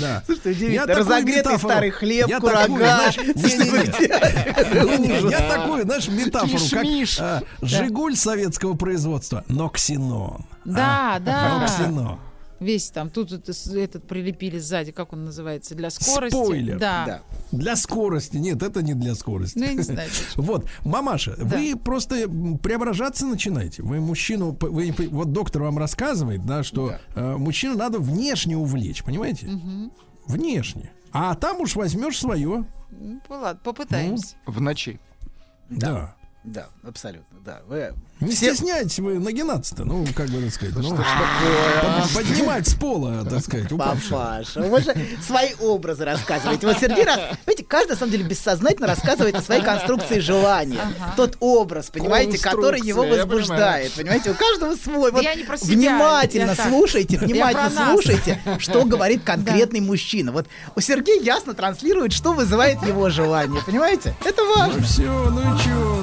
Да. 0.00 0.22
Слушайте, 0.26 0.50
удивительно. 0.50 0.94
Разогретый 0.94 1.52
метафору- 1.54 1.70
старый 1.70 1.90
хлеб, 1.90 2.28
я 2.28 2.40
курага. 2.40 2.60
такую, 2.62 2.78
знаешь? 2.84 3.16
Не-не, 3.16 5.30
Я 5.30 5.40
такую, 5.54 5.82
знаешь, 5.84 6.08
метафору, 6.08 6.64
как 6.70 6.86
а, 7.20 7.42
Жигуль 7.62 8.16
советского 8.16 8.74
производства, 8.74 9.44
но 9.48 9.68
ксенон. 9.68 10.44
Да, 10.64 11.14
А, 11.16 11.20
да. 11.20 11.58
но 11.60 11.66
ксенон. 11.66 12.18
Весь 12.58 12.90
там, 12.90 13.10
тут 13.10 13.32
это 13.32 13.52
этот 13.78 14.06
прилепили 14.06 14.58
сзади, 14.58 14.92
как 14.92 15.12
он 15.12 15.24
называется, 15.24 15.74
для 15.74 15.90
скорости. 15.90 16.34
Спойлер. 16.34 16.78
Да. 16.78 17.04
Да. 17.06 17.22
Для 17.52 17.76
скорости. 17.76 18.38
Нет, 18.38 18.62
это 18.62 18.82
не 18.82 18.94
для 18.94 19.14
скорости. 19.14 19.58
Ну, 19.58 19.64
я 19.64 19.74
не 19.74 19.82
знаю. 19.82 20.08
Вот, 20.36 20.66
мамаша, 20.84 21.34
вы 21.38 21.76
просто 21.76 22.28
преображаться 22.62 23.26
начинаете. 23.26 23.82
Вы 23.82 24.00
мужчину, 24.00 24.56
вы, 24.60 24.94
вот 25.10 25.32
доктор 25.32 25.62
вам 25.62 25.78
рассказывает, 25.78 26.44
да, 26.46 26.62
что 26.62 26.96
э, 27.14 27.36
мужчину 27.36 27.76
надо 27.76 27.98
внешне 27.98 28.56
увлечь, 28.56 29.02
понимаете? 29.04 29.48
Внешне. 30.26 30.92
А 31.12 31.34
там 31.34 31.60
уж 31.60 31.76
возьмешь 31.76 32.18
свое. 32.18 32.64
Ну, 32.90 33.20
ладно, 33.28 33.60
попытаемся. 33.62 34.36
В 34.46 34.60
ночи. 34.60 35.00
Да. 35.68 36.14
Да, 36.44 36.68
абсолютно, 36.84 37.35
да. 37.46 37.60
Вы 37.68 37.92
Не 38.20 38.34
все- 38.34 38.54
стесняйтесь 38.54 38.98
вы 38.98 39.18
нагинаться-то, 39.18 39.84
ну, 39.84 40.06
как 40.16 40.28
бы 40.30 40.40
так 40.40 40.50
сказать. 40.54 40.74
ну, 40.74 40.82
что 40.82 40.96
ж 40.96 40.98
такое? 41.04 42.02
под- 42.02 42.14
поднимать 42.14 42.66
с 42.66 42.74
пола, 42.74 43.26
так 43.28 43.40
сказать, 43.44 43.70
упавшего. 43.70 44.16
Папаша, 44.18 44.60
вы 44.62 44.80
же 44.80 44.96
свои 45.26 45.50
образы 45.60 46.06
рассказываете. 46.06 46.66
Вот 46.66 46.78
Сергей 46.78 47.04
раз, 47.04 47.20
видите, 47.46 47.66
каждый, 47.68 47.90
на 47.90 47.96
самом 47.96 48.12
деле, 48.12 48.24
бессознательно 48.24 48.86
рассказывает 48.86 49.34
о 49.36 49.42
своей 49.42 49.62
конструкции 49.62 50.18
желания. 50.20 50.80
Тот 51.16 51.36
образ, 51.40 51.90
понимаете, 51.90 52.38
который 52.38 52.80
его 52.80 53.02
возбуждает. 53.04 53.92
Понимаете, 53.92 54.30
у 54.30 54.34
каждого 54.34 54.74
свой. 54.76 55.12
Вот 55.12 55.22
я 55.22 55.34
не 55.34 55.44
про 55.44 55.58
себя, 55.58 55.74
внимательно 55.74 56.54
слушайте, 56.54 57.18
внимательно 57.18 57.70
слушайте, 57.90 58.40
что 58.60 58.84
говорит 58.86 59.24
конкретный 59.24 59.80
мужчина. 59.80 60.32
Вот 60.32 60.46
у 60.74 60.80
Сергея 60.80 61.20
ясно 61.22 61.52
транслирует, 61.52 62.14
что 62.14 62.32
вызывает 62.32 62.82
его 62.82 63.10
желание. 63.10 63.60
Понимаете? 63.66 64.16
Это 64.24 64.42
важно. 64.42 64.82
Все, 64.82 65.02
ну 65.30 65.54
и 65.54 65.58
чё? 65.62 66.02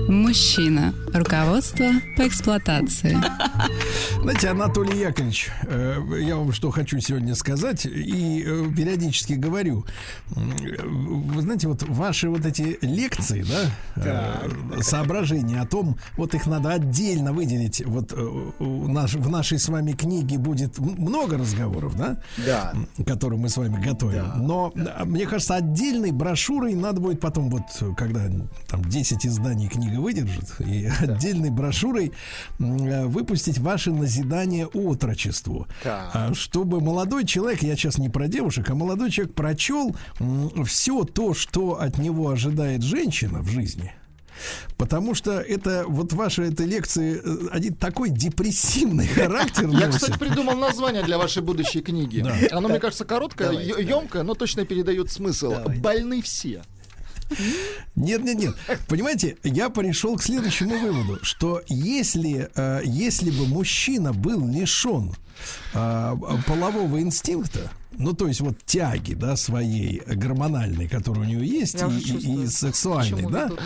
Мужчина. 0.09 0.93
Руководство 1.13 1.85
по 2.17 2.27
эксплуатации. 2.27 3.17
Знаете, 4.21 4.49
Анатолий 4.49 4.99
Яковлевич, 4.99 5.49
э, 5.63 6.01
я 6.21 6.35
вам 6.37 6.51
что 6.53 6.71
хочу 6.71 6.99
сегодня 6.99 7.35
сказать, 7.35 7.85
и 7.85 8.43
э, 8.45 8.65
периодически 8.75 9.33
говорю. 9.33 9.85
Э, 10.35 10.39
Вы 10.85 11.41
знаете, 11.41 11.67
вот 11.67 11.83
ваши 11.83 12.29
вот 12.29 12.45
эти 12.45 12.77
лекции, 12.81 13.45
да, 13.95 14.41
соображения 14.81 15.59
о 15.61 15.65
том, 15.65 15.97
вот 16.17 16.33
их 16.35 16.45
надо 16.45 16.71
отдельно 16.71 17.33
выделить. 17.33 17.81
Вот 17.85 18.13
наш- 18.59 19.15
в 19.15 19.29
нашей 19.29 19.59
с 19.59 19.67
вами 19.69 19.93
книге 19.93 20.37
будет 20.37 20.77
много 20.79 21.37
разговоров, 21.37 21.95
да? 21.97 22.17
Да. 22.45 22.73
которые 23.05 23.39
мы 23.39 23.49
с 23.49 23.57
вами 23.57 23.81
готовим. 23.83 24.45
Но 24.45 24.73
мне 25.05 25.25
кажется, 25.25 25.55
отдельной 25.55 26.11
брошюрой 26.11 26.73
надо 26.75 27.01
будет 27.01 27.19
потом, 27.19 27.49
вот 27.49 27.63
когда 27.97 28.21
там 28.69 28.83
10 28.85 29.25
изданий 29.25 29.67
книга 29.91 30.01
выдержит, 30.01 30.45
и 30.59 30.89
отдельной 30.99 31.49
брошюрой 31.49 32.11
э, 32.59 33.05
выпустить 33.05 33.57
ваши 33.59 33.91
назидания 33.91 34.67
отрочеству. 34.67 35.67
Так. 35.83 36.11
А, 36.13 36.33
Чтобы 36.33 36.81
молодой 36.81 37.25
человек, 37.25 37.61
я 37.61 37.75
сейчас 37.75 37.97
не 37.97 38.09
про 38.09 38.27
девушек, 38.27 38.69
а 38.69 38.75
молодой 38.75 39.11
человек 39.11 39.35
прочел 39.35 39.95
все 40.65 41.03
то, 41.03 41.33
что 41.33 41.79
от 41.79 41.97
него 41.97 42.29
ожидает 42.29 42.83
женщина 42.83 43.41
в 43.41 43.49
жизни. 43.49 43.93
Потому 44.77 45.13
что 45.13 45.39
это 45.39 45.85
вот 45.87 46.13
ваши 46.13 46.43
этой 46.43 46.65
лекции 46.65 47.21
э, 47.23 47.47
один 47.51 47.75
такой 47.75 48.09
депрессивный 48.09 49.05
характер 49.15 49.67
Я, 49.69 49.87
носит. 49.87 50.01
кстати, 50.01 50.17
придумал 50.17 50.55
название 50.55 51.03
для 51.03 51.17
вашей 51.17 51.43
будущей 51.43 51.81
книги. 51.81 52.21
Да. 52.21 52.57
Оно, 52.57 52.69
мне 52.69 52.79
кажется, 52.79 53.05
короткое, 53.05 53.51
емкое, 53.51 54.23
но 54.23 54.33
точно 54.33 54.65
передает 54.65 55.11
смысл. 55.11 55.53
Больны 55.77 56.21
все. 56.21 56.63
Нет, 57.95 58.23
нет, 58.23 58.37
нет. 58.37 58.55
Понимаете, 58.87 59.37
я 59.43 59.69
пришел 59.69 60.15
к 60.17 60.23
следующему 60.23 60.77
выводу, 60.77 61.19
что 61.23 61.61
если, 61.67 62.49
э, 62.55 62.81
если 62.83 63.31
бы 63.31 63.47
мужчина 63.47 64.13
был 64.13 64.47
лишен 64.47 65.13
э, 65.73 66.15
полового 66.47 66.99
инстинкта, 67.01 67.71
ну, 67.97 68.13
то 68.13 68.27
есть 68.27 68.39
вот 68.39 68.55
тяги, 68.65 69.13
да, 69.13 69.35
своей 69.35 70.01
гормональной, 70.07 70.87
которая 70.87 71.23
у 71.23 71.27
него 71.29 71.41
есть, 71.43 71.75
Я 71.81 71.87
и, 71.87 72.43
и- 72.43 72.47
сексуальной, 72.47 73.11
почему 73.17 73.29
да, 73.29 73.43
вы 73.47 73.49
тут. 73.49 73.59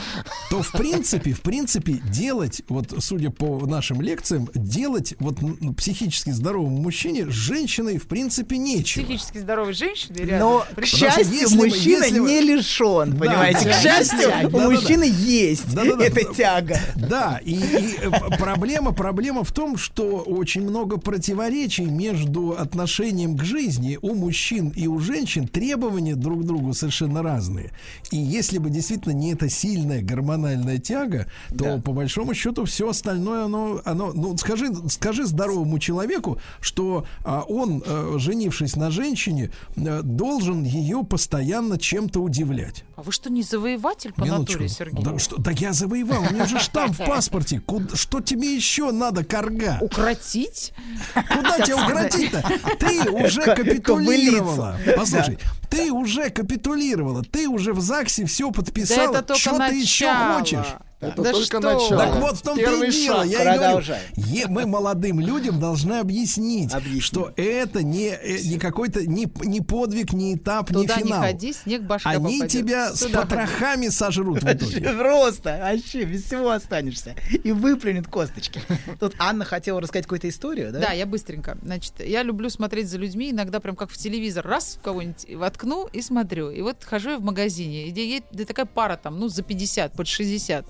то 0.50 0.62
в 0.64 0.72
принципе, 0.72 1.32
в 1.34 1.42
принципе, 1.42 1.94
делать, 2.10 2.64
вот 2.68 2.92
судя 3.00 3.30
по 3.30 3.66
нашим 3.68 4.02
лекциям, 4.02 4.50
делать 4.56 5.14
вот 5.20 5.38
психически 5.78 6.32
здоровому 6.32 6.76
мужчине 6.82 7.26
с 7.30 7.34
женщиной, 7.34 8.00
в 8.00 8.08
принципе, 8.08 8.58
нечего. 8.58 9.04
Психически 9.04 9.38
здоровой 9.38 9.74
женщины 9.74 10.18
рядом. 10.18 10.40
Но, 10.40 10.66
к 10.76 10.86
счастью, 10.86 11.28
если 11.32 11.56
мужчина 11.56 12.04
если 12.06 12.20
не 12.20 12.42
лишен, 12.42 13.12
Да, 13.12 13.18
понимаете? 13.20 13.66
да, 13.66 13.72
К 13.72 13.76
счастью, 13.82 14.20
да, 14.30 14.48
у 14.48 14.50
да, 14.50 14.58
да, 14.60 14.70
мужчины 14.72 15.04
есть 15.04 15.72
Да-да-да. 15.74 16.04
эта 16.04 16.34
тяга. 16.34 16.80
Да, 16.96 17.40
и, 17.46 17.54
и, 17.54 17.96
э, 18.02 18.10
проблема, 18.40 18.92
проблема 18.92 19.44
в 19.44 19.52
том, 19.52 19.78
что 19.78 20.18
очень 20.22 20.64
много 20.68 20.98
противоречий 20.98 21.65
между 21.86 22.52
отношением 22.52 23.38
к 23.38 23.44
жизни 23.44 23.98
у 24.02 24.14
мужчин 24.14 24.70
и 24.70 24.88
у 24.88 25.00
женщин. 25.00 25.48
Требования 25.48 26.16
друг 26.16 26.42
к 26.42 26.46
другу 26.46 26.74
совершенно 26.74 27.22
разные. 27.24 27.72
И 28.12 28.18
если 28.18 28.58
бы 28.58 28.70
действительно 28.70 29.14
не 29.14 29.34
эта 29.34 29.50
сильная 29.50 30.02
гормональная 30.02 30.78
тяга, 30.78 31.26
то 31.50 31.76
Да. 31.76 31.78
по 31.82 31.92
большому 31.94 32.34
счету 32.34 32.66
все 32.66 32.90
остальное, 32.90 33.46
оно, 33.46 33.82
оно 33.86 34.12
ну 34.14 34.38
скажи, 34.38 34.68
скажи 34.90 35.26
здоровому 35.26 35.80
человеку, 35.80 36.40
что 36.62 37.06
а, 37.24 37.42
он, 37.48 37.84
э, 37.86 38.16
женившись 38.18 38.76
на 38.76 38.92
женщине, 38.92 39.52
э, 39.76 40.02
должен 40.04 40.64
ее 40.64 41.04
постоянно 41.04 41.78
чем-то 41.78 42.20
удивлять. 42.22 42.84
А 42.96 43.02
вы 43.02 43.12
что, 43.12 43.30
не 43.30 43.42
завоеватель 43.44 44.14
по 44.14 44.24
Минуточку. 44.24 44.54
натуре, 44.64 44.70
Сергей? 44.70 45.04
Да, 45.04 45.20
что, 45.20 45.42
так 45.42 45.60
я 45.60 45.74
завоевал, 45.74 46.22
у 46.30 46.34
меня 46.34 46.46
же 46.46 46.60
штамп 46.60 46.94
в 47.00 47.06
паспорте. 47.06 47.60
Куда- 47.60 47.96
что 47.96 48.22
тебе 48.22 48.56
еще 48.56 48.92
надо, 48.92 49.24
корга? 49.24 49.78
Укротить? 49.82 50.74
Куда 51.52 51.66
тебя 51.66 51.78
укротить-то? 51.78 52.44
Ты 52.80 53.10
уже 53.12 53.42
капитулировала. 53.42 54.78
Послушай, 54.96 55.38
ты 55.70 55.92
уже 55.92 56.30
капитулировала, 56.30 57.24
ты 57.24 57.48
уже 57.48 57.74
в 57.74 57.82
ЗАГСе 57.82 58.26
все 58.26 58.52
подписала. 58.52 59.24
Что 59.36 59.58
ты 59.58 59.76
еще 59.76 60.12
хочешь? 60.34 60.68
Это 61.14 61.22
Да 61.24 61.32
только 61.32 61.46
что? 61.46 61.60
начало. 61.60 61.98
Так 61.98 62.16
вот 62.18 62.38
в 62.38 62.42
том-то 62.42 62.62
Первый 62.64 62.90
и 62.90 62.92
дело. 62.92 63.18
шаг. 63.24 63.28
Я 63.28 63.42
и 63.42 63.44
говорю, 63.44 63.60
Продолжай. 63.60 64.00
е- 64.16 64.48
мы 64.48 64.66
молодым 64.66 65.20
людям 65.20 65.60
должны 65.60 65.94
объяснить, 66.00 66.74
Объяснить. 66.74 67.04
что 67.04 67.32
это 67.36 67.84
не, 67.84 68.10
э, 68.10 68.40
не 68.44 68.58
какой-то 68.60 69.06
не, 69.06 69.28
не 69.44 69.62
подвиг, 69.62 70.14
не 70.14 70.36
этап, 70.36 70.68
Туда 70.68 70.80
не 70.80 71.04
не 71.04 71.10
финал. 71.10 71.22
ходи, 71.22 71.54
снег 71.54 71.84
башка 71.84 72.10
Они 72.10 72.40
попадет. 72.40 72.52
тебя 72.52 72.94
с 72.94 73.00
Сюда 73.00 73.22
ходи. 73.22 73.30
потрохами 73.36 73.88
сожрут 73.90 74.44
в 74.44 74.48
итоге. 74.52 74.82
Просто, 74.98 75.60
вообще, 75.62 76.04
без 76.06 76.24
всего 76.26 76.50
останешься. 76.52 77.16
И 77.44 77.52
выплюнет 77.52 78.08
косточки. 78.08 78.62
Тут 79.00 79.14
Анна 79.20 79.46
хотела 79.46 79.82
рассказать 79.82 80.06
какую-то 80.06 80.30
историю, 80.30 80.72
да? 80.72 80.80
Да, 80.80 80.92
я 80.92 81.06
быстренько. 81.06 81.58
Значит, 81.64 81.94
я 82.00 82.24
люблю 82.24 82.50
смотреть 82.50 82.90
за 82.90 82.98
людьми, 82.98 83.32
иногда 83.32 83.60
прям 83.60 83.76
как 83.76 83.90
в 83.90 83.98
телевизор. 83.98 84.46
Раз 84.46 84.78
в 84.80 84.84
кого-нибудь 84.84 85.26
воткну 85.36 85.88
и 85.92 86.02
смотрю. 86.02 86.50
И 86.50 86.62
вот 86.62 86.84
хожу 86.84 87.12
я 87.12 87.18
в 87.18 87.22
магазине, 87.22 87.88
и 87.88 87.92
где 87.92 88.06
е- 88.18 88.24
да 88.32 88.46
такая 88.46 88.66
пара 88.66 88.98
там, 89.02 89.20
ну, 89.20 89.28
за 89.28 89.44
50, 89.44 89.94
под 89.94 90.08
60. 90.08 90.66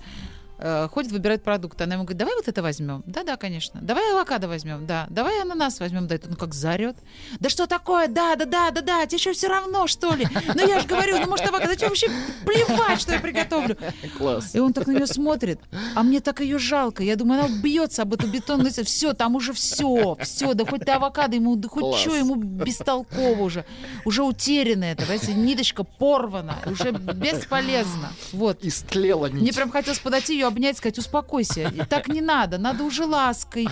Э, 0.58 0.88
ходит, 0.92 1.12
выбирает 1.12 1.44
продукты. 1.44 1.84
Она 1.84 1.96
ему 1.96 2.04
говорит, 2.04 2.18
давай 2.18 2.36
вот 2.36 2.48
это 2.48 2.62
возьмем. 2.62 3.04
Да-да, 3.06 3.38
конечно. 3.38 3.82
Давай 3.82 4.12
авокадо 4.12 4.48
возьмем. 4.48 4.86
Да. 4.86 5.08
Давай 5.10 5.42
ананас 5.42 5.80
возьмем. 5.80 6.08
Да, 6.08 6.16
это 6.16 6.30
ну 6.30 6.36
как 6.36 6.54
зарет. 6.54 6.96
Да 7.40 7.50
что 7.50 7.68
такое? 7.68 8.08
Да, 8.08 8.36
да, 8.36 8.46
да, 8.46 8.72
да, 8.72 8.82
да. 8.82 9.06
Тебе 9.06 9.20
что, 9.20 9.34
все 9.34 9.48
равно, 9.48 9.88
что 9.88 10.14
ли? 10.14 10.28
Ну 10.54 10.68
я 10.68 10.80
же 10.80 10.88
говорю, 10.88 11.20
ну 11.20 11.28
может 11.28 11.46
авокадо. 11.48 11.70
Да 11.70 11.76
тебе 11.76 11.88
вообще 11.90 12.10
плевать, 12.46 13.02
что 13.02 13.14
я 13.14 13.20
приготовлю. 13.20 13.78
Класс. 14.18 14.56
И 14.56 14.60
он 14.60 14.74
так 14.74 14.88
на 14.88 14.92
нее 14.92 15.08
смотрит, 15.08 15.60
а 15.96 16.04
мне 16.04 16.20
так 16.20 16.40
ее 16.42 16.58
жалко. 16.58 17.04
Я 17.04 17.16
думаю, 17.16 17.44
она 17.44 17.56
бьется 17.62 18.04
об 18.04 18.14
эту 18.14 18.28
бетонную 18.28 18.72
стену. 18.72 18.86
Все, 18.86 19.14
там 19.14 19.36
уже 19.36 19.54
все, 19.54 20.18
все, 20.22 20.54
да 20.54 20.66
хоть 20.66 20.86
ты 20.86 20.92
авокадо 20.92 21.36
ему, 21.36 21.56
да 21.56 21.68
хоть 21.68 21.84
Класс. 21.84 22.02
что 22.02 22.16
ему 22.16 22.36
бестолково 22.36 23.42
уже. 23.42 23.66
Уже 24.06 24.24
утеряно 24.24 24.86
это, 24.86 25.04
понимаете, 25.04 25.34
ниточка 25.34 25.84
порвана, 25.84 26.58
уже 26.66 26.92
бесполезно. 26.92 28.12
Вот. 28.32 28.64
Истлела 28.64 29.28
нить. 29.28 29.42
Мне 29.42 29.54
прям 29.54 29.72
хотелось 29.72 30.00
подойти 30.00 30.34
ее 30.34 30.45
обнять, 30.46 30.78
сказать, 30.78 30.98
успокойся. 30.98 31.70
И 31.70 31.82
Так 31.86 32.08
не 32.08 32.22
надо, 32.22 32.58
надо 32.58 32.84
уже 32.84 33.06
лаской, 33.06 33.68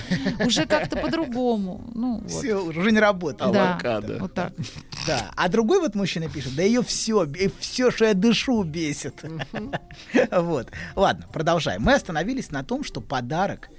уже 0.46 0.66
как-то 0.66 0.98
по-другому. 0.98 1.90
Ну, 1.94 2.20
вот. 2.20 2.32
Все, 2.32 2.56
уже 2.56 2.92
не 2.92 3.00
работает. 3.00 3.52
Да, 3.52 3.74
Авокадо. 3.74 4.18
вот 4.20 4.34
так. 4.34 4.54
Да. 5.08 5.32
А 5.36 5.50
другой 5.50 5.80
вот 5.80 5.96
мужчина 5.96 6.30
пишет, 6.30 6.56
да 6.56 6.64
ее 6.64 6.84
все, 6.84 7.28
все, 7.60 7.92
что 7.92 8.06
я 8.06 8.14
дышу, 8.14 8.64
бесит. 8.64 9.24
Вот. 10.32 10.72
Ладно, 10.96 11.26
продолжаем. 11.32 11.82
Мы 11.82 11.94
остановились 11.94 12.52
на 12.52 12.64
том, 12.64 12.84
что 12.84 13.02
подарок 13.02 13.70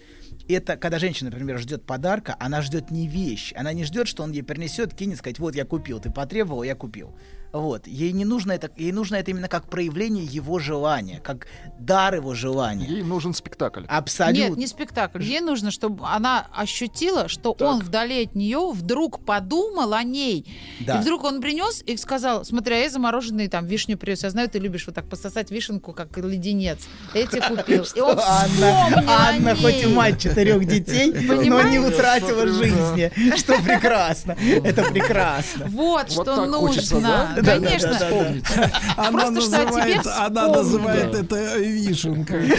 это 0.49 0.77
когда 0.77 0.99
женщина, 0.99 1.31
например, 1.31 1.59
ждет 1.59 1.85
подарка, 1.85 2.37
она 2.39 2.61
ждет 2.63 2.91
не 2.91 3.09
вещь, 3.09 3.53
она 3.57 3.73
не 3.73 3.85
ждет, 3.85 4.09
что 4.09 4.23
он 4.23 4.33
ей 4.33 4.43
принесет, 4.43 4.95
кинет, 4.95 5.19
сказать, 5.19 5.39
вот 5.39 5.55
я 5.55 5.65
купил, 5.65 6.01
ты 6.01 6.11
потребовал, 6.11 6.63
я 6.63 6.75
купил. 6.75 7.15
Вот. 7.55 7.87
Ей 7.87 8.11
не 8.11 8.25
нужно 8.25 8.51
это, 8.51 8.69
ей 8.77 8.91
нужно 8.91 9.15
это 9.15 9.31
именно 9.31 9.49
как 9.49 9.71
проявление 9.71 10.25
его 10.25 10.59
желания, 10.59 11.21
как 11.21 11.47
дар 11.79 12.17
его 12.17 12.35
желания. 12.35 12.87
Ей 12.87 13.03
нужен 13.05 13.33
спектакль. 13.33 13.85
Абсолютно. 13.87 14.49
Нет, 14.49 14.57
не 14.57 14.67
спектакль. 14.67 15.23
Ей 15.23 15.41
нужно, 15.41 15.71
чтобы 15.71 16.05
она 16.05 16.49
ощутила, 16.53 17.29
что 17.29 17.53
он 17.61 17.79
вдали 17.79 18.25
от 18.25 18.35
нее 18.35 18.73
вдруг 18.73 19.25
подумал 19.25 19.95
о 19.95 20.03
ней. 20.03 20.53
Да. 20.81 20.99
И 20.99 21.03
вдруг 21.03 21.23
он 21.23 21.41
принес 21.41 21.81
и 21.87 21.97
сказал, 21.97 22.45
смотри, 22.45 22.75
а 22.75 22.79
я 22.79 22.91
замороженный 22.91 23.47
там 23.47 23.67
вишню 23.67 23.97
привез. 23.97 24.25
Я 24.25 24.31
знаю, 24.31 24.51
ты 24.51 24.59
любишь 24.59 24.87
вот 24.87 24.97
так 24.97 25.09
пососать 25.09 25.53
вишенку, 25.53 25.93
как 25.93 26.17
леденец. 26.19 26.81
Эти 27.15 27.41
купил. 27.49 27.87
И 27.95 28.01
он 28.01 28.19
Анна, 28.19 29.05
Анна 29.07 29.55
хоть 29.55 29.81
и 29.81 29.87
мать 29.87 30.21
четырех 30.21 30.67
детей, 30.67 31.13
но 31.13 31.63
не 31.63 31.79
утратила 31.79 32.49
жизни. 32.49 33.13
Что 33.37 33.63
прекрасно. 33.63 34.37
Это 34.65 34.83
прекрасно. 34.91 35.67
Вот, 35.69 36.11
что 36.11 36.25
так 36.25 36.49
нужно. 36.49 37.44
Да? 37.45 37.59
Конечно. 37.59 37.99
Она 38.97 39.11
Просто 39.11 39.41
что 39.41 39.63
о 39.63 39.67
тебе 39.67 39.97
называет, 39.97 40.07
она 40.07 40.49
называет 40.49 41.15
это 41.15 41.59
вишенкой. 41.59 42.53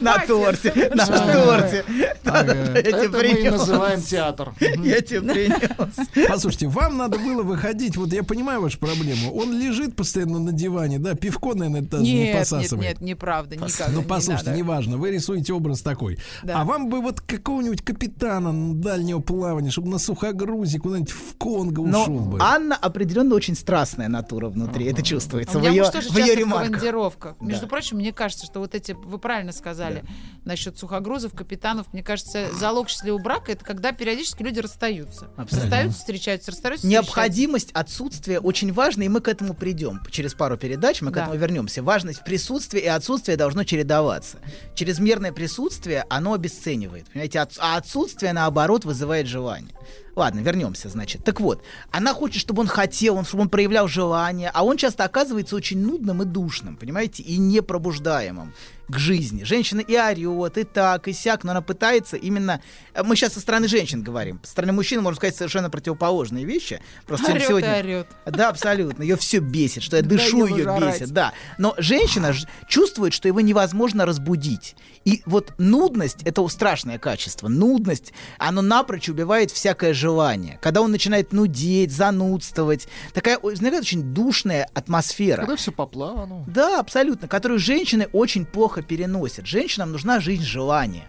На 0.00 0.18
торте, 0.26 0.90
на 0.94 1.06
торте. 1.06 1.84
Это 2.24 3.08
мы 3.10 3.50
называем 3.50 4.02
театр. 4.02 4.52
Я 4.60 5.00
тебе 5.00 5.20
принес. 5.22 6.28
Послушайте, 6.28 6.68
вам 6.68 6.96
надо 6.96 7.18
было 7.18 7.42
выходить, 7.42 7.96
вот 7.96 8.12
я 8.12 8.22
понимаю 8.22 8.60
вашу 8.60 8.78
проблему. 8.78 9.32
Он 9.34 9.58
лежит 9.58 9.96
постоянно 9.96 10.38
на 10.38 10.52
диване, 10.52 10.98
да, 10.98 11.14
пивко, 11.14 11.54
наверное, 11.54 11.82
даже 11.82 12.04
не 12.04 12.12
Нет, 12.12 12.24
нет, 12.24 12.38
посасывает. 12.38 12.82
нет, 12.82 13.00
неправда, 13.00 13.56
никогда 13.56 13.88
Ну, 13.90 14.02
послушайте, 14.02 14.52
неважно, 14.52 14.96
вы 14.96 15.10
рисуете 15.10 15.52
образ 15.52 15.82
такой. 15.82 16.18
Да. 16.42 16.60
А 16.60 16.64
вам 16.64 16.88
бы 16.88 17.00
вот 17.00 17.20
какого-нибудь 17.20 17.82
капитана 17.82 18.74
дальнего 18.74 19.20
плавания, 19.20 19.70
чтобы 19.70 19.88
на 19.88 19.98
сухогрузе 19.98 20.78
куда-нибудь 20.78 21.12
в 21.12 21.36
Конго 21.36 21.80
ушел 21.80 22.20
бы. 22.20 22.38
Анна 22.40 22.76
определенно 22.76 23.34
очень 23.34 23.54
страстная 23.54 24.08
натура 24.14 24.48
внутри. 24.48 24.86
Это 24.86 25.02
чувствуется 25.02 25.58
У 25.58 25.60
в 25.60 25.62
меня 25.62 25.70
ее, 25.72 25.82
муж 25.82 25.92
тоже 25.92 26.08
в 26.08 26.16
ее 26.16 26.26
часто 26.34 26.46
в 26.46 26.50
командировках. 26.50 27.40
Между 27.40 27.62
Да. 27.62 27.68
прочим, 27.68 27.96
мне 27.98 28.12
кажется, 28.12 28.46
что 28.46 28.60
вот 28.60 28.74
эти, 28.74 28.92
вы 28.92 29.18
правильно 29.18 29.52
сказали, 29.52 30.04
насчет 30.44 30.78
сухогрузов, 30.78 31.34
капитанов, 31.34 31.92
мне 31.92 32.02
кажется, 32.02 32.48
залог 32.58 32.88
счастливого 32.88 33.20
брака 33.20 33.52
это 33.52 33.64
когда 33.64 33.92
периодически 33.92 34.42
люди 34.42 34.60
расстаются. 34.60 35.26
Абсолютно. 35.36 35.58
Расстаются, 35.60 35.98
встречаются, 35.98 36.50
расстаются, 36.50 36.86
Необходимость 36.86 37.70
отсутствия 37.72 38.38
очень 38.40 38.72
важна, 38.72 39.04
и 39.04 39.08
мы 39.08 39.20
к 39.20 39.28
этому 39.28 39.54
придем. 39.54 40.00
Через 40.10 40.34
пару 40.34 40.56
передач 40.56 41.00
мы 41.02 41.10
к 41.10 41.14
Да. 41.14 41.22
этому 41.22 41.36
вернемся. 41.36 41.82
Важность 41.82 42.24
присутствия 42.24 42.80
и 42.80 42.86
отсутствия 42.86 43.36
должно 43.36 43.64
чередоваться. 43.64 44.38
Чрезмерное 44.74 45.32
присутствие, 45.32 46.04
оно 46.08 46.32
обесценивает. 46.34 47.06
Понимаете, 47.06 47.46
а 47.58 47.76
отсутствие, 47.76 48.32
наоборот, 48.32 48.84
вызывает 48.84 49.26
желание. 49.26 49.74
Ладно, 50.16 50.40
вернемся, 50.40 50.88
значит. 50.88 51.24
Так 51.24 51.40
вот, 51.40 51.62
она 51.90 52.14
хочет, 52.14 52.40
чтобы 52.40 52.60
он 52.60 52.68
хотел, 52.68 53.16
он- 53.16 53.24
чтобы 53.24 53.42
он 53.42 53.48
проявлял 53.48 53.88
желание, 53.88 54.50
а 54.54 54.62
он 54.64 54.76
часто 54.76 55.04
оказывается 55.04 55.56
очень 55.56 55.80
нудным 55.84 56.22
и 56.22 56.24
душным, 56.24 56.76
понимаете, 56.76 57.22
и 57.24 57.36
непробуждаемым 57.36 58.52
к 58.88 58.98
жизни. 58.98 59.44
Женщина 59.44 59.80
и 59.80 59.96
орет, 59.96 60.58
и 60.58 60.64
так, 60.64 61.08
и 61.08 61.12
сяк, 61.12 61.44
но 61.44 61.52
она 61.52 61.62
пытается 61.62 62.16
именно... 62.16 62.60
э, 62.92 63.02
Мы 63.02 63.16
сейчас 63.16 63.34
со 63.34 63.40
стороны 63.40 63.68
женщин 63.68 64.02
говорим. 64.02 64.40
Со 64.42 64.52
стороны 64.52 64.72
мужчин, 64.72 65.02
можно 65.02 65.16
сказать, 65.16 65.36
совершенно 65.36 65.70
противоположные 65.70 66.44
вещи. 66.44 66.80
Просто 67.06 67.32
Орёт 67.32 67.42
и 67.42 67.46
сегодня... 67.46 67.72
орёт. 67.74 68.06
Да, 68.26 68.48
абсолютно. 68.50 69.02
Ее 69.02 69.16
все 69.16 69.38
бесит, 69.38 69.82
что 69.82 69.96
я 69.96 70.02
Да 70.02 70.08
дышу, 70.10 70.46
ее 70.46 70.68
орать. 70.68 71.00
бесит. 71.00 71.10
Да. 71.12 71.32
Но 71.58 71.74
женщина 71.78 72.34
чувствует, 72.68 73.12
что 73.12 73.28
его 73.28 73.40
невозможно 73.40 74.06
разбудить. 74.06 74.76
И 75.04 75.22
вот 75.26 75.52
нудность— 75.58 76.22
это 76.24 76.46
страшное 76.48 76.98
качество. 76.98 77.48
Нудность, 77.48 78.12
оно 78.38 78.62
напрочь 78.62 79.08
убивает 79.08 79.50
всякое 79.50 79.94
желание. 79.94 80.58
Когда 80.62 80.82
он 80.82 80.90
начинает 80.90 81.32
нудеть, 81.32 81.90
занудствовать, 81.92 82.88
такая 83.12 83.38
знаете, 83.54 83.78
очень 83.78 84.02
душная 84.14 84.68
атмосфера. 84.74 85.40
Когда 85.40 85.56
все 85.56 85.72
по 85.72 85.86
плану. 85.86 86.44
Да, 86.48 86.80
абсолютно, 86.80 87.28
которую 87.28 87.58
женщины 87.58 88.08
очень 88.12 88.44
плохо 88.46 88.73
переносят. 88.82 89.46
Женщинам 89.46 89.92
нужна 89.92 90.20
жизнь 90.20 90.44
желания. 90.44 91.06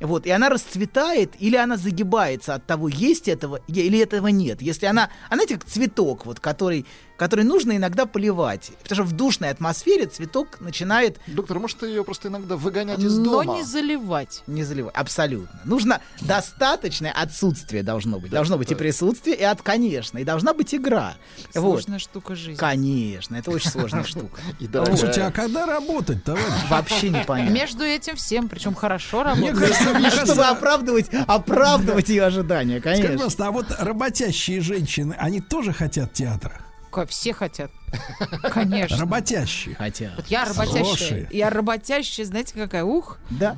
Вот, 0.00 0.26
и 0.26 0.30
она 0.30 0.48
расцветает, 0.48 1.32
или 1.40 1.56
она 1.56 1.76
загибается 1.76 2.54
от 2.54 2.66
того, 2.66 2.88
есть 2.88 3.26
этого 3.26 3.60
или 3.66 3.98
этого 3.98 4.28
нет. 4.28 4.62
Если 4.62 4.86
она, 4.86 5.10
она 5.28 5.42
знаете, 5.42 5.56
как 5.56 5.64
цветок, 5.64 6.24
вот, 6.24 6.38
который, 6.38 6.86
который 7.18 7.44
нужно 7.44 7.76
иногда 7.76 8.06
поливать. 8.06 8.70
Потому 8.82 8.94
что 8.94 9.04
в 9.04 9.16
душной 9.16 9.50
атмосфере 9.50 10.06
цветок 10.06 10.60
начинает... 10.60 11.18
Доктор, 11.26 11.58
может, 11.58 11.82
ее 11.82 12.04
просто 12.04 12.28
иногда 12.28 12.56
выгонять 12.56 13.00
из 13.00 13.18
Но 13.18 13.42
дома? 13.42 13.56
не 13.56 13.64
заливать. 13.64 14.42
Не 14.46 14.62
заливать. 14.62 14.94
Абсолютно. 14.94 15.60
Нужно 15.64 16.00
достаточное 16.20 17.12
отсутствие 17.12 17.82
должно 17.82 18.20
быть. 18.20 18.30
должно 18.30 18.56
быть 18.56 18.70
и 18.70 18.74
присутствие, 18.74 19.36
и 19.36 19.42
от, 19.42 19.60
конечно. 19.62 20.18
И 20.18 20.24
должна 20.24 20.54
быть 20.54 20.74
игра. 20.74 21.14
Вот. 21.54 21.82
Сложная 21.82 21.98
штука 21.98 22.36
жизни. 22.36 22.54
Конечно, 22.58 23.36
это 23.36 23.50
очень 23.50 23.70
сложная 23.70 24.04
штука. 24.04 24.40
И 24.60 24.68
Слушайте, 24.68 25.22
а 25.22 25.32
когда 25.32 25.66
работать, 25.66 26.22
товарищ? 26.22 26.46
Вообще 26.70 27.10
непонятно. 27.10 27.52
Между 27.52 27.82
этим 27.84 28.14
всем, 28.16 28.48
причем 28.48 28.74
хорошо 28.74 29.24
Мне 29.34 29.50
работает. 29.50 29.58
кажется, 29.58 29.98
мне 29.98 30.10
Чтобы 30.10 30.44
оправдывать, 30.44 31.06
оправдывать 31.26 32.08
ее 32.08 32.24
ожидания, 32.24 32.78
Скажи, 32.80 33.02
конечно. 33.02 33.14
пожалуйста, 33.14 33.46
а 33.46 33.50
вот 33.50 33.66
работящие 33.78 34.60
женщины, 34.60 35.16
они 35.18 35.40
тоже 35.40 35.72
хотят 35.72 36.12
театра? 36.12 36.60
Ка- 37.02 37.06
Все 37.06 37.32
хотят. 37.32 37.70
Конечно. 38.52 38.98
Работящие. 38.98 39.74
Хотят. 39.76 40.12
Вот 40.16 40.26
я 40.26 40.44
работящая. 40.44 40.82
Хорошие. 40.84 41.28
Я 41.30 41.50
работящая, 41.50 42.26
знаете, 42.26 42.54
какая? 42.54 42.84
Ух, 42.84 43.18
Да. 43.30 43.56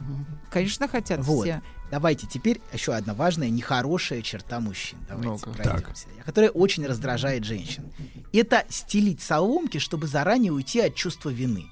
конечно, 0.51 0.89
хотят 0.89 1.21
Вот. 1.21 1.45
все. 1.45 1.63
Давайте 1.91 2.27
теперь 2.29 2.61
еще 2.73 2.93
одна 2.95 3.15
важная, 3.15 3.49
нехорошая 3.49 4.23
черта 4.23 4.61
мужчин. 4.61 4.99
Давайте 5.09 5.29
Ну-ка. 5.47 5.51
пройдемся. 5.51 6.07
Которая 6.25 6.51
очень 6.51 6.87
раздражает 6.87 7.45
женщин. 7.45 7.91
Это 8.33 8.65
стелить 8.69 9.21
соломки, 9.23 9.79
чтобы 9.79 10.07
заранее 10.07 10.53
уйти 10.53 10.81
от 10.81 10.95
чувства 10.95 11.31
вины. 11.31 11.65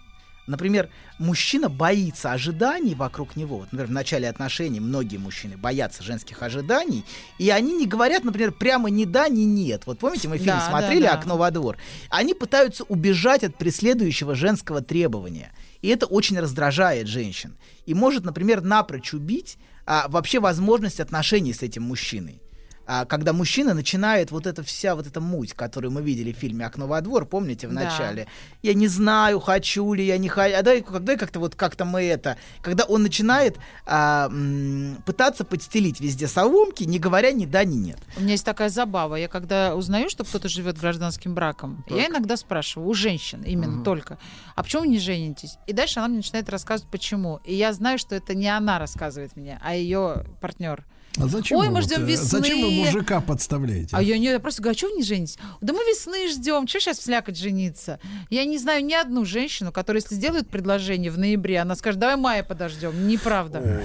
Например, 0.49 0.89
мужчина 1.19 1.69
боится 1.69 2.33
ожиданий 2.33 2.95
вокруг 2.95 3.37
него. 3.37 3.59
Вот, 3.59 3.73
например, 3.73 3.87
в 3.89 3.93
начале 3.93 4.29
отношений 4.29 4.81
многие 4.81 5.19
мужчины 5.19 5.59
боятся 5.59 6.03
женских 6.03 6.43
ожиданий, 6.43 7.05
и 7.39 7.51
они 7.51 7.75
не 7.75 7.87
говорят, 7.87 8.25
например, 8.25 8.53
прямо 8.53 8.89
ни 8.89 9.05
да, 9.05 9.29
ни 9.29 9.43
нет. 9.43 9.83
Вот 9.85 9.99
помните, 9.99 10.27
мы 10.27 10.39
фильм 10.39 10.57
Да, 10.57 10.67
смотрели 10.69 11.03
да, 11.03 11.13
да. 11.13 11.19
«Окно 11.19 11.37
во 11.37 11.51
двор». 11.51 11.77
Они 12.09 12.33
пытаются 12.33 12.85
убежать 12.85 13.45
от 13.45 13.57
преследующего 13.57 14.35
женского 14.35 14.81
требования. 14.81 15.53
И 15.83 15.89
это 15.89 16.07
очень 16.07 16.39
раздражает 16.41 17.07
женщин. 17.07 17.57
И 17.85 17.93
может, 17.93 18.25
например, 18.25 18.63
напрочь 18.63 19.13
убить 19.13 19.59
а, 19.85 20.07
вообще 20.09 20.41
возможность 20.41 20.99
отношений 20.99 21.53
с 21.53 21.63
этим 21.63 21.83
мужчиной. 21.83 22.41
А, 22.91 23.05
когда 23.05 23.35
мужчина 23.35 23.75
начинает 23.75 24.31
вот 24.31 24.47
эта 24.47 24.63
вся 24.63 24.95
вот 24.95 25.07
эта 25.07 25.21
муть, 25.21 25.53
которую 25.53 25.91
мы 25.91 26.01
видели 26.01 26.33
в 26.33 26.37
фильме 26.37 26.65
«Окно 26.65 26.87
во 26.87 27.03
двор», 27.03 27.27
помните, 27.27 27.69
в 27.69 27.75
Да. 27.75 27.83
начале? 27.85 28.27
Я 28.63 28.73
не 28.73 28.89
знаю, 28.89 29.41
хочу 29.41 29.93
ли 29.93 30.07
я, 30.07 30.17
не 30.17 30.29
хочу. 30.31 30.57
А 30.57 30.63
дай, 30.63 30.81
когда 30.81 31.17
как-то 31.17 31.39
вот 31.39 31.55
как-то 31.55 31.85
мы 31.85 32.03
это... 32.05 32.39
Когда 32.63 32.85
он 32.85 33.03
начинает 33.03 33.59
а, 33.85 34.29
м, 34.31 35.03
пытаться 35.05 35.45
подстелить 35.45 36.01
везде 36.01 36.27
соломки, 36.27 36.85
не 36.85 36.99
говоря 36.99 37.31
ни 37.31 37.45
да, 37.45 37.63
ни 37.63 37.77
нет. 37.77 37.99
У 38.17 38.21
меня 38.23 38.33
есть 38.33 38.47
такая 38.47 38.71
забава. 38.71 39.17
Я 39.17 39.29
когда 39.29 39.75
узнаю, 39.77 40.09
что 40.09 40.25
кто-то 40.25 40.49
живет 40.49 40.79
гражданским 40.79 41.35
браком, 41.35 41.85
я 41.91 42.07
иногда 42.07 42.39
спрашиваю 42.39 42.89
у 42.89 42.95
женщин 42.95 43.43
именно 43.43 43.85
только, 43.85 44.17
а 44.57 44.63
почему 44.63 44.83
вы 44.83 44.89
не 44.89 44.99
женитесь? 44.99 45.59
И 45.67 45.75
дальше 45.75 45.99
она 45.99 46.09
мне 46.09 46.17
начинает 46.19 46.49
рассказывать, 46.49 46.91
почему. 46.91 47.41
И 47.45 47.55
я 47.55 47.75
знаю, 47.75 47.99
что 47.99 48.15
это 48.15 48.35
не 48.35 48.49
она 48.49 48.79
рассказывает 48.79 49.37
мне, 49.37 49.61
а 49.63 49.75
ее 49.75 50.25
партнер. 50.41 50.87
А 51.21 51.27
зачем 51.27 51.59
Ой, 51.59 51.67
вы 51.67 51.73
мы 51.75 51.81
вот, 51.81 51.85
ждем 51.91 52.05
э, 52.05 52.07
весны. 52.07 52.25
Зачем 52.41 52.61
вы 52.63 52.71
мужика 52.71 53.21
подставляете? 53.21 53.89
А 53.93 54.03
я, 54.03 54.19
не, 54.19 54.27
я 54.27 54.39
просто 54.39 54.63
говорю, 54.63 54.75
а 54.75 54.79
что 54.79 54.89
вы 54.89 54.93
не 54.97 55.03
женитесь? 55.03 55.39
Да 55.61 55.73
мы 55.73 55.81
весны 55.81 56.29
ждем, 56.29 56.67
что 56.69 56.81
сейчас 56.81 57.01
слякать 57.01 57.39
жениться? 57.39 57.99
Я 58.31 58.45
не 58.45 58.59
знаю 58.59 58.85
ни 58.85 58.95
одну 58.95 59.25
женщину, 59.25 59.73
которая, 59.73 60.03
если 60.03 60.15
сделают 60.15 60.49
предложение 60.49 61.11
в 61.11 61.19
ноябре, 61.19 61.59
она 61.61 61.75
скажет, 61.75 61.99
давай 62.01 62.17
мая 62.17 62.43
подождем. 62.43 63.09
Неправда. 63.09 63.83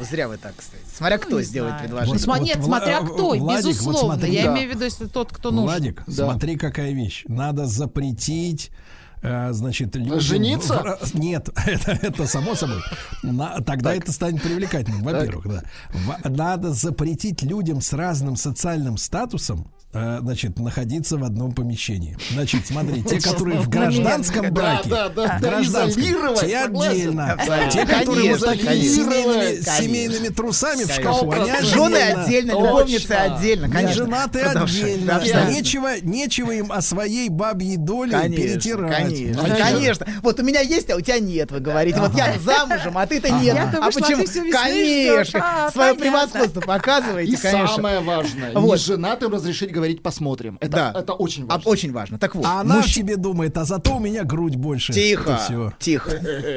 Зря 0.00 0.28
вы 0.28 0.36
так, 0.36 0.54
кстати. 0.56 0.82
Смотря 0.94 1.18
кто 1.18 1.30
Ну, 1.30 1.38
не 1.38 1.44
сделает 1.44 1.74
знаю. 1.74 1.88
предложение. 1.88 2.18
Сма- 2.18 2.40
нет, 2.40 2.56
Вла- 2.58 2.64
смотря 2.64 3.00
э, 3.00 3.04
кто, 3.04 3.16
Владик, 3.30 3.42
вот 3.42 3.56
безусловно. 3.58 4.14
смотри, 4.14 4.32
я 4.34 4.44
да. 4.44 4.52
имею 4.54 4.70
в 4.70 4.74
виду, 4.74 4.84
если 4.84 5.06
тот, 5.06 5.32
кто 5.32 5.50
нужен. 5.50 5.64
Владик, 5.66 6.02
Да. 6.06 6.12
смотри, 6.30 6.56
какая 6.56 6.92
вещь. 6.92 7.24
Надо 7.28 7.66
запретить 7.66 8.70
э, 8.70 8.72
значит, 9.52 9.96
людям... 9.96 10.20
Жениться? 10.20 10.98
Нет, 11.14 11.48
это, 11.66 11.98
это 12.02 12.26
само 12.26 12.54
собой. 12.54 12.82
На- 13.22 13.60
тогда 13.60 13.94
это 13.94 14.12
станет 14.12 14.42
привлекательным, 14.42 15.02
во-первых, 15.02 15.46
да. 15.46 15.62
Надо 16.28 16.72
запретить 16.72 17.42
людям 17.42 17.80
с 17.80 17.92
разным 17.92 18.36
социальным 18.36 18.96
статусом 18.96 19.70
э, 19.70 19.75
значит, 20.20 20.58
находиться 20.58 21.16
в 21.16 21.24
одном 21.24 21.52
помещении. 21.52 22.16
Значит, 22.32 22.66
смотри, 22.66 23.02
те, 23.02 23.20
которые 23.20 23.60
в 23.60 23.68
гражданском 23.68 24.52
браке, 24.52 24.88
Да, 24.90 25.08
да, 25.08 25.26
да, 25.26 25.38
гражданском, 25.38 26.02
те 26.40 26.58
отдельно. 26.58 27.38
Те, 27.72 27.86
которые 27.86 28.36
вот 28.36 28.40
с 28.40 28.52
семейными, 28.60 29.60
семейными 29.62 30.28
трусами 30.28 30.84
в 30.84 30.92
шкафу, 30.92 31.30
они 31.30 31.50
Жены 31.62 31.96
отдельно. 31.96 32.50
любовницы 32.52 33.12
отдельно, 33.12 33.68
конечно. 33.68 34.06
Продолжай. 34.06 34.94
отдельно. 34.94 35.50
Нечего, 35.50 36.00
нечего 36.02 36.50
им 36.52 36.72
о 36.72 36.80
своей 36.82 37.28
бабьей 37.28 37.76
доле 37.76 38.12
перетирать. 38.28 38.96
конечно, 39.08 39.40
Значит, 39.42 39.58
конечно. 39.58 40.06
Вот 40.22 40.40
у 40.40 40.42
меня 40.42 40.60
есть, 40.60 40.90
а 40.90 40.96
у 40.96 41.00
тебя 41.00 41.18
нет, 41.18 41.50
вы 41.50 41.60
говорите. 41.60 42.00
Вот 42.00 42.14
я 42.14 42.34
замужем, 42.44 42.98
а 42.98 43.06
ты-то 43.06 43.30
нет. 43.30 43.56
А 43.56 43.86
а 43.86 43.90
почему? 43.90 44.24
Конечно. 44.52 45.40
А, 45.42 45.70
Свое 45.70 45.94
понятно. 45.94 46.02
превосходство 46.26 46.60
показываете, 46.60 47.32
И 47.32 47.36
конечно. 47.36 47.68
самое 47.76 48.00
важное, 48.00 48.54
не 48.54 48.76
женатым 48.76 49.32
разрешить 49.32 49.72
говорить 49.72 49.85
«посмотрим». 50.02 50.58
Это, 50.60 50.76
Да. 50.92 51.00
это 51.00 51.12
очень 51.14 51.44
А, 51.44 51.56
важно. 51.56 51.70
очень 51.70 51.92
важно. 51.92 52.18
Так 52.18 52.34
вот, 52.34 52.44
А 52.46 52.60
она 52.60 52.80
мужч- 52.80 52.92
тебе 52.94 53.16
думает, 53.16 53.56
а 53.58 53.64
зато 53.64 53.96
у 53.96 54.00
меня 54.00 54.24
грудь 54.24 54.56
больше. 54.56 54.92
Тихо, 54.92 55.36
все. 55.38 55.72
тихо. 55.78 56.10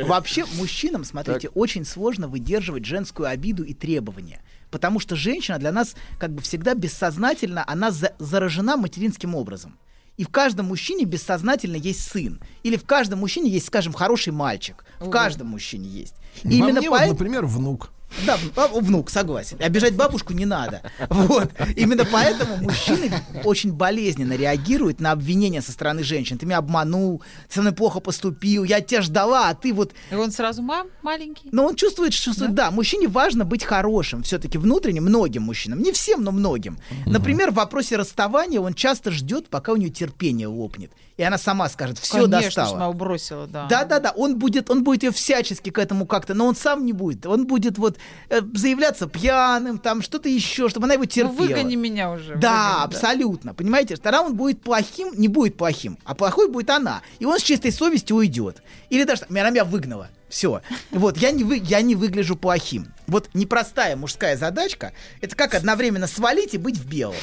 Вообще, 0.07 0.45
мужчинам, 0.57 1.03
смотрите, 1.03 1.49
очень 1.49 1.85
сложно 1.85 2.27
выдерживать 2.27 2.85
женскую 2.85 3.27
обиду 3.29 3.63
и 3.63 3.73
требования. 3.73 4.41
Потому 4.71 4.99
что 4.99 5.15
женщина 5.15 5.57
для 5.57 5.71
нас, 5.71 5.95
как 6.19 6.31
бы 6.31 6.41
всегда 6.41 6.73
бессознательно, 6.75 7.63
она 7.67 7.91
за- 7.91 8.13
заражена 8.19 8.77
материнским 8.77 9.33
образом. 9.35 9.77
И 10.17 10.23
в 10.23 10.29
каждом 10.29 10.65
мужчине 10.67 11.05
бессознательно 11.05 11.77
есть 11.77 12.01
сын. 12.01 12.41
Или 12.63 12.75
в 12.75 12.83
каждом 12.85 13.19
мужчине 13.19 13.49
есть, 13.49 13.67
скажем, 13.67 13.93
хороший 13.93 14.33
мальчик. 14.33 14.83
В 14.99 15.09
каждом 15.09 15.47
мужчине 15.47 15.87
есть. 15.87 16.15
И 16.43 16.47
Во 16.49 16.53
именно 16.53 16.79
мне 16.81 16.89
вот, 16.89 16.99
поэт- 16.99 17.09
например, 17.09 17.45
внук. 17.45 17.91
Да, 18.25 18.37
внук, 18.67 19.09
согласен. 19.09 19.57
Обижать 19.59 19.95
бабушку 19.95 20.33
не 20.33 20.45
надо. 20.45 20.81
Вот. 21.09 21.51
Именно 21.75 22.05
поэтому 22.05 22.57
мужчины 22.57 23.11
очень 23.43 23.71
болезненно 23.71 24.33
реагируют 24.33 24.99
на 24.99 25.11
обвинения 25.11 25.61
со 25.61 25.71
стороны 25.71 26.03
женщин. 26.03 26.37
Ты 26.37 26.45
меня 26.45 26.57
обманул, 26.57 27.21
ты 27.47 27.55
со 27.55 27.61
мной 27.61 27.73
плохо 27.73 27.99
поступил, 27.99 28.63
я 28.63 28.81
тебя 28.81 29.01
ждала, 29.01 29.49
а 29.49 29.55
ты 29.55 29.73
вот... 29.73 29.93
И 30.11 30.15
он 30.15 30.31
сразу 30.31 30.61
мам 30.61 30.87
маленький. 31.01 31.49
Но 31.51 31.65
он 31.65 31.75
чувствует, 31.75 32.13
чувствует, 32.13 32.53
да, 32.53 32.71
мужчине 32.71 33.07
важно 33.07 33.45
быть 33.45 33.63
хорошим, 33.63 34.23
все-таки 34.23 34.57
внутренне 34.57 35.01
многим 35.01 35.43
мужчинам, 35.43 35.79
не 35.81 35.91
всем, 35.91 36.23
но 36.23 36.31
многим. 36.31 36.77
Например, 37.05 37.51
в 37.51 37.55
вопросе 37.55 37.95
расставания 37.95 38.59
он 38.59 38.73
часто 38.73 39.11
ждет, 39.11 39.49
пока 39.49 39.73
у 39.73 39.75
нее 39.75 39.89
терпение 39.89 40.47
лопнет, 40.47 40.91
и 41.19 41.21
она 41.23 41.37
сама 41.37 41.67
скажет, 41.67 41.99
все 41.99 42.13
Конечно, 42.29 42.39
достала. 42.39 42.75
она 42.77 42.93
бросила, 42.93 43.45
да. 43.45 43.67
Да, 43.69 43.83
да, 43.83 43.99
да, 43.99 44.11
он 44.11 44.39
будет, 44.39 44.69
он 44.69 44.85
будет 44.85 45.03
ее 45.03 45.11
всячески 45.11 45.69
к 45.69 45.77
этому 45.77 46.05
как-то, 46.05 46.33
но 46.33 46.45
он 46.45 46.55
сам 46.55 46.85
не 46.85 46.93
будет. 46.93 47.25
Он 47.25 47.45
будет 47.45 47.77
вот 47.77 47.97
э, 48.29 48.39
заявляться 48.53 49.05
пьяным, 49.05 49.79
там 49.79 50.01
что-то 50.01 50.29
еще, 50.29 50.69
чтобы 50.69 50.85
она 50.85 50.93
его 50.93 51.03
Ну, 51.03 51.09
терпела. 51.09 51.35
выгони 51.35 51.75
меня 51.75 52.11
уже. 52.11 52.37
Да, 52.37 52.69
выгони, 52.69 52.85
абсолютно. 52.85 53.53
Понимаете, 53.53 53.97
тогда 53.97 54.21
он 54.21 54.37
будет 54.37 54.61
плохим, 54.61 55.11
не 55.13 55.27
будет 55.27 55.57
плохим, 55.57 55.97
а 56.05 56.15
плохой 56.15 56.49
будет 56.49 56.69
она. 56.69 57.01
И 57.19 57.25
он 57.25 57.37
с 57.37 57.43
чистой 57.43 57.73
совестью 57.73 58.15
уйдет. 58.15 58.63
Или 58.89 59.03
даже 59.03 59.23
она 59.29 59.49
меня 59.49 59.65
выгнала. 59.65 60.07
Все. 60.29 60.61
Вот, 60.91 61.17
я 61.17 61.31
не, 61.31 61.43
вы, 61.43 61.57
я 61.57 61.81
не 61.81 61.95
выгляжу 61.95 62.37
плохим. 62.37 62.87
Вот 63.09 63.29
непростая 63.33 63.95
мужская 63.95 64.37
задачка, 64.37 64.93
это 65.21 65.35
как 65.35 65.53
одновременно 65.53 66.07
свалить 66.07 66.53
и 66.53 66.57
быть 66.57 66.77
в 66.77 66.87
белом. 66.87 67.15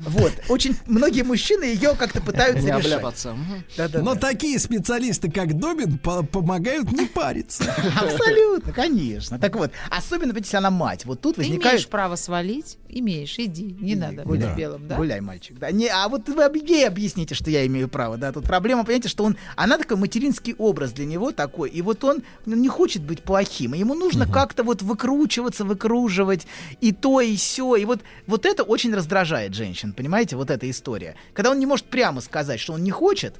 Вот. 0.00 0.32
Очень 0.48 0.76
многие 0.86 1.22
мужчины 1.22 1.64
ее 1.64 1.94
как-то 1.96 2.20
пытаются 2.20 2.62
Не 2.62 2.68
решать. 2.70 2.84
обляпаться. 2.86 3.32
Мгм. 3.32 3.64
Да-да-да. 3.76 4.04
Но 4.04 4.14
такие 4.14 4.58
специалисты, 4.58 5.30
как 5.30 5.58
Добин, 5.58 5.98
по- 5.98 6.22
помогают 6.22 6.90
не 6.92 7.06
париться. 7.06 7.64
Абсолютно, 8.00 8.72
конечно. 8.72 9.38
Так 9.38 9.56
вот, 9.56 9.70
особенно, 9.90 10.32
видите, 10.32 10.56
она 10.56 10.70
мать. 10.70 11.04
Вот 11.04 11.20
тут 11.20 11.36
Ты 11.36 11.42
возникает... 11.42 11.74
имеешь 11.74 11.88
право 11.88 12.16
свалить, 12.16 12.78
имеешь, 12.88 13.38
иди, 13.38 13.76
не 13.80 13.94
надо 13.94 14.24
быть 14.24 14.40
Гуляй. 14.40 14.56
белым, 14.56 14.88
да? 14.88 14.96
Гуляй, 14.96 15.20
мальчик. 15.20 15.58
Да. 15.58 15.70
Не, 15.70 15.88
а 15.88 16.08
вот 16.08 16.28
вы 16.28 16.42
ей 16.66 16.86
объясните, 16.86 17.34
что 17.34 17.50
я 17.50 17.66
имею 17.66 17.88
право. 17.88 18.16
Да, 18.16 18.32
тут 18.32 18.44
проблема, 18.44 18.84
понимаете, 18.84 19.08
что 19.08 19.24
он, 19.24 19.36
она 19.56 19.78
такой 19.78 19.96
материнский 19.96 20.54
образ 20.58 20.92
для 20.92 21.04
него 21.06 21.32
такой, 21.32 21.70
и 21.70 21.82
вот 21.82 22.02
он 22.04 22.18
ну, 22.46 22.56
не 22.56 22.68
хочет 22.68 23.02
быть 23.02 23.22
плохим, 23.22 23.74
и 23.74 23.78
ему 23.78 23.94
нужно 23.94 24.26
как-то 24.26 24.62
вот 24.62 24.82
выкручиваться, 25.20 25.64
выкруживать 25.64 26.46
и 26.80 26.92
то 26.92 27.20
и 27.20 27.36
все, 27.36 27.76
и 27.76 27.84
вот 27.84 28.00
вот 28.26 28.46
это 28.46 28.62
очень 28.62 28.94
раздражает 28.94 29.54
женщин, 29.54 29.92
понимаете, 29.92 30.36
вот 30.36 30.50
эта 30.50 30.68
история, 30.70 31.14
когда 31.34 31.50
он 31.50 31.58
не 31.58 31.66
может 31.66 31.86
прямо 31.86 32.20
сказать, 32.20 32.60
что 32.60 32.72
он 32.72 32.82
не 32.82 32.90
хочет, 32.90 33.34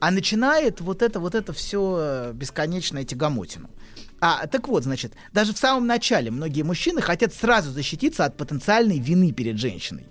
а 0.00 0.10
начинает 0.10 0.80
вот 0.80 1.02
это 1.02 1.20
вот 1.20 1.34
это 1.34 1.52
все 1.52 2.32
бесконечное 2.34 3.04
тягомотину. 3.04 3.68
А, 4.20 4.46
так 4.46 4.68
вот, 4.68 4.84
значит, 4.84 5.14
даже 5.32 5.52
в 5.52 5.58
самом 5.58 5.86
начале 5.86 6.30
многие 6.30 6.62
мужчины 6.62 7.00
хотят 7.00 7.34
сразу 7.34 7.72
защититься 7.72 8.24
от 8.24 8.36
потенциальной 8.36 9.00
вины 9.00 9.32
перед 9.32 9.58
женщиной. 9.58 10.04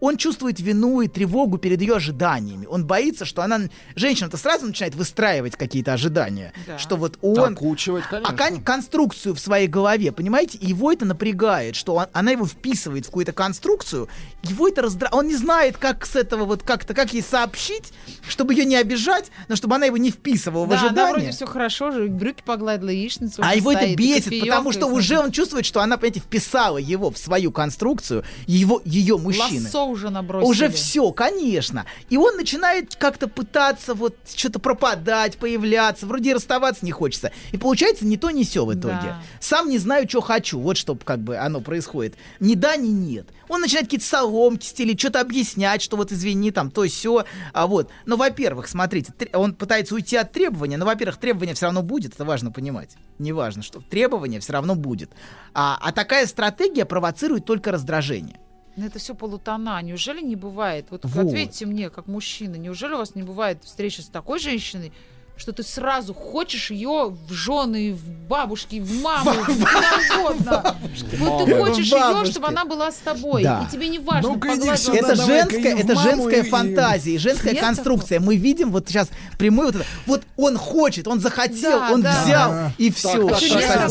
Он 0.00 0.16
чувствует 0.16 0.60
вину 0.60 1.00
и 1.00 1.08
тревогу 1.08 1.58
перед 1.58 1.80
ее 1.80 1.96
ожиданиями. 1.96 2.66
Он 2.66 2.86
боится, 2.86 3.24
что 3.24 3.42
она... 3.42 3.60
Женщина-то 3.96 4.36
сразу 4.36 4.66
начинает 4.66 4.94
выстраивать 4.94 5.56
какие-то 5.56 5.92
ожидания. 5.92 6.52
Да. 6.66 6.78
Что 6.78 6.96
вот 6.96 7.18
он... 7.20 7.54
Окучивать, 7.54 8.04
А 8.10 8.20
конечно. 8.32 8.36
кон- 8.36 8.62
конструкцию 8.62 9.34
в 9.34 9.40
своей 9.40 9.66
голове, 9.66 10.12
понимаете? 10.12 10.58
Его 10.60 10.92
это 10.92 11.04
напрягает, 11.04 11.74
что 11.74 11.94
он- 11.94 12.06
она 12.12 12.30
его 12.30 12.46
вписывает 12.46 13.04
в 13.04 13.08
какую-то 13.08 13.32
конструкцию. 13.32 14.08
Его 14.44 14.68
это 14.68 14.82
раздра... 14.82 15.08
Он 15.12 15.26
не 15.26 15.36
знает, 15.36 15.76
как 15.78 16.06
с 16.06 16.14
этого 16.14 16.44
вот 16.44 16.62
как-то, 16.62 16.94
как 16.94 17.12
ей 17.12 17.22
сообщить, 17.22 17.92
чтобы 18.28 18.54
ее 18.54 18.64
не 18.64 18.76
обижать, 18.76 19.30
но 19.48 19.56
чтобы 19.56 19.74
она 19.74 19.86
его 19.86 19.96
не 19.96 20.10
вписывала 20.10 20.64
в 20.64 20.68
Да, 20.68 20.76
она 20.78 20.86
ожидание. 20.86 21.12
вроде 21.12 21.30
все 21.32 21.46
хорошо, 21.46 21.90
же, 21.90 22.06
брюки 22.08 22.42
погладила, 22.44 22.90
яичницу 22.90 23.42
А 23.44 23.54
его 23.56 23.72
это 23.72 23.80
стоит, 23.80 23.92
и 23.92 23.96
бесит, 23.96 24.24
кофеёк, 24.26 24.46
потому 24.46 24.72
что 24.72 24.86
уже 24.86 25.18
он 25.18 25.32
чувствует, 25.32 25.66
что 25.66 25.80
она, 25.80 25.96
понимаете, 25.96 26.20
вписала 26.20 26.78
его 26.78 27.10
в 27.10 27.18
свою 27.18 27.50
конструкцию, 27.50 28.22
его, 28.46 28.80
ее 28.84 29.18
мужчины. 29.18 29.64
Лассо 29.64 29.87
уже 29.88 30.10
набросили. 30.10 30.48
Уже 30.50 30.68
все, 30.70 31.10
конечно. 31.12 31.86
И 32.08 32.16
он 32.16 32.36
начинает 32.36 32.96
как-то 32.96 33.28
пытаться 33.28 33.94
вот 33.94 34.16
что-то 34.34 34.58
пропадать, 34.58 35.38
появляться. 35.38 36.06
Вроде 36.06 36.34
расставаться 36.34 36.84
не 36.84 36.92
хочется. 36.92 37.32
И 37.52 37.58
получается 37.58 38.04
ни 38.06 38.16
то, 38.16 38.30
ни 38.30 38.44
все 38.44 38.64
в 38.64 38.72
итоге. 38.72 38.98
Да. 39.02 39.22
Сам 39.40 39.68
не 39.68 39.78
знаю, 39.78 40.08
что 40.08 40.20
хочу. 40.20 40.60
Вот 40.60 40.76
что 40.76 40.94
как 40.94 41.20
бы 41.20 41.36
оно 41.36 41.60
происходит. 41.60 42.14
Ни 42.40 42.54
да, 42.54 42.76
ни 42.76 42.88
нет. 42.88 43.28
Он 43.48 43.60
начинает 43.60 43.86
какие-то 43.86 44.06
соломки 44.06 44.66
стелить, 44.66 45.00
что-то 45.00 45.20
объяснять, 45.20 45.80
что 45.80 45.96
вот 45.96 46.12
извини, 46.12 46.50
там, 46.50 46.70
то 46.70 46.86
все. 46.86 47.24
А 47.52 47.66
вот. 47.66 47.90
Но, 48.06 48.16
во-первых, 48.16 48.68
смотрите, 48.68 49.12
тр- 49.16 49.36
он 49.36 49.54
пытается 49.54 49.94
уйти 49.94 50.16
от 50.16 50.32
требования, 50.32 50.76
но, 50.76 50.84
во-первых, 50.84 51.18
требование 51.18 51.54
все 51.54 51.66
равно 51.66 51.82
будет, 51.82 52.14
это 52.14 52.24
важно 52.24 52.50
понимать. 52.50 52.96
Неважно, 53.18 53.62
что 53.62 53.80
требование 53.80 54.40
все 54.40 54.52
равно 54.52 54.74
будет. 54.74 55.10
А, 55.54 55.78
а 55.80 55.92
такая 55.92 56.26
стратегия 56.26 56.84
провоцирует 56.84 57.44
только 57.44 57.72
раздражение. 57.72 58.38
Ну, 58.78 58.86
это 58.86 59.00
все 59.00 59.14
полутона. 59.14 59.82
Неужели 59.82 60.20
не 60.20 60.36
бывает? 60.36 60.86
Вот, 60.90 61.04
Вот. 61.04 61.26
ответьте 61.26 61.66
мне, 61.66 61.90
как 61.90 62.06
мужчина, 62.06 62.54
неужели 62.54 62.92
у 62.94 62.98
вас 62.98 63.16
не 63.16 63.24
бывает 63.24 63.58
встречи 63.64 64.00
с 64.02 64.06
такой 64.06 64.38
женщиной, 64.38 64.92
что 65.36 65.52
ты 65.52 65.64
сразу 65.64 66.14
хочешь 66.14 66.70
ее 66.70 67.10
в 67.10 67.32
жены, 67.32 67.92
в 67.92 68.08
бабушки, 68.28 68.78
в 68.78 69.02
маму, 69.02 69.32
куда 69.46 70.20
угодно. 70.20 70.76
Вот 71.18 71.44
ты 71.46 71.56
хочешь 71.56 71.86
ее, 71.86 72.24
чтобы 72.24 72.46
она 72.48 72.64
была 72.64 72.92
с 72.92 72.96
тобой. 72.98 73.42
Да. 73.42 73.66
И 73.68 73.72
тебе 73.72 73.88
не 73.88 73.98
важно, 73.98 74.34
сюда, 74.76 74.98
это 74.98 75.16
женская, 75.16 75.76
это 75.76 75.96
женская 75.96 76.42
и- 76.42 76.48
фантазия, 76.48 77.18
женская 77.18 77.52
Нет 77.54 77.60
конструкция. 77.60 78.20
Мы 78.20 78.36
видим 78.36 78.70
вот 78.70 78.88
сейчас 78.88 79.10
прямую 79.38 79.66
вот 79.72 79.74
это. 79.76 79.84
Вот 80.06 80.22
он 80.36 80.56
хочет, 80.56 81.08
он 81.08 81.18
захотел, 81.20 81.80
Да, 81.80 81.90
он 81.92 82.02
да. 82.02 82.22
взял, 82.24 82.54
и 82.78 82.90
все. 82.92 83.28
так, 83.28 83.40
так, 83.40 83.90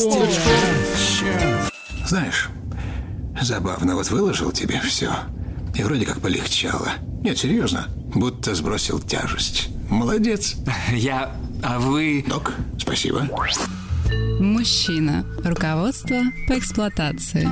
Знаешь, 2.06 2.48
забавно, 3.42 3.94
вот 3.94 4.10
выложил 4.10 4.52
тебе 4.52 4.80
все. 4.80 5.12
И 5.74 5.82
вроде 5.82 6.06
как 6.06 6.20
полегчало. 6.20 6.92
Нет, 7.22 7.38
серьезно, 7.38 7.88
будто 8.14 8.54
сбросил 8.54 8.98
тяжесть. 9.00 9.68
Молодец. 9.90 10.56
Я... 10.92 11.34
А 11.62 11.78
вы... 11.78 12.24
Док, 12.28 12.52
спасибо. 12.78 13.28
Мужчина. 14.40 15.24
Руководство 15.44 16.16
по 16.46 16.58
эксплуатации. 16.58 17.48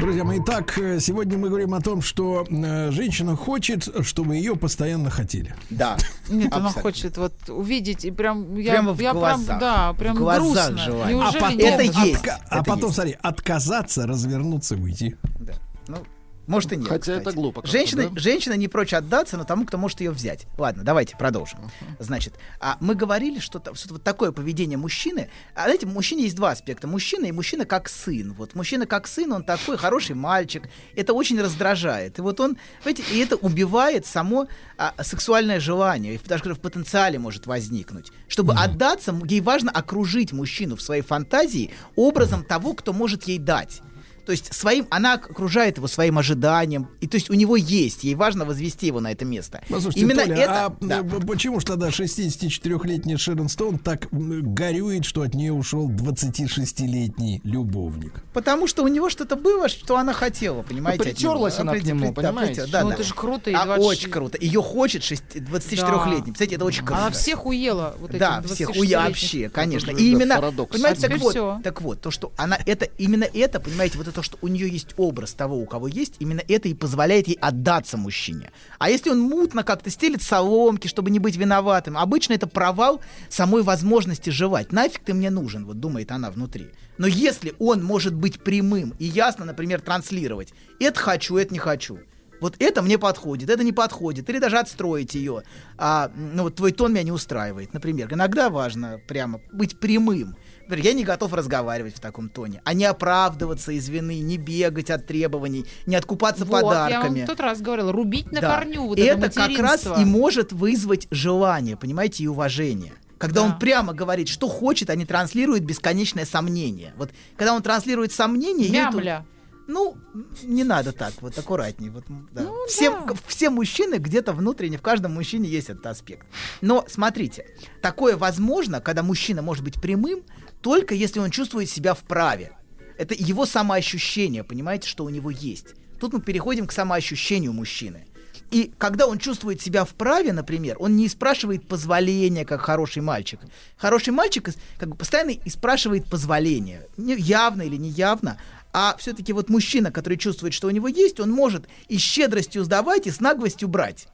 Друзья 0.00 0.24
мои, 0.24 0.40
итак, 0.40 0.76
э, 0.78 0.98
сегодня 1.00 1.38
мы 1.38 1.48
говорим 1.48 1.72
о 1.72 1.80
том, 1.80 2.02
что 2.02 2.44
э, 2.50 2.90
женщина 2.90 3.36
хочет, 3.36 3.88
чтобы 4.04 4.36
ее 4.36 4.56
постоянно 4.56 5.08
хотели. 5.08 5.54
Да. 5.70 5.96
Нет, 6.28 6.52
она 6.52 6.66
Абсолютно. 6.66 6.82
хочет 6.82 7.16
вот 7.16 7.34
увидеть 7.48 8.04
и 8.04 8.10
прям 8.10 8.56
я, 8.56 8.72
Прямо 8.72 8.92
в 8.92 9.00
я 9.00 9.12
глазах. 9.12 9.46
прям 9.46 9.58
да 9.60 9.92
прям 9.94 10.16
В 10.16 10.18
глазах 10.18 10.70
грустно. 10.72 10.78
желание. 10.84 11.22
А 11.22 11.32
потом? 11.32 11.58
Это 11.58 11.82
есть, 11.82 11.96
отка- 12.24 12.38
а 12.48 12.56
это 12.56 12.64
потом, 12.64 12.84
есть. 12.84 12.94
смотри, 12.96 13.16
отказаться, 13.22 14.06
развернуться, 14.06 14.74
уйти. 14.74 15.14
Да. 15.40 15.52
Ну, 15.88 15.98
может 16.46 16.72
и 16.72 16.76
нет. 16.76 16.88
Хотя 16.88 17.00
кстати. 17.00 17.20
это 17.20 17.32
глупо 17.32 17.66
Женщина, 17.66 18.10
да? 18.10 18.20
женщина 18.20 18.54
не 18.54 18.68
прочь 18.68 18.92
отдаться, 18.92 19.36
но 19.36 19.44
тому, 19.44 19.64
кто 19.66 19.78
может 19.78 20.00
ее 20.00 20.10
взять. 20.10 20.46
Ладно, 20.58 20.82
давайте 20.84 21.16
продолжим. 21.16 21.58
Значит, 21.98 22.34
а 22.60 22.76
мы 22.80 22.94
говорили, 22.94 23.38
что, 23.38 23.62
что 23.74 23.94
вот 23.94 24.02
такое 24.02 24.32
поведение 24.32 24.78
мужчины. 24.78 25.30
А 25.54 25.64
знаете, 25.64 25.86
мужчине 25.86 26.24
есть 26.24 26.36
два 26.36 26.50
аспекта. 26.50 26.86
Мужчина 26.86 27.26
и 27.26 27.32
мужчина 27.32 27.64
как 27.64 27.88
сын. 27.88 28.32
Вот 28.34 28.54
мужчина 28.54 28.86
как 28.86 29.06
сын, 29.06 29.32
он 29.32 29.44
такой 29.44 29.76
хороший 29.76 30.14
мальчик. 30.14 30.68
Это 30.96 31.12
очень 31.14 31.40
раздражает. 31.40 32.18
И 32.18 32.22
вот 32.22 32.40
он, 32.40 32.56
знаете, 32.82 33.02
и 33.12 33.18
это 33.18 33.36
убивает 33.36 34.06
само 34.06 34.48
а, 34.76 34.94
сексуальное 35.02 35.60
желание. 35.60 36.14
И 36.14 36.20
даже 36.28 36.54
в 36.54 36.60
потенциале 36.60 37.18
может 37.18 37.46
возникнуть. 37.46 38.10
Чтобы 38.28 38.54
отдаться, 38.54 39.10
м- 39.10 39.24
ей 39.24 39.40
важно 39.40 39.70
окружить 39.70 40.32
мужчину 40.32 40.76
в 40.76 40.82
своей 40.82 41.02
фантазии 41.02 41.70
образом 41.96 42.44
того, 42.44 42.74
кто 42.74 42.92
может 42.92 43.24
ей 43.24 43.38
дать. 43.38 43.80
То 44.24 44.32
есть 44.32 44.54
своим, 44.54 44.86
она 44.90 45.14
окружает 45.14 45.76
его 45.76 45.86
своим 45.86 46.18
ожиданием, 46.18 46.88
и 47.00 47.06
то 47.06 47.16
есть 47.16 47.30
у 47.30 47.34
него 47.34 47.56
есть, 47.56 48.04
ей 48.04 48.14
важно 48.14 48.44
возвести 48.44 48.86
его 48.86 49.00
на 49.00 49.12
это 49.12 49.24
место. 49.24 49.62
Послушайте, 49.68 50.00
Именно 50.00 50.22
Толя, 50.22 50.36
это, 50.36 50.64
а 50.66 50.76
да. 50.80 51.02
почему 51.26 51.60
ж 51.60 51.64
тогда 51.64 51.88
64-летняя 51.88 53.16
Шерон 53.18 53.48
Стоун 53.48 53.78
так 53.78 54.08
горюет, 54.10 55.04
что 55.04 55.22
от 55.22 55.34
нее 55.34 55.52
ушел 55.52 55.88
26-летний 55.90 57.40
любовник? 57.44 58.22
потому 58.32 58.66
что 58.66 58.82
у 58.82 58.88
него 58.88 59.08
что-то 59.10 59.36
было, 59.36 59.68
что 59.68 59.96
она 59.96 60.12
хотела, 60.12 60.62
понимаете? 60.62 61.04
него. 61.04 61.14
притерлась 61.14 61.58
она 61.58 61.74
к 61.78 61.82
нему, 61.82 62.06
да, 62.12 62.12
понимаете? 62.12 62.62
притер- 62.62 62.70
да, 62.70 62.82
Ну, 62.82 62.88
да. 62.88 62.94
это 62.94 63.04
же 63.04 63.14
круто, 63.14 63.50
и 63.50 63.54
А, 63.54 63.64
26 63.64 63.88
очень 64.02 64.10
круто. 64.10 64.38
Ее 64.40 64.62
хочет 64.62 65.02
шесть- 65.02 65.22
24-летний. 65.36 66.32
Представляете, 66.32 66.56
это 66.56 66.64
очень 66.64 66.84
круто. 66.84 67.00
Она 67.02 67.10
всех 67.10 67.46
уела 67.46 67.94
вот 68.00 68.10
Да, 68.12 68.42
всех 68.42 68.70
26-летних. 68.70 68.80
уя 68.80 69.00
вообще, 69.06 69.48
конечно. 69.48 69.92
же, 69.92 69.98
И 69.98 70.10
да, 70.12 70.16
именно, 70.16 70.34
парадокс. 70.36 70.72
понимаете, 70.72 71.06
А 71.06 71.10
так 71.10 71.20
вот, 71.20 71.62
так 71.62 71.82
вот, 71.82 72.00
то, 72.00 72.10
что 72.10 72.32
она 72.36 72.58
это, 72.66 72.86
именно 72.98 73.24
это, 73.24 73.60
понимаете, 73.60 73.98
вот 73.98 74.08
это 74.08 74.13
то, 74.14 74.22
что 74.22 74.38
у 74.40 74.48
нее 74.48 74.68
есть 74.68 74.94
образ 74.96 75.34
того, 75.34 75.58
у 75.58 75.66
кого 75.66 75.88
есть, 75.88 76.14
именно 76.20 76.42
это 76.46 76.68
и 76.68 76.74
позволяет 76.74 77.28
ей 77.28 77.38
отдаться 77.40 77.96
мужчине. 77.96 78.50
А 78.78 78.88
если 78.88 79.10
он 79.10 79.20
мутно 79.20 79.64
как-то 79.64 79.90
стелит 79.90 80.22
соломки, 80.22 80.88
чтобы 80.88 81.10
не 81.10 81.18
быть 81.18 81.36
виноватым, 81.36 81.98
обычно 81.98 82.32
это 82.32 82.46
провал 82.46 83.00
самой 83.28 83.62
возможности 83.62 84.30
жевать. 84.30 84.72
Нафиг 84.72 85.02
ты 85.04 85.12
мне 85.12 85.30
нужен, 85.30 85.66
вот 85.66 85.80
думает 85.80 86.10
она 86.10 86.30
внутри. 86.30 86.68
Но 86.96 87.06
если 87.06 87.54
он 87.58 87.84
может 87.84 88.14
быть 88.14 88.42
прямым 88.42 88.94
и 88.98 89.04
ясно, 89.04 89.44
например, 89.44 89.80
транслировать, 89.80 90.54
это 90.78 90.98
хочу, 90.98 91.36
это 91.36 91.52
не 91.52 91.58
хочу. 91.58 91.98
Вот 92.40 92.56
это 92.58 92.82
мне 92.82 92.98
подходит, 92.98 93.48
это 93.48 93.64
не 93.64 93.72
подходит. 93.72 94.28
Или 94.28 94.38
даже 94.38 94.58
отстроить 94.58 95.14
ее. 95.14 95.44
А, 95.78 96.10
ну, 96.14 96.42
вот 96.44 96.56
твой 96.56 96.72
тон 96.72 96.92
меня 96.92 97.02
не 97.02 97.12
устраивает, 97.12 97.72
например. 97.72 98.12
Иногда 98.12 98.50
важно 98.50 99.00
прямо 99.08 99.40
быть 99.52 99.78
прямым. 99.78 100.36
Например, 100.66 100.84
я 100.86 100.92
не 100.94 101.04
готов 101.04 101.32
разговаривать 101.32 101.94
в 101.96 102.00
таком 102.00 102.28
тоне, 102.28 102.60
а 102.64 102.74
не 102.74 102.84
оправдываться 102.84 103.72
из 103.72 103.88
вины, 103.88 104.20
не 104.20 104.38
бегать 104.38 104.90
от 104.90 105.06
требований, 105.06 105.66
не 105.86 105.96
откупаться 105.96 106.44
Вот, 106.44 106.56
я 106.56 106.62
подарками. 106.62 107.18
вам 107.18 107.24
в 107.24 107.26
тот 107.26 107.40
раз 107.40 107.60
говорила, 107.60 107.92
рубить 107.92 108.32
на 108.32 108.40
Да. 108.40 108.56
корню 108.58 108.86
вот 108.86 108.98
И 108.98 109.02
это, 109.02 109.26
это 109.26 109.48
как 109.48 109.58
раз 109.58 109.86
и 109.98 110.04
может 110.04 110.52
вызвать 110.52 111.06
желание, 111.10 111.76
понимаете, 111.76 112.24
и 112.24 112.26
уважение. 112.26 112.92
Когда 113.18 113.40
Да. 113.42 113.46
он 113.46 113.58
прямо 113.58 113.92
говорит, 113.94 114.28
что 114.28 114.48
хочет, 114.48 114.90
а 114.90 114.94
не 114.96 115.06
транслирует 115.06 115.64
бесконечное 115.64 116.24
сомнение. 116.24 116.92
Вот 116.96 117.10
когда 117.36 117.54
он 117.54 117.62
транслирует 117.62 118.12
сомнение... 118.12 118.68
ей 118.68 118.84
тут- 118.86 118.94
Мямля. 118.96 119.26
Ну, 119.66 119.96
не 120.42 120.62
надо 120.62 120.92
так, 120.92 121.14
вот 121.22 121.38
аккуратней. 121.38 121.88
Вот, 121.88 122.04
да. 122.32 122.42
Ну, 122.42 122.66
все, 122.68 122.90
да. 122.90 123.14
все 123.26 123.48
мужчины 123.48 123.94
где-то 123.94 124.34
внутренне, 124.34 124.76
в 124.76 124.82
каждом 124.82 125.14
мужчине 125.14 125.48
есть 125.48 125.70
этот 125.70 125.86
аспект. 125.86 126.26
Но 126.60 126.84
смотрите, 126.86 127.46
такое 127.80 128.18
возможно, 128.18 128.82
когда 128.82 129.02
мужчина 129.02 129.40
может 129.40 129.64
быть 129.64 129.80
прямым, 129.80 130.20
только 130.64 130.94
если 130.94 131.20
он 131.20 131.30
чувствует 131.30 131.68
себя 131.68 131.92
вправе. 131.92 132.52
Это 132.96 133.14
его 133.14 133.44
самоощущение, 133.44 134.44
понимаете, 134.44 134.88
что 134.88 135.04
у 135.04 135.10
него 135.10 135.30
есть. 135.30 135.74
Тут 136.00 136.14
мы 136.14 136.22
переходим 136.22 136.66
к 136.66 136.72
самоощущению 136.72 137.52
мужчины. 137.52 138.06
И 138.50 138.72
когда 138.78 139.06
он 139.06 139.18
чувствует 139.18 139.60
себя 139.60 139.84
вправе, 139.84 140.32
например, 140.32 140.76
он 140.78 140.96
не 140.96 141.08
спрашивает 141.08 141.68
позволения, 141.68 142.46
как 142.46 142.62
хороший 142.62 143.02
мальчик. 143.02 143.40
Хороший 143.76 144.12
мальчик 144.14 144.48
как 144.78 144.88
бы 144.88 144.96
постоянно 144.96 145.30
и 145.32 145.50
спрашивает 145.50 146.06
позволения. 146.06 146.88
Не- 146.96 147.16
Явно 147.18 147.62
или 147.62 147.76
неявно. 147.76 148.38
А 148.72 148.96
все-таки 148.98 149.34
вот 149.34 149.50
мужчина, 149.50 149.90
который 149.92 150.16
чувствует, 150.16 150.54
что 150.54 150.68
у 150.68 150.70
него 150.70 150.88
есть, 150.88 151.20
он 151.20 151.30
может 151.30 151.68
и 151.88 151.98
щедростью 151.98 152.64
сдавать, 152.64 153.06
и 153.06 153.10
с 153.10 153.20
наглостью 153.20 153.68
брать. 153.68 154.08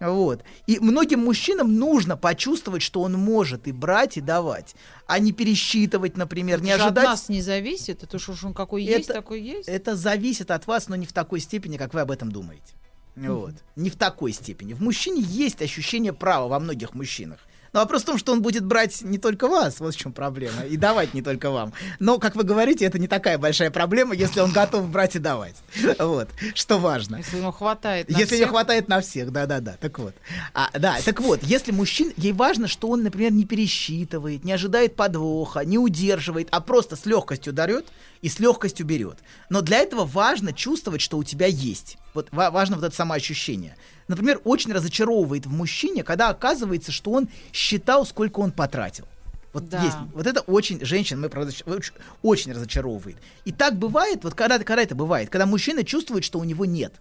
Вот. 0.00 0.42
И 0.66 0.78
многим 0.78 1.20
мужчинам 1.24 1.76
нужно 1.76 2.16
почувствовать, 2.16 2.82
что 2.82 3.02
он 3.02 3.14
может 3.14 3.68
и 3.68 3.72
брать, 3.72 4.16
и 4.16 4.20
давать, 4.20 4.74
а 5.06 5.18
не 5.18 5.32
пересчитывать, 5.32 6.16
например, 6.16 6.62
не 6.62 6.70
Это 6.70 6.78
же 6.78 6.84
ожидать. 6.86 7.04
от 7.04 7.10
нас 7.10 7.28
не 7.28 7.42
зависит, 7.42 8.02
это 8.02 8.16
уж 8.16 8.44
он 8.44 8.54
какой 8.54 8.82
есть, 8.82 9.04
Это- 9.08 9.14
такой 9.14 9.40
есть. 9.42 9.68
Это 9.68 9.94
зависит 9.96 10.50
от 10.50 10.66
вас, 10.66 10.88
но 10.88 10.96
не 10.96 11.06
в 11.06 11.12
такой 11.12 11.40
степени, 11.40 11.76
как 11.76 11.94
вы 11.94 12.00
об 12.00 12.10
этом 12.10 12.30
думаете. 12.32 12.74
Вот. 13.16 13.54
Не 13.76 13.88
в 13.88 13.96
такой 13.96 14.32
степени. 14.32 14.74
В 14.74 14.82
мужчине 14.82 15.22
есть 15.22 15.62
ощущение 15.62 16.12
права 16.12 16.48
во 16.48 16.58
многих 16.60 16.94
мужчинах. 16.94 17.40
Но 17.76 17.82
вопрос 17.82 18.04
в 18.04 18.06
том, 18.06 18.16
что 18.16 18.32
он 18.32 18.40
будет 18.40 18.64
брать 18.64 19.02
не 19.02 19.18
только 19.18 19.48
вас, 19.48 19.80
вот 19.80 19.94
в 19.94 19.98
чем 19.98 20.10
проблема, 20.10 20.62
и 20.62 20.78
давать 20.78 21.12
не 21.12 21.20
только 21.20 21.50
вам. 21.50 21.74
Но, 21.98 22.18
как 22.18 22.34
вы 22.34 22.42
говорите, 22.42 22.86
это 22.86 22.98
не 22.98 23.06
такая 23.06 23.36
большая 23.36 23.70
проблема, 23.70 24.14
если 24.14 24.40
он 24.40 24.50
готов 24.50 24.88
брать 24.88 25.14
и 25.16 25.18
давать. 25.18 25.56
Вот, 25.98 26.30
что 26.54 26.78
важно. 26.78 27.16
Если 27.16 27.36
ему 27.36 27.52
хватает 27.52 28.08
на 28.08 28.16
Если 28.16 28.36
не 28.36 28.40
всех. 28.40 28.48
хватает 28.48 28.88
на 28.88 29.02
всех, 29.02 29.30
да-да-да. 29.30 29.76
Так 29.78 29.98
вот. 29.98 30.14
А, 30.54 30.70
да, 30.78 30.96
так 31.04 31.20
вот, 31.20 31.42
если 31.42 31.70
мужчин, 31.70 32.14
ей 32.16 32.32
важно, 32.32 32.66
что 32.66 32.88
он, 32.88 33.02
например, 33.02 33.32
не 33.32 33.44
пересчитывает, 33.44 34.42
не 34.42 34.52
ожидает 34.52 34.96
подвоха, 34.96 35.60
не 35.60 35.76
удерживает, 35.76 36.48
а 36.52 36.62
просто 36.62 36.96
с 36.96 37.04
легкостью 37.04 37.52
дарет 37.52 37.84
и 38.22 38.30
с 38.30 38.38
легкостью 38.38 38.86
берет. 38.86 39.18
Но 39.50 39.60
для 39.60 39.80
этого 39.80 40.06
важно 40.06 40.54
чувствовать, 40.54 41.02
что 41.02 41.18
у 41.18 41.24
тебя 41.24 41.46
есть. 41.46 41.98
Вот 42.16 42.28
ва- 42.32 42.50
важно 42.50 42.76
вот 42.76 42.84
это 42.84 42.94
самоощущение. 42.94 43.76
Например, 44.08 44.40
очень 44.44 44.72
разочаровывает 44.72 45.46
в 45.46 45.52
мужчине, 45.52 46.02
когда 46.02 46.30
оказывается, 46.30 46.90
что 46.90 47.12
он 47.12 47.28
считал, 47.52 48.04
сколько 48.06 48.40
он 48.40 48.50
потратил. 48.52 49.06
Вот 49.52 49.68
Да. 49.68 49.82
есть. 49.82 49.96
Вот 50.14 50.26
это 50.26 50.40
очень 50.42 50.84
женщин 50.84 51.20
мы 51.20 51.28
правда, 51.28 51.52
очень, 51.66 51.92
очень 52.22 52.52
разочаровывает. 52.52 53.16
И 53.44 53.52
так 53.52 53.78
бывает, 53.78 54.24
вот 54.24 54.34
когда, 54.34 54.58
когда 54.58 54.82
это 54.82 54.94
бывает, 54.94 55.28
когда 55.30 55.46
мужчина 55.46 55.84
чувствует, 55.84 56.24
что 56.24 56.38
у 56.38 56.44
него 56.44 56.64
нет. 56.64 56.92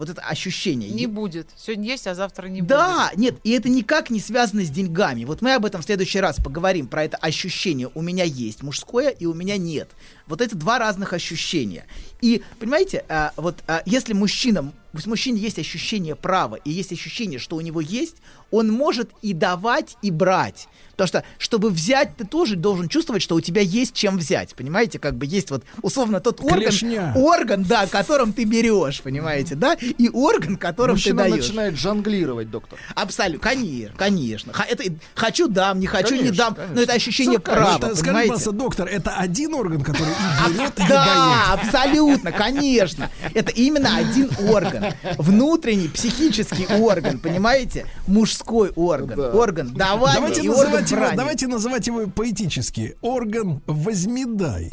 Вот 0.00 0.08
это 0.08 0.22
ощущение. 0.22 0.88
Не 0.88 1.06
будет. 1.06 1.50
Сегодня 1.58 1.90
есть, 1.90 2.06
а 2.06 2.14
завтра 2.14 2.46
не 2.46 2.62
Да, 2.62 3.12
нет, 3.16 3.34
и 3.44 3.50
это 3.50 3.68
никак 3.68 4.08
не 4.08 4.18
связано 4.18 4.64
с 4.64 4.70
деньгами. 4.70 5.24
Вот 5.24 5.42
мы 5.42 5.52
об 5.52 5.66
этом 5.66 5.82
в 5.82 5.84
следующий 5.84 6.20
раз 6.20 6.36
поговорим, 6.36 6.88
про 6.88 7.04
это 7.04 7.18
ощущение. 7.18 7.90
У 7.94 8.00
меня 8.00 8.24
есть 8.24 8.62
мужское, 8.62 9.10
и 9.10 9.26
у 9.26 9.34
меня 9.34 9.58
нет. 9.58 9.90
Вот 10.26 10.40
это 10.40 10.56
два 10.56 10.78
разных 10.78 11.12
ощущения. 11.12 11.84
И, 12.22 12.42
понимаете, 12.58 13.04
а, 13.10 13.34
вот 13.36 13.56
а, 13.66 13.82
если 13.84 14.14
мужчина, 14.14 14.72
в 14.94 15.06
мужчине 15.06 15.38
есть 15.38 15.58
ощущение 15.58 16.16
права, 16.16 16.54
и 16.54 16.70
есть 16.70 16.92
ощущение, 16.92 17.38
что 17.38 17.56
у 17.56 17.60
него 17.60 17.82
есть, 17.82 18.16
он 18.50 18.72
может 18.72 19.10
и 19.20 19.34
давать, 19.34 19.98
и 20.00 20.10
брать. 20.10 20.66
Потому 21.00 21.22
что, 21.22 21.24
чтобы 21.38 21.70
взять, 21.70 22.14
ты 22.16 22.26
тоже 22.26 22.56
должен 22.56 22.86
чувствовать, 22.88 23.22
что 23.22 23.34
у 23.34 23.40
тебя 23.40 23.62
есть 23.62 23.94
чем 23.94 24.18
взять. 24.18 24.54
Понимаете, 24.54 24.98
как 24.98 25.14
бы 25.16 25.24
есть 25.24 25.50
вот 25.50 25.62
условно 25.80 26.20
тот 26.20 26.40
орган, 26.42 26.60
Клешня. 26.60 27.12
орган, 27.16 27.62
да, 27.64 27.86
которым 27.86 28.34
ты 28.34 28.44
берешь, 28.44 29.00
понимаете, 29.00 29.54
да, 29.54 29.74
и 29.80 30.10
орган, 30.10 30.56
которым 30.56 30.96
Мужчина 30.96 31.24
ты 31.24 31.30
даешь. 31.30 31.44
начинает 31.46 31.76
жонглировать, 31.78 32.50
доктор. 32.50 32.78
Абсолютно, 32.94 33.48
конечно, 33.48 33.94
конечно. 33.96 34.52
Ха- 34.52 34.66
Это 34.68 34.84
хочу 35.14 35.48
дам, 35.48 35.80
не 35.80 35.86
хочу 35.86 36.14
не 36.16 36.18
Конечно, 36.20 36.36
дам, 36.36 36.54
конечно. 36.54 36.74
но 36.76 36.82
это 36.82 36.92
ощущение 36.92 37.38
Ну, 37.38 37.42
права, 37.44 37.76
это, 37.78 37.86
скажи, 37.88 38.00
понимаете? 38.04 38.28
пожалуйста, 38.34 38.52
доктор, 38.52 38.88
это 38.88 39.10
один 39.16 39.54
орган, 39.54 39.80
который 39.82 40.12
и 40.12 40.52
берет, 40.52 40.78
и 40.78 40.86
Да, 40.88 41.52
абсолютно, 41.54 42.30
конечно. 42.32 43.10
Это 43.32 43.50
именно 43.52 43.96
один 43.96 44.28
орган. 44.50 44.84
Внутренний 45.16 45.88
психический 45.88 46.66
орган, 46.78 47.18
понимаете? 47.18 47.86
Мужской 48.06 48.70
орган. 48.76 49.18
Орган 49.34 49.70
Давайте 49.74 50.42
и 50.42 50.48
орган 50.48 50.84
называть, 50.90 51.12
его, 51.12 51.16
давайте 51.16 51.46
называть 51.46 51.86
его 51.86 52.06
поэтически. 52.08 52.96
Орган 53.00 53.62
возмедай. 53.66 54.70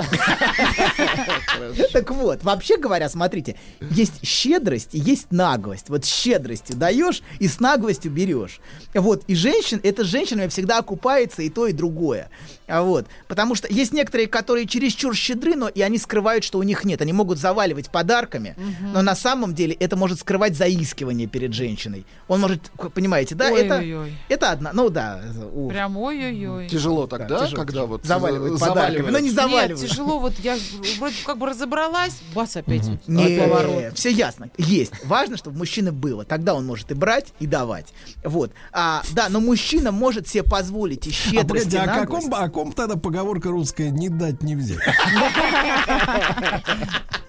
Так 1.93 2.11
вот, 2.11 2.43
вообще 2.43 2.77
говоря, 2.77 3.09
смотрите, 3.09 3.55
есть 3.91 4.25
щедрость 4.25 4.93
и 4.93 4.99
есть 4.99 5.31
наглость. 5.31 5.89
Вот 5.89 6.05
с 6.05 6.07
щедростью 6.07 6.75
даешь 6.75 7.21
и 7.39 7.47
с 7.47 7.59
наглостью 7.59 8.11
берешь. 8.11 8.59
Вот, 8.93 9.23
и 9.27 9.35
женщин, 9.35 9.79
это 9.83 10.03
женщинами 10.03 10.47
всегда 10.47 10.79
окупается 10.79 11.41
и 11.41 11.49
то, 11.49 11.67
и 11.67 11.73
другое. 11.73 12.29
А 12.67 12.81
Вот, 12.83 13.05
потому 13.27 13.55
что 13.55 13.67
есть 13.71 13.93
некоторые, 13.93 14.27
которые 14.27 14.67
чересчур 14.67 15.15
щедры, 15.15 15.55
но 15.55 15.69
и 15.69 15.81
они 15.81 15.97
скрывают, 15.97 16.43
что 16.43 16.59
у 16.59 16.63
них 16.63 16.83
нет. 16.83 17.01
Они 17.01 17.13
могут 17.13 17.37
заваливать 17.39 17.89
подарками, 17.89 18.55
но 18.93 19.01
на 19.01 19.15
самом 19.15 19.53
деле 19.55 19.73
это 19.75 19.95
может 19.95 20.19
скрывать 20.19 20.55
заискивание 20.57 21.27
перед 21.27 21.53
женщиной. 21.53 22.05
Он 22.27 22.41
может, 22.41 22.69
понимаете, 22.93 23.35
да, 23.35 23.49
это, 23.49 23.77
Ой-ой-ой. 23.77 24.13
это 24.27 24.51
одна, 24.51 24.71
ну 24.73 24.89
да. 24.89 25.21
у. 25.53 25.69
Прям 25.69 25.95
ой-ой-ой. 25.97 26.67
Тяжело 26.67 27.07
тогда, 27.07 27.45
тяжело, 27.45 27.63
когда 27.63 27.85
вот 27.85 28.03
Заваливают 28.03 28.59
за- 28.59 28.65
подарками. 28.67 28.97
заваливают. 28.97 29.13
Но 29.13 29.19
не 29.19 29.29
заваливают. 29.31 29.81
Нет, 29.81 29.89
тяжело, 29.89 30.19
вот 30.19 30.33
я 30.39 30.57
вроде 30.99 31.15
как 31.25 31.37
бы 31.37 31.45
разобралась, 31.47 32.17
бас 32.35 32.57
опять 32.57 32.83
вот 32.83 32.99
Не, 33.07 33.39
поворот. 33.39 33.97
все 33.97 34.09
ясно. 34.11 34.49
Есть. 34.57 34.91
Важно, 35.05 35.37
чтобы 35.37 35.57
мужчины 35.57 35.91
было. 35.93 36.25
Тогда 36.25 36.53
он 36.53 36.65
может 36.65 36.91
и 36.91 36.93
брать, 36.95 37.27
и 37.39 37.45
давать. 37.47 37.93
Вот. 38.23 38.51
А, 38.73 39.03
да, 39.13 39.27
но 39.29 39.39
мужчина 39.39 39.91
может 39.91 40.27
себе 40.27 40.43
позволить 40.43 41.07
и 41.07 41.11
А, 41.11 41.13
щедрость, 41.13 41.65
погоди, 41.65 41.75
и 41.77 41.79
а 41.79 41.85
наглость. 41.85 42.27
каком, 42.29 42.47
о 42.57 42.59
ком 42.59 42.73
тогда 42.73 42.95
поговорка 42.95 43.49
русская 43.49 43.91
«не 43.91 44.09
дать, 44.09 44.41
не 44.41 44.55
взять»? 44.55 44.79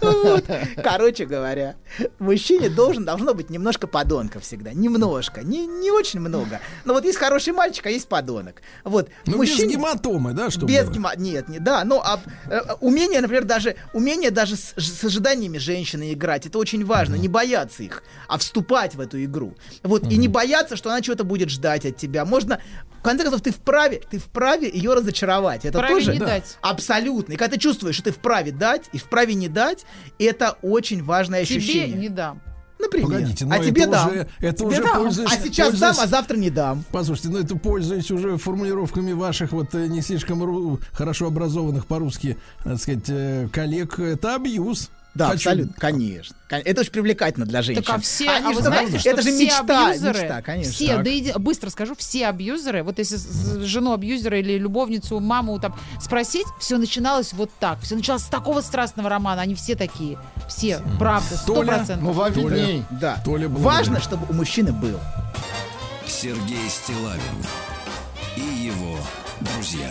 Вот. 0.00 0.44
Короче 0.82 1.26
говоря, 1.26 1.76
мужчине 2.18 2.68
должен, 2.68 3.04
должно 3.04 3.34
быть 3.34 3.50
немножко 3.50 3.86
подонка 3.86 4.40
всегда. 4.40 4.72
Немножко. 4.72 5.42
Не, 5.42 5.66
не 5.66 5.90
очень 5.90 6.20
много. 6.20 6.60
Но 6.84 6.94
вот 6.94 7.04
есть 7.04 7.18
хороший 7.18 7.52
мальчик, 7.52 7.86
а 7.86 7.90
есть 7.90 8.08
подонок. 8.08 8.62
Вот. 8.84 9.10
Ну, 9.26 9.42
без 9.42 9.58
гематомы, 9.58 10.32
да, 10.32 10.50
чтобы 10.50 10.72
Без 10.72 10.84
было? 10.84 10.92
гема... 10.94 11.12
Нет, 11.16 11.48
не, 11.48 11.58
да, 11.58 11.84
но 11.84 12.00
а, 12.02 12.20
э, 12.50 12.60
умение, 12.80 13.20
например, 13.20 13.44
даже 13.44 13.76
умение 13.92 14.30
даже 14.30 14.56
с, 14.56 14.74
с 14.76 15.04
ожиданиями 15.04 15.58
женщины 15.58 16.12
играть, 16.12 16.46
это 16.46 16.58
очень 16.58 16.84
важно. 16.84 17.14
Не 17.16 17.28
бояться 17.28 17.82
их, 17.82 18.02
а 18.28 18.38
вступать 18.38 18.94
в 18.94 19.00
эту 19.00 19.22
игру. 19.24 19.54
Вот, 19.82 20.04
и 20.10 20.16
не 20.16 20.28
бояться, 20.28 20.76
что 20.76 20.90
она 20.90 21.00
чего-то 21.00 21.24
будет 21.24 21.50
ждать 21.50 21.84
от 21.86 21.96
тебя. 21.96 22.24
Можно, 22.24 22.60
в 23.00 23.02
конце 23.02 23.22
концов, 23.24 23.42
ты 23.42 23.52
вправе, 23.52 24.02
ты 24.10 24.18
вправе 24.18 24.70
ее 24.72 24.94
разочаровать. 24.94 25.64
Это 25.64 25.78
Вправе 25.78 25.94
тоже 25.94 26.12
не 26.12 26.18
дать. 26.18 26.56
абсолютно. 26.60 27.32
И 27.32 27.36
когда 27.36 27.54
ты 27.54 27.60
чувствуешь, 27.60 27.94
что 27.96 28.04
ты 28.04 28.12
вправе 28.12 28.52
дать 28.52 28.84
и 28.92 28.98
вправе 28.98 29.34
не 29.34 29.47
дать, 29.48 29.84
это 30.18 30.56
очень 30.62 31.02
важное 31.02 31.44
Тебе 31.44 31.58
ощущение. 31.58 31.96
не 31.98 32.08
дам. 32.08 32.40
Например. 32.80 33.08
Погодите, 33.08 33.44
но 33.44 33.54
а 33.54 33.56
это 33.58 33.66
тебе 33.66 33.80
уже- 33.82 33.90
дам. 33.90 34.10
это 34.38 34.56
Тебе 34.58 34.66
уже 34.68 34.82
дам. 34.84 34.96
пользуясь- 35.02 35.32
А 35.32 35.36
сейчас 35.42 35.68
пользуясь- 35.70 35.80
дам, 35.96 36.04
а 36.04 36.06
завтра 36.06 36.36
не 36.36 36.48
дам. 36.50 36.84
Послушайте, 36.92 37.28
ну 37.30 37.38
это 37.38 37.56
пользуясь 37.56 38.08
уже 38.12 38.36
формулировками 38.36 39.12
ваших 39.12 39.50
вот 39.50 39.74
э, 39.74 39.88
не 39.88 40.00
слишком 40.00 40.44
ру- 40.44 40.80
хорошо 40.92 41.26
образованных 41.26 41.86
по-русски, 41.86 42.36
так 42.62 42.78
сказать, 42.78 43.04
э, 43.08 43.48
коллег, 43.52 43.98
это 43.98 44.36
абьюз. 44.36 44.90
Да, 45.18 45.30
Хочу- 45.30 45.50
абсолютно, 45.50 45.74
конечно. 45.76 46.36
Кон- 46.48 46.62
Это 46.64 46.80
очень 46.82 46.92
привлекательно 46.92 47.44
для 47.44 47.60
женщин. 47.60 47.82
Так 47.82 47.96
а 47.96 47.98
все, 47.98 48.30
Они 48.30 48.46
а 48.46 48.50
вы 48.50 48.62
знаете, 48.62 48.98
что 49.00 49.10
это 49.10 49.22
же 49.22 49.32
все 49.32 49.44
мечта, 49.46 49.88
абьюзеры, 49.88 50.18
мечта, 50.20 50.42
конечно. 50.42 50.72
все, 50.72 50.86
Так. 50.86 51.02
да 51.02 51.10
иди- 51.18 51.32
быстро 51.36 51.70
скажу, 51.70 51.96
все 51.98 52.28
абьюзеры, 52.28 52.84
вот 52.84 52.98
если 53.00 53.18
жену 53.64 53.92
абьюзера 53.94 54.38
или 54.38 54.56
любовницу, 54.58 55.18
маму 55.18 55.58
там 55.58 55.74
спросить, 56.00 56.46
все 56.60 56.78
начиналось 56.78 57.32
вот 57.32 57.50
так, 57.58 57.80
все 57.80 57.96
начиналось 57.96 58.22
с 58.22 58.28
такого 58.28 58.60
страстного 58.60 59.08
романа, 59.08 59.42
они 59.42 59.56
все 59.56 59.74
такие, 59.74 60.20
все, 60.48 60.80
правда, 61.00 61.36
сто 61.36 61.64
процентов. 61.64 62.00
Ну, 62.00 62.14
Толя. 62.14 62.86
Да. 62.92 63.20
Толя 63.24 63.48
Важно, 63.48 64.00
чтобы 64.00 64.24
у 64.30 64.34
мужчины 64.34 64.70
был. 64.70 65.00
Сергей 66.06 66.68
Стилавин 66.68 67.20
и 68.36 68.40
его 68.66 68.96
друзья. 69.40 69.90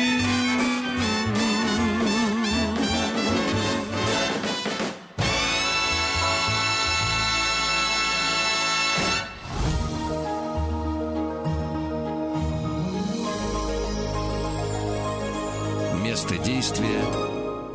Место 16.31 16.45
действия 16.45 17.01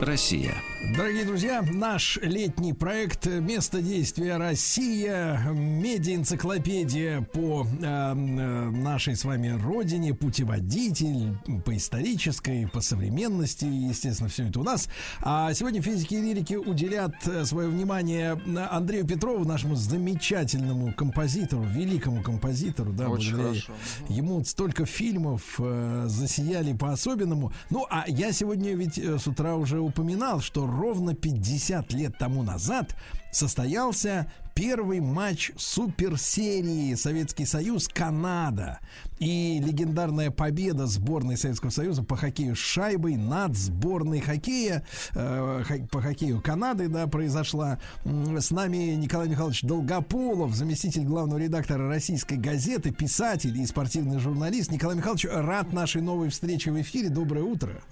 Россия. 0.01 0.55
Дорогие 0.95 1.25
друзья, 1.25 1.65
наш 1.69 2.17
летний 2.23 2.73
проект 2.73 3.27
«Место 3.27 3.83
действия 3.83 4.37
Россия», 4.37 5.41
медиа-энциклопедия 5.53 7.23
по 7.23 7.67
э, 7.67 7.85
э, 7.85 8.15
нашей 8.15 9.17
с 9.17 9.25
вами 9.25 9.49
родине, 9.49 10.15
путеводитель 10.15 11.37
по 11.65 11.77
исторической, 11.77 12.69
по 12.73 12.81
современности, 12.81 13.65
естественно, 13.65 14.29
все 14.29 14.49
это 14.49 14.61
у 14.61 14.63
нас. 14.63 14.89
А 15.23 15.53
сегодня 15.55 15.83
физики 15.83 16.15
и 16.15 16.21
лирики 16.21 16.55
уделят 16.55 17.15
э, 17.27 17.45
свое 17.45 17.69
внимание 17.69 18.41
Андрею 18.71 19.07
Петрову, 19.07 19.45
нашему 19.45 19.75
замечательному 19.75 20.95
композитору, 20.95 21.65
великому 21.65 22.23
композитору, 22.23 22.93
да, 22.93 23.09
Очень 23.09 23.35
благодаря 23.35 23.61
хорошо. 23.61 23.73
Ему 24.09 24.45
столько 24.45 24.87
фильмов 24.87 25.57
э, 25.59 26.05
засияли 26.07 26.75
по-особенному. 26.75 27.53
Ну, 27.71 27.87
а 27.91 28.05
я 28.07 28.31
сегодня 28.33 28.75
ведь 28.75 28.99
э, 28.99 29.19
с 29.19 29.27
утра 29.27 29.57
уже 29.57 29.81
упоминал, 29.81 30.41
что 30.41 30.76
ровно 30.77 31.15
50 31.15 31.93
лет 31.93 32.19
тому 32.19 32.43
назад 32.43 32.95
состоялся 33.33 34.31
первый 34.55 35.01
матч 35.01 35.53
суперсерии 35.57 36.95
Советский 36.95 37.45
Союз 37.45 37.89
Канада. 37.89 38.81
И 39.19 39.63
легендарная 39.63 40.31
победа 40.31 40.87
сборной 40.87 41.37
Советского 41.37 41.71
Союза 41.71 42.03
по 42.03 42.17
хоккею 42.17 42.57
с 42.57 42.59
шайбой 42.59 43.17
над 43.17 43.55
сборной 43.55 44.21
хоккея 44.21 44.85
э, 45.15 45.63
по 45.91 46.01
хоккею 46.01 46.41
Канады 46.41 46.89
да 46.89 47.07
произошла. 47.07 47.79
С 48.05 48.51
нами 48.51 48.95
Николай 48.95 49.29
Михайлович 49.29 49.63
Долгополов 49.63 50.55
заместитель 50.55 51.05
главного 51.05 51.39
редактора 51.39 51.89
российской 51.89 52.39
газеты 52.39 52.93
писатель 52.93 53.59
и 53.59 53.67
спортивный 53.67 54.19
журналист. 54.19 54.71
Николай 54.71 54.97
Михайлович 54.97 55.27
рад 55.31 55.73
нашей 55.75 56.01
новой 56.01 56.31
встрече 56.31 56.73
в 56.73 56.81
эфире. 56.81 57.11
Доброе 57.11 57.45
утро 57.45 57.83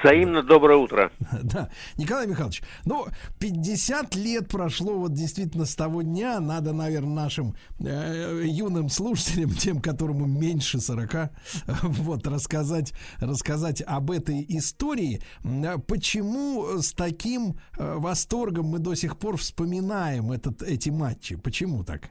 Взаимно 0.00 0.42
доброе 0.42 0.78
утро. 0.78 1.10
Да, 1.42 1.68
Николай 1.96 2.26
Михайлович, 2.26 2.62
ну, 2.84 3.06
50 3.40 4.14
лет 4.14 4.48
прошло 4.48 4.94
вот 4.94 5.12
действительно 5.12 5.64
с 5.64 5.74
того 5.74 6.02
дня. 6.02 6.40
Надо, 6.40 6.72
наверное, 6.72 7.24
нашим 7.24 7.54
э, 7.80 8.42
юным 8.44 8.88
слушателям, 8.88 9.50
тем, 9.58 9.80
которому 9.80 10.26
меньше 10.26 10.80
40, 10.80 11.30
вот, 11.82 12.26
рассказать, 12.26 12.94
рассказать 13.20 13.82
об 13.86 14.10
этой 14.10 14.44
истории. 14.48 15.20
А 15.44 15.78
Почему 15.78 16.78
с 16.78 16.92
таким 16.92 17.56
э, 17.78 17.94
восторгом 17.98 18.66
мы 18.66 18.78
до 18.78 18.94
сих 18.94 19.18
пор 19.18 19.36
вспоминаем 19.36 20.32
этот, 20.32 20.62
эти 20.62 20.90
матчи? 20.90 21.36
Почему 21.36 21.84
так? 21.84 22.10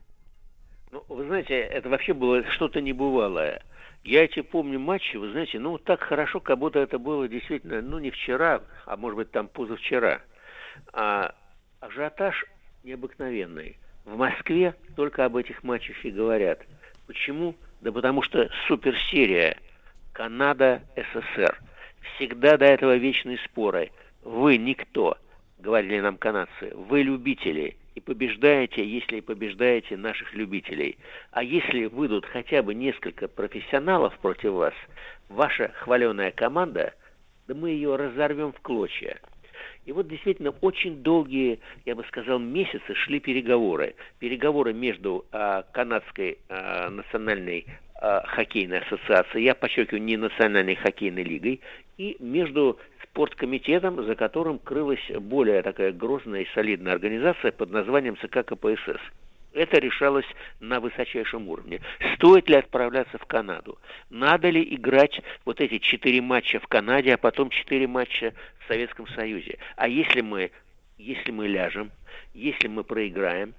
Ну, 0.92 1.04
вы 1.08 1.26
знаете, 1.26 1.54
это 1.56 1.90
вообще 1.90 2.14
было 2.14 2.44
что-то 2.52 2.82
небывалое. 2.82 3.64
Я 4.04 4.24
эти 4.24 4.42
помню 4.42 4.80
матчи, 4.80 5.16
вы 5.16 5.32
знаете, 5.32 5.60
ну 5.60 5.78
так 5.78 6.02
хорошо, 6.02 6.40
как 6.40 6.58
будто 6.58 6.80
это 6.80 6.98
было 6.98 7.28
действительно, 7.28 7.82
ну 7.82 8.00
не 8.00 8.10
вчера, 8.10 8.62
а 8.86 8.98
может 8.98 9.18
быть 9.18 9.32
там 9.32 9.48
позавчера. 9.48 10.22
А 10.92 11.36
ажиотаж 11.80 12.46
необыкновенный. 12.84 13.78
В 14.06 14.18
Москве 14.18 14.76
только 14.96 15.26
об 15.26 15.36
этих 15.36 15.64
матчах 15.64 16.04
и 16.04 16.10
говорят. 16.10 16.60
Почему? 17.06 17.56
Да 17.82 17.92
потому 17.92 18.24
что 18.24 18.50
суперсерия 18.68 19.58
Канада-СССР. 20.14 21.60
Всегда 22.16 22.58
до 22.58 22.66
этого 22.66 22.96
вечные 22.96 23.38
споры. 23.46 23.92
Вы 24.24 24.58
никто, 24.58 25.18
говорили 25.60 26.00
нам 26.00 26.18
канадцы. 26.18 26.74
Вы 26.74 27.04
любители 27.04 27.78
и 27.96 28.00
побеждаете, 28.00 28.86
если 28.86 29.20
побеждаете 29.20 29.98
наших 29.98 30.34
любителей. 30.34 30.98
А 31.32 31.44
если 31.44 31.86
выйдут 31.86 32.26
хотя 32.26 32.64
бы 32.64 32.74
несколько 32.74 33.28
профессионалов 33.28 34.18
против 34.20 34.52
вас, 34.52 34.74
ваша 35.30 35.72
хваленая 35.80 36.32
команда, 36.32 36.94
да 37.48 37.54
мы 37.54 37.72
ее 37.72 37.96
разорвем 37.96 38.54
в 38.54 38.62
клочья. 38.62 39.20
И 39.86 39.92
вот 39.92 40.08
действительно 40.08 40.52
очень 40.62 41.02
долгие, 41.02 41.60
я 41.86 41.96
бы 41.96 42.04
сказал, 42.06 42.40
месяцы 42.40 42.94
шли 42.94 43.20
переговоры. 43.20 43.96
Переговоры 44.20 44.74
между 44.74 45.26
а, 45.32 45.64
канадской 45.72 46.38
а, 46.50 46.90
национальной 46.90 47.66
а, 47.96 48.24
хоккейной 48.28 48.80
ассоциацией, 48.80 49.46
я 49.46 49.56
подчеркиваю, 49.56 50.04
не 50.04 50.18
национальной 50.18 50.76
хоккейной 50.76 51.24
лигой, 51.24 51.62
и 51.98 52.16
между 52.20 52.80
спорткомитетом, 53.12 54.04
за 54.06 54.16
которым 54.16 54.58
крылась 54.58 55.12
более 55.20 55.62
такая 55.62 55.92
грозная 55.92 56.42
и 56.42 56.48
солидная 56.54 56.94
организация 56.94 57.52
под 57.52 57.72
названием 57.72 58.18
ЦК 58.18 58.46
КПСС. 58.46 59.02
Это 59.54 59.80
решалось 59.80 60.26
на 60.62 60.80
высочайшем 60.80 61.50
уровне. 61.50 61.82
Стоит 62.16 62.50
ли 62.50 62.56
отправляться 62.56 63.18
в 63.18 63.26
Канаду? 63.26 63.78
Надо 64.10 64.50
ли 64.50 64.64
играть 64.76 65.22
вот 65.44 65.60
эти 65.60 65.80
четыре 65.80 66.22
матча 66.22 66.60
в 66.62 66.68
Канаде, 66.68 67.14
а 67.14 67.18
потом 67.18 67.50
четыре 67.50 67.86
матча 67.86 68.34
в 68.60 68.68
Советском 68.70 69.08
Союзе? 69.08 69.58
А 69.76 69.90
если 69.90 70.22
мы, 70.22 70.52
если 70.98 71.32
мы 71.32 71.50
ляжем, 71.50 71.92
если 72.34 72.70
мы 72.70 72.86
проиграем, 72.86 73.54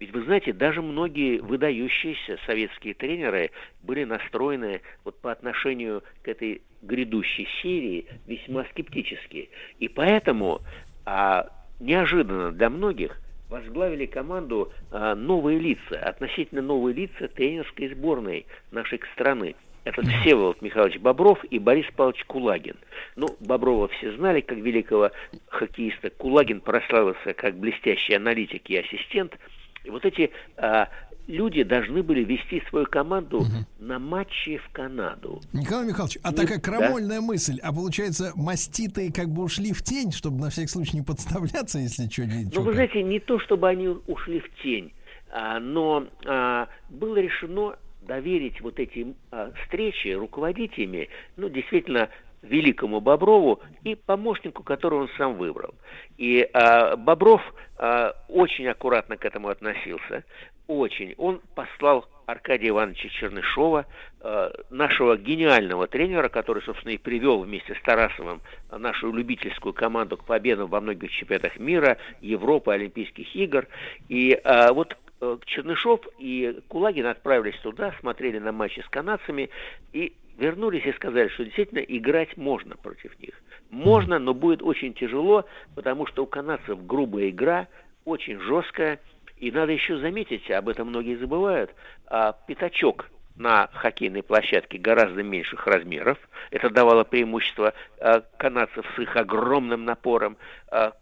Ведь 0.00 0.12
вы 0.12 0.22
знаете, 0.22 0.52
даже 0.52 0.80
многие 0.80 1.40
выдающиеся 1.40 2.38
советские 2.46 2.94
тренеры 2.94 3.50
были 3.82 4.04
настроены 4.04 4.80
вот 5.04 5.20
по 5.20 5.32
отношению 5.32 6.04
к 6.22 6.28
этой 6.28 6.62
грядущей 6.82 7.48
серии 7.62 8.06
весьма 8.26 8.64
скептически. 8.70 9.50
И 9.78 9.88
поэтому 9.88 10.60
а, 11.04 11.48
неожиданно 11.80 12.52
для 12.52 12.70
многих 12.70 13.20
возглавили 13.48 14.06
команду 14.06 14.72
а, 14.90 15.14
новые 15.14 15.58
лица, 15.58 15.98
относительно 16.00 16.62
новые 16.62 16.94
лица 16.94 17.28
тренерской 17.28 17.88
сборной 17.88 18.46
нашей 18.70 19.00
страны. 19.14 19.54
Это 19.84 20.02
Всеволод 20.02 20.60
Михайлович 20.60 20.98
Бобров 20.98 21.42
и 21.44 21.58
Борис 21.58 21.86
Павлович 21.96 22.24
Кулагин. 22.26 22.76
Ну, 23.16 23.28
Боброва 23.40 23.88
все 23.88 24.12
знали 24.16 24.42
как 24.42 24.58
великого 24.58 25.10
хоккеиста. 25.46 26.10
Кулагин 26.10 26.60
прославился 26.60 27.32
как 27.32 27.56
блестящий 27.56 28.14
аналитик 28.14 28.68
и 28.68 28.76
ассистент. 28.76 29.38
И 29.84 29.90
вот 29.90 30.04
эти 30.04 30.30
а, 30.58 30.88
люди 31.28 31.62
должны 31.62 32.02
были 32.02 32.24
вести 32.24 32.62
свою 32.68 32.86
команду 32.86 33.44
на 33.78 33.98
матчи 33.98 34.56
в 34.56 34.68
Канаду. 34.72 35.40
Николай 35.52 35.86
Михайлович, 35.86 36.18
а 36.24 36.30
Ну, 36.30 36.36
такая 36.36 36.58
да. 36.58 36.62
крамольная 36.62 37.20
мысль, 37.20 37.58
а 37.62 37.72
получается, 37.72 38.32
маститы 38.34 39.12
как 39.12 39.28
бы 39.28 39.44
ушли 39.44 39.72
в 39.72 39.82
тень, 39.82 40.10
чтобы 40.10 40.40
на 40.40 40.50
всякий 40.50 40.68
случай 40.68 40.96
не 40.96 41.02
подставляться, 41.02 41.78
если 41.78 42.08
что 42.08 42.24
не 42.24 42.50
Ну, 42.52 42.62
вы 42.62 42.72
знаете, 42.72 43.02
не 43.02 43.20
то, 43.20 43.38
чтобы 43.38 43.68
они 43.68 43.88
ушли 43.88 44.40
в 44.40 44.62
тень, 44.62 44.92
а, 45.30 45.60
но 45.60 46.06
а, 46.26 46.68
было 46.88 47.16
решено 47.16 47.76
доверить 48.02 48.60
вот 48.62 48.80
эти 48.80 49.14
а, 49.30 49.52
встречи 49.62 50.08
руководителями, 50.08 51.08
ну, 51.36 51.50
действительно, 51.50 52.08
великому 52.42 53.00
Боброву 53.00 53.60
и 53.84 53.94
помощнику, 53.94 54.62
которого 54.62 55.02
он 55.02 55.08
сам 55.18 55.36
выбрал. 55.36 55.74
И 56.16 56.48
а, 56.54 56.96
Бобров 56.96 57.42
а, 57.76 58.14
очень 58.28 58.66
аккуратно 58.68 59.16
к 59.16 59.24
этому 59.24 59.48
относился, 59.48 60.24
очень. 60.68 61.14
Он 61.18 61.40
послал 61.54 62.06
Аркадия 62.26 62.68
Ивановича 62.68 63.08
Чернышова, 63.08 63.86
э, 64.20 64.50
нашего 64.70 65.16
гениального 65.16 65.86
тренера, 65.86 66.28
который, 66.28 66.62
собственно, 66.62 66.92
и 66.92 66.98
привел 66.98 67.40
вместе 67.40 67.74
с 67.74 67.82
Тарасовым 67.82 68.42
нашу 68.70 69.10
любительскую 69.12 69.72
команду 69.72 70.18
к 70.18 70.24
победам 70.24 70.68
во 70.68 70.80
многих 70.80 71.10
чемпионатах 71.10 71.58
мира, 71.58 71.96
Европы, 72.20 72.72
Олимпийских 72.72 73.34
игр. 73.34 73.66
И 74.08 74.38
э, 74.44 74.72
вот 74.72 74.96
э, 75.20 75.38
Чернышов 75.46 76.00
и 76.18 76.60
Кулагин 76.68 77.06
отправились 77.06 77.58
туда, 77.60 77.94
смотрели 78.00 78.38
на 78.38 78.52
матчи 78.52 78.80
с 78.80 78.88
канадцами 78.90 79.48
и 79.94 80.12
вернулись 80.36 80.84
и 80.84 80.92
сказали, 80.92 81.28
что 81.28 81.44
действительно 81.44 81.80
играть 81.80 82.36
можно 82.36 82.76
против 82.76 83.18
них. 83.20 83.40
Можно, 83.70 84.18
но 84.18 84.34
будет 84.34 84.62
очень 84.62 84.92
тяжело, 84.92 85.46
потому 85.74 86.06
что 86.06 86.24
у 86.24 86.26
канадцев 86.26 86.86
грубая 86.86 87.30
игра, 87.30 87.68
очень 88.04 88.38
жесткая. 88.40 89.00
И 89.40 89.52
надо 89.52 89.72
еще 89.72 89.98
заметить, 89.98 90.50
об 90.50 90.68
этом 90.68 90.88
многие 90.88 91.16
забывают, 91.16 91.74
а, 92.06 92.32
пятачок 92.46 93.08
на 93.36 93.68
хоккейной 93.72 94.24
площадке 94.24 94.78
гораздо 94.78 95.22
меньших 95.22 95.66
размеров. 95.66 96.18
Это 96.50 96.70
давало 96.70 97.04
преимущество 97.04 97.72
а, 98.00 98.22
канадцев 98.36 98.84
с 98.96 98.98
их 98.98 99.14
огромным 99.16 99.84
напором. 99.84 100.36
А, 100.70 100.92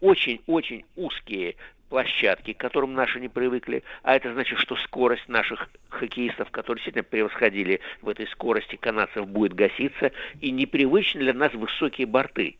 Очень-очень 0.00 0.84
узкие 0.96 1.54
площадки, 1.88 2.52
к 2.52 2.58
которым 2.58 2.94
наши 2.94 3.20
не 3.20 3.28
привыкли, 3.28 3.84
а 4.02 4.16
это 4.16 4.32
значит, 4.32 4.58
что 4.58 4.74
скорость 4.76 5.28
наших 5.28 5.68
хоккеистов, 5.88 6.50
которые 6.50 6.80
действительно 6.80 7.04
превосходили 7.04 7.80
в 8.02 8.08
этой 8.08 8.26
скорости 8.26 8.74
канадцев, 8.74 9.28
будет 9.28 9.54
гаситься, 9.54 10.10
и 10.40 10.50
непривычны 10.50 11.20
для 11.20 11.32
нас 11.32 11.54
высокие 11.54 12.08
борты. 12.08 12.56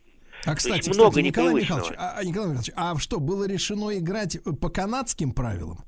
А, 0.47 0.55
кстати, 0.55 0.89
много 0.89 1.09
кстати, 1.09 1.25
Николай 1.25 1.49
непривычного. 1.49 1.79
Михайлович, 1.79 1.99
а, 1.99 2.17
а, 2.17 2.23
Николай 2.23 2.47
Михайлович, 2.49 2.71
а 2.75 2.97
что, 2.97 3.19
было 3.19 3.47
решено 3.47 3.97
играть 3.97 4.39
по 4.61 4.69
канадским 4.69 5.33
правилам? 5.33 5.79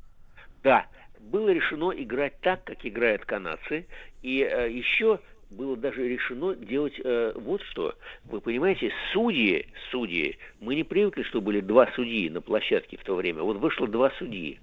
Да, 0.63 0.85
было 1.19 1.49
решено 1.49 1.91
играть 1.91 2.39
так, 2.41 2.63
как 2.65 2.85
играют 2.85 3.25
канадцы, 3.25 3.85
и 4.21 4.41
э, 4.41 4.71
еще 4.71 5.19
было 5.49 5.77
даже 5.77 6.07
решено 6.07 6.55
делать 6.55 6.99
э, 7.03 7.33
вот 7.35 7.61
что. 7.71 7.95
Вы 8.25 8.41
понимаете, 8.41 8.91
судьи, 9.13 9.67
судьи, 9.91 10.37
мы 10.59 10.75
не 10.75 10.83
привыкли, 10.83 11.23
что 11.23 11.41
были 11.41 11.61
два 11.61 11.89
судьи 11.95 12.29
на 12.29 12.41
площадке 12.41 12.97
в 12.97 13.03
то 13.03 13.15
время. 13.15 13.43
Вот 13.43 13.57
вышло 13.57 13.87
два 13.87 14.11
судьи. 14.19 14.59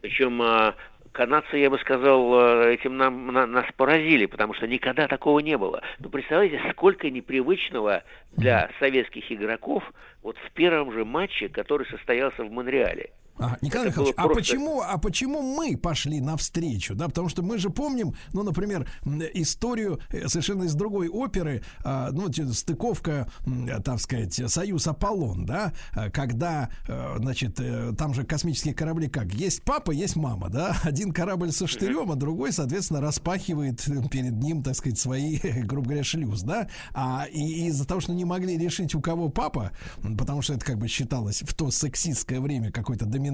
Причем 0.00 0.42
э, 0.42 0.74
канадцы, 1.16 1.56
я 1.56 1.70
бы 1.70 1.78
сказал, 1.78 2.38
э, 2.38 2.74
этим 2.74 2.98
нам, 2.98 3.28
на- 3.28 3.46
нас 3.46 3.64
поразили, 3.74 4.26
потому 4.26 4.52
что 4.52 4.66
никогда 4.66 5.08
такого 5.08 5.40
не 5.40 5.56
было. 5.56 5.80
Ну, 5.98 6.10
представляете, 6.10 6.60
сколько 6.72 7.08
непривычного 7.08 8.02
для 8.36 8.70
советских 8.78 9.32
игроков 9.32 9.82
вот 10.22 10.36
в 10.36 10.50
первом 10.52 10.92
же 10.92 11.06
матче, 11.06 11.48
который 11.48 11.86
состоялся 11.86 12.44
в 12.44 12.50
Монреале. 12.50 13.10
Ага, 13.38 13.58
Николай 13.60 13.88
Это 13.88 13.92
Михайлович, 14.00 14.14
а 14.16 14.22
просто- 14.24 14.40
почему, 14.40 14.80
а 14.82 14.98
почему 14.98 15.42
мы 15.42 15.76
пошли 15.76 16.20
навстречу, 16.20 16.94
да? 16.94 17.08
Потому 17.08 17.28
что 17.28 17.42
мы 17.42 17.58
же 17.58 17.70
помним, 17.70 18.14
ну, 18.32 18.42
например, 18.42 18.88
историю 19.34 20.00
э, 20.10 20.28
совершенно 20.28 20.64
из 20.64 20.74
другой 20.74 21.08
оперы, 21.08 21.62
а, 21.84 22.10
ну, 22.12 22.28
те- 22.30 22.46
стыковка, 22.52 23.28
э, 23.46 23.80
так 23.82 24.00
сказать, 24.00 24.34
Союз 24.50 24.86
Аполлон, 24.86 25.44
да? 25.46 25.72
А, 25.92 26.10
Когда, 26.10 26.70
э, 26.88 27.16
значит, 27.18 27.60
э, 27.60 27.92
там 27.96 28.14
же 28.14 28.24
космические 28.24 28.74
корабли 28.74 29.08
как? 29.08 29.34
Есть 29.34 29.62
папа, 29.62 29.90
есть 29.90 30.16
мама, 30.16 30.48
да? 30.48 30.76
Один 30.84 31.12
корабль 31.12 31.52
со 31.52 31.66
штырем, 31.66 32.10
а 32.10 32.16
другой, 32.16 32.52
соответственно, 32.52 33.00
распахивает 33.00 33.86
э, 33.88 34.08
перед 34.08 34.32
ним, 34.32 34.62
так 34.62 34.74
сказать, 34.76 34.98
свои, 34.98 35.38
грубо 35.64 35.88
говоря, 35.88 36.04
шлюз, 36.04 36.42
да? 36.42 36.68
А 36.94 37.26
и 37.30 37.66
из-за 37.68 37.86
того, 37.86 38.00
что 38.00 38.12
не 38.14 38.24
могли 38.24 38.56
решить, 38.56 38.94
у 38.94 39.00
кого 39.00 39.28
папа, 39.28 39.72
потому 40.16 40.42
что 40.42 40.54
это 40.54 40.64
как 40.64 40.78
бы 40.78 40.88
считалось 40.88 41.42
в 41.42 41.54
то 41.54 41.70
сексистское 41.70 42.40
время 42.40 42.72
какой-то 42.72 43.04
доминации, 43.04 43.25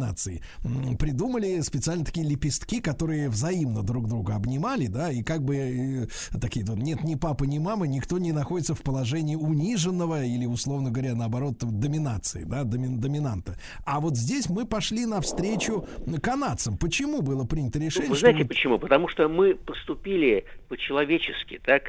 м, 0.65 0.97
придумали 0.97 1.61
специально 1.61 2.05
такие 2.05 2.27
лепестки, 2.29 2.81
которые 2.81 3.29
взаимно 3.29 3.83
друг 3.83 4.09
друга 4.09 4.37
обнимали, 4.37 4.87
да, 4.87 5.11
и 5.11 5.23
как 5.23 5.43
бы 5.43 5.57
э, 5.57 6.39
такие, 6.41 6.65
вот, 6.65 6.79
нет 6.79 7.05
ни 7.05 7.15
папы, 7.15 7.47
ни 7.47 7.59
мамы, 7.59 7.89
никто 7.89 8.19
не 8.19 8.33
находится 8.33 8.75
в 8.75 8.83
положении 8.83 9.37
униженного 9.37 10.25
или, 10.25 10.47
условно 10.47 10.91
говоря, 10.91 11.15
наоборот, 11.15 11.59
доминации, 11.59 12.45
да, 12.45 12.63
доми- 12.63 12.97
доминанта. 12.97 13.57
А 13.85 14.01
вот 14.01 14.17
здесь 14.17 14.49
мы 14.49 14.67
пошли 14.67 15.07
навстречу 15.07 15.87
канадцам. 16.23 16.77
Почему 16.77 17.23
было 17.23 17.45
принято 17.45 17.79
решение, 17.79 18.09
Ну, 18.09 18.15
вы 18.15 18.17
что 18.17 18.27
знаете 18.27 18.41
вот- 18.45 18.49
почему? 18.49 18.79
Потому 18.79 19.09
что 19.09 19.29
мы 19.29 19.55
поступили 19.55 20.45
по-человечески, 20.69 21.61
так? 21.65 21.83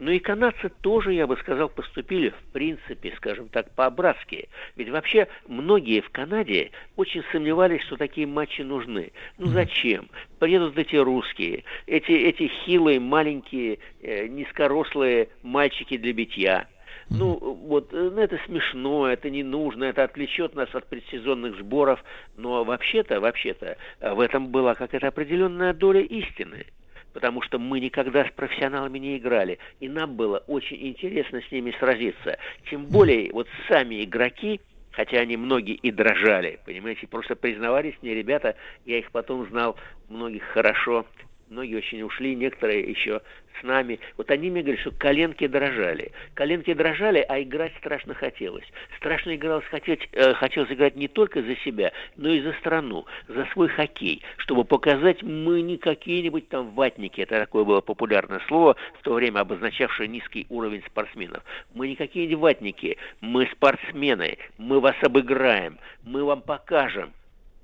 Ну 0.00 0.12
и 0.12 0.18
канадцы 0.18 0.70
тоже, 0.80 1.12
я 1.12 1.26
бы 1.26 1.36
сказал, 1.36 1.68
поступили, 1.68 2.30
в 2.30 2.52
принципе, 2.52 3.12
скажем 3.18 3.48
так, 3.48 3.70
по-братски. 3.72 4.48
Ведь 4.74 4.88
вообще 4.88 5.28
многие 5.46 6.00
в 6.00 6.08
Канаде 6.08 6.70
очень 6.96 7.22
сомневались, 7.30 7.82
что 7.82 7.98
такие 7.98 8.26
матчи 8.26 8.62
нужны. 8.62 9.12
Ну 9.36 9.48
зачем? 9.48 10.08
Приедут 10.38 10.78
эти 10.78 10.96
русские, 10.96 11.64
эти, 11.86 12.12
эти 12.12 12.46
хилые, 12.46 12.98
маленькие, 12.98 13.78
э, 14.00 14.26
низкорослые 14.26 15.28
мальчики 15.42 15.98
для 15.98 16.14
битья. 16.14 16.66
Ну, 17.10 17.34
вот, 17.34 17.92
э, 17.92 18.10
ну, 18.10 18.22
это 18.22 18.38
смешно, 18.46 19.06
это 19.06 19.28
не 19.28 19.42
нужно, 19.42 19.84
это 19.84 20.04
отвлечет 20.04 20.54
нас 20.54 20.74
от 20.74 20.86
предсезонных 20.86 21.58
сборов, 21.58 22.02
но 22.38 22.64
вообще-то, 22.64 23.20
вообще-то, 23.20 23.76
э, 24.00 24.14
в 24.14 24.20
этом 24.20 24.46
была 24.46 24.74
какая-то 24.74 25.08
определенная 25.08 25.74
доля 25.74 26.00
истины. 26.00 26.64
Потому 27.12 27.42
что 27.42 27.58
мы 27.58 27.80
никогда 27.80 28.24
с 28.24 28.30
профессионалами 28.30 28.98
не 28.98 29.18
играли, 29.18 29.58
и 29.80 29.88
нам 29.88 30.14
было 30.14 30.38
очень 30.46 30.86
интересно 30.88 31.40
с 31.42 31.50
ними 31.50 31.74
сразиться. 31.78 32.38
Тем 32.70 32.86
более, 32.86 33.32
вот 33.32 33.48
сами 33.68 34.04
игроки, 34.04 34.60
хотя 34.92 35.18
они 35.18 35.36
многие 35.36 35.74
и 35.74 35.90
дрожали, 35.90 36.60
понимаете, 36.64 37.06
просто 37.06 37.36
признавались 37.36 37.94
мне 38.02 38.14
ребята, 38.14 38.54
я 38.84 38.98
их 38.98 39.10
потом 39.10 39.48
знал 39.48 39.76
многих 40.08 40.42
хорошо, 40.44 41.06
многие 41.50 41.76
очень 41.76 42.02
ушли, 42.02 42.34
некоторые 42.34 42.80
еще 42.88 43.20
с 43.60 43.62
нами. 43.62 43.98
Вот 44.16 44.30
они 44.30 44.50
мне 44.50 44.62
говорят, 44.62 44.80
что 44.80 44.92
коленки 44.92 45.46
дрожали. 45.46 46.12
Коленки 46.34 46.72
дрожали, 46.72 47.24
а 47.28 47.42
играть 47.42 47.72
страшно 47.78 48.14
хотелось. 48.14 48.64
Страшно 48.96 49.34
игралось, 49.34 49.64
хотеть, 49.66 50.08
э, 50.12 50.32
хотелось 50.34 50.70
играть 50.70 50.96
не 50.96 51.08
только 51.08 51.42
за 51.42 51.56
себя, 51.56 51.92
но 52.16 52.30
и 52.30 52.40
за 52.40 52.52
страну, 52.54 53.04
за 53.28 53.44
свой 53.52 53.68
хоккей, 53.68 54.22
чтобы 54.38 54.64
показать, 54.64 55.22
мы 55.22 55.60
не 55.62 55.76
какие-нибудь 55.76 56.48
там 56.48 56.70
ватники, 56.70 57.20
это 57.20 57.40
такое 57.40 57.64
было 57.64 57.80
популярное 57.80 58.40
слово, 58.48 58.76
в 58.98 59.02
то 59.02 59.14
время 59.14 59.40
обозначавшее 59.40 60.08
низкий 60.08 60.46
уровень 60.48 60.82
спортсменов. 60.86 61.42
Мы 61.74 61.88
не 61.88 61.96
какие-нибудь 61.96 62.40
ватники, 62.40 62.96
мы 63.20 63.46
спортсмены, 63.46 64.38
мы 64.56 64.80
вас 64.80 64.96
обыграем, 65.02 65.78
мы 66.04 66.24
вам 66.24 66.42
покажем. 66.42 67.12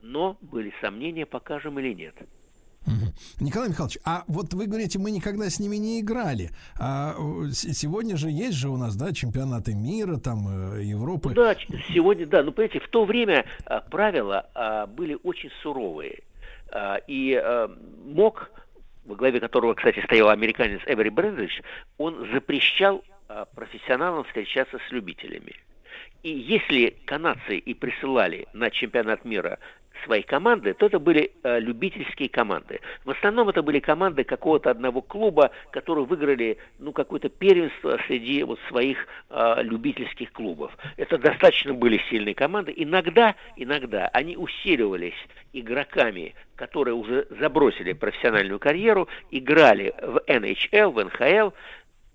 Но 0.02 0.36
были 0.40 0.73
сомнения, 0.81 1.26
покажем 1.26 1.81
или 1.81 1.92
нет. 1.92 2.15
Николай 3.40 3.68
Михайлович, 3.68 3.98
а 4.05 4.24
вот 4.28 4.55
вы 4.55 4.66
говорите, 4.66 4.98
мы 4.98 5.10
никогда 5.10 5.48
с 5.50 5.58
ними 5.58 5.76
не 5.76 6.00
играли. 6.00 6.50
А 6.78 7.15
э, 7.16 7.50
сегодня 7.52 8.16
же 8.16 8.31
есть 8.31 8.56
же 8.56 8.68
у 8.68 8.76
нас, 8.76 8.97
да, 8.97 9.12
чемпионаты 9.12 9.74
мира, 9.74 10.16
там, 10.16 10.74
э, 10.76 10.82
Европы. 10.82 11.34
Да, 11.34 11.56
сегодня, 11.92 12.26
да, 12.26 12.42
ну 12.42 12.52
понимаете, 12.52 12.81
в 12.81 12.89
то 12.89 13.05
время 13.05 13.44
а, 13.65 13.81
правила 13.81 14.48
а, 14.55 14.86
были 14.86 15.18
очень 15.23 15.50
суровые. 15.62 16.23
А, 16.73 16.97
и 17.06 17.40
МОК, 18.05 18.50
во 19.05 19.15
главе 19.15 19.40
которого, 19.40 19.74
кстати, 19.74 20.02
стоял 20.05 20.28
американец 20.28 20.81
Эвери 20.86 21.10
Брендович, 21.10 21.62
он 21.98 22.28
запрещал 22.32 23.02
а, 23.28 23.44
профессионалам 23.44 24.24
встречаться 24.24 24.78
с 24.89 24.92
любителями. 24.92 25.55
И 26.23 26.31
если 26.31 26.97
канадцы 27.05 27.58
и 27.58 27.74
присылали 27.74 28.47
на 28.52 28.70
чемпионат 28.70 29.24
мира 29.24 29.58
свои 30.05 30.23
команды, 30.23 30.75
то 30.75 30.86
это 30.86 30.99
были 30.99 31.33
э, 31.42 31.60
любительские 31.60 32.28
команды. 32.28 32.81
В 33.05 33.10
основном 33.10 33.49
это 33.49 33.62
были 33.62 33.81
команды 33.81 34.25
какого-то 34.25 34.70
одного 34.70 35.02
клуба, 35.02 35.50
которые 35.70 36.05
выиграли 36.05 36.58
ну, 36.78 36.92
какое-то 36.92 37.28
первенство 37.28 37.99
среди 38.07 38.42
вот 38.42 38.58
своих 38.68 39.07
э, 39.31 39.62
любительских 39.62 40.33
клубов. 40.33 40.76
Это 40.97 41.18
достаточно 41.18 41.75
были 41.75 42.00
сильные 42.10 42.34
команды. 42.34 42.73
Иногда, 42.76 43.34
иногда 43.57 44.08
они 44.08 44.36
усиливались 44.36 45.15
игроками, 45.52 46.34
которые 46.57 46.94
уже 46.94 47.26
забросили 47.31 47.92
профессиональную 47.92 48.58
карьеру, 48.58 49.08
играли 49.31 49.94
в 50.00 50.23
NHL, 50.26 50.91
в 50.91 51.05
НХЛ 51.05 51.55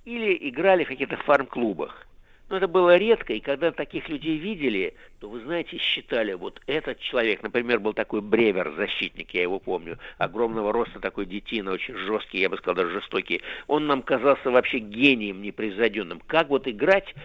или 0.06 0.50
играли 0.50 0.84
в 0.84 0.88
каких-то 0.88 1.18
фарм-клубах. 1.18 2.08
Но 2.52 2.58
это 2.58 2.68
было 2.68 2.98
редко, 2.98 3.32
и 3.32 3.40
когда 3.40 3.72
таких 3.72 4.10
людей 4.10 4.38
видели, 4.38 4.94
то, 5.22 5.30
вы 5.30 5.40
знаете, 5.40 5.78
считали, 5.78 6.34
вот 6.34 6.60
этот 6.68 7.00
человек, 7.00 7.42
например, 7.44 7.80
был 7.80 7.94
такой 7.94 8.20
Бревер, 8.20 8.74
защитник, 8.76 9.34
я 9.34 9.44
его 9.44 9.58
помню, 9.58 9.98
огромного 10.18 10.74
роста 10.74 11.00
такой 11.00 11.26
детина, 11.26 11.72
очень 11.72 11.96
жесткий, 11.96 12.40
я 12.40 12.50
бы 12.50 12.58
сказал, 12.58 12.76
даже 12.76 13.00
жестокий. 13.00 13.42
Он 13.68 13.88
нам 13.88 14.02
казался 14.02 14.52
вообще 14.52 14.80
гением 14.80 15.42
непревзойденным. 15.42 16.22
Как 16.28 16.50
вот 16.50 16.68
играть, 16.68 17.16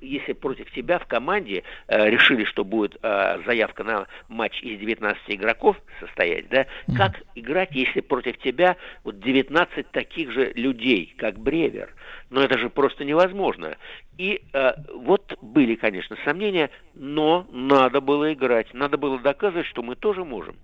если 0.00 0.34
против 0.34 0.70
тебя 0.70 1.00
в 1.00 1.06
команде 1.06 1.64
э, 1.88 2.08
решили, 2.08 2.44
что 2.44 2.62
будет 2.62 2.96
э, 3.02 3.40
заявка 3.44 3.82
на 3.82 4.06
матч 4.28 4.62
из 4.62 4.78
19 4.78 5.20
игроков 5.28 5.76
состоять, 5.98 6.48
да, 6.48 6.66
как 6.96 7.22
играть, 7.34 7.70
если 7.72 8.02
против 8.02 8.38
тебя 8.38 8.76
вот 9.02 9.18
19 9.18 9.90
таких 9.90 10.30
же 10.30 10.52
людей, 10.54 11.12
как 11.18 11.40
Бревер? 11.40 11.92
Но 12.30 12.42
это 12.42 12.58
же 12.58 12.70
просто 12.70 13.04
невозможно. 13.04 13.76
И 14.18 14.42
э, 14.52 14.72
вот 14.94 15.36
были, 15.42 15.74
конечно, 15.74 16.16
сомнения, 16.24 16.70
но 16.94 17.46
надо 17.50 18.00
было 18.00 18.32
играть, 18.32 18.72
надо 18.72 18.96
было 18.96 19.18
доказывать, 19.18 19.66
что 19.66 19.82
мы 19.82 19.94
тоже 19.94 20.24
можем. 20.24 20.56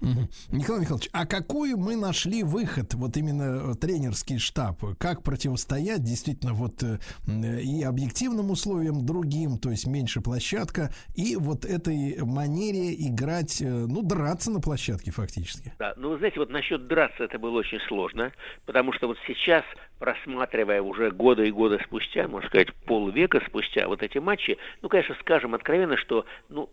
Николай 0.00 0.82
Михайлович, 0.82 1.08
а 1.12 1.26
какой 1.26 1.74
мы 1.74 1.96
нашли 1.96 2.42
выход, 2.42 2.94
вот 2.94 3.16
именно 3.16 3.72
э, 3.72 3.74
тренерский 3.74 4.38
штаб, 4.38 4.80
как 4.98 5.22
противостоять 5.22 6.02
действительно 6.02 6.52
вот 6.52 6.82
э, 6.82 6.98
м, 7.26 7.42
и 7.42 7.82
объективным 7.82 8.50
условиям 8.50 9.04
другим, 9.04 9.58
то 9.58 9.70
есть 9.70 9.86
меньше 9.86 10.20
площадка, 10.20 10.92
и 11.14 11.36
вот 11.36 11.64
этой 11.64 12.18
манере 12.22 12.94
играть, 12.94 13.60
э, 13.60 13.66
ну, 13.66 14.02
драться 14.02 14.50
на 14.50 14.60
площадке 14.60 15.10
фактически. 15.10 15.72
Да, 15.78 15.94
ну, 15.96 16.10
вы 16.10 16.18
знаете, 16.18 16.38
вот 16.38 16.50
насчет 16.50 16.86
драться 16.86 17.24
это 17.24 17.38
было 17.38 17.58
очень 17.58 17.80
сложно, 17.88 18.32
потому 18.66 18.92
что 18.92 19.08
вот 19.08 19.18
сейчас, 19.26 19.64
просматривая 19.98 20.80
уже 20.80 21.10
годы 21.10 21.48
и 21.48 21.50
годы 21.50 21.80
спустя, 21.84 22.28
можно 22.28 22.48
сказать, 22.48 22.72
полвека 22.86 23.42
спустя 23.46 23.88
вот 23.88 24.02
эти 24.02 24.18
матчи, 24.18 24.58
ну, 24.82 24.88
конечно, 24.88 25.16
скажем 25.20 25.54
откровенно, 25.54 25.96
что, 25.96 26.24
ну, 26.48 26.70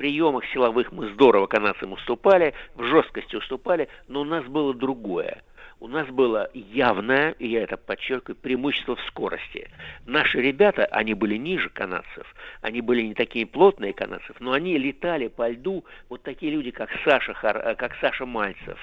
приемах 0.00 0.46
силовых 0.46 0.92
мы 0.92 1.12
здорово 1.12 1.46
канадцам 1.46 1.92
уступали, 1.92 2.54
в 2.74 2.84
жесткости 2.84 3.36
уступали, 3.36 3.90
но 4.08 4.22
у 4.22 4.24
нас 4.24 4.42
было 4.46 4.72
другое. 4.72 5.42
У 5.78 5.88
нас 5.88 6.08
было 6.08 6.48
явное, 6.54 7.32
и 7.32 7.48
я 7.48 7.64
это 7.64 7.76
подчеркиваю, 7.76 8.36
преимущество 8.36 8.96
в 8.96 9.00
скорости. 9.02 9.68
Наши 10.06 10.40
ребята, 10.40 10.86
они 10.86 11.12
были 11.12 11.36
ниже 11.36 11.68
канадцев, 11.68 12.34
они 12.62 12.80
были 12.80 13.02
не 13.02 13.12
такие 13.12 13.44
плотные 13.44 13.92
канадцев, 13.92 14.36
но 14.40 14.52
они 14.52 14.78
летали 14.78 15.28
по 15.28 15.50
льду, 15.50 15.84
вот 16.08 16.22
такие 16.22 16.50
люди, 16.50 16.70
как 16.70 16.88
Саша, 17.04 17.36
э, 17.42 17.74
как 17.74 17.94
Саша 18.00 18.24
Мальцев, 18.24 18.78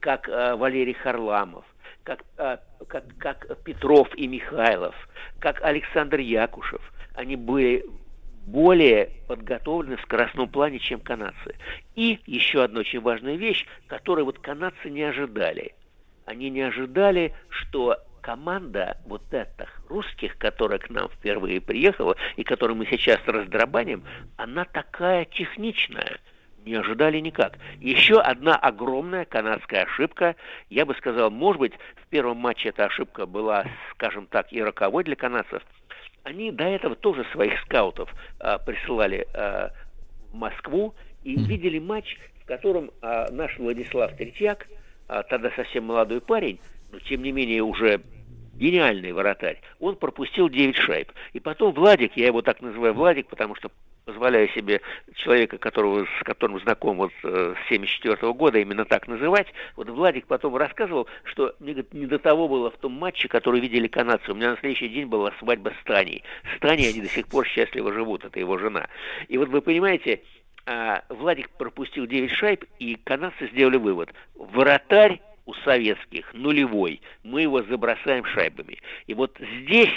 как 0.00 0.26
э, 0.26 0.56
Валерий 0.56 0.94
Харламов, 0.94 1.66
как, 2.02 2.24
э, 2.38 2.56
как, 2.88 3.04
как 3.18 3.62
Петров 3.62 4.08
и 4.16 4.26
Михайлов, 4.26 4.94
как 5.38 5.62
Александр 5.62 6.20
Якушев. 6.20 6.80
Они 7.14 7.36
были 7.36 7.84
более 8.46 9.10
подготовлены 9.28 9.96
в 9.96 10.02
скоростном 10.02 10.48
плане, 10.48 10.78
чем 10.78 11.00
канадцы. 11.00 11.56
И 11.94 12.20
еще 12.26 12.62
одна 12.62 12.80
очень 12.80 13.00
важная 13.00 13.36
вещь, 13.36 13.66
которую 13.86 14.24
вот 14.24 14.38
канадцы 14.38 14.90
не 14.90 15.02
ожидали. 15.02 15.74
Они 16.24 16.50
не 16.50 16.62
ожидали, 16.62 17.34
что 17.48 17.98
команда 18.20 18.96
вот 19.04 19.22
этих 19.34 19.82
русских, 19.88 20.38
которая 20.38 20.78
к 20.78 20.88
нам 20.90 21.08
впервые 21.10 21.60
приехала 21.60 22.16
и 22.36 22.44
которую 22.44 22.76
мы 22.76 22.86
сейчас 22.86 23.20
раздробаним, 23.26 24.04
она 24.36 24.64
такая 24.64 25.24
техничная. 25.24 26.18
Не 26.64 26.76
ожидали 26.76 27.18
никак. 27.18 27.58
Еще 27.80 28.20
одна 28.20 28.54
огромная 28.54 29.24
канадская 29.24 29.82
ошибка. 29.82 30.36
Я 30.70 30.86
бы 30.86 30.94
сказал, 30.94 31.32
может 31.32 31.58
быть, 31.58 31.72
в 31.96 32.06
первом 32.08 32.36
матче 32.36 32.68
эта 32.68 32.84
ошибка 32.84 33.26
была, 33.26 33.66
скажем 33.90 34.26
так, 34.26 34.52
и 34.52 34.62
роковой 34.62 35.02
для 35.02 35.16
канадцев. 35.16 35.60
Они 36.24 36.52
до 36.52 36.64
этого 36.64 36.94
тоже 36.94 37.24
своих 37.32 37.60
скаутов 37.62 38.14
а, 38.38 38.58
присылали 38.58 39.26
а, 39.34 39.72
в 40.30 40.34
Москву 40.34 40.94
и 41.24 41.36
видели 41.36 41.78
матч, 41.78 42.18
в 42.42 42.46
котором 42.46 42.90
а, 43.00 43.30
наш 43.30 43.58
Владислав 43.58 44.16
Третьяк, 44.16 44.68
а, 45.08 45.22
тогда 45.22 45.50
совсем 45.56 45.84
молодой 45.84 46.20
парень, 46.20 46.60
но 46.92 46.98
тем 47.00 47.22
не 47.22 47.32
менее 47.32 47.62
уже 47.62 48.02
гениальный 48.54 49.12
воротарь, 49.12 49.60
он 49.80 49.96
пропустил 49.96 50.48
9 50.48 50.76
шайб. 50.76 51.10
И 51.32 51.40
потом 51.40 51.72
Владик, 51.72 52.16
я 52.16 52.26
его 52.26 52.42
так 52.42 52.60
называю 52.60 52.94
Владик, 52.94 53.26
потому 53.28 53.54
что 53.54 53.70
позволяю 54.04 54.48
себе 54.50 54.80
человека, 55.14 55.58
которого, 55.58 56.06
с 56.20 56.24
которым 56.24 56.60
знаком 56.60 56.96
вот 56.96 57.12
э, 57.22 57.54
с 57.54 57.68
74 57.68 58.32
года, 58.32 58.58
именно 58.58 58.84
так 58.84 59.08
называть. 59.08 59.46
Вот 59.76 59.88
Владик 59.88 60.26
потом 60.26 60.56
рассказывал, 60.56 61.06
что 61.24 61.54
мне 61.60 61.72
говорит, 61.72 61.94
не 61.94 62.06
до 62.06 62.18
того 62.18 62.48
было 62.48 62.70
в 62.70 62.76
том 62.78 62.92
матче, 62.92 63.28
который 63.28 63.60
видели 63.60 63.86
канадцы. 63.86 64.32
У 64.32 64.34
меня 64.34 64.50
на 64.50 64.56
следующий 64.58 64.88
день 64.88 65.06
была 65.06 65.32
свадьба 65.38 65.72
с 65.80 65.84
Таней. 65.84 66.24
С 66.56 66.60
Таней 66.60 66.90
они 66.90 67.00
до 67.00 67.08
сих 67.08 67.28
пор 67.28 67.46
счастливо 67.46 67.92
живут, 67.92 68.24
это 68.24 68.38
его 68.38 68.58
жена. 68.58 68.88
И 69.28 69.38
вот 69.38 69.48
вы 69.48 69.60
понимаете, 69.62 70.22
а, 70.66 71.02
Владик 71.08 71.50
пропустил 71.50 72.06
9 72.06 72.30
шайб, 72.30 72.64
и 72.78 72.96
канадцы 72.96 73.48
сделали 73.48 73.76
вывод. 73.76 74.10
Вратарь 74.34 75.20
у 75.44 75.54
советских 75.54 76.32
нулевой, 76.34 77.00
мы 77.24 77.42
его 77.42 77.62
забросаем 77.62 78.24
шайбами. 78.24 78.78
И 79.06 79.14
вот 79.14 79.36
здесь 79.40 79.94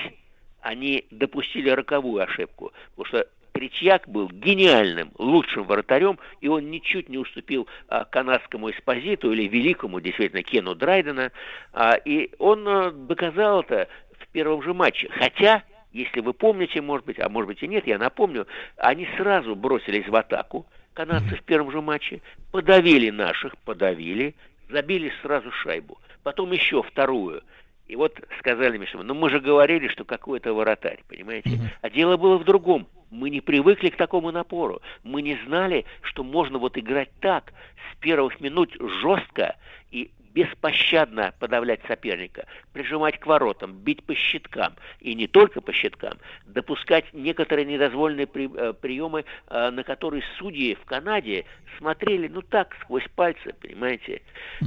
они 0.62 1.06
допустили 1.12 1.70
роковую 1.70 2.24
ошибку, 2.24 2.74
потому 2.96 3.06
что 3.06 3.28
Третьяк 3.56 4.10
был 4.10 4.28
гениальным, 4.28 5.14
лучшим 5.18 5.64
вратарем, 5.64 6.20
и 6.42 6.50
он 6.50 6.70
ничуть 6.70 7.08
не 7.08 7.18
уступил 7.18 7.70
а, 7.88 8.04
канадскому 8.04 8.70
экспозиту 8.70 9.32
или 9.32 9.48
великому, 9.48 10.02
действительно, 10.02 10.44
Кену 10.44 10.76
Драйдена. 10.76 11.32
А, 11.72 11.94
и 11.94 12.32
он 12.38 12.68
а, 12.68 12.92
доказал 12.92 13.62
это 13.62 13.88
в 14.20 14.28
первом 14.34 14.62
же 14.62 14.74
матче. 14.74 15.08
Хотя, 15.10 15.64
если 15.94 16.20
вы 16.20 16.34
помните, 16.34 16.82
может 16.82 17.06
быть, 17.06 17.18
а 17.18 17.30
может 17.30 17.48
быть 17.48 17.64
и 17.64 17.68
нет, 17.70 17.88
я 17.88 17.98
напомню, 17.98 18.46
они 18.76 19.08
сразу 19.16 19.56
бросились 19.56 20.10
в 20.10 20.16
атаку, 20.18 20.66
канадцы 20.94 21.38
в 21.38 21.44
первом 21.44 21.72
же 21.72 21.80
матче, 21.80 22.22
подавили 22.52 23.10
наших, 23.10 23.58
подавили, 23.60 24.36
забили 24.70 25.14
сразу 25.22 25.50
шайбу. 25.52 25.98
Потом 26.24 26.52
еще 26.52 26.84
вторую. 26.84 27.42
И 27.88 27.96
вот 27.96 28.20
сказали 28.40 28.78
мне, 28.78 28.88
что 28.88 29.04
ну 29.04 29.14
мы 29.14 29.30
же 29.30 29.40
говорили, 29.40 29.88
что 29.88 30.06
какой-то 30.06 30.54
воротарь, 30.54 31.04
понимаете? 31.08 31.50
А 31.82 31.90
дело 31.90 32.18
было 32.18 32.38
в 32.38 32.44
другом. 32.44 32.88
Мы 33.12 33.30
не 33.30 33.42
привыкли 33.42 33.90
к 33.90 33.96
такому 33.96 34.32
напору. 34.32 34.82
Мы 35.04 35.22
не 35.22 35.38
знали, 35.46 35.86
что 36.02 36.24
можно 36.24 36.58
вот 36.58 36.78
играть 36.78 37.10
так, 37.22 37.54
с 37.92 37.96
первых 38.00 38.42
минут 38.42 38.76
жестко 39.02 39.56
и 39.92 40.10
беспощадно 40.34 41.34
подавлять 41.40 41.80
соперника, 41.88 42.46
прижимать 42.74 43.18
к 43.20 43.26
воротам, 43.26 43.72
бить 43.72 44.04
по 44.04 44.14
щиткам, 44.14 44.74
и 45.00 45.16
не 45.16 45.28
только 45.28 45.62
по 45.62 45.72
щиткам, 45.72 46.18
допускать 46.46 47.06
некоторые 47.14 47.66
недозволенные 47.66 48.28
при- 48.28 48.50
э, 48.54 48.74
приемы, 48.74 49.24
э, 49.48 49.70
на 49.70 49.84
которые 49.84 50.24
судьи 50.38 50.76
в 50.76 50.84
Канаде 50.86 51.46
смотрели, 51.78 52.28
ну 52.28 52.42
так, 52.42 52.76
сквозь 52.82 53.08
пальцы, 53.16 53.54
понимаете. 53.62 54.22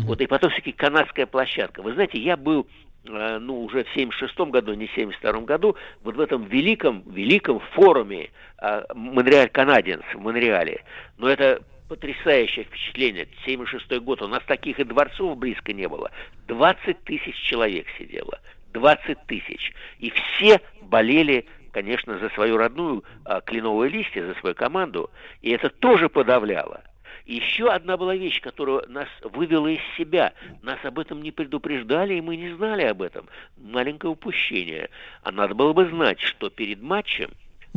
Вот 0.06 0.20
и 0.22 0.26
потом 0.26 0.48
все-таки 0.50 0.72
канадская 0.72 1.26
площадка. 1.26 1.82
Вы 1.82 1.92
знаете, 1.92 2.18
я 2.18 2.38
был 2.38 2.66
ну, 3.04 3.64
уже 3.64 3.84
в 3.84 3.88
76 3.94 4.38
году, 4.50 4.74
не 4.74 4.86
в 4.86 4.92
72 4.92 5.40
году, 5.40 5.76
вот 6.02 6.16
в 6.16 6.20
этом 6.20 6.44
великом, 6.44 7.02
великом 7.06 7.60
форуме 7.72 8.30
э, 8.60 8.82
Монреаль 8.94 9.48
Канадиенс 9.48 10.04
в 10.14 10.20
Монреале. 10.20 10.82
Но 11.16 11.28
это 11.28 11.62
потрясающее 11.88 12.64
впечатление. 12.64 13.26
76 13.44 14.00
год. 14.00 14.22
У 14.22 14.28
нас 14.28 14.42
таких 14.46 14.78
и 14.78 14.84
дворцов 14.84 15.38
близко 15.38 15.72
не 15.72 15.88
было. 15.88 16.10
20 16.46 17.02
тысяч 17.04 17.34
человек 17.36 17.86
сидело. 17.98 18.38
20 18.74 19.26
тысяч. 19.26 19.72
И 19.98 20.10
все 20.10 20.60
болели, 20.82 21.46
конечно, 21.72 22.18
за 22.18 22.28
свою 22.30 22.58
родную 22.58 23.04
а, 23.24 23.40
кленовую 23.40 23.90
листья, 23.90 24.26
за 24.26 24.34
свою 24.34 24.54
команду. 24.54 25.10
И 25.40 25.50
это 25.50 25.70
тоже 25.70 26.08
подавляло. 26.08 26.82
Еще 27.28 27.70
одна 27.70 27.98
была 27.98 28.16
вещь, 28.16 28.40
которая 28.40 28.86
нас 28.88 29.06
вывела 29.22 29.66
из 29.66 29.80
себя. 29.98 30.32
Нас 30.62 30.78
об 30.82 30.98
этом 30.98 31.22
не 31.22 31.30
предупреждали, 31.30 32.14
и 32.14 32.22
мы 32.22 32.36
не 32.36 32.54
знали 32.54 32.84
об 32.84 33.02
этом. 33.02 33.28
Маленькое 33.58 34.10
упущение. 34.10 34.88
А 35.22 35.30
надо 35.30 35.54
было 35.54 35.74
бы 35.74 35.86
знать, 35.90 36.18
что 36.20 36.48
перед 36.48 36.80
матчем 36.80 37.30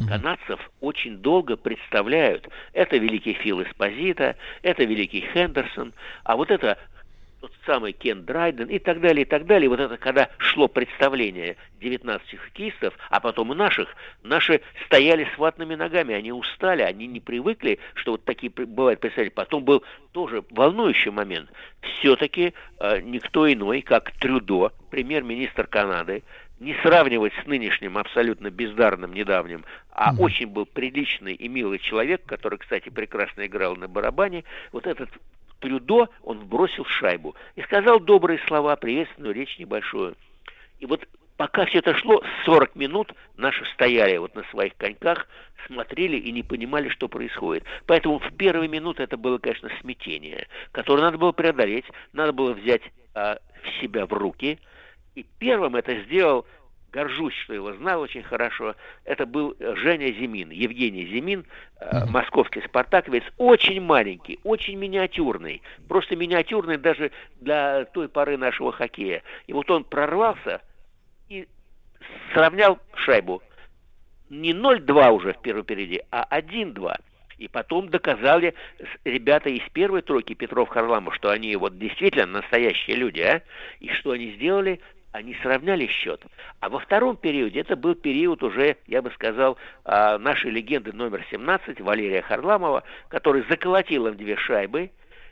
канадцев 0.08 0.72
очень 0.80 1.18
долго 1.18 1.58
представляют. 1.58 2.48
Это 2.72 2.96
великий 2.96 3.34
Фил 3.34 3.62
Эспозита, 3.62 4.38
это 4.62 4.86
великий 4.86 5.28
Хендерсон, 5.34 5.92
а 6.24 6.38
вот 6.38 6.50
это 6.50 6.78
тот 7.42 7.52
самый 7.66 7.92
Кен 7.92 8.24
Драйден 8.24 8.68
и 8.68 8.78
так 8.78 9.02
далее, 9.02 9.24
и 9.24 9.26
так 9.26 9.46
далее. 9.48 9.68
Вот 9.68 9.80
это 9.80 9.98
когда 9.98 10.30
шло 10.38 10.68
представление 10.68 11.58
19 11.80 12.38
хоккеистов, 12.38 12.94
а 13.10 13.20
потом 13.20 13.52
и 13.52 13.56
наших, 13.56 13.90
наши 14.22 14.62
стояли 14.86 15.28
с 15.34 15.38
ватными 15.40 15.74
ногами, 15.74 16.14
они 16.14 16.32
устали, 16.32 16.84
они 16.84 17.08
не 17.08 17.20
привыкли, 17.20 17.80
что 17.96 18.12
вот 18.12 18.24
такие 18.26 18.52
бывают 18.52 19.00
представители. 19.00 19.34
Потом 19.34 19.64
был 19.64 19.84
тоже 20.12 20.44
волнующий 20.52 21.10
момент. 21.10 21.50
Все-таки 21.82 22.54
э, 22.80 23.02
никто 23.02 23.52
иной, 23.52 23.82
как 23.82 24.12
Трюдо, 24.12 24.72
премьер-министр 24.92 25.66
Канады, 25.66 26.24
не 26.60 26.76
сравнивать 26.84 27.34
с 27.44 27.48
нынешним 27.48 27.98
абсолютно 27.98 28.52
бездарным 28.52 29.14
недавним, 29.14 29.66
а 29.90 30.14
очень 30.20 30.46
был 30.46 30.68
приличный 30.68 31.34
и 31.34 31.48
милый 31.48 31.80
человек, 31.80 32.22
который, 32.28 32.60
кстати, 32.60 32.90
прекрасно 32.90 33.48
играл 33.48 33.76
на 33.76 33.88
барабане, 33.88 34.44
вот 34.72 34.86
этот 34.86 35.10
Трюдо, 35.62 36.10
он 36.24 36.46
бросил 36.46 36.84
шайбу 36.86 37.36
и 37.56 37.62
сказал 37.62 38.00
добрые 38.00 38.40
слова, 38.48 38.76
приветственную 38.76 39.34
речь 39.34 39.58
небольшую. 39.58 40.16
И 40.80 40.86
вот 40.86 41.08
пока 41.38 41.66
все 41.66 41.80
это 41.80 41.96
шло, 41.96 42.22
40 42.46 42.76
минут 42.76 43.14
наши 43.38 43.64
стояли 43.74 44.18
вот 44.18 44.36
на 44.36 44.44
своих 44.46 44.76
коньках, 44.76 45.28
смотрели 45.68 46.18
и 46.18 46.32
не 46.32 46.44
понимали, 46.44 46.90
что 46.90 47.08
происходит. 47.08 47.64
Поэтому 47.86 48.20
в 48.20 48.36
первые 48.36 48.68
минуты 48.68 49.04
это 49.04 49.18
было, 49.18 49.38
конечно, 49.38 49.70
смятение, 49.80 50.48
которое 50.72 51.04
надо 51.04 51.18
было 51.18 51.32
преодолеть, 51.32 51.86
надо 52.12 52.34
было 52.34 52.54
взять 52.54 52.82
а, 53.14 53.38
себя 53.80 54.06
в 54.06 54.14
руки. 54.14 54.60
И 55.14 55.26
первым 55.40 55.76
это 55.76 55.94
сделал 56.04 56.46
горжусь, 56.92 57.34
что 57.36 57.54
его 57.54 57.74
знал 57.74 58.02
очень 58.02 58.24
хорошо, 58.24 58.76
это 59.06 59.26
был 59.26 59.56
э, 59.60 59.76
Женя 59.78 60.12
Зимин, 60.12 60.50
Евгений 60.50 61.06
Зимин, 61.06 61.46
э, 61.80 62.06
московский 62.08 62.62
спартаковец, 62.62 63.24
очень 63.38 63.82
маленький, 63.82 64.40
очень 64.44 64.78
миниатюрный, 64.78 65.62
просто 65.88 66.16
миниатюрный 66.16 66.78
даже 66.78 67.12
для 67.40 67.86
той 67.86 68.10
поры 68.10 68.38
нашего 68.38 68.72
хоккея. 68.72 69.24
И 69.48 69.54
вот 69.54 69.70
он 69.72 69.84
прорвался 69.84 70.62
и 71.30 71.48
сравнял 72.34 72.80
шайбу. 72.96 73.42
Не 74.30 74.52
0-2 74.52 75.12
уже 75.12 75.34
в 75.34 75.42
первом 75.42 75.66
периоде, 75.66 76.06
а 76.10 76.26
1-2. 76.40 76.96
И 77.38 77.48
потом 77.48 77.90
доказали 77.90 78.54
ребята 79.04 79.50
из 79.50 79.68
первой 79.74 80.04
тройки 80.04 80.36
Петров 80.36 80.70
Харламов, 80.70 81.16
что 81.16 81.32
они 81.32 81.56
вот 81.56 81.78
действительно 81.80 82.28
настоящие 82.28 82.96
люди, 82.96 83.20
а? 83.22 83.42
И 83.80 83.90
что 83.90 84.12
они 84.12 84.34
сделали? 84.34 84.80
Они 85.12 85.36
сравняли 85.42 85.88
счет. 85.88 86.24
А 86.62 86.70
во 86.70 86.80
втором 86.80 87.18
периоде, 87.18 87.60
это 87.60 87.76
был 87.76 87.96
период 87.96 88.44
уже, 88.44 88.78
я 88.88 89.02
бы 89.02 89.12
сказал, 89.12 89.58
а, 89.84 90.18
нашей 90.18 90.52
легенды 90.52 90.94
номер 90.94 91.26
17, 91.30 91.82
Валерия 91.82 92.22
Харламова, 92.22 92.84
который 93.10 93.44
заколотил 93.50 94.08
им 94.08 94.16
две 94.16 94.38
шайбы, 94.38 94.90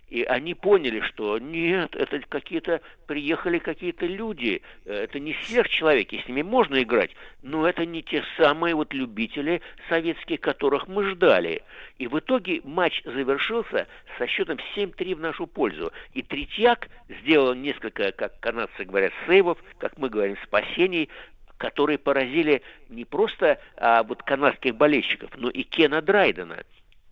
и 0.10 0.24
они 0.24 0.54
поняли, 0.54 1.02
что 1.02 1.38
нет, 1.38 1.96
это 1.96 2.20
какие-то, 2.28 2.82
приехали 3.06 3.60
какие-то 3.60 4.06
люди, 4.06 4.62
э, 4.86 4.94
это 4.94 5.20
не 5.20 5.36
сверхчеловеки, 5.44 6.22
с 6.24 6.28
ними 6.28 6.42
можно 6.42 6.82
играть, 6.82 7.12
но 7.44 7.68
это 7.68 7.86
не 7.86 8.02
те 8.02 8.24
самые 8.38 8.76
вот 8.76 8.94
любители 8.94 9.62
советские, 9.88 10.38
которых 10.38 10.88
мы 10.88 11.12
ждали. 11.12 11.62
И 11.98 12.08
в 12.08 12.18
итоге 12.20 12.62
матч 12.64 13.02
завершился 13.04 13.88
со 14.18 14.28
счетом 14.28 14.58
7-3 14.76 15.16
в 15.16 15.20
нашу 15.20 15.48
пользу. 15.48 15.92
И 16.14 16.24
Третьяк 16.24 16.90
сделал 17.22 17.54
несколько, 17.54 18.12
как 18.12 18.40
канадцы 18.40 18.86
говорят, 18.86 19.14
сейвов, 19.28 19.58
как 19.78 19.98
мы 19.98 20.10
говорим, 20.10 20.38
спасений, 20.44 21.10
которые 21.58 21.98
поразили 21.98 22.64
не 22.90 23.06
просто 23.06 23.60
а, 23.76 24.04
вот 24.04 24.24
канадских 24.24 24.76
болельщиков, 24.76 25.30
но 25.36 25.50
и 25.50 25.64
Кена 25.64 26.02
Драйдена 26.02 26.64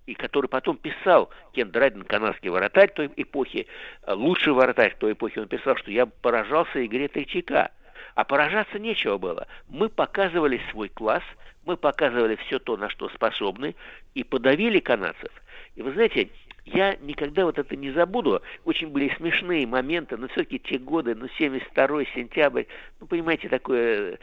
и 0.07 0.15
который 0.15 0.47
потом 0.47 0.77
писал, 0.77 1.29
Кен 1.51 1.69
Драйден, 1.69 2.03
канадский 2.03 2.49
вратарь 2.49 2.91
той 2.91 3.11
эпохи, 3.17 3.67
э, 4.03 4.13
лучший 4.13 4.53
вратарь 4.53 4.95
той 4.97 5.11
эпохи, 5.11 5.39
он 5.39 5.47
писал, 5.47 5.75
что 5.75 5.91
я 5.91 6.07
поражался 6.07 6.83
игре 6.83 7.07
Третьяка. 7.09 7.71
А 8.15 8.23
поражаться 8.23 8.79
нечего 8.79 9.17
было. 9.17 9.47
Мы 9.67 9.89
показывали 9.89 10.59
свой 10.71 10.89
класс, 10.89 11.23
мы 11.65 11.77
показывали 11.77 12.35
все 12.47 12.57
то, 12.57 12.77
на 12.77 12.89
что 12.89 13.09
способны, 13.09 13.75
и 14.15 14.23
подавили 14.23 14.79
канадцев. 14.79 15.29
И 15.75 15.81
вы 15.81 15.91
знаете, 15.91 16.29
я 16.65 16.95
никогда 17.01 17.45
вот 17.45 17.59
это 17.59 17.75
не 17.75 17.91
забуду. 17.91 18.41
Очень 18.65 18.89
были 18.89 19.13
смешные 19.15 19.67
моменты, 19.67 20.17
но 20.17 20.27
все-таки 20.27 20.59
те 20.59 20.77
годы, 20.77 21.15
ну, 21.15 21.27
72 21.37 22.05
сентябрь, 22.15 22.63
ну, 22.99 23.07
понимаете, 23.07 23.47
такое 23.49 24.13
э, 24.13 24.17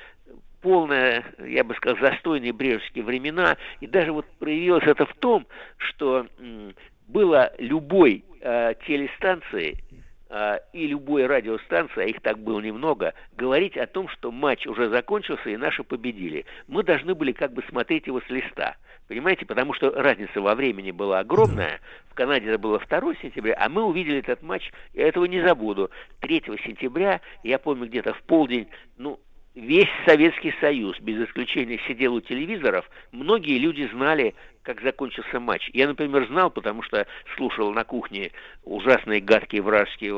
полное, 0.65 1.23
я 1.47 1.63
бы 1.63 1.75
сказал, 1.75 1.99
застойные 2.01 2.55
брежневские 2.55 3.05
времена. 3.05 3.59
И 3.81 3.87
даже 3.87 4.13
вот 4.13 4.25
проявилось 4.39 4.87
это 4.87 5.05
в 5.05 5.15
том, 5.17 5.47
что 5.77 6.27
было 7.07 7.53
любой 7.59 8.25
э, 8.41 8.73
телестанции 8.87 9.77
э, 10.31 10.59
и 10.73 10.87
любой 10.87 11.27
радиостанции, 11.27 12.03
а 12.03 12.07
их 12.07 12.23
так 12.23 12.39
было 12.39 12.61
немного, 12.61 13.13
говорить 13.37 13.77
о 13.77 13.87
том, 13.87 14.09
что 14.09 14.33
матч 14.33 14.67
уже 14.67 14.89
закончился 14.89 15.51
и 15.51 15.59
наши 15.59 15.85
победили. 15.85 16.47
Мы 16.67 16.83
должны 16.83 17.15
были 17.15 17.33
как 17.33 17.53
бы 17.53 17.63
смотреть 17.69 18.07
его 18.07 18.23
с 18.23 18.31
листа. 18.31 18.77
Понимаете, 19.07 19.45
потому 19.45 19.75
что 19.75 19.91
разница 19.91 20.41
во 20.41 20.55
времени 20.55 20.93
была 20.93 21.19
огромная. 21.19 21.79
В 22.09 22.15
Канаде 22.15 22.49
это 22.49 22.59
было 22.59 22.79
2 22.79 23.15
сентября, 23.21 23.55
а 23.61 23.69
мы 23.69 23.83
увидели 23.83 24.21
этот 24.21 24.43
матч, 24.43 24.73
я 24.95 25.09
этого 25.09 25.27
не 25.27 25.47
забуду. 25.47 25.91
3 26.21 26.43
сентября, 26.65 27.21
я 27.43 27.59
помню, 27.59 27.87
где-то 27.87 28.15
в 28.15 28.23
полдень, 28.23 28.67
ну, 28.97 29.21
весь 29.55 29.89
Советский 30.05 30.53
Союз, 30.61 30.99
без 31.01 31.29
исключения, 31.29 31.81
сидел 31.87 32.15
у 32.15 32.21
телевизоров. 32.21 32.89
Многие 33.13 33.59
люди 33.59 33.89
знали, 33.93 34.35
как 34.63 34.81
закончился 34.83 35.41
матч. 35.41 35.71
Я, 35.73 35.87
например, 35.87 36.27
знал, 36.27 36.51
потому 36.51 36.83
что 36.83 37.07
слушал 37.37 37.73
на 37.73 37.85
кухне 37.85 38.33
ужасные 38.65 39.21
гадкие 39.21 39.63
вражеские 39.63 40.13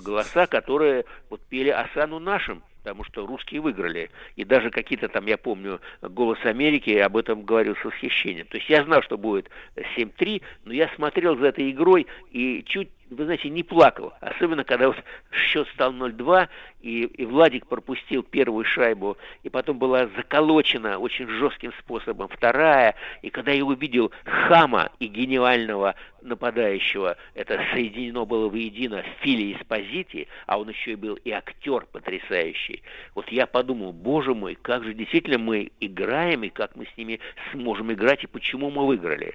голоса, 0.00 0.46
которые 0.46 1.04
вот 1.28 1.40
пели 1.48 1.68
Асану 1.68 2.18
нашим, 2.18 2.62
потому 2.82 3.04
что 3.04 3.26
русские 3.26 3.60
выиграли. 3.60 4.10
И 4.36 4.44
даже 4.44 4.70
какие-то 4.70 5.08
там, 5.08 5.26
я 5.26 5.36
помню, 5.36 5.80
«Голос 6.00 6.38
Америки» 6.44 6.90
об 6.90 7.16
этом 7.16 7.42
говорил 7.42 7.76
с 7.76 7.84
восхищением. 7.84 8.46
То 8.46 8.56
есть 8.56 8.70
я 8.70 8.82
знал, 8.84 9.02
что 9.02 9.18
будет 9.18 9.50
7-3, 9.96 10.42
но 10.64 10.72
я 10.72 10.88
смотрел 10.96 11.36
за 11.36 11.48
этой 11.48 11.70
игрой 11.70 12.06
и 12.30 12.64
чуть, 12.66 12.88
вы 13.10 13.24
знаете, 13.24 13.50
не 13.50 13.62
плакал. 13.62 14.12
Особенно, 14.20 14.64
когда 14.64 14.88
вот 14.88 14.96
счет 15.32 15.68
стал 15.74 15.92
0-2, 15.92 16.48
и, 16.80 17.02
и 17.02 17.24
Владик 17.24 17.66
пропустил 17.66 18.22
первую 18.22 18.64
шайбу, 18.64 19.18
и 19.42 19.48
потом 19.48 19.78
была 19.78 20.06
заколочена 20.16 20.98
очень 20.98 21.28
жестким 21.28 21.72
способом 21.80 22.28
вторая, 22.28 22.94
и 23.22 23.30
когда 23.30 23.52
я 23.52 23.64
увидел 23.64 24.12
Хама 24.24 24.90
и 25.00 25.06
гениального 25.06 25.96
нападающего, 26.22 27.16
это 27.34 27.60
соединено 27.72 28.24
было 28.24 28.48
воедино 28.48 29.02
Фили 29.20 29.54
Эспозити, 29.54 30.28
а 30.46 30.58
он 30.58 30.68
еще 30.68 30.92
и 30.92 30.96
был 30.96 31.14
и 31.16 31.30
актер 31.30 31.86
потрясающий. 31.90 32.82
Вот 33.14 33.28
я 33.30 33.46
подумал, 33.46 33.92
боже 33.92 34.34
мой, 34.34 34.56
как 34.60 34.84
же 34.84 34.94
действительно 34.94 35.38
мы 35.38 35.72
играем, 35.80 36.44
и 36.44 36.48
как 36.48 36.76
мы 36.76 36.86
с 36.86 36.96
ними 36.96 37.20
сможем 37.52 37.92
играть, 37.92 38.22
и 38.24 38.28
почему 38.28 38.70
мы 38.70 38.86
выиграли. 38.86 39.34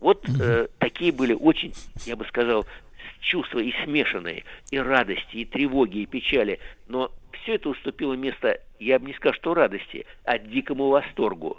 Вот 0.00 0.28
э, 0.40 0.68
такие 0.78 1.12
были 1.12 1.32
очень, 1.32 1.72
я 2.06 2.14
бы 2.14 2.24
сказал, 2.26 2.66
чувства 3.20 3.60
и 3.60 3.72
смешанные, 3.84 4.44
и 4.70 4.78
радости, 4.78 5.36
и 5.36 5.44
тревоги, 5.44 5.98
и 5.98 6.06
печали. 6.06 6.58
Но 6.86 7.12
все 7.32 7.54
это 7.54 7.68
уступило 7.70 8.14
место, 8.14 8.60
я 8.78 8.98
бы 8.98 9.06
не 9.06 9.14
сказал, 9.14 9.34
что 9.34 9.54
радости, 9.54 10.06
а 10.24 10.38
дикому 10.38 10.88
восторгу. 10.88 11.58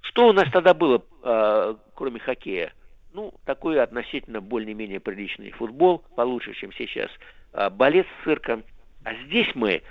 Что 0.00 0.28
у 0.28 0.32
нас 0.32 0.50
тогда 0.50 0.74
было, 0.74 1.04
э, 1.22 1.74
кроме 1.94 2.20
хоккея? 2.20 2.72
Ну, 3.12 3.34
такой 3.44 3.80
относительно 3.80 4.40
более-менее 4.40 5.00
приличный 5.00 5.50
футбол, 5.50 6.04
получше, 6.14 6.54
чем 6.54 6.72
сейчас. 6.72 7.10
А, 7.52 7.70
балет 7.70 8.06
с 8.06 8.24
цирком. 8.24 8.64
А 9.04 9.14
здесь 9.26 9.48
мы... 9.54 9.82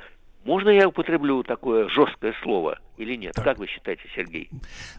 Можно 0.48 0.70
я 0.70 0.88
употреблю 0.88 1.44
такое 1.44 1.90
жесткое 1.90 2.34
слово 2.42 2.80
или 2.96 3.16
нет? 3.16 3.36
Как 3.36 3.58
вы 3.58 3.68
считаете, 3.68 4.04
Сергей? 4.16 4.50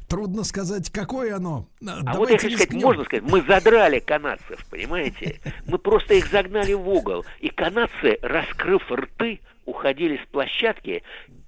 Трудно 0.07 0.45
сказать, 0.45 0.91
какое 0.91 1.37
оно. 1.37 1.67
А 2.07 2.17
вот 2.19 2.29
я 2.29 2.37
хочу 2.37 2.59
сказать, 2.59 2.83
можно 2.83 3.05
сказать, 3.05 3.25
мы 3.25 3.41
задрали 3.41 3.99
канадцев, 3.99 4.63
понимаете? 4.71 5.41
Мы 5.67 5.79
просто 5.79 6.13
их 6.13 6.27
загнали 6.27 6.75
в 6.75 6.87
угол. 6.87 7.25
И 7.41 7.49
канадцы, 7.49 8.19
раскрыв 8.21 8.93
рты, 8.93 9.41
уходили 9.65 10.21
с 10.23 10.27
площадки, 10.31 11.03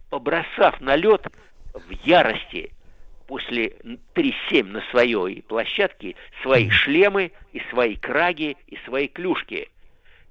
побросав 0.09 0.81
на 0.81 0.97
лед 0.97 1.27
в 1.75 1.91
ярости 2.03 2.73
после 3.27 3.77
3-7 4.15 4.65
на 4.65 4.81
своей 4.93 5.43
площадке 5.43 6.17
свои 6.43 6.71
шлемы 6.71 7.33
и 7.53 7.61
свои 7.69 7.97
краги 7.97 8.57
и 8.67 8.79
свои 8.87 9.09
клюшки. 9.09 9.69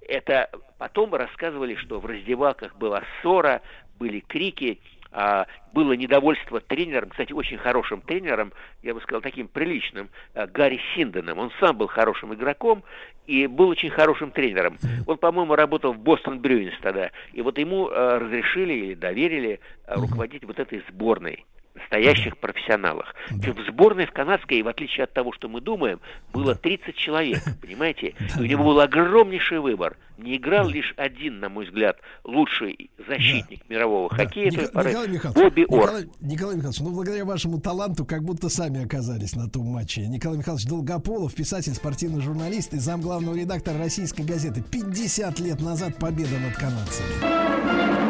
Это 0.09 0.49
потом 0.79 1.13
рассказывали, 1.13 1.75
что 1.75 1.99
в 1.99 2.05
раздевалках 2.07 2.75
была 2.75 3.03
ссора, 3.21 3.61
были 3.99 4.21
крики, 4.21 4.79
а, 5.11 5.45
было 5.71 5.93
недовольство 5.93 6.59
тренером, 6.59 7.09
кстати, 7.09 7.31
очень 7.31 7.57
хорошим 7.57 8.01
тренером, 8.01 8.51
я 8.81 8.95
бы 8.95 9.01
сказал, 9.01 9.21
таким 9.21 9.47
приличным, 9.47 10.09
а, 10.33 10.47
Гарри 10.47 10.79
Синденом. 10.95 11.37
Он 11.37 11.51
сам 11.59 11.77
был 11.77 11.87
хорошим 11.87 12.33
игроком 12.33 12.83
и 13.27 13.45
был 13.45 13.69
очень 13.69 13.91
хорошим 13.91 14.31
тренером. 14.31 14.77
Он, 15.05 15.17
по-моему, 15.17 15.55
работал 15.55 15.93
в 15.93 15.99
Бостон 15.99 16.39
Брюинс 16.39 16.73
тогда. 16.81 17.11
И 17.33 17.41
вот 17.43 17.59
ему 17.59 17.89
а, 17.89 18.17
разрешили 18.17 18.73
или 18.73 18.93
доверили 18.95 19.59
а, 19.85 19.95
руководить 19.95 20.43
вот 20.43 20.59
этой 20.59 20.83
сборной. 20.89 21.45
Настоящих 21.79 22.37
профессионалах. 22.37 23.15
В 23.29 23.63
сборной 23.67 24.05
в 24.05 24.11
канадской, 24.11 24.61
в 24.61 24.67
отличие 24.67 25.05
от 25.05 25.13
того, 25.13 25.31
что 25.31 25.47
мы 25.47 25.61
думаем, 25.61 25.99
было 26.33 26.55
30 26.55 26.95
человек, 26.95 27.39
понимаете? 27.61 28.15
И 28.37 28.41
у 28.41 28.45
него 28.45 28.63
был 28.65 28.79
огромнейший 28.79 29.59
выбор. 29.59 29.97
Не 30.17 30.35
играл 30.35 30.67
лишь 30.67 30.93
один, 30.97 31.39
на 31.39 31.47
мой 31.47 31.65
взгляд, 31.65 31.97
лучший 32.25 32.91
защитник 33.07 33.61
мирового 33.69 34.09
хоккея 34.09 34.51
той 34.51 34.67
поры, 34.67 34.89
Николай 34.89 35.07
Михайлович, 35.07 35.41
Бобби 35.41 35.65
Орр. 35.69 35.91
Николай, 36.19 36.55
Михайлович, 36.57 36.79
ну 36.81 36.91
благодаря 36.91 37.23
вашему 37.23 37.61
таланту, 37.61 38.05
как 38.05 38.23
будто 38.23 38.49
сами 38.49 38.83
оказались 38.83 39.35
на 39.35 39.49
том 39.49 39.65
матче. 39.67 40.07
Николай 40.07 40.37
Михайлович 40.39 40.65
Долгополов, 40.65 41.33
писатель, 41.33 41.73
спортивный 41.73 42.21
журналист 42.21 42.73
и 42.73 42.79
зам 42.79 43.01
главного 43.01 43.37
редактора 43.37 43.77
российской 43.77 44.23
газеты. 44.23 44.61
50 44.61 45.39
лет 45.39 45.61
назад 45.61 45.97
победа 45.97 46.37
над 46.37 46.55
канадцами. 46.57 48.08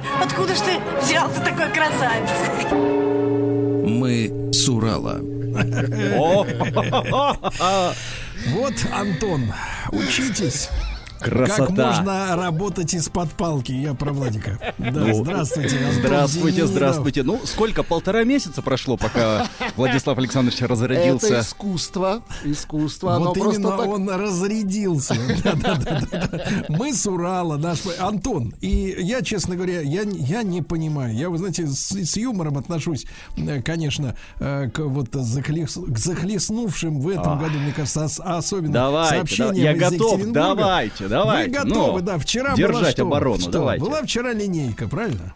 Боже, 0.00 0.22
откуда 0.22 0.54
ж 0.54 0.58
ты 0.60 0.78
взялся 1.02 1.40
такой 1.40 1.70
красавец? 1.70 2.30
Мы 3.84 4.50
с 4.52 4.68
Урала. 4.68 5.20
Вот, 8.54 8.74
Антон, 8.92 9.52
учитесь. 9.90 10.70
Красота. 11.20 11.66
Как 11.66 11.70
можно 11.76 12.36
работать 12.36 12.94
из-под 12.94 13.30
палки? 13.32 13.72
Я 13.72 13.94
про 13.94 14.12
Владика. 14.12 14.58
Да, 14.78 14.90
Ну, 14.90 15.24
здравствуйте, 15.24 15.76
Антон 15.78 15.92
Здравствуйте, 16.02 16.50
Зининов. 16.56 16.70
здравствуйте. 16.70 17.22
Ну, 17.22 17.40
сколько? 17.44 17.82
Полтора 17.82 18.24
месяца 18.24 18.62
прошло, 18.62 18.96
пока 18.96 19.46
Владислав 19.76 20.18
Александрович 20.18 20.60
разродился. 20.62 21.26
Это 21.26 21.40
искусство. 21.40 22.22
Искусство. 22.44 23.14
Оно 23.16 23.26
Вот 23.26 23.38
просто 23.38 23.60
именно 23.60 23.76
так- 23.76 23.86
он 23.88 24.08
разрядился. 24.10 25.14
Мы 26.68 26.92
с 26.92 27.06
Урала, 27.06 27.56
наш 27.56 27.80
Антон. 27.98 28.54
И 28.60 28.96
я, 29.00 29.22
честно 29.22 29.56
говоря, 29.56 29.80
я, 29.80 30.02
я 30.02 30.42
не 30.42 30.62
понимаю. 30.62 31.14
Я, 31.14 31.30
вы 31.30 31.38
знаете, 31.38 31.66
с, 31.66 31.90
с 31.92 32.16
юмором 32.16 32.58
отношусь, 32.58 33.06
э, 33.36 33.62
конечно, 33.62 34.14
э, 34.40 34.68
к 34.72 34.80
вот 34.80 35.08
захлес- 35.14 35.84
к 35.92 35.98
захлестнувшим 35.98 37.00
в 37.00 37.08
этом 37.08 37.38
году, 37.38 37.58
мне 37.58 37.72
кажется, 37.72 38.04
ос- 38.04 38.20
особенно 38.22 38.72
Давайте, 38.72 39.16
сообщениям 39.16 39.54
я 39.64 39.74
готов, 39.74 40.20
давайте, 40.32 41.07
давайте, 41.08 41.50
Вы 41.58 41.64
готовы, 41.64 42.00
ну, 42.00 42.06
да. 42.06 42.18
Вчера 42.18 42.54
держать 42.54 42.80
была 42.80 42.90
что? 42.90 43.02
оборону, 43.02 43.40
Что? 43.40 43.50
давайте. 43.50 43.84
Была 43.84 44.02
вчера 44.02 44.32
линейка, 44.32 44.88
правильно? 44.88 45.34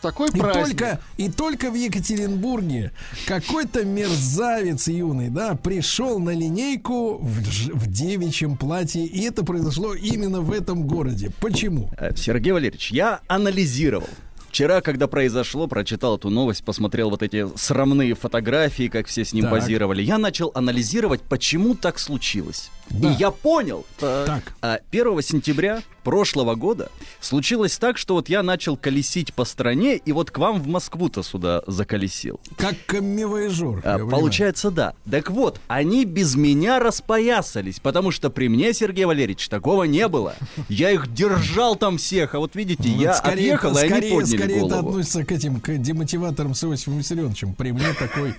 Такой 0.00 0.28
И 0.30 0.38
праздник. 0.38 0.78
только, 0.78 1.00
и 1.16 1.30
только 1.30 1.70
в 1.70 1.74
Екатеринбурге 1.74 2.92
какой-то 3.26 3.84
мерзавец 3.84 4.88
юный, 4.88 5.28
да, 5.30 5.54
пришел 5.54 6.18
на 6.18 6.30
линейку 6.30 7.18
в, 7.18 7.40
в 7.74 7.86
девичьем 7.86 8.56
платье, 8.56 9.04
и 9.06 9.22
это 9.22 9.44
произошло 9.44 9.94
именно 9.94 10.40
в 10.40 10.52
этом 10.52 10.86
городе. 10.86 11.30
Почему? 11.40 11.90
Э, 11.98 12.14
Сергей 12.16 12.52
Валерьевич, 12.52 12.90
я 12.92 13.20
анализировал. 13.28 14.08
Вчера, 14.48 14.82
когда 14.82 15.06
произошло, 15.06 15.66
прочитал 15.66 16.18
эту 16.18 16.28
новость, 16.28 16.62
посмотрел 16.62 17.08
вот 17.08 17.22
эти 17.22 17.46
срамные 17.56 18.14
фотографии, 18.14 18.88
как 18.88 19.06
все 19.06 19.24
с 19.24 19.32
ним 19.32 19.44
Так. 19.44 19.52
позировали. 19.52 20.02
Я 20.02 20.18
начал 20.18 20.52
анализировать, 20.54 21.22
почему 21.22 21.74
так 21.74 21.98
случилось. 21.98 22.70
Да. 22.90 23.10
И 23.10 23.14
я 23.14 23.30
понял. 23.30 23.86
Так. 23.98 24.54
А 24.60 24.78
1 24.90 25.22
сентября 25.22 25.82
прошлого 26.02 26.54
года 26.54 26.90
случилось 27.20 27.78
так, 27.78 27.96
что 27.96 28.14
вот 28.14 28.28
я 28.28 28.42
начал 28.42 28.76
колесить 28.76 29.32
по 29.34 29.44
стране, 29.44 29.96
и 29.96 30.12
вот 30.12 30.30
к 30.30 30.38
вам 30.38 30.60
в 30.60 30.66
Москву-то 30.66 31.22
сюда 31.22 31.62
заколесил. 31.66 32.40
Как 32.56 32.74
камевояжер. 32.86 33.82
А, 33.84 33.98
получается, 33.98 34.70
да. 34.70 34.94
Так 35.08 35.30
вот, 35.30 35.60
они 35.68 36.04
без 36.04 36.34
меня 36.34 36.78
распоясались, 36.78 37.80
потому 37.80 38.10
что 38.10 38.30
при 38.30 38.48
мне, 38.48 38.72
Сергей 38.72 39.04
Валерьевич, 39.04 39.48
такого 39.48 39.84
не 39.84 40.08
было. 40.08 40.34
Я 40.68 40.90
их 40.90 41.12
держал 41.12 41.76
там 41.76 41.98
всех, 41.98 42.34
а 42.34 42.38
вот 42.38 42.54
видите, 42.56 42.88
я 42.88 43.14
скорее, 43.14 43.54
отъехал, 43.54 43.76
и 43.76 43.80
они 43.80 43.88
скорее, 43.88 44.14
подняли 44.14 44.36
скорее 44.36 44.56
это 44.56 44.68
голову. 44.68 44.88
относится 44.88 45.24
к 45.24 45.32
этим, 45.32 45.60
к 45.60 45.76
демотиваторам 45.76 46.54
с 46.54 46.64
Иосифом 46.64 46.98
Виссарионовичем. 46.98 47.54
При 47.54 47.72
мне 47.72 47.92
такой 47.98 48.34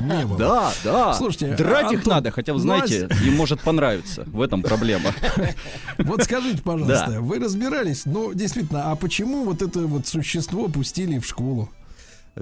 не 0.00 0.24
было. 0.24 0.38
Да, 0.38 0.72
да. 0.84 1.14
Слушайте, 1.14 1.56
Драть 1.56 1.92
их 1.92 1.98
Антон, 1.98 2.14
надо, 2.14 2.30
хотя, 2.30 2.52
вы 2.52 2.60
а 2.60 2.62
знаете, 2.62 3.08
им 3.24 3.34
может 3.34 3.60
понравиться. 3.60 3.87
В 4.26 4.40
этом 4.40 4.62
проблема. 4.62 5.12
Вот 5.98 6.22
скажите, 6.22 6.62
пожалуйста, 6.62 7.10
Да. 7.10 7.20
вы 7.20 7.38
разбирались, 7.38 8.04
ну, 8.06 8.32
действительно, 8.32 8.90
а 8.92 8.96
почему 8.96 9.44
вот 9.44 9.62
это 9.62 9.80
вот 9.80 10.06
существо 10.06 10.68
пустили 10.68 11.18
в 11.18 11.26
школу? 11.26 11.68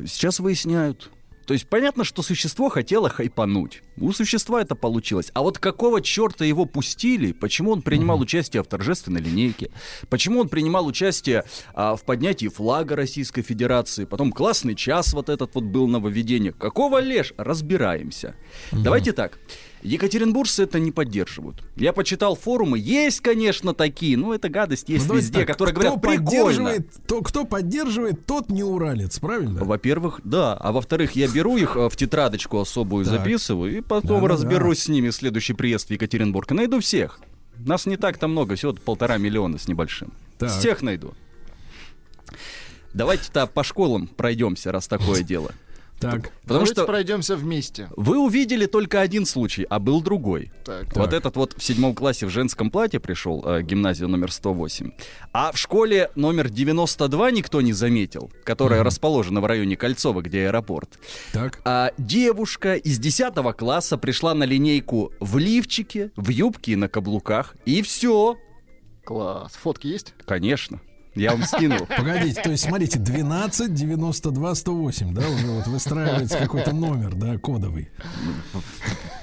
Сейчас 0.07 0.41
выясняют. 0.41 1.11
То 1.47 1.55
есть 1.55 1.69
понятно, 1.69 2.03
что 2.03 2.23
существо 2.23 2.69
хотело 2.69 3.09
хайпануть. 3.09 3.83
У 3.99 4.11
существа 4.13 4.61
это 4.61 4.75
получилось. 4.75 5.31
А 5.33 5.43
вот 5.43 5.59
какого 5.59 6.03
черта 6.03 6.45
его 6.45 6.65
пустили? 6.67 7.31
Почему 7.31 7.71
он 7.71 7.83
принимал 7.83 8.19
участие 8.19 8.65
в 8.65 8.67
торжественной 8.67 9.21
линейке? 9.21 9.71
Почему 10.09 10.41
он 10.41 10.49
принимал 10.49 10.87
участие 10.87 11.45
а, 11.73 11.95
в 11.95 12.03
поднятии 12.05 12.49
флага 12.49 12.97
Российской 12.97 13.43
Федерации? 13.43 14.07
Потом 14.07 14.33
классный 14.33 14.75
час 14.75 15.13
вот 15.13 15.29
этот 15.29 15.55
вот 15.55 15.65
был 15.65 15.87
нововведение. 15.87 16.53
Какого 16.53 16.99
лишь? 16.99 17.33
Разбираемся. 17.37 18.35
Давайте 18.73 19.13
так. 19.13 19.39
Екатеринбуржцы 19.87 20.65
это 20.65 20.81
не 20.81 20.91
поддерживают. 20.91 21.63
Я 21.77 21.93
почитал 21.93 22.35
форумы. 22.35 22.79
Есть, 22.79 23.21
конечно, 23.21 23.73
такие, 23.73 24.17
но 24.17 24.35
это 24.35 24.49
гадость 24.49 24.89
есть 24.89 25.09
Ну, 25.09 25.15
везде, 25.17 25.41
так, 25.41 25.49
которые 25.49 25.75
кто 25.75 25.83
говорят 25.97 26.03
поддерживает, 26.03 26.89
то, 27.07 27.23
кто 27.23 27.45
поддерживает, 27.45 28.27
тот 28.27 28.51
не 28.51 28.65
уралец, 28.65 29.19
правильно? 29.21 29.65
Во-первых, 29.65 30.21
да. 30.25 30.55
А 30.55 30.73
во-вторых, 30.73 31.13
я 31.13 31.29
беру 31.29 31.57
их 31.57 31.77
э, 31.77 31.89
в 31.89 31.97
тетрадочку 31.97 32.59
особую, 32.61 33.05
Так. 33.05 33.15
записываю, 33.15 33.79
и 33.79 33.81
потом 33.81 34.21
Да-да-да. 34.23 34.29
разберусь 34.35 34.81
с 34.81 34.89
ними 34.89 35.11
в 35.11 35.15
следующий 35.15 35.53
приезд 35.55 35.89
в 35.89 35.91
Екатеринбург. 35.93 36.51
И 36.51 36.55
найду 36.55 36.81
всех. 36.81 37.21
Нас 37.59 37.87
не 37.87 37.97
так-то 37.97 38.27
много, 38.29 38.57
всего 38.57 38.73
полтора 38.73 39.19
миллиона 39.19 39.57
с 39.59 39.69
небольшим. 39.69 40.13
Так. 40.39 40.51
Всех 40.51 40.83
найду. 40.83 41.15
Давайте-то 42.93 43.47
по 43.47 43.63
школам 43.63 44.09
пройдемся, 44.09 44.73
раз 44.73 44.89
такое 44.89 45.23
дело. 45.23 45.53
Так. 45.99 46.31
Потому 46.43 46.61
Давайте 46.61 46.73
что 46.75 46.85
пройдемся 46.85 47.37
вместе. 47.37 47.89
вы 47.97 48.19
увидели 48.19 48.67
только 48.67 49.01
один 49.01 49.25
случай, 49.25 49.65
а 49.71 49.79
был 49.79 50.03
другой. 50.03 50.53
Так. 50.65 50.95
Вот 50.95 51.11
Так. 51.11 51.13
этот 51.15 51.37
вот 51.37 51.55
в 51.57 51.63
седьмом 51.65 51.95
классе 51.95 52.27
в 52.27 52.31
женском 52.31 52.71
платье 52.71 53.01
пришел, 53.01 53.43
э, 53.47 53.63
гимназию 53.63 54.09
номер 54.09 54.31
108. 54.31 54.93
А 55.33 55.53
в 55.53 55.59
школе 55.59 56.11
номер 56.15 56.51
92 56.51 57.31
никто 57.31 57.63
не 57.63 57.73
заметил, 57.73 58.31
которая 58.45 58.83
расположена 58.83 59.41
в 59.41 59.47
районе 59.47 59.77
Кольцова, 59.77 60.21
где 60.21 60.47
аэропорт. 60.47 60.99
Так. 61.33 61.61
А 61.65 61.93
девушка 61.97 62.75
из 62.75 62.99
10 62.99 63.53
класса 63.55 63.97
пришла 63.97 64.35
на 64.35 64.45
линейку 64.45 65.13
в 65.19 65.39
лифчике, 65.39 66.11
в 66.17 66.29
юбке 66.29 66.73
и 66.73 66.77
на 66.77 66.89
каблуках. 66.89 67.57
И 67.65 67.81
все. 67.81 68.37
Класс. 69.05 69.53
Фотки 69.55 69.87
есть? 69.87 70.15
Конечно. 70.27 70.81
Я 71.17 71.33
вам 71.33 71.43
скинул. 71.45 71.87
Погодите, 71.97 72.41
то 72.43 72.51
есть, 72.51 72.65
смотрите, 72.65 72.99
12, 72.99 73.75
92, 73.75 74.55
108, 74.55 75.15
да, 75.15 75.29
уже 75.29 75.47
вот 75.47 75.67
выстраивается 75.67 76.39
какой-то 76.39 76.73
номер, 76.73 77.15
да, 77.15 77.39
кодовый. 77.39 77.89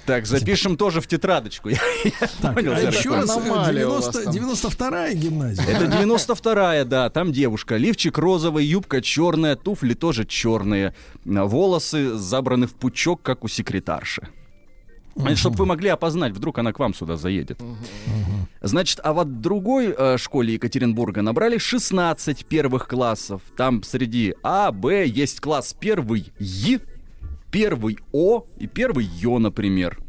Так, 0.05 0.25
запишем 0.25 0.75
тоже 0.75 0.99
в 0.99 1.07
тетрадочку. 1.07 1.69
Я- 1.69 1.77
я 2.03 2.27
Так, 2.41 2.55
понял, 2.55 2.73
а 2.73 2.79
еще 2.79 3.11
раз, 3.15 3.29
э, 3.29 3.39
Аномалия 3.39 3.87
у 3.87 3.91
вас 3.93 4.09
90, 4.11 4.23
там. 4.23 4.33
92-я 4.33 5.13
гимназия. 5.13 5.63
Это 5.65 5.85
92-я, 5.85 6.83
да, 6.83 7.09
там 7.09 7.31
девушка. 7.31 7.77
Лифчик 7.77 8.17
розовый, 8.17 8.65
юбка 8.65 9.01
черная, 9.01 9.55
туфли 9.55 9.93
тоже 9.93 10.25
черные. 10.25 10.93
Волосы 11.23 12.15
забраны 12.15 12.67
в 12.67 12.73
пучок, 12.73 13.21
как 13.21 13.45
у 13.45 13.47
секретарши. 13.47 14.27
Чтобы 15.35 15.57
вы 15.57 15.65
могли 15.65 15.89
опознать, 15.89 16.33
вдруг 16.33 16.57
она 16.59 16.73
к 16.73 16.79
вам 16.79 16.93
сюда 16.93 17.17
заедет. 17.17 17.59
Значит, 18.61 18.99
а 19.03 19.13
вот 19.13 19.27
в 19.27 19.41
другой 19.41 19.93
э, 19.97 20.17
школе 20.17 20.53
Екатеринбурга 20.53 21.21
набрали 21.21 21.57
16 21.57 22.45
первых 22.45 22.87
классов. 22.87 23.41
Там 23.57 23.83
среди 23.83 24.35
А, 24.41 24.71
Б 24.71 25.05
есть 25.05 25.39
класс 25.41 25.75
первый 25.77 26.31
Е, 26.39 26.79
первый 27.51 27.97
О 28.13 28.45
и 28.57 28.67
первый 28.67 29.05
Ё, 29.05 29.39
например. 29.39 29.99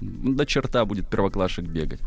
До 0.00 0.44
черта 0.46 0.84
будет 0.84 1.08
первоклассник 1.08 1.66
бегать. 1.66 2.00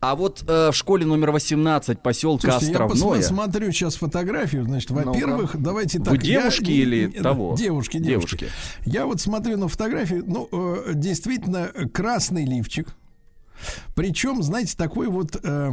А 0.00 0.16
вот 0.16 0.44
э, 0.48 0.70
в 0.70 0.74
школе 0.74 1.04
номер 1.04 1.30
18 1.30 2.00
поселка 2.02 2.52
Слушайте, 2.52 2.72
я 2.72 2.84
Островное. 2.84 3.18
посмотрю 3.20 3.70
сейчас 3.70 3.96
фотографию. 3.96 4.64
Значит, 4.64 4.90
во-первых, 4.90 5.56
давайте 5.60 5.98
так. 5.98 6.08
Вы 6.08 6.16
я- 6.16 6.40
девушки 6.40 6.70
или 6.70 7.06
да, 7.08 7.22
того? 7.22 7.54
Девушки, 7.54 7.98
девушки. 7.98 8.38
Девушки. 8.38 8.48
Я 8.86 9.04
вот 9.04 9.20
смотрю 9.20 9.58
на 9.58 9.68
фотографию, 9.68 10.24
ну, 10.26 10.48
э, 10.50 10.92
действительно, 10.94 11.68
красный 11.92 12.46
лифчик. 12.46 12.88
Причем, 13.94 14.42
знаете, 14.42 14.74
такой 14.74 15.08
вот... 15.08 15.36
э, 15.42 15.72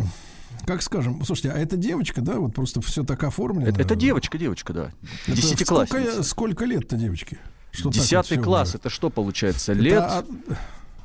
как 0.65 0.81
скажем, 0.81 1.23
слушайте, 1.23 1.51
а 1.51 1.57
это 1.57 1.77
девочка, 1.77 2.19
да, 2.19 2.33
вот 2.39 2.53
просто 2.53 2.81
все 2.81 3.03
так 3.06 3.23
оформлено. 3.23 3.69
Это, 3.69 3.80
это 3.81 3.95
девочка, 3.95 4.38
девочка, 4.38 4.73
да. 4.73 4.91
Это 5.27 5.38
Десятиклассница. 5.38 6.06
Сколько, 6.11 6.23
сколько 6.23 6.65
лет-то 6.65 6.97
девочке? 6.97 7.38
Что 7.72 7.89
Десятый 7.91 8.38
класс, 8.39 8.72
было? 8.72 8.80
это 8.80 8.89
что 8.89 9.09
получается? 9.09 9.72
Это 9.72 9.81
Лет 9.81 10.03
от- 10.03 10.25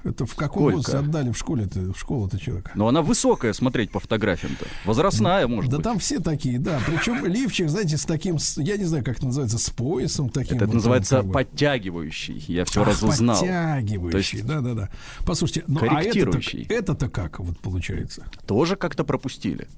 Это 0.05 0.27
в 0.27 0.35
каком 0.35 0.63
Сколько? 0.63 0.77
возрасте 0.77 0.99
отдали 0.99 1.31
в 1.31 1.39
школе 1.39 1.69
в 1.73 1.97
школу-то 1.97 2.39
человека? 2.39 2.73
Но 2.75 2.89
она 2.89 3.03
высокая, 3.03 3.53
смотреть 3.53 3.91
по 3.91 4.01
фотографиям-то. 4.01 4.67
Возрастная, 4.85 5.47
может 5.47 5.71
Да 5.71 5.77
быть. 5.79 5.85
там 5.85 5.99
все 5.99 6.19
такие, 6.19 6.59
да. 6.59 6.81
Причем 6.87 7.25
лифчик, 7.25 7.69
знаете, 7.69 7.97
с 7.97 8.05
таким, 8.05 8.39
я 8.57 8.77
не 8.77 8.85
знаю, 8.85 9.05
как 9.05 9.17
это 9.19 9.27
называется, 9.27 9.59
с 9.59 9.71
поясом 9.71 10.29
таким. 10.29 10.57
Это 10.57 10.67
вот 10.67 10.75
называется 10.75 11.11
там, 11.11 11.21
как 11.21 11.27
бы. 11.29 11.33
подтягивающий. 11.35 12.45
Я 12.49 12.65
все 12.65 12.83
Ах, 12.83 12.89
разузнал. 12.89 13.39
Подтягивающий, 13.39 14.43
да-да-да. 14.43 14.91
Послушайте, 15.25 15.65
ну 15.67 15.81
а 15.81 15.85
это-то, 15.85 15.97
корректирующий. 16.01 16.67
это-то 16.69 17.09
как 17.09 17.39
вот 17.41 17.59
получается? 17.61 18.25
Тоже 18.47 18.77
как-то 18.77 19.05
пропустили. 19.05 19.69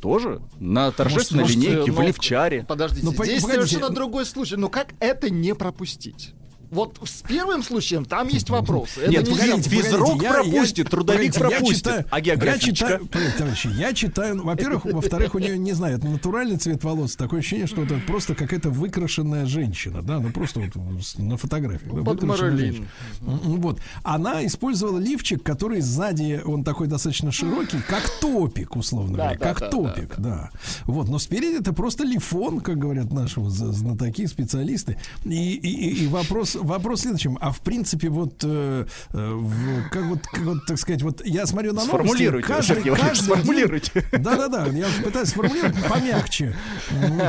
Тоже 0.00 0.40
на 0.60 0.90
торжественной 0.92 1.44
Может, 1.44 1.56
линейке 1.56 1.90
в 1.92 1.96
ну, 1.98 2.06
лифчаре. 2.06 2.64
Подождите, 2.68 3.06
Ну, 3.06 3.12
здесь 3.12 3.42
погодите. 3.42 3.46
совершенно 3.66 3.88
другой 3.90 4.26
случай. 4.26 4.56
Ну 4.56 4.68
как 4.68 4.88
это 5.00 5.30
не 5.30 5.54
пропустить? 5.54 6.34
Вот 6.70 6.98
с 7.04 7.22
первым 7.22 7.62
случаем 7.62 8.04
там 8.04 8.28
есть 8.28 8.50
вопросы. 8.50 9.00
Это 9.00 9.10
Нет, 9.10 9.28
не 9.28 9.34
погодите, 9.34 9.76
я- 9.76 9.82
физрук 9.82 10.22
я- 10.22 10.32
пропустит, 10.32 10.78
я- 10.78 10.84
трудовик 10.84 11.34
погодите, 11.34 11.40
я 11.40 11.48
пропустит. 11.50 11.76
читаю- 11.78 12.04
А 12.10 12.16
Я 12.18 12.22
географичка? 12.24 12.72
читаю, 12.74 13.06
погодите, 13.06 13.38
товарищи, 13.38 13.68
я 13.76 13.92
читаю, 13.92 14.34
ну, 14.36 14.44
во-первых, 14.44 14.84
во-вторых, 14.84 15.34
у 15.34 15.38
нее, 15.38 15.58
не 15.58 15.72
знаю, 15.72 15.98
это 15.98 16.06
натуральный 16.08 16.56
цвет 16.56 16.82
волос, 16.84 17.16
такое 17.16 17.40
ощущение, 17.40 17.66
что 17.66 17.82
это 17.82 18.00
просто 18.06 18.34
какая-то 18.34 18.70
выкрашенная 18.70 19.46
женщина, 19.46 20.02
да, 20.02 20.20
ну 20.20 20.30
просто 20.30 20.60
вот 20.60 21.04
с- 21.04 21.16
на 21.18 21.36
фотографии. 21.36 21.86
да, 21.86 22.02
Под 22.02 22.22
выкрашенная 22.22 22.74
Вот. 23.20 23.80
Она 24.02 24.44
использовала 24.46 24.98
лифчик, 24.98 25.42
который 25.42 25.80
сзади, 25.80 26.40
он 26.44 26.64
такой 26.64 26.86
достаточно 26.88 27.32
широкий, 27.32 27.78
как 27.88 28.02
топик, 28.20 28.76
условно 28.76 29.16
Да, 29.16 29.22
говоря, 29.24 29.38
да, 29.38 29.44
как 29.46 29.60
да, 29.60 29.68
топик, 29.70 30.14
да, 30.18 30.50
Вот, 30.84 31.08
но 31.08 31.18
спереди 31.18 31.60
это 31.60 31.72
просто 31.72 32.04
лифон, 32.04 32.60
как 32.60 32.78
говорят 32.78 33.12
наши 33.12 33.40
вот 33.40 33.52
знатоки, 33.52 34.26
специалисты. 34.26 34.96
И, 35.24 35.54
и- 35.54 35.58
и- 35.90 36.04
и 36.04 36.06
вопрос, 36.54 36.74
вопрос 36.84 36.98
в 37.00 37.02
следующем. 37.02 37.38
А 37.40 37.50
в 37.50 37.60
принципе, 37.60 38.08
вот, 38.08 38.42
э, 38.44 38.86
э, 39.12 39.32
в- 39.34 39.88
как 39.90 40.04
вот, 40.06 40.20
как 40.26 40.40
вот, 40.44 40.66
так 40.66 40.78
сказать, 40.78 41.02
вот 41.02 41.24
я 41.24 41.46
смотрю 41.46 41.72
на 41.72 41.84
новости, 41.84 41.94
Сформулируйте, 41.96 42.48
каждый, 42.48 42.76
Сергей 42.76 42.92
каждый 42.94 43.14
день- 43.14 43.24
сформулируйте. 43.24 44.08
да-да-да, 44.12 44.66
я 44.66 44.86
пытаюсь 45.02 45.28
сформулировать 45.28 45.74
помягче. 45.88 46.54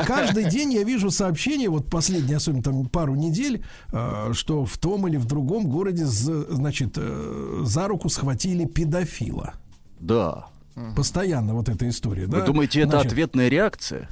Каждый 0.06 0.44
день 0.50 0.72
я 0.74 0.82
вижу 0.84 1.10
сообщения, 1.10 1.68
вот 1.68 1.86
последние, 1.90 2.36
особенно 2.36 2.62
там 2.62 2.86
пару 2.88 3.14
недель, 3.14 3.64
э, 3.92 4.30
что 4.32 4.64
в 4.64 4.76
том 4.78 5.06
или 5.08 5.16
в 5.16 5.24
другом 5.26 5.66
городе, 5.68 6.04
значит, 6.06 6.94
э, 6.96 7.62
за 7.64 7.88
руку 7.88 8.08
схватили 8.08 8.64
педофила. 8.64 9.54
Да. 10.00 10.46
Постоянно 10.94 11.54
вот 11.54 11.68
эта 11.68 11.88
история. 11.88 12.26
Вы 12.26 12.38
да? 12.40 12.44
думаете, 12.44 12.80
это 12.80 12.90
Значит, 12.92 13.12
ответная 13.12 13.48
реакция? 13.48 14.08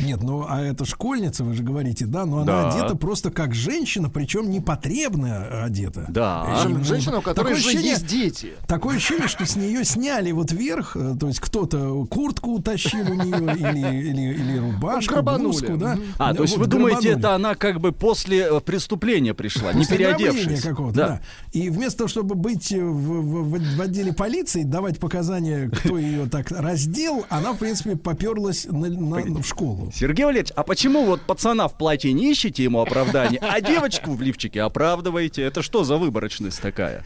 Нет, 0.00 0.22
ну 0.22 0.44
а 0.48 0.60
это 0.62 0.84
школьница, 0.84 1.44
вы 1.44 1.54
же 1.54 1.62
говорите, 1.62 2.06
да, 2.06 2.24
но 2.24 2.38
она 2.38 2.46
Да. 2.46 2.68
одета 2.70 2.96
просто 2.96 3.30
как 3.30 3.54
женщина, 3.54 4.08
причем 4.08 4.50
непотребно 4.50 5.62
одета. 5.64 6.06
Да. 6.08 6.44
Причем, 6.46 6.74
Причем 6.76 6.84
женщина, 6.84 7.18
у 7.18 7.22
которой 7.22 7.44
такое 7.44 7.54
же 7.56 7.60
ощущение- 7.68 7.90
есть 7.92 8.06
дети. 8.06 8.52
Такое 8.66 8.96
ощущение, 8.96 9.28
что 9.28 9.44
с 9.46 9.56
нее 9.56 9.84
сняли 9.84 10.32
вот 10.32 10.50
вверх, 10.52 10.96
э, 10.96 11.14
то 11.20 11.28
есть 11.28 11.38
кто-то 11.40 12.06
куртку 12.06 12.52
утащил 12.54 13.08
у 13.10 13.14
нее 13.14 13.54
или, 13.54 14.08
или, 14.08 14.34
или 14.34 14.58
рубашку, 14.58 15.14
Грабанули. 15.14 15.42
блузку, 15.50 15.76
да. 15.76 15.98
А, 16.18 16.34
то 16.34 16.42
есть 16.42 16.56
Вот 16.56 16.64
вы 16.64 16.70
думаете, 16.70 17.00
грабанули. 17.10 17.18
это 17.18 17.34
она 17.34 17.54
как 17.54 17.80
бы 17.80 17.92
после 17.92 18.38
э, 18.50 18.60
преступления 18.60 19.34
пришла, 19.34 19.72
не 19.72 19.80
После 19.80 20.06
ограбления 20.06 20.32
переодевшись? 20.32 20.62
какого-то, 20.64 20.96
да. 20.96 21.20
И 21.52 21.68
вместо 21.68 21.98
того, 21.98 22.08
чтобы 22.08 22.34
быть 22.34 22.72
в, 22.72 22.78
в- 22.80 23.50
в- 23.58 23.76
в 23.76 23.80
отделе 23.80 24.12
полиции, 24.12 24.62
давать 24.62 24.98
показания, 24.98 25.68
кто 25.68 25.99
ее 26.00 26.26
так 26.28 26.50
раздел, 26.50 27.26
она, 27.28 27.52
в 27.52 27.58
принципе, 27.58 27.96
поперлась 27.96 28.66
на- 28.66 28.88
на- 28.88 29.40
в 29.40 29.46
школу. 29.46 29.92
Сергей 29.94 30.24
Валерьевич, 30.24 30.52
а 30.56 30.62
почему 30.62 31.04
вот 31.04 31.22
пацана 31.22 31.68
в 31.68 31.76
платье 31.78 32.12
не 32.12 32.30
ищете 32.32 32.64
ему 32.64 32.80
оправдание, 32.80 33.40
а 33.40 33.60
девочку 33.60 34.12
в 34.12 34.20
лифчике 34.22 34.62
оправдываете? 34.62 35.42
Это 35.42 35.62
что 35.62 35.84
за 35.84 35.96
выборочность 35.96 36.60
такая? 36.60 37.04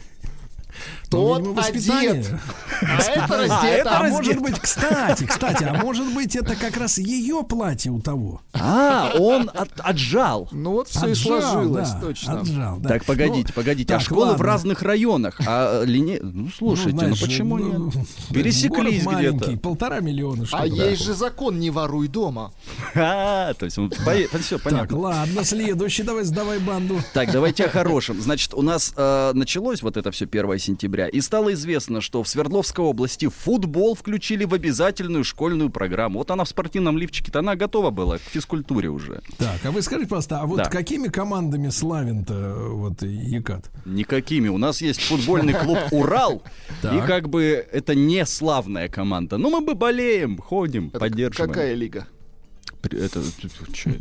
Тот 1.15 1.39
видимо, 1.39 1.53
воспитание. 1.55 2.11
одет, 2.11 2.27
а 2.81 3.01
это 3.01 3.23
А, 3.23 3.37
раздето. 3.37 3.65
это 3.67 3.97
А 3.97 4.01
раздето. 4.01 4.17
может 4.17 4.41
быть, 4.41 4.59
кстати, 4.59 5.23
кстати, 5.25 5.63
а 5.63 5.73
может 5.81 6.13
быть, 6.13 6.35
это 6.35 6.55
как 6.55 6.77
раз 6.77 6.97
ее 6.97 7.43
платье 7.43 7.91
у 7.91 7.99
того. 8.01 8.41
А, 8.53 9.11
он 9.17 9.49
от- 9.53 9.79
отжал. 9.79 10.47
Ну 10.51 10.71
вот 10.71 10.87
все 10.89 11.07
и 11.07 11.15
сложилось, 11.15 11.89
да, 11.91 11.99
точно. 12.01 12.39
отжал, 12.41 12.77
да. 12.77 12.89
Так, 12.89 13.05
погодите, 13.05 13.47
Ну, 13.49 13.53
погодите. 13.53 13.93
а 13.93 13.97
так, 13.97 14.05
школы 14.05 14.33
в 14.35 14.41
разных 14.41 14.81
районах. 14.81 15.39
А 15.45 15.83
лине... 15.83 16.19
Ну, 16.21 16.49
слушайте, 16.55 16.91
ну, 16.93 16.99
знаешь, 16.99 17.21
почему 17.21 17.57
ну, 17.57 17.65
нет? 17.67 17.77
город 17.77 18.07
Пересеклись 18.33 19.03
маленький, 19.05 19.45
где-то. 19.45 19.59
полтора 19.59 19.99
миллиона. 19.99 20.45
А 20.51 20.65
есть 20.67 21.03
же 21.03 21.13
закон 21.13 21.59
«не 21.59 21.69
воруй 21.69 22.07
дома». 22.07 22.51
А, 22.95 23.53
то 23.53 23.65
есть, 23.65 23.77
все 24.41 24.57
Так, 24.57 24.63
понятно. 24.63 24.97
ладно, 24.99 25.43
следующий, 25.43 26.03
давай 26.03 26.23
сдавай 26.23 26.59
банду. 26.59 26.99
Так, 27.13 27.31
давайте 27.31 27.65
о 27.65 27.69
хорошем. 27.69 28.21
Значит, 28.21 28.53
у 28.53 28.61
нас 28.61 28.93
э, 28.95 29.31
началось 29.33 29.81
вот 29.81 29.97
это 29.97 30.11
все 30.11 30.25
1 30.25 30.59
сентября, 30.59 31.04
и 31.07 31.21
стало 31.21 31.53
известно, 31.53 32.01
что 32.01 32.23
в 32.23 32.27
Свердловской 32.27 32.83
области 32.85 33.27
футбол 33.29 33.95
включили 33.95 34.45
в 34.45 34.53
обязательную 34.53 35.23
школьную 35.23 35.69
программу. 35.69 36.19
Вот 36.19 36.31
она 36.31 36.43
в 36.43 36.49
спортивном 36.49 36.97
лифчике-то, 36.97 37.39
она 37.39 37.55
готова 37.55 37.89
была 37.91 38.17
к 38.17 38.21
физкультуре 38.21 38.89
уже. 38.89 39.21
Так, 39.37 39.65
а 39.65 39.71
вы 39.71 39.81
скажите, 39.81 40.07
пожалуйста, 40.09 40.39
а 40.41 40.45
вот 40.45 40.57
Да. 40.57 40.65
какими 40.65 41.07
командами 41.07 41.69
славен-то 41.69 42.55
вот 42.71 43.01
Екат? 43.03 43.69
Никакими. 43.85 44.47
У 44.49 44.57
нас 44.57 44.81
есть 44.81 45.01
футбольный 45.01 45.53
клуб 45.53 45.77
«Урал», 45.91 46.41
и 46.83 46.99
как 47.07 47.29
бы 47.29 47.65
это 47.71 47.95
не 47.95 48.25
славная 48.25 48.87
команда. 48.89 49.37
Но 49.37 49.49
мы 49.49 49.61
бы 49.61 49.75
болеем, 49.75 50.37
ходим, 50.37 50.89
поддерживаем. 50.89 51.51
Какая 51.51 51.73
лига? 51.73 52.07
Это, 52.85 53.19
это? 53.19 53.21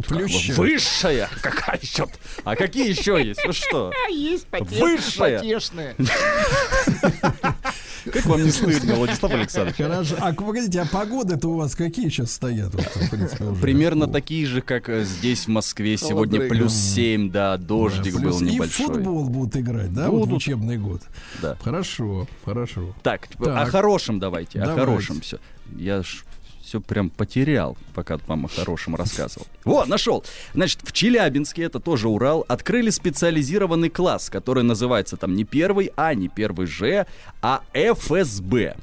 Плющая. 0.09 0.55
Высшая? 0.55 1.29
Какая 1.43 1.79
еще? 1.81 2.07
А 2.45 2.57
какие 2.57 2.89
еще 2.91 3.23
есть? 3.25 3.45
Вы 3.47 3.53
что? 3.53 3.93
Есть 4.11 4.47
Высшая. 4.51 5.39
потешные. 5.39 5.97
Как 8.13 8.27
вам 8.27 8.43
не 8.45 8.51
стыдно, 8.51 8.97
Владислав 8.97 9.33
Александрович? 9.33 9.77
Хорошо. 9.79 10.17
А 10.21 10.33
погодите, 10.35 10.81
а 10.83 10.87
погоды-то 10.87 11.49
у 11.49 11.57
вас 11.57 11.75
какие 11.75 12.11
сейчас 12.11 12.33
стоят? 12.33 12.75
Вот, 12.75 12.87
принципе, 13.11 13.45
уже? 13.45 13.61
Примерно 13.63 14.07
такие 14.07 14.45
же, 14.47 14.61
как 14.61 14.91
э, 14.91 15.05
здесь, 15.05 15.47
в 15.47 15.49
Москве. 15.49 15.97
Сегодня 15.97 16.39
Холодрыга. 16.41 16.55
плюс 16.55 16.75
7, 16.75 17.31
да, 17.31 17.57
дождик 17.57 18.17
Плюс 18.17 18.41
был 18.41 18.47
И 18.47 18.53
небольшой. 18.55 18.87
футбол 18.89 19.29
будут 19.31 19.57
играть, 19.57 19.95
да, 19.95 20.11
вот 20.11 20.19
в 20.19 20.29
Будут. 20.29 20.37
учебный 20.43 20.77
год? 20.77 21.01
Да. 21.41 21.57
Хорошо, 21.63 22.29
хорошо. 22.45 22.95
Так, 23.03 23.29
о 23.39 23.45
Так. 23.45 23.69
хорошем 23.71 24.19
давайте, 24.19 24.59
о 24.61 24.67
Давайте. 24.67 24.81
хорошем 24.81 25.21
все. 25.23 25.39
Я 25.75 26.03
ж 26.03 26.25
все 26.65 26.81
прям 26.81 27.10
потерял, 27.10 27.76
пока 27.94 28.18
вам 28.26 28.47
о 28.47 28.49
хорошем 28.49 28.97
рассказывал. 28.97 29.47
Вот, 29.65 29.86
нашел. 29.89 30.25
Значит, 30.55 30.81
в 30.83 30.93
Челябинске, 30.93 31.62
это 31.62 31.78
тоже 31.81 32.09
Урал, 32.09 32.44
открыли 32.49 32.91
специализированный 32.91 33.91
класс, 33.91 34.31
который 34.31 34.62
называется 34.65 35.17
там 35.17 35.34
не 35.34 35.44
первый 35.44 35.93
А, 35.97 36.15
не 36.15 36.28
первый 36.28 36.67
Ж, 36.67 37.07
а 37.43 37.62
ФСБ. 37.75 38.76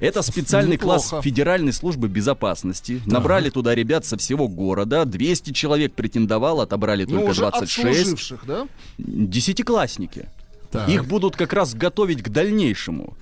Это 0.00 0.20
специальный 0.22 0.72
Неплохо. 0.72 1.10
класс 1.10 1.24
Федеральной 1.24 1.72
службы 1.72 2.08
безопасности. 2.08 3.00
Набрали 3.06 3.50
туда 3.50 3.72
ребят 3.72 4.04
со 4.04 4.16
всего 4.16 4.48
города. 4.48 5.04
200 5.04 5.52
человек 5.52 5.94
претендовало, 5.94 6.64
отобрали 6.64 7.04
Ну, 7.04 7.18
только 7.18 7.30
уже 7.30 7.42
26. 7.42 7.78
отслуживших, 7.78 8.44
да? 8.44 8.66
Десятиклассники. 8.98 10.28
Так. 10.72 10.88
Их 10.88 11.06
будут 11.06 11.36
как 11.36 11.52
раз 11.52 11.74
готовить 11.74 12.22
к 12.22 12.30
дальнейшему. 12.30 13.14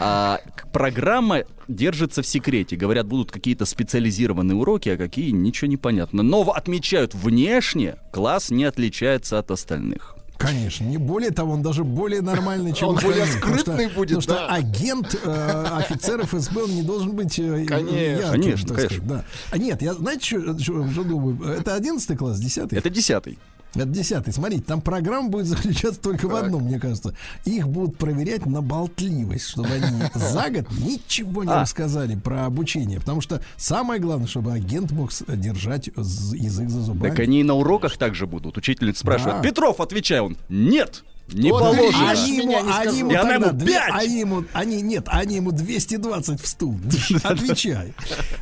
А 0.00 0.40
программа 0.72 1.42
держится 1.68 2.22
в 2.22 2.26
секрете. 2.26 2.76
Говорят, 2.76 3.06
будут 3.06 3.30
какие-то 3.32 3.66
специализированные 3.66 4.56
уроки, 4.56 4.88
а 4.90 4.96
какие 4.96 5.30
ничего 5.30 5.68
не 5.68 5.76
понятно. 5.76 6.22
Но 6.22 6.42
отмечают 6.42 7.14
внешне, 7.14 7.96
класс 8.12 8.50
не 8.50 8.64
отличается 8.64 9.38
от 9.38 9.50
остальных. 9.50 10.16
Конечно, 10.36 10.84
не 10.84 10.98
более 10.98 11.30
того, 11.30 11.52
он 11.52 11.62
даже 11.62 11.84
более 11.84 12.20
нормальный, 12.20 12.72
чем 12.72 12.88
Он 12.88 12.94
более 12.96 13.22
остальные, 13.22 13.40
потому 13.40 13.54
скрытный 13.58 13.86
что- 13.86 13.94
будет, 13.96 14.08
Потому 14.08 14.20
что 14.22 14.34
да. 14.34 14.48
агент 14.48 15.20
э, 15.24 15.64
офицер 15.78 16.26
ФСБ 16.26 16.62
он 16.64 16.70
не 16.74 16.82
должен 16.82 17.12
быть 17.12 17.38
э, 17.38 17.64
Конечно. 17.66 17.96
ярким, 17.96 18.30
Конечно, 18.30 18.74
конечно. 18.74 18.88
сказать, 18.88 19.06
да. 19.06 19.24
А 19.52 19.58
нет, 19.58 19.80
я 19.80 19.94
знаете, 19.94 20.24
что, 20.26 20.58
что- 20.58 20.90
что 20.90 21.04
думаю? 21.04 21.40
Это 21.52 21.76
11 21.76 22.18
класс, 22.18 22.40
10 22.40 22.72
Это 22.72 22.90
десятый. 22.90 23.38
Это 23.74 23.86
десятый. 23.86 24.32
Смотрите, 24.32 24.62
там 24.64 24.80
программа 24.80 25.28
будет 25.28 25.46
заключаться 25.48 26.00
только 26.00 26.26
в 26.28 26.34
одном, 26.34 26.64
мне 26.64 26.78
кажется. 26.78 27.14
Их 27.44 27.68
будут 27.68 27.98
проверять 27.98 28.46
на 28.46 28.62
болтливость, 28.62 29.48
чтобы 29.48 29.68
они 29.70 30.02
за 30.14 30.50
год 30.50 30.66
ничего 30.78 31.44
не 31.44 31.50
А. 31.52 31.60
рассказали 31.62 32.14
про 32.14 32.46
обучение. 32.46 33.00
Потому 33.00 33.20
что 33.20 33.40
самое 33.56 34.00
главное, 34.00 34.26
чтобы 34.26 34.52
агент 34.52 34.92
мог 34.92 35.10
держать 35.28 35.88
язык 35.88 36.68
за 36.70 36.80
зубами. 36.82 37.10
Так 37.10 37.20
они 37.20 37.40
и 37.40 37.44
на 37.44 37.54
уроках 37.54 37.96
также 37.96 38.26
будут. 38.26 38.56
Учительница 38.56 39.00
спрашивает, 39.00 39.36
Да. 39.36 39.42
Петров, 39.42 39.80
отвечай 39.80 40.20
он, 40.20 40.36
нет, 40.48 41.04
не 41.32 41.50
Вот 41.50 41.60
положено. 41.62 42.10
Они 42.10 42.36
ему, 42.36 42.48
не 42.48 42.72
они 42.72 42.98
ему 42.98 43.10
тогда 43.12 43.34
ему 43.34 43.50
две- 43.52 43.72
пять. 43.72 43.90
они 43.92 44.20
ему, 44.20 44.44
они, 44.52 44.82
нет, 44.82 45.04
они 45.06 45.36
ему 45.36 45.52
220 45.52 46.40
в 46.40 46.46
стул. 46.46 46.76
Отвечай. 47.24 47.94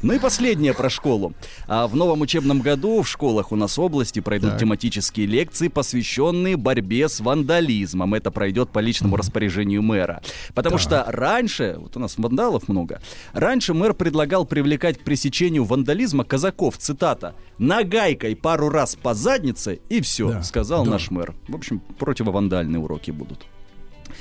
Ну 0.03 0.13
и 0.15 0.19
последнее 0.19 0.75
про 0.75 0.91
школу. 0.91 1.33
А 1.69 1.87
в 1.87 1.95
новом 1.95 2.21
учебном 2.23 2.61
году 2.61 3.03
в 3.03 3.09
школах 3.09 3.53
у 3.53 3.57
нас 3.57 3.79
области 3.79 4.21
пройдут 4.21 4.51
Так. 4.53 4.61
тематические 4.61 5.27
лекции, 5.27 5.69
посвященные 5.69 6.57
борьбе 6.57 7.09
с 7.09 7.21
вандализмом. 7.21 8.15
Это 8.15 8.31
пройдет 8.31 8.71
по 8.71 8.81
личному 8.81 9.17
распоряжению 9.17 9.83
мэра. 9.83 10.21
Потому 10.55 10.79
что 10.79 11.05
раньше, 11.07 11.77
вот 11.79 11.97
у 11.97 12.01
нас 12.01 12.19
вандалов 12.19 12.69
много, 12.69 13.01
раньше 13.33 13.75
мэр 13.75 13.95
предлагал 13.95 14.45
привлекать 14.45 14.99
к 14.99 15.03
пресечению 15.05 15.65
вандализма 15.65 16.25
казаков, 16.25 16.77
цитата, 16.79 17.35
нагайкой 17.59 18.35
пару 18.35 18.69
раз 18.71 18.97
по 18.97 19.15
заднице 19.15 19.81
и 19.89 20.01
все, 20.01 20.31
Да, 20.33 20.43
сказал 20.43 20.85
да. 20.85 20.91
наш 20.93 21.11
мэр. 21.11 21.35
В 21.49 21.55
общем, 21.55 21.81
противовандальные 21.99 22.72
уроки 22.79 23.11
будут. 23.11 23.47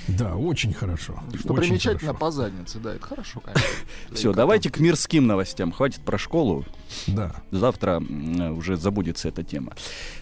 Да, 0.08 0.36
очень 0.36 0.74
хорошо. 0.74 1.20
Что 1.40 1.54
Очень 1.54 1.68
примечательно 1.70 2.14
по 2.14 2.32
заднице, 2.32 2.80
да, 2.80 2.94
это 2.96 3.06
хорошо, 3.06 3.40
конечно. 3.40 3.64
Все, 4.14 4.34
давайте 4.34 4.70
к 4.70 4.80
мирским 4.80 5.28
новостям. 5.28 5.72
Хватит 5.72 6.02
про 6.02 6.18
школу. 6.18 6.66
Да. 7.08 7.34
Завтра 7.52 7.98
м, 7.98 8.58
уже 8.58 8.76
забудется 8.78 9.28
эта 9.30 9.44
тема. 9.44 9.74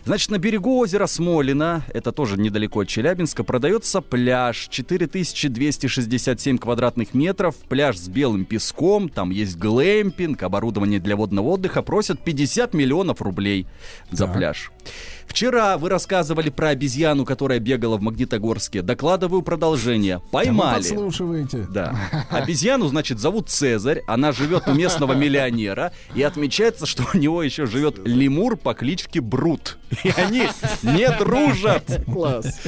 Значит, 0.06 0.30
на 0.32 0.38
берегу 0.38 0.78
озера 0.80 1.08
Смолина, 1.08 1.84
это 1.94 2.12
тоже 2.12 2.38
недалеко 2.38 2.82
от 2.82 2.88
Челябинска, 2.88 3.44
продается 3.44 4.02
пляж 4.02 4.68
4267 4.70 6.58
квадратных 6.58 7.14
метров. 7.14 7.56
Пляж 7.70 7.98
с 7.98 8.08
белым 8.10 8.46
песком, 8.46 9.10
там 9.10 9.30
есть 9.32 9.58
глэмпинг, 9.58 10.44
оборудование 10.44 11.00
для 11.00 11.16
водного 11.16 11.48
отдыха. 11.50 11.82
Просят 11.82 12.24
50 12.24 12.74
миллионов 12.74 13.22
рублей 13.22 13.66
за 14.12 14.26
Так. 14.26 14.36
пляж. 14.36 14.72
Вчера 15.26 15.78
вы 15.78 15.90
рассказывали 15.90 16.50
про 16.50 16.70
обезьяну, 16.70 17.24
которая 17.24 17.60
бегала 17.60 17.98
в 17.98 18.02
Магнитогорске. 18.02 18.82
Докладываю 18.82 19.42
продолжение. 19.44 19.69
Вы 19.76 20.30
Поймали. 20.32 20.76
подслушиваете. 20.78 21.68
Да. 21.70 21.96
Обезьяну, 22.30 22.88
значит, 22.88 23.20
зовут 23.20 23.50
Цезарь. 23.50 24.02
Она 24.08 24.32
живет 24.32 24.68
у 24.68 24.74
местного 24.74 25.14
миллионера. 25.14 25.92
И 26.16 26.22
отмечается, 26.24 26.86
что 26.86 27.06
у 27.14 27.18
него 27.18 27.44
еще 27.44 27.66
живет 27.66 28.00
лемур 28.06 28.58
по 28.58 28.74
кличке 28.74 29.22
Брут. 29.22 29.78
И 30.04 30.10
они 30.16 30.44
не 30.84 31.10
дружат. 31.18 31.84
Класс. 32.06 32.62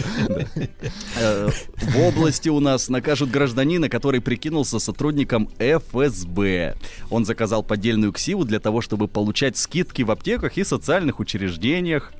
Э, 1.18 1.50
В 1.78 2.00
области 2.00 2.50
у 2.50 2.60
нас 2.60 2.90
накажут 2.90 3.30
гражданина, 3.32 3.90
который 3.90 4.22
прикинулся 4.22 4.80
сотрудником 4.80 5.50
ФСБ. 5.60 6.76
Он 7.10 7.26
заказал 7.26 7.64
поддельную 7.64 8.12
ксиву 8.14 8.44
для 8.46 8.60
того, 8.60 8.82
чтобы 8.82 9.08
получать 9.08 9.58
скидки 9.58 10.02
в 10.02 10.12
аптеках 10.12 10.58
и 10.58 10.64
социальных 10.64 11.20
учреждениях. 11.20 12.14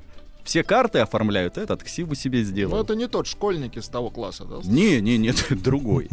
Все 0.44 0.62
карты 0.64 0.98
оформляют, 0.98 1.56
этот 1.58 1.82
ксиву 1.84 2.14
себе 2.14 2.42
сделал. 2.42 2.72
Но 2.76 2.82
это 2.82 2.94
не 2.94 3.06
тот 3.08 3.26
школьник 3.26 3.76
из 3.76 3.88
того 3.88 4.10
класса, 4.10 4.44
да? 4.44 4.56
Не, 4.64 5.00
не, 5.00 5.18
нет, 5.18 5.44
другой. 5.50 6.08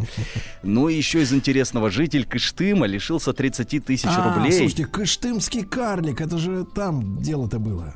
Ну 0.62 0.88
и 0.88 0.94
еще 0.94 1.22
из 1.22 1.32
интересного, 1.32 1.90
житель 1.90 2.24
Кыштыма 2.26 2.86
лишился 2.86 3.32
30 3.32 3.84
тысяч 3.84 4.06
А, 4.06 4.34
рублей. 4.36 4.52
слушайте, 4.52 4.86
Кыштымский 4.86 5.64
карлик, 5.64 6.20
это 6.20 6.38
же 6.38 6.64
там 6.64 7.18
дело-то 7.20 7.58
было. 7.58 7.94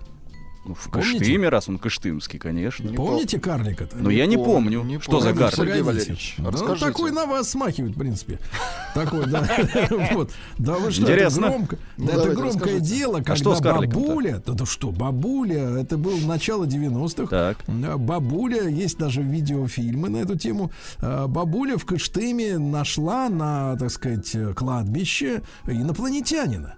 Ну, 0.65 0.75
в 0.75 0.91
помните? 0.91 1.18
Кыштыме, 1.18 1.49
раз 1.51 1.68
он 1.68 1.78
кыштымский, 1.78 2.39
конечно. 2.39 2.91
Помните 2.94 3.39
карлика-то? 3.39 3.97
Ну, 3.99 4.09
я 4.10 4.26
не 4.26 4.36
помню. 4.36 5.01
Что 5.01 5.20
за 5.20 5.34
карлик? 5.34 5.57
Сергей. 5.57 5.83
Валерьевич, 5.83 6.36
Да, 6.39 6.51
расскажите. 6.51 6.86
такой 6.86 7.10
на 7.12 7.26
вас 7.26 7.51
смахивает, 7.51 7.94
в 7.94 7.99
принципе. 7.99 8.39
Такой, 8.94 9.26
да. 9.26 9.47
Вот. 10.12 10.31
Да 10.59 10.75
вы 10.75 10.91
что, 10.91 11.02
Интересно. 11.02 11.47
это 11.47 11.49
громко. 11.55 11.78
Ну, 11.99 12.07
Да 12.07 12.12
это 12.12 12.23
давайте, 12.23 12.41
громкое 12.41 12.81
дело, 12.81 13.23
А 13.26 13.36
что 13.36 13.55
когда 13.55 13.75
бабуля, 13.75 14.43
да, 14.47 14.65
что, 14.67 14.91
бабуля, 14.91 15.78
это 15.81 15.99
было 15.99 16.17
начало 16.26 16.65
90-х. 16.65 17.26
Так. 17.28 17.59
А, 17.68 17.99
Бабуля, 17.99 18.68
есть 18.68 18.97
даже 18.99 19.23
видеофильмы 19.23 20.09
на 20.09 20.18
эту 20.18 20.36
тему. 20.39 20.70
А, 21.01 21.26
Бабуля 21.26 21.76
в 21.76 21.84
Кыштыме 21.84 22.59
нашла 22.59 23.28
на, 23.28 23.76
так 23.76 23.91
сказать, 23.91 24.34
кладбище 24.55 25.43
инопланетянина. 25.67 26.76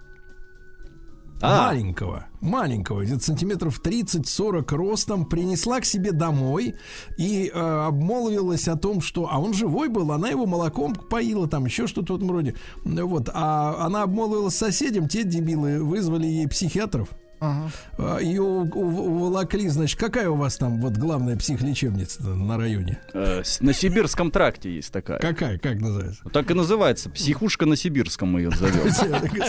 А. 1.43 1.67
Маленького, 1.67 2.27
маленького, 2.41 3.03
где-то 3.03 3.23
сантиметров 3.23 3.81
30-40 3.85 4.75
ростом, 4.75 5.27
принесла 5.27 5.81
к 5.81 5.85
себе 5.85 6.13
домой 6.13 6.75
и 7.19 7.51
э, 7.53 7.59
обмолвилась 7.59 8.69
о 8.69 8.77
том, 8.77 9.03
что... 9.03 9.29
А 9.31 9.39
он 9.39 9.53
живой 9.53 9.89
был, 9.89 10.13
она 10.13 10.29
его 10.29 10.47
молоком 10.47 10.95
поила, 10.95 11.47
там 11.47 11.67
еще 11.67 11.87
что-то 11.87 12.15
в 12.15 12.17
этом 12.17 12.31
роде. 12.31 12.55
Вот, 12.85 13.29
а 13.33 13.85
она 13.85 14.03
обмолвилась 14.03 14.57
соседям, 14.57 15.09
те 15.09 15.25
дебилы 15.25 15.85
вызвали 15.85 16.27
ей 16.27 16.49
психиатров. 16.49 17.11
Ага. 17.47 17.71
А, 17.99 18.19
у- 18.23 18.63
уволокли, 18.63 19.69
значит, 19.69 19.99
какая 19.99 20.29
у 20.29 20.35
вас 20.37 20.57
там 20.57 20.81
вот 20.81 20.95
главная 20.95 21.37
психлечебница 21.37 22.23
на 22.23 22.57
районе? 22.59 23.01
Э, 23.15 23.43
На 23.61 23.73
Сибирском 23.73 24.31
тракте 24.31 24.75
есть 24.75 24.93
такая. 24.93 25.19
Какая, 25.19 25.59
как 25.59 25.81
называется? 25.81 26.23
Так 26.33 26.51
и 26.51 26.55
называется. 26.55 27.11
Психушка 27.11 27.67
на 27.67 27.77
Сибирском 27.77 28.29
мы 28.33 28.41
ее 28.41 28.51
зовем. 28.51 28.89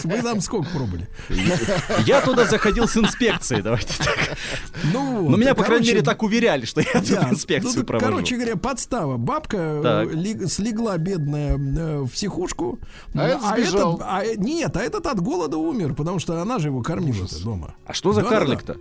Вы 0.03 0.21
там 0.21 0.41
сколько 0.41 0.69
пробыли? 0.69 1.07
Я 2.05 2.21
туда 2.21 2.45
заходил 2.45 2.87
с 2.87 2.95
инспекцией, 2.97 3.61
давайте 3.61 3.93
так. 3.97 4.17
Ну, 4.93 5.29
Но 5.29 5.37
меня, 5.37 5.51
и, 5.51 5.55
по 5.55 5.63
крайней 5.63 5.87
мере, 5.87 6.01
так 6.01 6.21
уверяли, 6.23 6.65
что 6.65 6.81
я 6.81 7.01
тут 7.01 7.09
Да, 7.09 7.29
инспекцию 7.31 7.79
ну, 7.79 7.83
провожу. 7.85 8.11
Короче 8.11 8.35
говоря, 8.35 8.55
подстава. 8.55 9.17
Бабка 9.17 9.57
э, 10.07 10.47
слегла 10.47 10.97
бедная 10.97 11.57
э, 11.57 11.99
в 12.01 12.09
психушку. 12.11 12.79
А 13.13 13.27
этот 13.27 13.43
сбежал. 13.49 13.95
этот- 13.95 14.07
а, 14.09 14.23
э, 14.23 14.35
нет, 14.37 14.75
а 14.77 14.81
этот 14.81 15.05
от 15.07 15.19
голода 15.21 15.57
умер, 15.57 15.93
потому 15.95 16.19
что 16.19 16.39
она 16.41 16.59
же 16.59 16.67
его 16.67 16.81
кормила 16.81 17.27
дома. 17.43 17.75
А 17.87 17.93
что 17.93 18.11
за 18.11 18.21
Да-да-да. 18.21 18.39
карлик-то? 18.39 18.77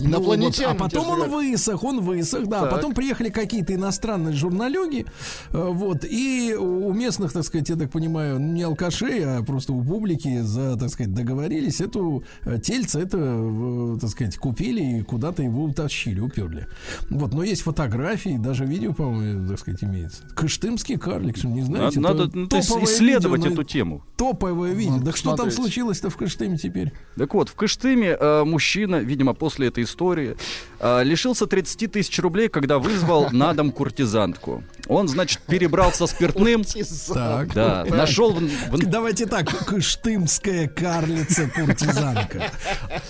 Ну, 0.00 0.20
вот, 0.20 0.60
а 0.66 0.74
потом 0.74 1.08
он 1.08 1.30
высох, 1.30 1.84
он 1.84 2.00
высох, 2.00 2.46
да. 2.46 2.62
Так. 2.62 2.70
Потом 2.70 2.94
приехали 2.94 3.28
какие-то 3.30 3.74
иностранные 3.74 4.34
журналюги, 4.34 5.06
э, 5.52 5.68
вот, 5.70 6.04
и 6.04 6.54
у 6.58 6.92
местных, 6.92 7.32
так 7.32 7.44
сказать, 7.44 7.68
я 7.68 7.76
так 7.76 7.90
понимаю, 7.90 8.38
не 8.38 8.62
алкашей, 8.62 9.24
а 9.24 9.42
просто 9.42 9.72
у 9.72 9.82
публики, 9.82 10.40
за, 10.40 10.76
так 10.76 10.90
сказать, 10.90 11.14
договорились, 11.14 11.80
эту 11.80 12.24
э, 12.44 12.58
тельце, 12.58 13.00
это, 13.00 13.98
так 14.00 14.10
сказать, 14.10 14.36
купили 14.36 14.98
и 14.98 15.02
куда-то 15.02 15.42
его 15.42 15.64
утащили, 15.64 16.20
уперли. 16.20 16.66
Вот, 17.10 17.32
но 17.34 17.42
есть 17.42 17.62
фотографии, 17.62 18.36
даже 18.38 18.64
видео, 18.64 18.92
по-моему, 18.92 19.48
так 19.48 19.58
сказать, 19.58 19.82
имеется. 19.84 20.22
Кыштымский 20.34 20.96
карлик, 20.96 21.42
не 21.44 21.62
знаете? 21.62 22.00
Надо, 22.00 22.24
Это 22.24 22.36
надо, 22.36 22.38
ну, 22.38 22.46
то 22.48 22.56
есть 22.56 22.68
топовое 22.68 22.86
исследовать 22.86 23.42
видео 23.42 23.54
эту 23.54 23.64
тему. 23.64 24.04
Топовое 24.16 24.72
видео. 24.72 24.92
Надо 24.92 25.06
Так 25.06 25.16
что 25.16 25.36
там 25.36 25.50
случилось-то 25.50 26.10
в 26.10 26.16
Кыштыме 26.16 26.56
теперь? 26.56 26.92
Так 27.16 27.34
вот, 27.34 27.48
в 27.48 27.54
Кыштыме 27.54 28.16
э, 28.18 28.44
мужчина, 28.44 28.96
видимо, 28.96 29.34
после 29.34 29.68
этой 29.68 29.84
истории, 29.88 30.36
э, 30.80 31.02
лишился 31.04 31.46
30 31.46 31.86
тысяч 31.92 32.18
рублей, 32.18 32.48
когда 32.48 32.78
вызвал 32.78 33.28
на 33.32 33.52
дом 33.54 33.72
куртизантку. 33.72 34.62
Он, 34.86 35.08
значит, 35.08 35.40
перебрался 35.40 36.06
спиртным. 36.06 36.64
Так. 37.12 37.52
Да, 37.54 37.84
нашел... 37.90 38.32
в- 38.32 38.78
Давайте 38.86 39.26
так, 39.26 39.46
кыштымская 39.66 40.68
карлица-куртизанка. 40.68 42.50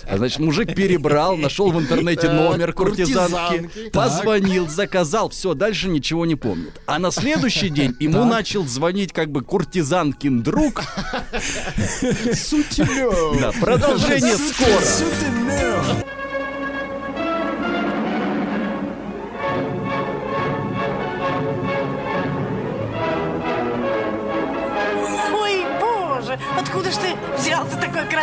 А, 0.09 0.17
Значит, 0.17 0.39
мужик 0.39 0.75
перебрал, 0.75 1.37
нашел 1.37 1.71
в 1.71 1.79
интернете 1.79 2.29
номер 2.31 2.73
куртизанки, 2.73 3.89
позвонил, 3.91 4.67
заказал, 4.67 5.29
все, 5.29 5.53
дальше 5.53 5.87
ничего 5.89 6.25
не 6.25 6.35
помнит. 6.35 6.81
А 6.85 6.99
на 6.99 7.11
следующий 7.11 7.69
день 7.69 7.95
ему 7.99 8.25
начал 8.25 8.65
звонить 8.65 9.13
как 9.13 9.31
бы 9.31 9.41
куртизанкин 9.41 10.41
друг. 10.43 10.81
Сутенёв. 12.33 13.39
Да, 13.39 13.51
продолжение 13.59 14.35
скоро. 14.35 14.81
Сутенёв. 14.81 16.05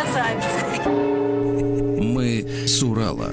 Взялся 0.03 0.13
такой 0.13 0.77
красавец? 0.77 0.85
Мы 0.85 1.26
с 2.77 2.83
Урала. 2.83 3.31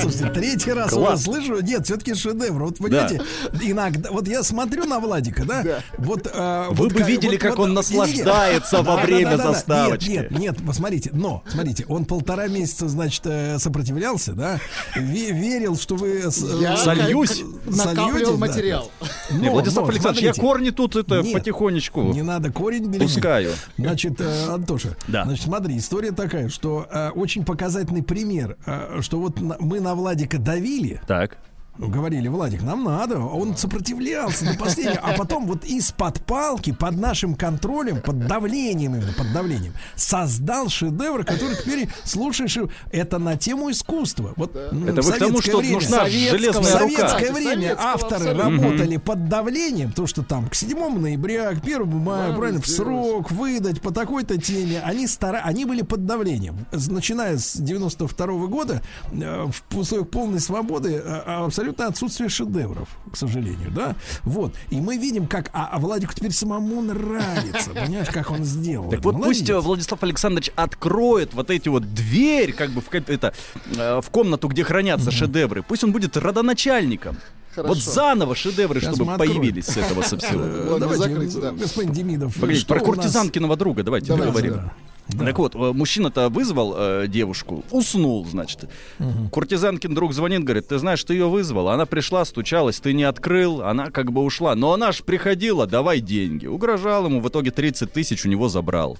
Слушайте, 0.00 0.30
третий 0.30 0.72
раз 0.72 0.90
Класс. 0.90 1.26
его 1.26 1.34
слышу. 1.34 1.60
Нет, 1.62 1.84
все-таки 1.84 2.14
шедевр. 2.14 2.64
Вот 2.64 2.78
понимаете, 2.78 3.20
иногда. 3.62 4.10
Вот 4.10 4.28
я 4.28 4.42
смотрю 4.42 4.84
на 4.84 4.98
Владика, 5.00 5.44
да? 5.44 5.64
Вот. 5.98 6.28
э, 6.32 6.66
Вы 6.70 6.74
вот 6.88 6.92
бы 6.92 7.02
видели, 7.02 7.32
вот- 7.32 7.40
как 7.40 7.56
вот- 7.58 7.64
он 7.64 7.74
наслаждается 7.74 8.78
во 8.82 8.96
Да, 8.96 9.02
время 9.02 9.30
да, 9.32 9.36
да, 9.36 9.44
да. 9.44 9.52
заставочки. 9.52 10.10
Нет, 10.10 10.30
нет, 10.30 10.40
нет, 10.40 10.56
посмотрите. 10.66 11.10
Но, 11.12 11.42
смотрите, 11.48 11.84
он 11.88 12.04
полтора 12.04 12.46
месяца, 12.48 12.88
значит, 12.88 13.22
э, 13.26 13.58
сопротивлялся, 13.58 14.32
да? 14.34 14.58
Ве- 14.96 15.32
Верил, 15.32 15.76
что 15.76 15.96
вы 15.96 16.30
с- 16.30 16.44
Я 16.60 16.74
э, 16.74 16.76
Сольюсь? 16.76 17.42
накапливал 17.66 18.32
да. 18.38 18.46
материал. 18.46 18.90
Но, 19.30 19.52
Владислав 19.52 19.86
но, 19.86 19.90
Александрович, 19.92 20.22
я 20.24 20.34
смотрите. 20.34 20.40
корни 20.40 20.70
тут 20.70 20.96
это 20.96 21.22
Нет, 21.22 21.32
потихонечку 21.32 22.02
Не 22.02 22.22
надо 22.22 22.50
корень 22.52 22.86
беречь. 22.86 23.12
пускаю. 23.14 23.52
Значит, 23.76 24.20
э, 24.20 24.46
Антоша, 24.48 24.96
Да. 25.08 25.24
значит, 25.24 25.44
смотри, 25.44 25.76
история 25.78 26.12
такая, 26.12 26.48
что 26.48 26.86
э, 26.90 27.10
очень 27.10 27.44
показательный 27.44 28.02
пример, 28.02 28.56
э, 28.66 28.75
что 29.00 29.18
вот 29.20 29.40
мы 29.40 29.80
на 29.80 29.94
Владика 29.94 30.38
давили, 30.38 31.00
Так. 31.06 31.38
Говорили, 31.78 32.28
Владик, 32.28 32.62
нам 32.62 32.84
надо, 32.84 33.18
он 33.18 33.56
сопротивлялся 33.56 34.44
до 34.52 34.58
последнего, 34.58 35.00
а 35.02 35.12
потом 35.14 35.46
вот 35.46 35.64
из-под 35.64 36.24
палки, 36.24 36.72
под 36.72 36.96
нашим 36.96 37.34
контролем, 37.34 38.00
под 38.00 38.26
давлением 38.26 38.94
именно, 38.96 39.12
под 39.12 39.32
давлением, 39.32 39.72
создал 39.94 40.68
шедевр, 40.68 41.24
который 41.24 41.56
теперь 41.56 41.88
слушаешь, 42.04 42.56
это 42.90 43.18
на 43.18 43.36
тему 43.36 43.70
искусства. 43.70 44.32
Вот 44.36 44.54
Это 44.56 45.02
в 45.02 45.06
вы 45.06 45.12
к 45.12 45.18
тому, 45.18 45.40
советское 45.40 45.50
что 45.50 45.58
время- 45.58 45.74
нужна 45.74 46.06
железная 46.08 46.62
в 46.62 46.66
советское 46.66 47.32
время 47.32 47.76
авторы 47.78 48.30
абсолютно. 48.30 48.62
работали 48.62 48.96
под 48.96 49.28
давлением, 49.28 49.92
то, 49.92 50.06
что 50.06 50.22
там 50.22 50.48
к 50.48 50.54
7 50.54 50.98
ноября, 50.98 51.54
к 51.54 51.62
1 51.62 51.86
мая, 51.86 52.34
правильно, 52.34 52.60
в 52.60 52.66
срок 52.66 53.30
выдать 53.30 53.80
по 53.80 53.92
такой-то 53.92 54.40
теме, 54.40 54.80
они, 54.84 55.06
стара... 55.06 55.40
они 55.44 55.64
были 55.64 55.82
под 55.82 56.06
давлением. 56.06 56.66
Начиная 56.72 57.36
с 57.38 57.56
92 57.56 58.46
года, 58.46 58.82
э, 59.12 59.46
в 59.70 59.78
условиях 59.78 60.08
полной 60.10 60.40
свободы, 60.40 61.02
э, 61.04 61.22
абсолютно 61.66 61.86
отсутствие 61.86 62.28
шедевров, 62.28 62.88
к 63.10 63.16
сожалению, 63.16 63.70
да? 63.70 63.96
Вот. 64.24 64.54
И 64.70 64.80
мы 64.80 64.96
видим, 64.96 65.26
как... 65.26 65.50
А, 65.52 65.68
а 65.72 65.78
Владику 65.78 66.14
теперь 66.14 66.32
самому 66.32 66.80
нравится, 66.82 67.70
понимаешь, 67.70 68.08
как 68.12 68.30
он 68.30 68.44
сделал. 68.44 68.90
Так 68.90 69.00
это. 69.00 69.08
вот 69.08 69.22
пусть 69.22 69.48
э, 69.48 69.52
Молодец. 69.52 69.66
Владислав 69.66 70.02
Александрович 70.02 70.50
откроет 70.54 71.34
вот 71.34 71.50
эти 71.50 71.68
вот 71.68 71.94
дверь, 71.94 72.52
как 72.52 72.70
бы 72.70 72.80
в, 72.80 72.92
это, 72.92 73.34
э, 73.76 74.00
в 74.00 74.10
комнату, 74.10 74.48
где 74.48 74.64
хранятся 74.64 75.10
шедевры. 75.10 75.62
Пусть 75.62 75.84
он 75.84 75.92
будет 75.92 76.16
родоначальником. 76.16 77.16
Хорошо. 77.54 77.68
Вот 77.68 77.82
заново 77.82 78.34
шедевры, 78.34 78.80
Сейчас 78.80 78.96
чтобы 78.96 79.16
появились 79.16 79.66
с 79.66 79.76
этого 79.78 80.02
со 80.02 80.18
всего. 80.18 80.40
Ладно, 80.40 80.78
Давайте, 80.78 81.02
закрыть, 81.04 81.40
да. 81.40 81.52
господин 81.52 81.92
Демидов. 81.92 82.34
Погодите, 82.38 82.66
про 82.66 82.80
куртизанкиного 82.80 83.56
друга 83.56 83.82
давайте 83.82 84.08
Давайте, 84.08 84.32
поговорим. 84.32 84.54
да. 84.54 84.72
Так 85.08 85.38
вот, 85.38 85.54
э, 85.54 85.58
мужчина-то 85.58 86.28
вызвал 86.28 86.74
э, 86.76 87.06
девушку, 87.08 87.64
уснул, 87.70 88.24
значит. 88.26 88.68
Куртизанкин 89.30 89.94
друг 89.94 90.12
звонит, 90.12 90.42
говорит, 90.42 90.68
ты 90.68 90.78
знаешь, 90.78 91.02
ты 91.04 91.14
ее 91.14 91.28
вызвал, 91.28 91.68
она 91.68 91.86
пришла, 91.86 92.24
стучалась, 92.24 92.80
ты 92.80 92.92
не 92.92 93.04
открыл, 93.04 93.62
она 93.62 93.90
как 93.90 94.12
бы 94.12 94.22
ушла. 94.22 94.54
Но 94.54 94.72
она 94.72 94.92
ж 94.92 95.02
приходила, 95.02 95.66
давай 95.66 96.00
деньги. 96.00 96.46
Угрожал 96.46 97.06
ему, 97.06 97.20
в 97.20 97.28
итоге 97.28 97.50
30 97.50 97.92
тысяч 97.92 98.24
у 98.24 98.28
него 98.28 98.48
забрал. 98.48 98.98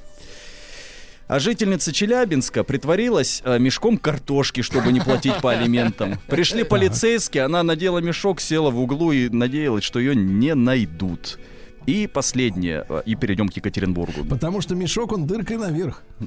А 1.29 1.41
жительница 1.41 1.93
Челябинска 1.93 2.63
притворилась 2.63 3.43
э, 3.45 3.59
мешком 3.59 3.99
картошки, 3.99 4.63
чтобы 4.63 4.93
не 4.93 5.01
платить 5.01 5.41
по 5.43 5.51
алиментам. 5.51 6.21
Пришли 6.29 6.63
полицейские, 6.63 7.45
она 7.45 7.65
надела 7.65 7.99
мешок, 7.99 8.41
села 8.41 8.71
в 8.71 8.79
углу 8.79 9.11
и 9.11 9.29
надеялась, 9.29 9.83
что 9.83 9.99
ее 9.99 10.15
не 10.15 10.55
найдут. 10.55 11.39
И 11.87 12.07
последнее, 12.07 12.85
э, 12.89 13.03
и 13.07 13.15
перейдем 13.15 13.49
к 13.49 13.55
Екатеринбургу. 13.55 14.25
Потому 14.25 14.61
что 14.61 14.75
мешок, 14.75 15.13
он 15.13 15.27
дыркой 15.27 15.57
наверх. 15.57 16.03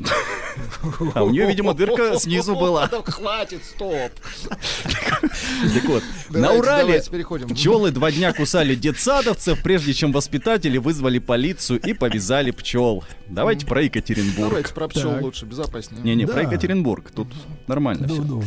А 1.13 1.23
у 1.23 1.29
нее, 1.29 1.47
видимо, 1.47 1.73
дырка 1.73 2.15
снизу 2.19 2.55
была. 2.55 2.87
Да 2.87 3.01
Хватит, 3.03 3.63
стоп. 3.63 4.11
Так 4.49 5.85
вот, 5.85 6.03
на 6.29 6.53
Урале 6.53 7.01
пчелы 7.49 7.91
два 7.91 8.11
дня 8.11 8.33
кусали 8.33 8.75
детсадовцев, 8.75 9.61
прежде 9.61 9.93
чем 9.93 10.11
воспитатели 10.11 10.77
вызвали 10.77 11.19
полицию 11.19 11.79
и 11.79 11.93
повязали 11.93 12.51
пчел. 12.51 13.03
Давайте 13.27 13.65
про 13.65 13.83
Екатеринбург. 13.83 14.49
Давайте 14.49 14.73
про 14.73 14.87
пчел 14.87 15.21
лучше, 15.21 15.45
безопаснее. 15.45 16.03
Не-не, 16.03 16.25
про 16.25 16.43
Екатеринбург. 16.43 17.11
Тут 17.11 17.27
нормально 17.67 18.07
все. 18.07 18.21
Ну, 18.21 18.41
ну. 18.41 18.43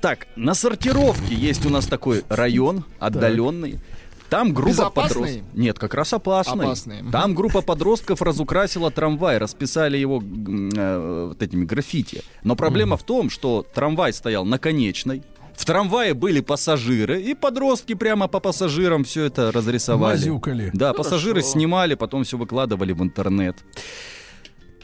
Так, 0.00 0.26
на 0.36 0.54
сортировке 0.54 1.34
есть 1.34 1.66
у 1.66 1.70
нас 1.70 1.86
такой 1.86 2.24
район 2.28 2.84
отдаленный. 2.98 3.80
Там 4.28 4.52
группа 4.52 4.90
подростков. 4.90 5.42
Нет, 5.54 5.78
как 5.78 5.94
раз 5.94 6.12
опасный. 6.12 6.64
Опасный. 6.64 7.10
Там 7.12 7.34
группа 7.34 7.62
подростков 7.62 8.22
разукрасила 8.22 8.90
трамвай, 8.90 9.38
расписали 9.38 9.96
его 9.96 10.22
э, 10.22 11.26
вот 11.28 11.42
этими 11.42 11.64
граффити. 11.64 12.22
Но 12.42 12.56
проблема 12.56 12.96
в 12.96 13.02
том, 13.02 13.30
что 13.30 13.64
трамвай 13.74 14.12
стоял 14.12 14.44
на 14.44 14.58
конечной. 14.58 15.22
В 15.54 15.64
трамвае 15.64 16.12
были 16.12 16.40
пассажиры, 16.40 17.22
и 17.22 17.34
подростки 17.34 17.94
прямо 17.94 18.28
по 18.28 18.40
пассажирам 18.40 19.04
все 19.04 19.24
это 19.24 19.50
разрисовали. 19.52 20.18
Мазюкали. 20.18 20.70
Да, 20.74 20.88
Хорошо. 20.88 21.02
пассажиры 21.02 21.42
снимали, 21.42 21.94
потом 21.94 22.24
все 22.24 22.36
выкладывали 22.36 22.92
в 22.92 23.02
интернет. 23.02 23.56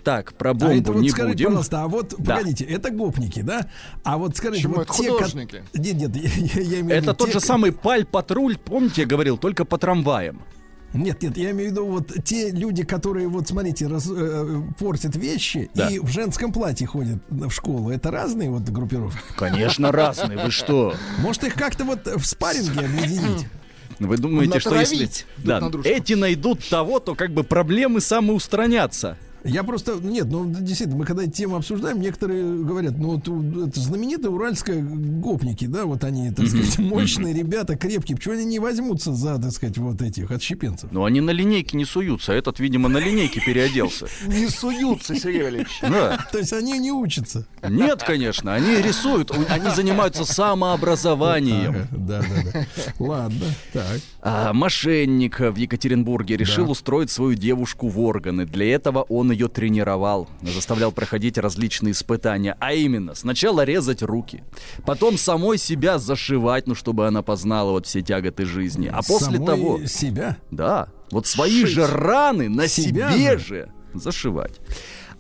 Так, 0.05 0.35
про 0.35 0.51
А 0.51 0.55
бомбу 0.55 0.75
это 0.75 0.93
вот 0.93 1.01
не 1.03 1.11
скажите, 1.11 1.33
будем. 1.35 1.47
пожалуйста, 1.47 1.83
а 1.85 1.89
вот, 1.89 2.15
Да. 2.19 2.37
погодите, 2.37 2.65
это 2.65 2.91
гопники, 2.91 3.41
да? 3.43 3.69
А 4.03 4.19
вот 4.19 4.37
скажите, 4.37 4.63
Почему 4.69 4.75
вот 4.75 4.89
это 4.91 4.99
те, 4.99 5.07
ко- 5.09 5.13
художники? 5.15 5.63
Нет, 5.75 5.95
нет, 5.95 6.17
я, 6.57 6.61
я- 6.63 6.81
имею 6.81 6.85
в 6.87 6.91
Это 6.91 7.01
виду 7.03 7.15
тот 7.15 7.27
те, 7.29 7.33
же 7.35 7.41
ко- 7.41 7.47
самый 7.47 7.73
паль-патруль, 7.73 8.59
помните, 8.59 9.03
я 9.03 9.07
говорил, 9.07 9.39
только 9.39 9.65
по 9.65 9.79
трамваям. 9.79 10.43
Нет, 10.95 11.23
нет, 11.23 11.39
я 11.39 11.53
имею 11.53 11.69
в 11.71 11.73
виду 11.73 11.87
вот 11.87 12.13
те 12.25 12.51
люди, 12.51 12.83
которые, 12.85 13.27
вот 13.29 13.49
смотрите, 13.49 13.87
раз- 13.87 14.11
э, 14.15 14.63
портят 14.79 15.17
вещи 15.17 15.71
Да. 15.75 15.89
и 15.89 15.99
в 15.99 16.09
женском 16.09 16.53
платье 16.53 16.87
ходят 16.87 17.23
в 17.31 17.51
школу. 17.51 17.91
Это 17.91 18.11
разные 18.11 18.51
вот 18.51 18.63
группировки? 18.65 19.19
Конечно, 19.37 19.91
разные, 19.93 20.37
вы 20.37 20.51
что? 20.51 20.95
Может, 21.21 21.45
их 21.45 21.55
как-то 21.55 21.85
вот 21.85 22.07
в 22.07 22.25
спарринге 22.27 22.81
объединить? 22.81 23.47
Вы 24.01 24.17
думаете, 24.19 24.59
что 24.59 24.75
если 24.79 25.05
Натравить 25.05 25.27
да, 25.39 25.61
на 25.61 25.83
эти 25.87 26.13
найдут 26.15 26.69
того, 26.69 26.99
то 26.99 27.15
как 27.15 27.31
бы 27.33 27.45
проблемы 27.45 28.01
самоустранятся. 28.01 29.17
Я 29.45 29.65
просто, 29.65 29.95
нет, 30.01 30.27
ну 30.31 30.45
действительно, 30.47 30.99
мы 30.99 31.05
когда 31.05 31.25
эту 31.25 31.33
тему 31.33 31.57
обсуждаем, 31.57 32.01
некоторые 32.01 32.62
говорят, 32.65 32.97
ну 32.97 33.17
вот 33.17 33.69
это 33.69 33.81
знаменитые 33.81 34.31
уральская 34.31 34.81
гопники, 34.83 35.67
да, 35.67 35.85
вот 35.85 36.05
они, 36.05 36.31
так 36.31 36.47
сказать, 36.47 36.79
мощные 36.79 37.35
ребята, 37.35 37.77
крепкие, 37.77 38.17
почему 38.17 38.35
они 38.35 38.45
не 38.45 38.59
возьмутся 38.59 39.12
за, 39.12 39.41
так 39.41 39.51
сказать, 39.53 39.79
вот 39.79 40.01
этих 40.01 40.31
отщепенцев? 40.31 40.93
Но 40.93 41.05
они 41.05 41.21
на 41.21 41.31
линейке 41.31 41.77
не 41.77 41.85
суются, 41.85 42.33
а 42.33 42.35
этот, 42.37 42.61
видимо, 42.61 42.89
на 42.89 42.99
линейке 42.99 43.41
переоделся. 43.41 44.07
Не 44.27 44.49
суются, 44.49 45.15
Сергей 45.15 45.43
Валерьевич. 45.43 45.81
Да. 45.83 46.27
То 46.33 46.39
есть 46.39 46.53
они 46.53 46.79
не 46.79 46.93
учатся. 46.93 47.47
Нет, 47.69 48.03
конечно, 48.03 48.55
они 48.55 48.77
рисуют, 48.77 49.31
они 49.49 49.71
занимаются 49.71 50.25
самообразованием. 50.25 51.89
Да, 51.91 52.21
да, 52.23 52.51
да. 52.53 52.67
Ладно, 52.99 53.47
так. 53.73 54.01
А 54.21 54.53
мошенник 54.53 55.41
в 55.41 55.57
Екатеринбурге 55.57 56.37
решил 56.37 56.71
устроить 56.71 57.11
свою 57.11 57.35
девушку 57.35 57.89
в 57.89 58.01
органы. 58.01 58.47
Для 58.47 58.75
этого 58.75 59.03
он 59.03 59.32
ее 59.33 59.49
тренировал, 59.49 60.28
заставлял 60.43 60.93
проходить 60.93 61.39
различные 61.39 61.93
испытания. 61.93 62.57
А 62.61 62.73
именно, 62.73 63.15
сначала 63.15 63.65
резать 63.65 64.02
руки, 64.02 64.43
потом 64.85 65.19
самой 65.19 65.59
себя 65.59 65.99
зашивать, 65.99 66.67
ну, 66.67 66.75
чтобы 66.75 67.07
она 67.07 67.23
познала 67.23 67.73
вот 67.73 67.86
все 67.86 68.02
тяготы 68.02 68.44
жизни. 68.44 68.91
А 68.93 69.02
после 69.02 69.36
Самой 69.39 69.47
того... 69.47 69.86
себя. 69.86 70.36
Да, 70.51 70.89
вот 71.11 71.27
свои 71.27 71.62
Шить. 71.65 71.70
же 71.75 71.86
раны 71.86 72.49
на 72.49 72.69
Себя 72.69 73.12
себе 73.12 73.39
же. 73.39 73.73
зашивать. 73.94 74.61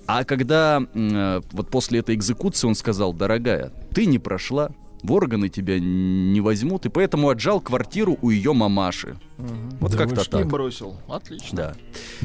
А 0.06 0.24
когда 0.24 0.82
э, 0.94 1.40
вот 1.52 1.70
после 1.70 2.00
этой 2.00 2.14
экзекуции 2.14 2.66
он 2.66 2.74
сказал, 2.74 3.12
дорогая, 3.12 3.72
ты 3.94 4.06
не 4.06 4.18
прошла, 4.18 4.70
в 5.02 5.12
органы 5.12 5.48
тебя 5.48 5.78
не 5.80 6.40
возьмут, 6.40 6.86
и 6.86 6.88
поэтому 6.88 7.28
отжал 7.28 7.60
квартиру 7.60 8.18
у 8.22 8.30
ее 8.30 8.52
мамаши. 8.52 9.16
Вот 9.80 9.90
Да 9.92 9.98
как-то? 9.98 10.22
И 10.22 10.24
так. 10.24 10.46
бросил. 10.46 10.96
Отлично. 11.08 11.56
Да. 11.56 11.74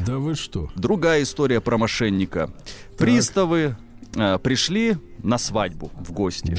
Да 0.05 0.17
вы 0.17 0.35
что? 0.35 0.69
Другая 0.75 1.23
история 1.23 1.59
про 1.61 1.77
мошенника. 1.77 2.51
Приставы 2.97 3.75
э, 4.15 4.37
пришли 4.39 4.97
на 5.23 5.37
свадьбу 5.39 5.91
в 5.99 6.11
гости. 6.11 6.55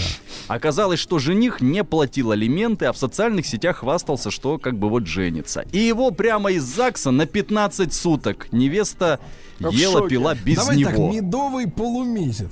Оказалось, 0.48 0.98
что 0.98 1.18
жених 1.20 1.60
не 1.60 1.84
платил 1.84 2.32
алименты, 2.32 2.86
а 2.86 2.92
в 2.92 2.98
социальных 2.98 3.46
сетях 3.46 3.78
хвастался, 3.78 4.30
что 4.32 4.58
как 4.58 4.76
бы 4.78 4.88
вот 4.88 5.06
женится. 5.06 5.64
И 5.72 5.78
его 5.78 6.10
прямо 6.10 6.50
из 6.50 6.64
ЗАГСа 6.64 7.12
на 7.12 7.26
15 7.26 7.92
суток 7.94 8.52
невеста 8.52 9.20
в 9.60 9.70
ела, 9.70 10.00
шоке. 10.00 10.10
пила 10.10 10.34
без 10.34 10.56
Давай 10.56 10.82
так, 10.82 10.92
него. 10.94 11.12
медовый 11.12 11.68
полумесяц. 11.68 12.50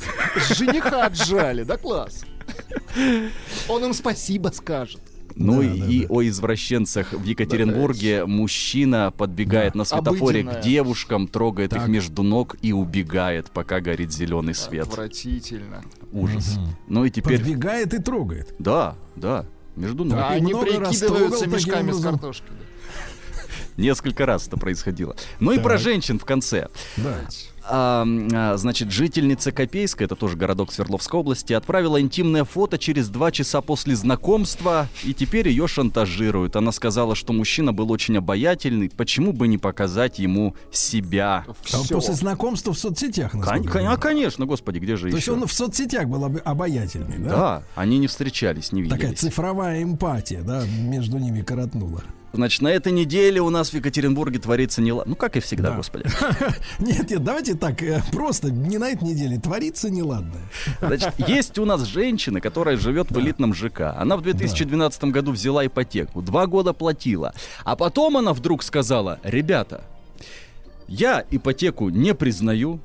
Жениха 0.57 1.07
отжали, 1.07 1.65
да 1.65 1.77
класс. 1.77 2.25
Он 3.69 3.85
им 3.85 3.93
спасибо 3.93 4.49
скажет. 4.49 5.01
Ну 5.39 5.61
Да, 5.61 5.69
и, 5.69 5.81
да, 5.81 5.87
и 5.87 6.07
о 6.09 6.23
извращенцах 6.23 7.13
в 7.13 7.23
Екатеринбурге 7.25 8.25
мужчина 8.25 9.13
подбегает 9.17 9.75
на 9.75 9.85
светофоре 9.85 10.41
Обыденное. 10.41 10.63
к 10.63 10.65
девушкам, 10.65 11.29
трогает 11.29 11.73
их 11.75 11.81
Так. 11.81 11.89
между 11.89 12.23
ног 12.23 12.57
и 12.63 12.73
убегает, 12.73 13.51
пока 13.51 13.81
горит 13.81 14.13
зеленый 14.13 14.55
свет. 14.55 14.87
Отвратительно. 14.87 15.85
Ужас. 16.13 16.59
Ну 16.89 17.05
и 17.05 17.11
теперь... 17.11 17.39
Подбегает 17.39 17.93
и 17.93 17.99
трогает. 17.99 18.55
Да, 18.59 18.97
да, 19.15 19.45
между 19.77 20.05
ног. 20.05 20.19
Так, 20.19 20.31
А 20.31 20.35
и 20.35 20.39
они 20.39 20.55
прикидываются 20.55 21.47
мешками 21.47 21.93
с 21.93 22.01
картошкой. 22.03 22.57
Несколько 23.77 24.25
раз 24.25 24.49
это 24.49 24.57
происходило. 24.57 25.17
Ну 25.39 25.53
и 25.53 25.59
про 25.59 25.77
женщин 25.77 26.19
в 26.19 26.25
конце. 26.25 26.69
Да. 26.97 27.15
А, 27.69 28.55
значит, 28.57 28.91
жительница 28.91 29.53
Копейска, 29.53 30.05
это 30.05 30.15
тоже 30.17 30.37
городок 30.37 30.73
Свердловской 30.73 31.21
области, 31.21 31.53
отправила 31.53 32.01
интимное 32.01 32.45
фото 32.45 32.79
через 32.79 33.09
два 33.09 33.31
часа 33.33 33.61
после 33.61 33.97
знакомства, 33.97 34.89
и 35.05 35.13
теперь 35.15 35.49
ее 35.49 35.67
шантажируют. 35.67 36.57
Она 36.57 36.73
сказала, 36.73 37.15
что 37.15 37.33
мужчина 37.33 37.73
был 37.73 37.91
очень 37.91 38.17
обаятельный, 38.19 38.91
почему 38.91 39.33
бы 39.33 39.49
не 39.49 39.59
показать 39.59 40.19
ему 40.19 40.55
себя? 40.71 41.45
А 41.49 41.53
Всё. 41.63 41.95
после 41.95 42.15
знакомства 42.15 42.73
в 42.73 42.79
соцсетях, 42.79 43.33
Кон- 43.33 43.69
а, 43.89 43.97
конечно, 43.97 44.47
господи, 44.47 44.79
где 44.79 44.97
же 44.97 45.03
То 45.11 45.17
есть 45.17 45.23
еще? 45.27 45.33
он 45.33 45.47
в 45.47 45.53
соцсетях 45.53 46.07
был 46.09 46.25
об- 46.25 46.39
обаятельный, 46.45 47.19
да? 47.19 47.31
Да, 47.31 47.63
они 47.75 47.99
не 47.99 48.07
встречались, 48.07 48.73
не 48.73 48.85
Такая 48.85 49.11
виделись. 49.11 49.21
цифровая 49.21 49.83
эмпатия, 49.83 50.43
да, 50.43 50.63
между 50.67 51.19
ними 51.19 51.43
коротнула. 51.43 52.03
Значит, 52.37 52.63
на 52.63 52.69
этой 52.69 52.93
неделе 52.93 53.41
у 53.41 53.51
нас 53.51 53.71
в 53.71 53.75
Екатеринбурге 53.75 54.39
творится 54.39 54.81
не... 54.83 54.93
Ну, 54.93 55.17
как 55.17 55.37
и 55.37 55.41
всегда, 55.41 55.71
Да. 55.71 55.77
господи. 55.77 56.05
Нет, 56.79 57.11
нет, 57.11 57.25
давайте 57.25 57.55
так, 57.55 57.83
э, 57.83 58.03
просто 58.13 58.51
не 58.51 58.79
на 58.79 58.91
этой 58.91 59.05
неделе, 59.05 59.39
творится 59.39 59.91
неладное. 59.91 60.43
Значит, 60.81 61.15
есть 61.27 61.59
у 61.59 61.65
нас 61.65 61.83
женщина, 61.83 62.41
которая 62.41 62.77
живет 62.77 63.11
в 63.11 63.19
элитном 63.19 63.55
ЖК. 63.55 63.95
Она 63.99 64.17
в 64.17 64.23
2012 64.23 65.05
году 65.05 65.33
взяла 65.33 65.67
ипотеку, 65.67 66.23
два 66.23 66.47
года 66.47 66.73
платила. 66.73 67.35
А 67.65 67.75
потом 67.77 68.17
она 68.19 68.33
вдруг 68.33 68.63
сказала, 68.63 69.19
ребята, 69.23 69.83
я 70.89 71.25
ипотеку 71.31 71.89
не 71.89 72.15
признаю, 72.15 72.81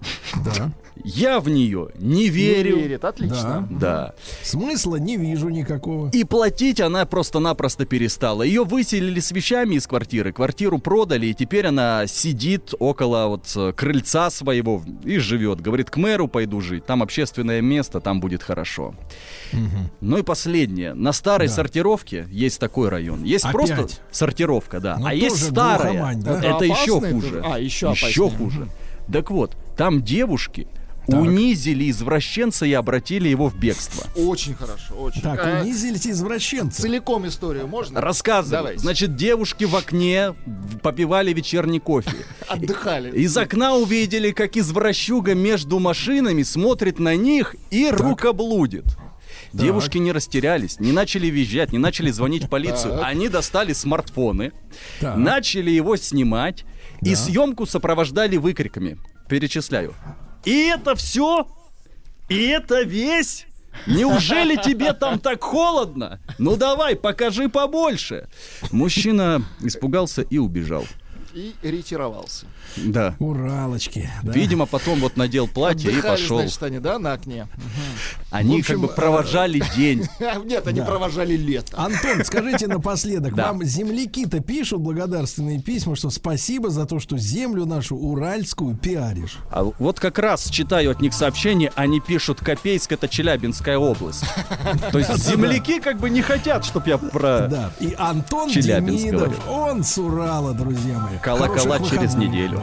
Да. 0.45 0.71
Я 1.03 1.39
в 1.39 1.49
нее 1.49 1.89
не 1.99 2.29
верю. 2.29 2.75
Не 2.75 2.81
верит, 2.83 3.05
отлично. 3.05 3.67
Да. 3.71 4.13
Смысла 4.43 4.97
не 4.97 5.17
вижу 5.17 5.49
никакого. 5.49 6.09
И 6.11 6.23
платить 6.23 6.79
она 6.79 7.05
просто-напросто 7.05 7.85
перестала. 7.85 8.43
Ее 8.43 8.63
выселили 8.63 9.19
с 9.19 9.31
вещами 9.31 9.75
из 9.75 9.87
квартиры, 9.87 10.31
квартиру 10.33 10.79
продали, 10.79 11.27
и 11.27 11.33
теперь 11.33 11.67
она 11.67 12.05
сидит 12.07 12.73
около 12.79 13.27
вот 13.27 13.51
э, 13.55 13.73
крыльца 13.73 14.29
своего 14.29 14.81
и 15.03 15.17
живет. 15.17 15.61
Говорит, 15.61 15.89
к 15.89 15.97
мэру 15.97 16.27
пойду 16.27 16.61
жить, 16.61 16.85
там 16.85 17.01
общественное 17.03 17.61
место, 17.61 17.99
там 17.99 18.19
будет 18.19 18.43
хорошо. 18.43 18.93
Ну 20.01 20.17
и 20.17 20.23
последнее. 20.23 20.93
На 20.93 21.11
старой 21.13 21.47
Да. 21.47 21.53
сортировке 21.53 22.27
есть 22.29 22.59
такой 22.59 22.89
район. 22.89 23.23
Есть 23.23 23.45
Опять? 23.45 23.53
просто 23.75 23.87
сортировка, 24.11 24.79
да. 24.79 24.97
Ну, 24.99 25.05
а 25.07 25.13
есть 25.13 25.43
старая. 25.51 26.15
да? 26.15 26.37
Это, 26.39 26.47
Это 26.47 26.65
еще 26.65 26.99
хуже. 26.99 27.41
А, 27.45 27.59
еще 27.59 27.91
еще 27.91 28.25
опаснее. 28.27 28.29
хуже. 28.37 28.67
Так 29.11 29.29
вот, 29.31 29.55
там 29.75 30.01
девушки 30.03 30.67
унизили 31.19 31.89
извращенца 31.89 32.65
и 32.65 32.73
обратили 32.73 33.27
его 33.29 33.49
в 33.49 33.55
бегство. 33.55 34.05
Очень 34.15 34.55
хорошо, 34.55 34.95
очень. 34.95 35.21
Так, 35.21 35.39
А, 35.43 35.61
унизились 35.61 36.07
извращенцы. 36.07 36.81
Целиком 36.81 37.27
историю 37.27 37.67
можно? 37.67 37.99
Рассказывай. 38.01 38.57
Давайте. 38.57 38.79
Значит, 38.79 39.15
девушки 39.15 39.63
в 39.65 39.75
окне 39.75 40.33
попивали 40.81 41.33
вечерний 41.33 41.79
кофе. 41.79 42.11
Отдыхали. 42.47 43.11
Из 43.17 43.35
окна 43.37 43.75
увидели, 43.75 44.31
как 44.31 44.57
извращуга 44.57 45.33
между 45.35 45.79
машинами 45.79 46.43
смотрит 46.43 46.99
на 46.99 47.15
них 47.15 47.55
и 47.69 47.89
рукоблудит. 47.89 48.85
Девушки 49.53 49.97
не 49.97 50.13
растерялись, 50.13 50.79
не 50.79 50.93
начали 50.93 51.27
визжать, 51.27 51.73
не 51.73 51.77
начали 51.77 52.09
звонить 52.11 52.45
в 52.45 52.49
полицию. 52.49 52.93
Так. 52.99 53.03
Они 53.05 53.27
достали 53.27 53.73
смартфоны, 53.73 54.53
Так. 55.01 55.17
начали 55.17 55.69
его 55.71 55.97
снимать 55.97 56.63
и 57.01 57.09
Да. 57.11 57.15
съемку 57.17 57.65
сопровождали 57.65 58.37
выкриками. 58.37 58.97
Перечисляю. 59.27 59.93
И 60.45 60.67
это 60.67 60.95
все? 60.95 61.47
И 62.29 62.47
это 62.47 62.81
весь? 62.83 63.45
Неужели 63.87 64.55
тебе 64.55 64.93
там 64.93 65.19
так 65.19 65.43
холодно? 65.43 66.19
Ну 66.37 66.57
давай, 66.57 66.95
покажи 66.95 67.49
побольше. 67.49 68.27
Мужчина 68.71 69.43
испугался 69.61 70.21
и 70.21 70.37
убежал. 70.37 70.85
И 71.33 71.53
ретировался. 71.61 72.45
Да. 72.77 73.15
Уралочки. 73.19 74.09
да. 74.23 74.31
Видимо, 74.31 74.65
потом 74.65 74.99
вот 74.99 75.17
надел 75.17 75.47
платье 75.47 75.89
и 75.91 75.93
Отдыхали, 75.93 76.21
пошел. 76.21 76.39
значит, 76.39 76.63
они, 76.63 76.79
да, 76.79 76.99
на 76.99 77.13
окне? 77.13 77.47
Они 78.31 78.59
общем, 78.59 78.81
как 78.81 78.89
бы 78.89 78.95
провожали 78.95 79.61
день. 79.75 80.07
Нет, 80.45 80.67
они 80.67 80.79
Да. 80.79 80.85
провожали 80.85 81.35
лето. 81.35 81.77
Антон, 81.77 82.23
скажите 82.23 82.67
напоследок, 82.67 83.35
Да. 83.35 83.47
вам 83.47 83.63
земляки-то 83.63 84.39
пишут 84.41 84.81
благодарственные 84.81 85.61
письма, 85.61 85.95
что 85.95 86.09
спасибо 86.09 86.69
за 86.69 86.85
то, 86.85 86.99
что 86.99 87.17
землю 87.17 87.65
нашу 87.65 87.95
уральскую 87.97 88.75
пиаришь. 88.75 89.37
А 89.51 89.63
вот 89.63 89.99
как 89.99 90.17
раз 90.19 90.49
читаю 90.49 90.91
от 90.91 91.01
них 91.01 91.13
сообщения, 91.13 91.71
они 91.75 91.99
пишут 91.99 92.39
Копейск 92.39 92.91
это 92.91 93.07
Челябинская 93.07 93.77
область. 93.77 94.23
То 94.91 94.99
есть 94.99 95.15
земляки 95.17 95.79
как 95.79 95.97
бы 95.99 96.09
не 96.09 96.21
хотят, 96.21 96.63
чтобы 96.65 96.89
я 96.89 96.97
про 96.97 97.47
Да. 97.47 97.71
И 97.79 97.95
Антон 97.97 98.49
Челябинск 98.49 99.03
Демидов, 99.03 99.21
говорил. 99.45 99.53
он 99.53 99.83
с 99.83 99.97
Урала, 99.97 100.53
друзья 100.53 100.99
мои. 100.99 101.17
Хороших 101.21 101.89
через 101.89 102.15
неделю. 102.15 102.61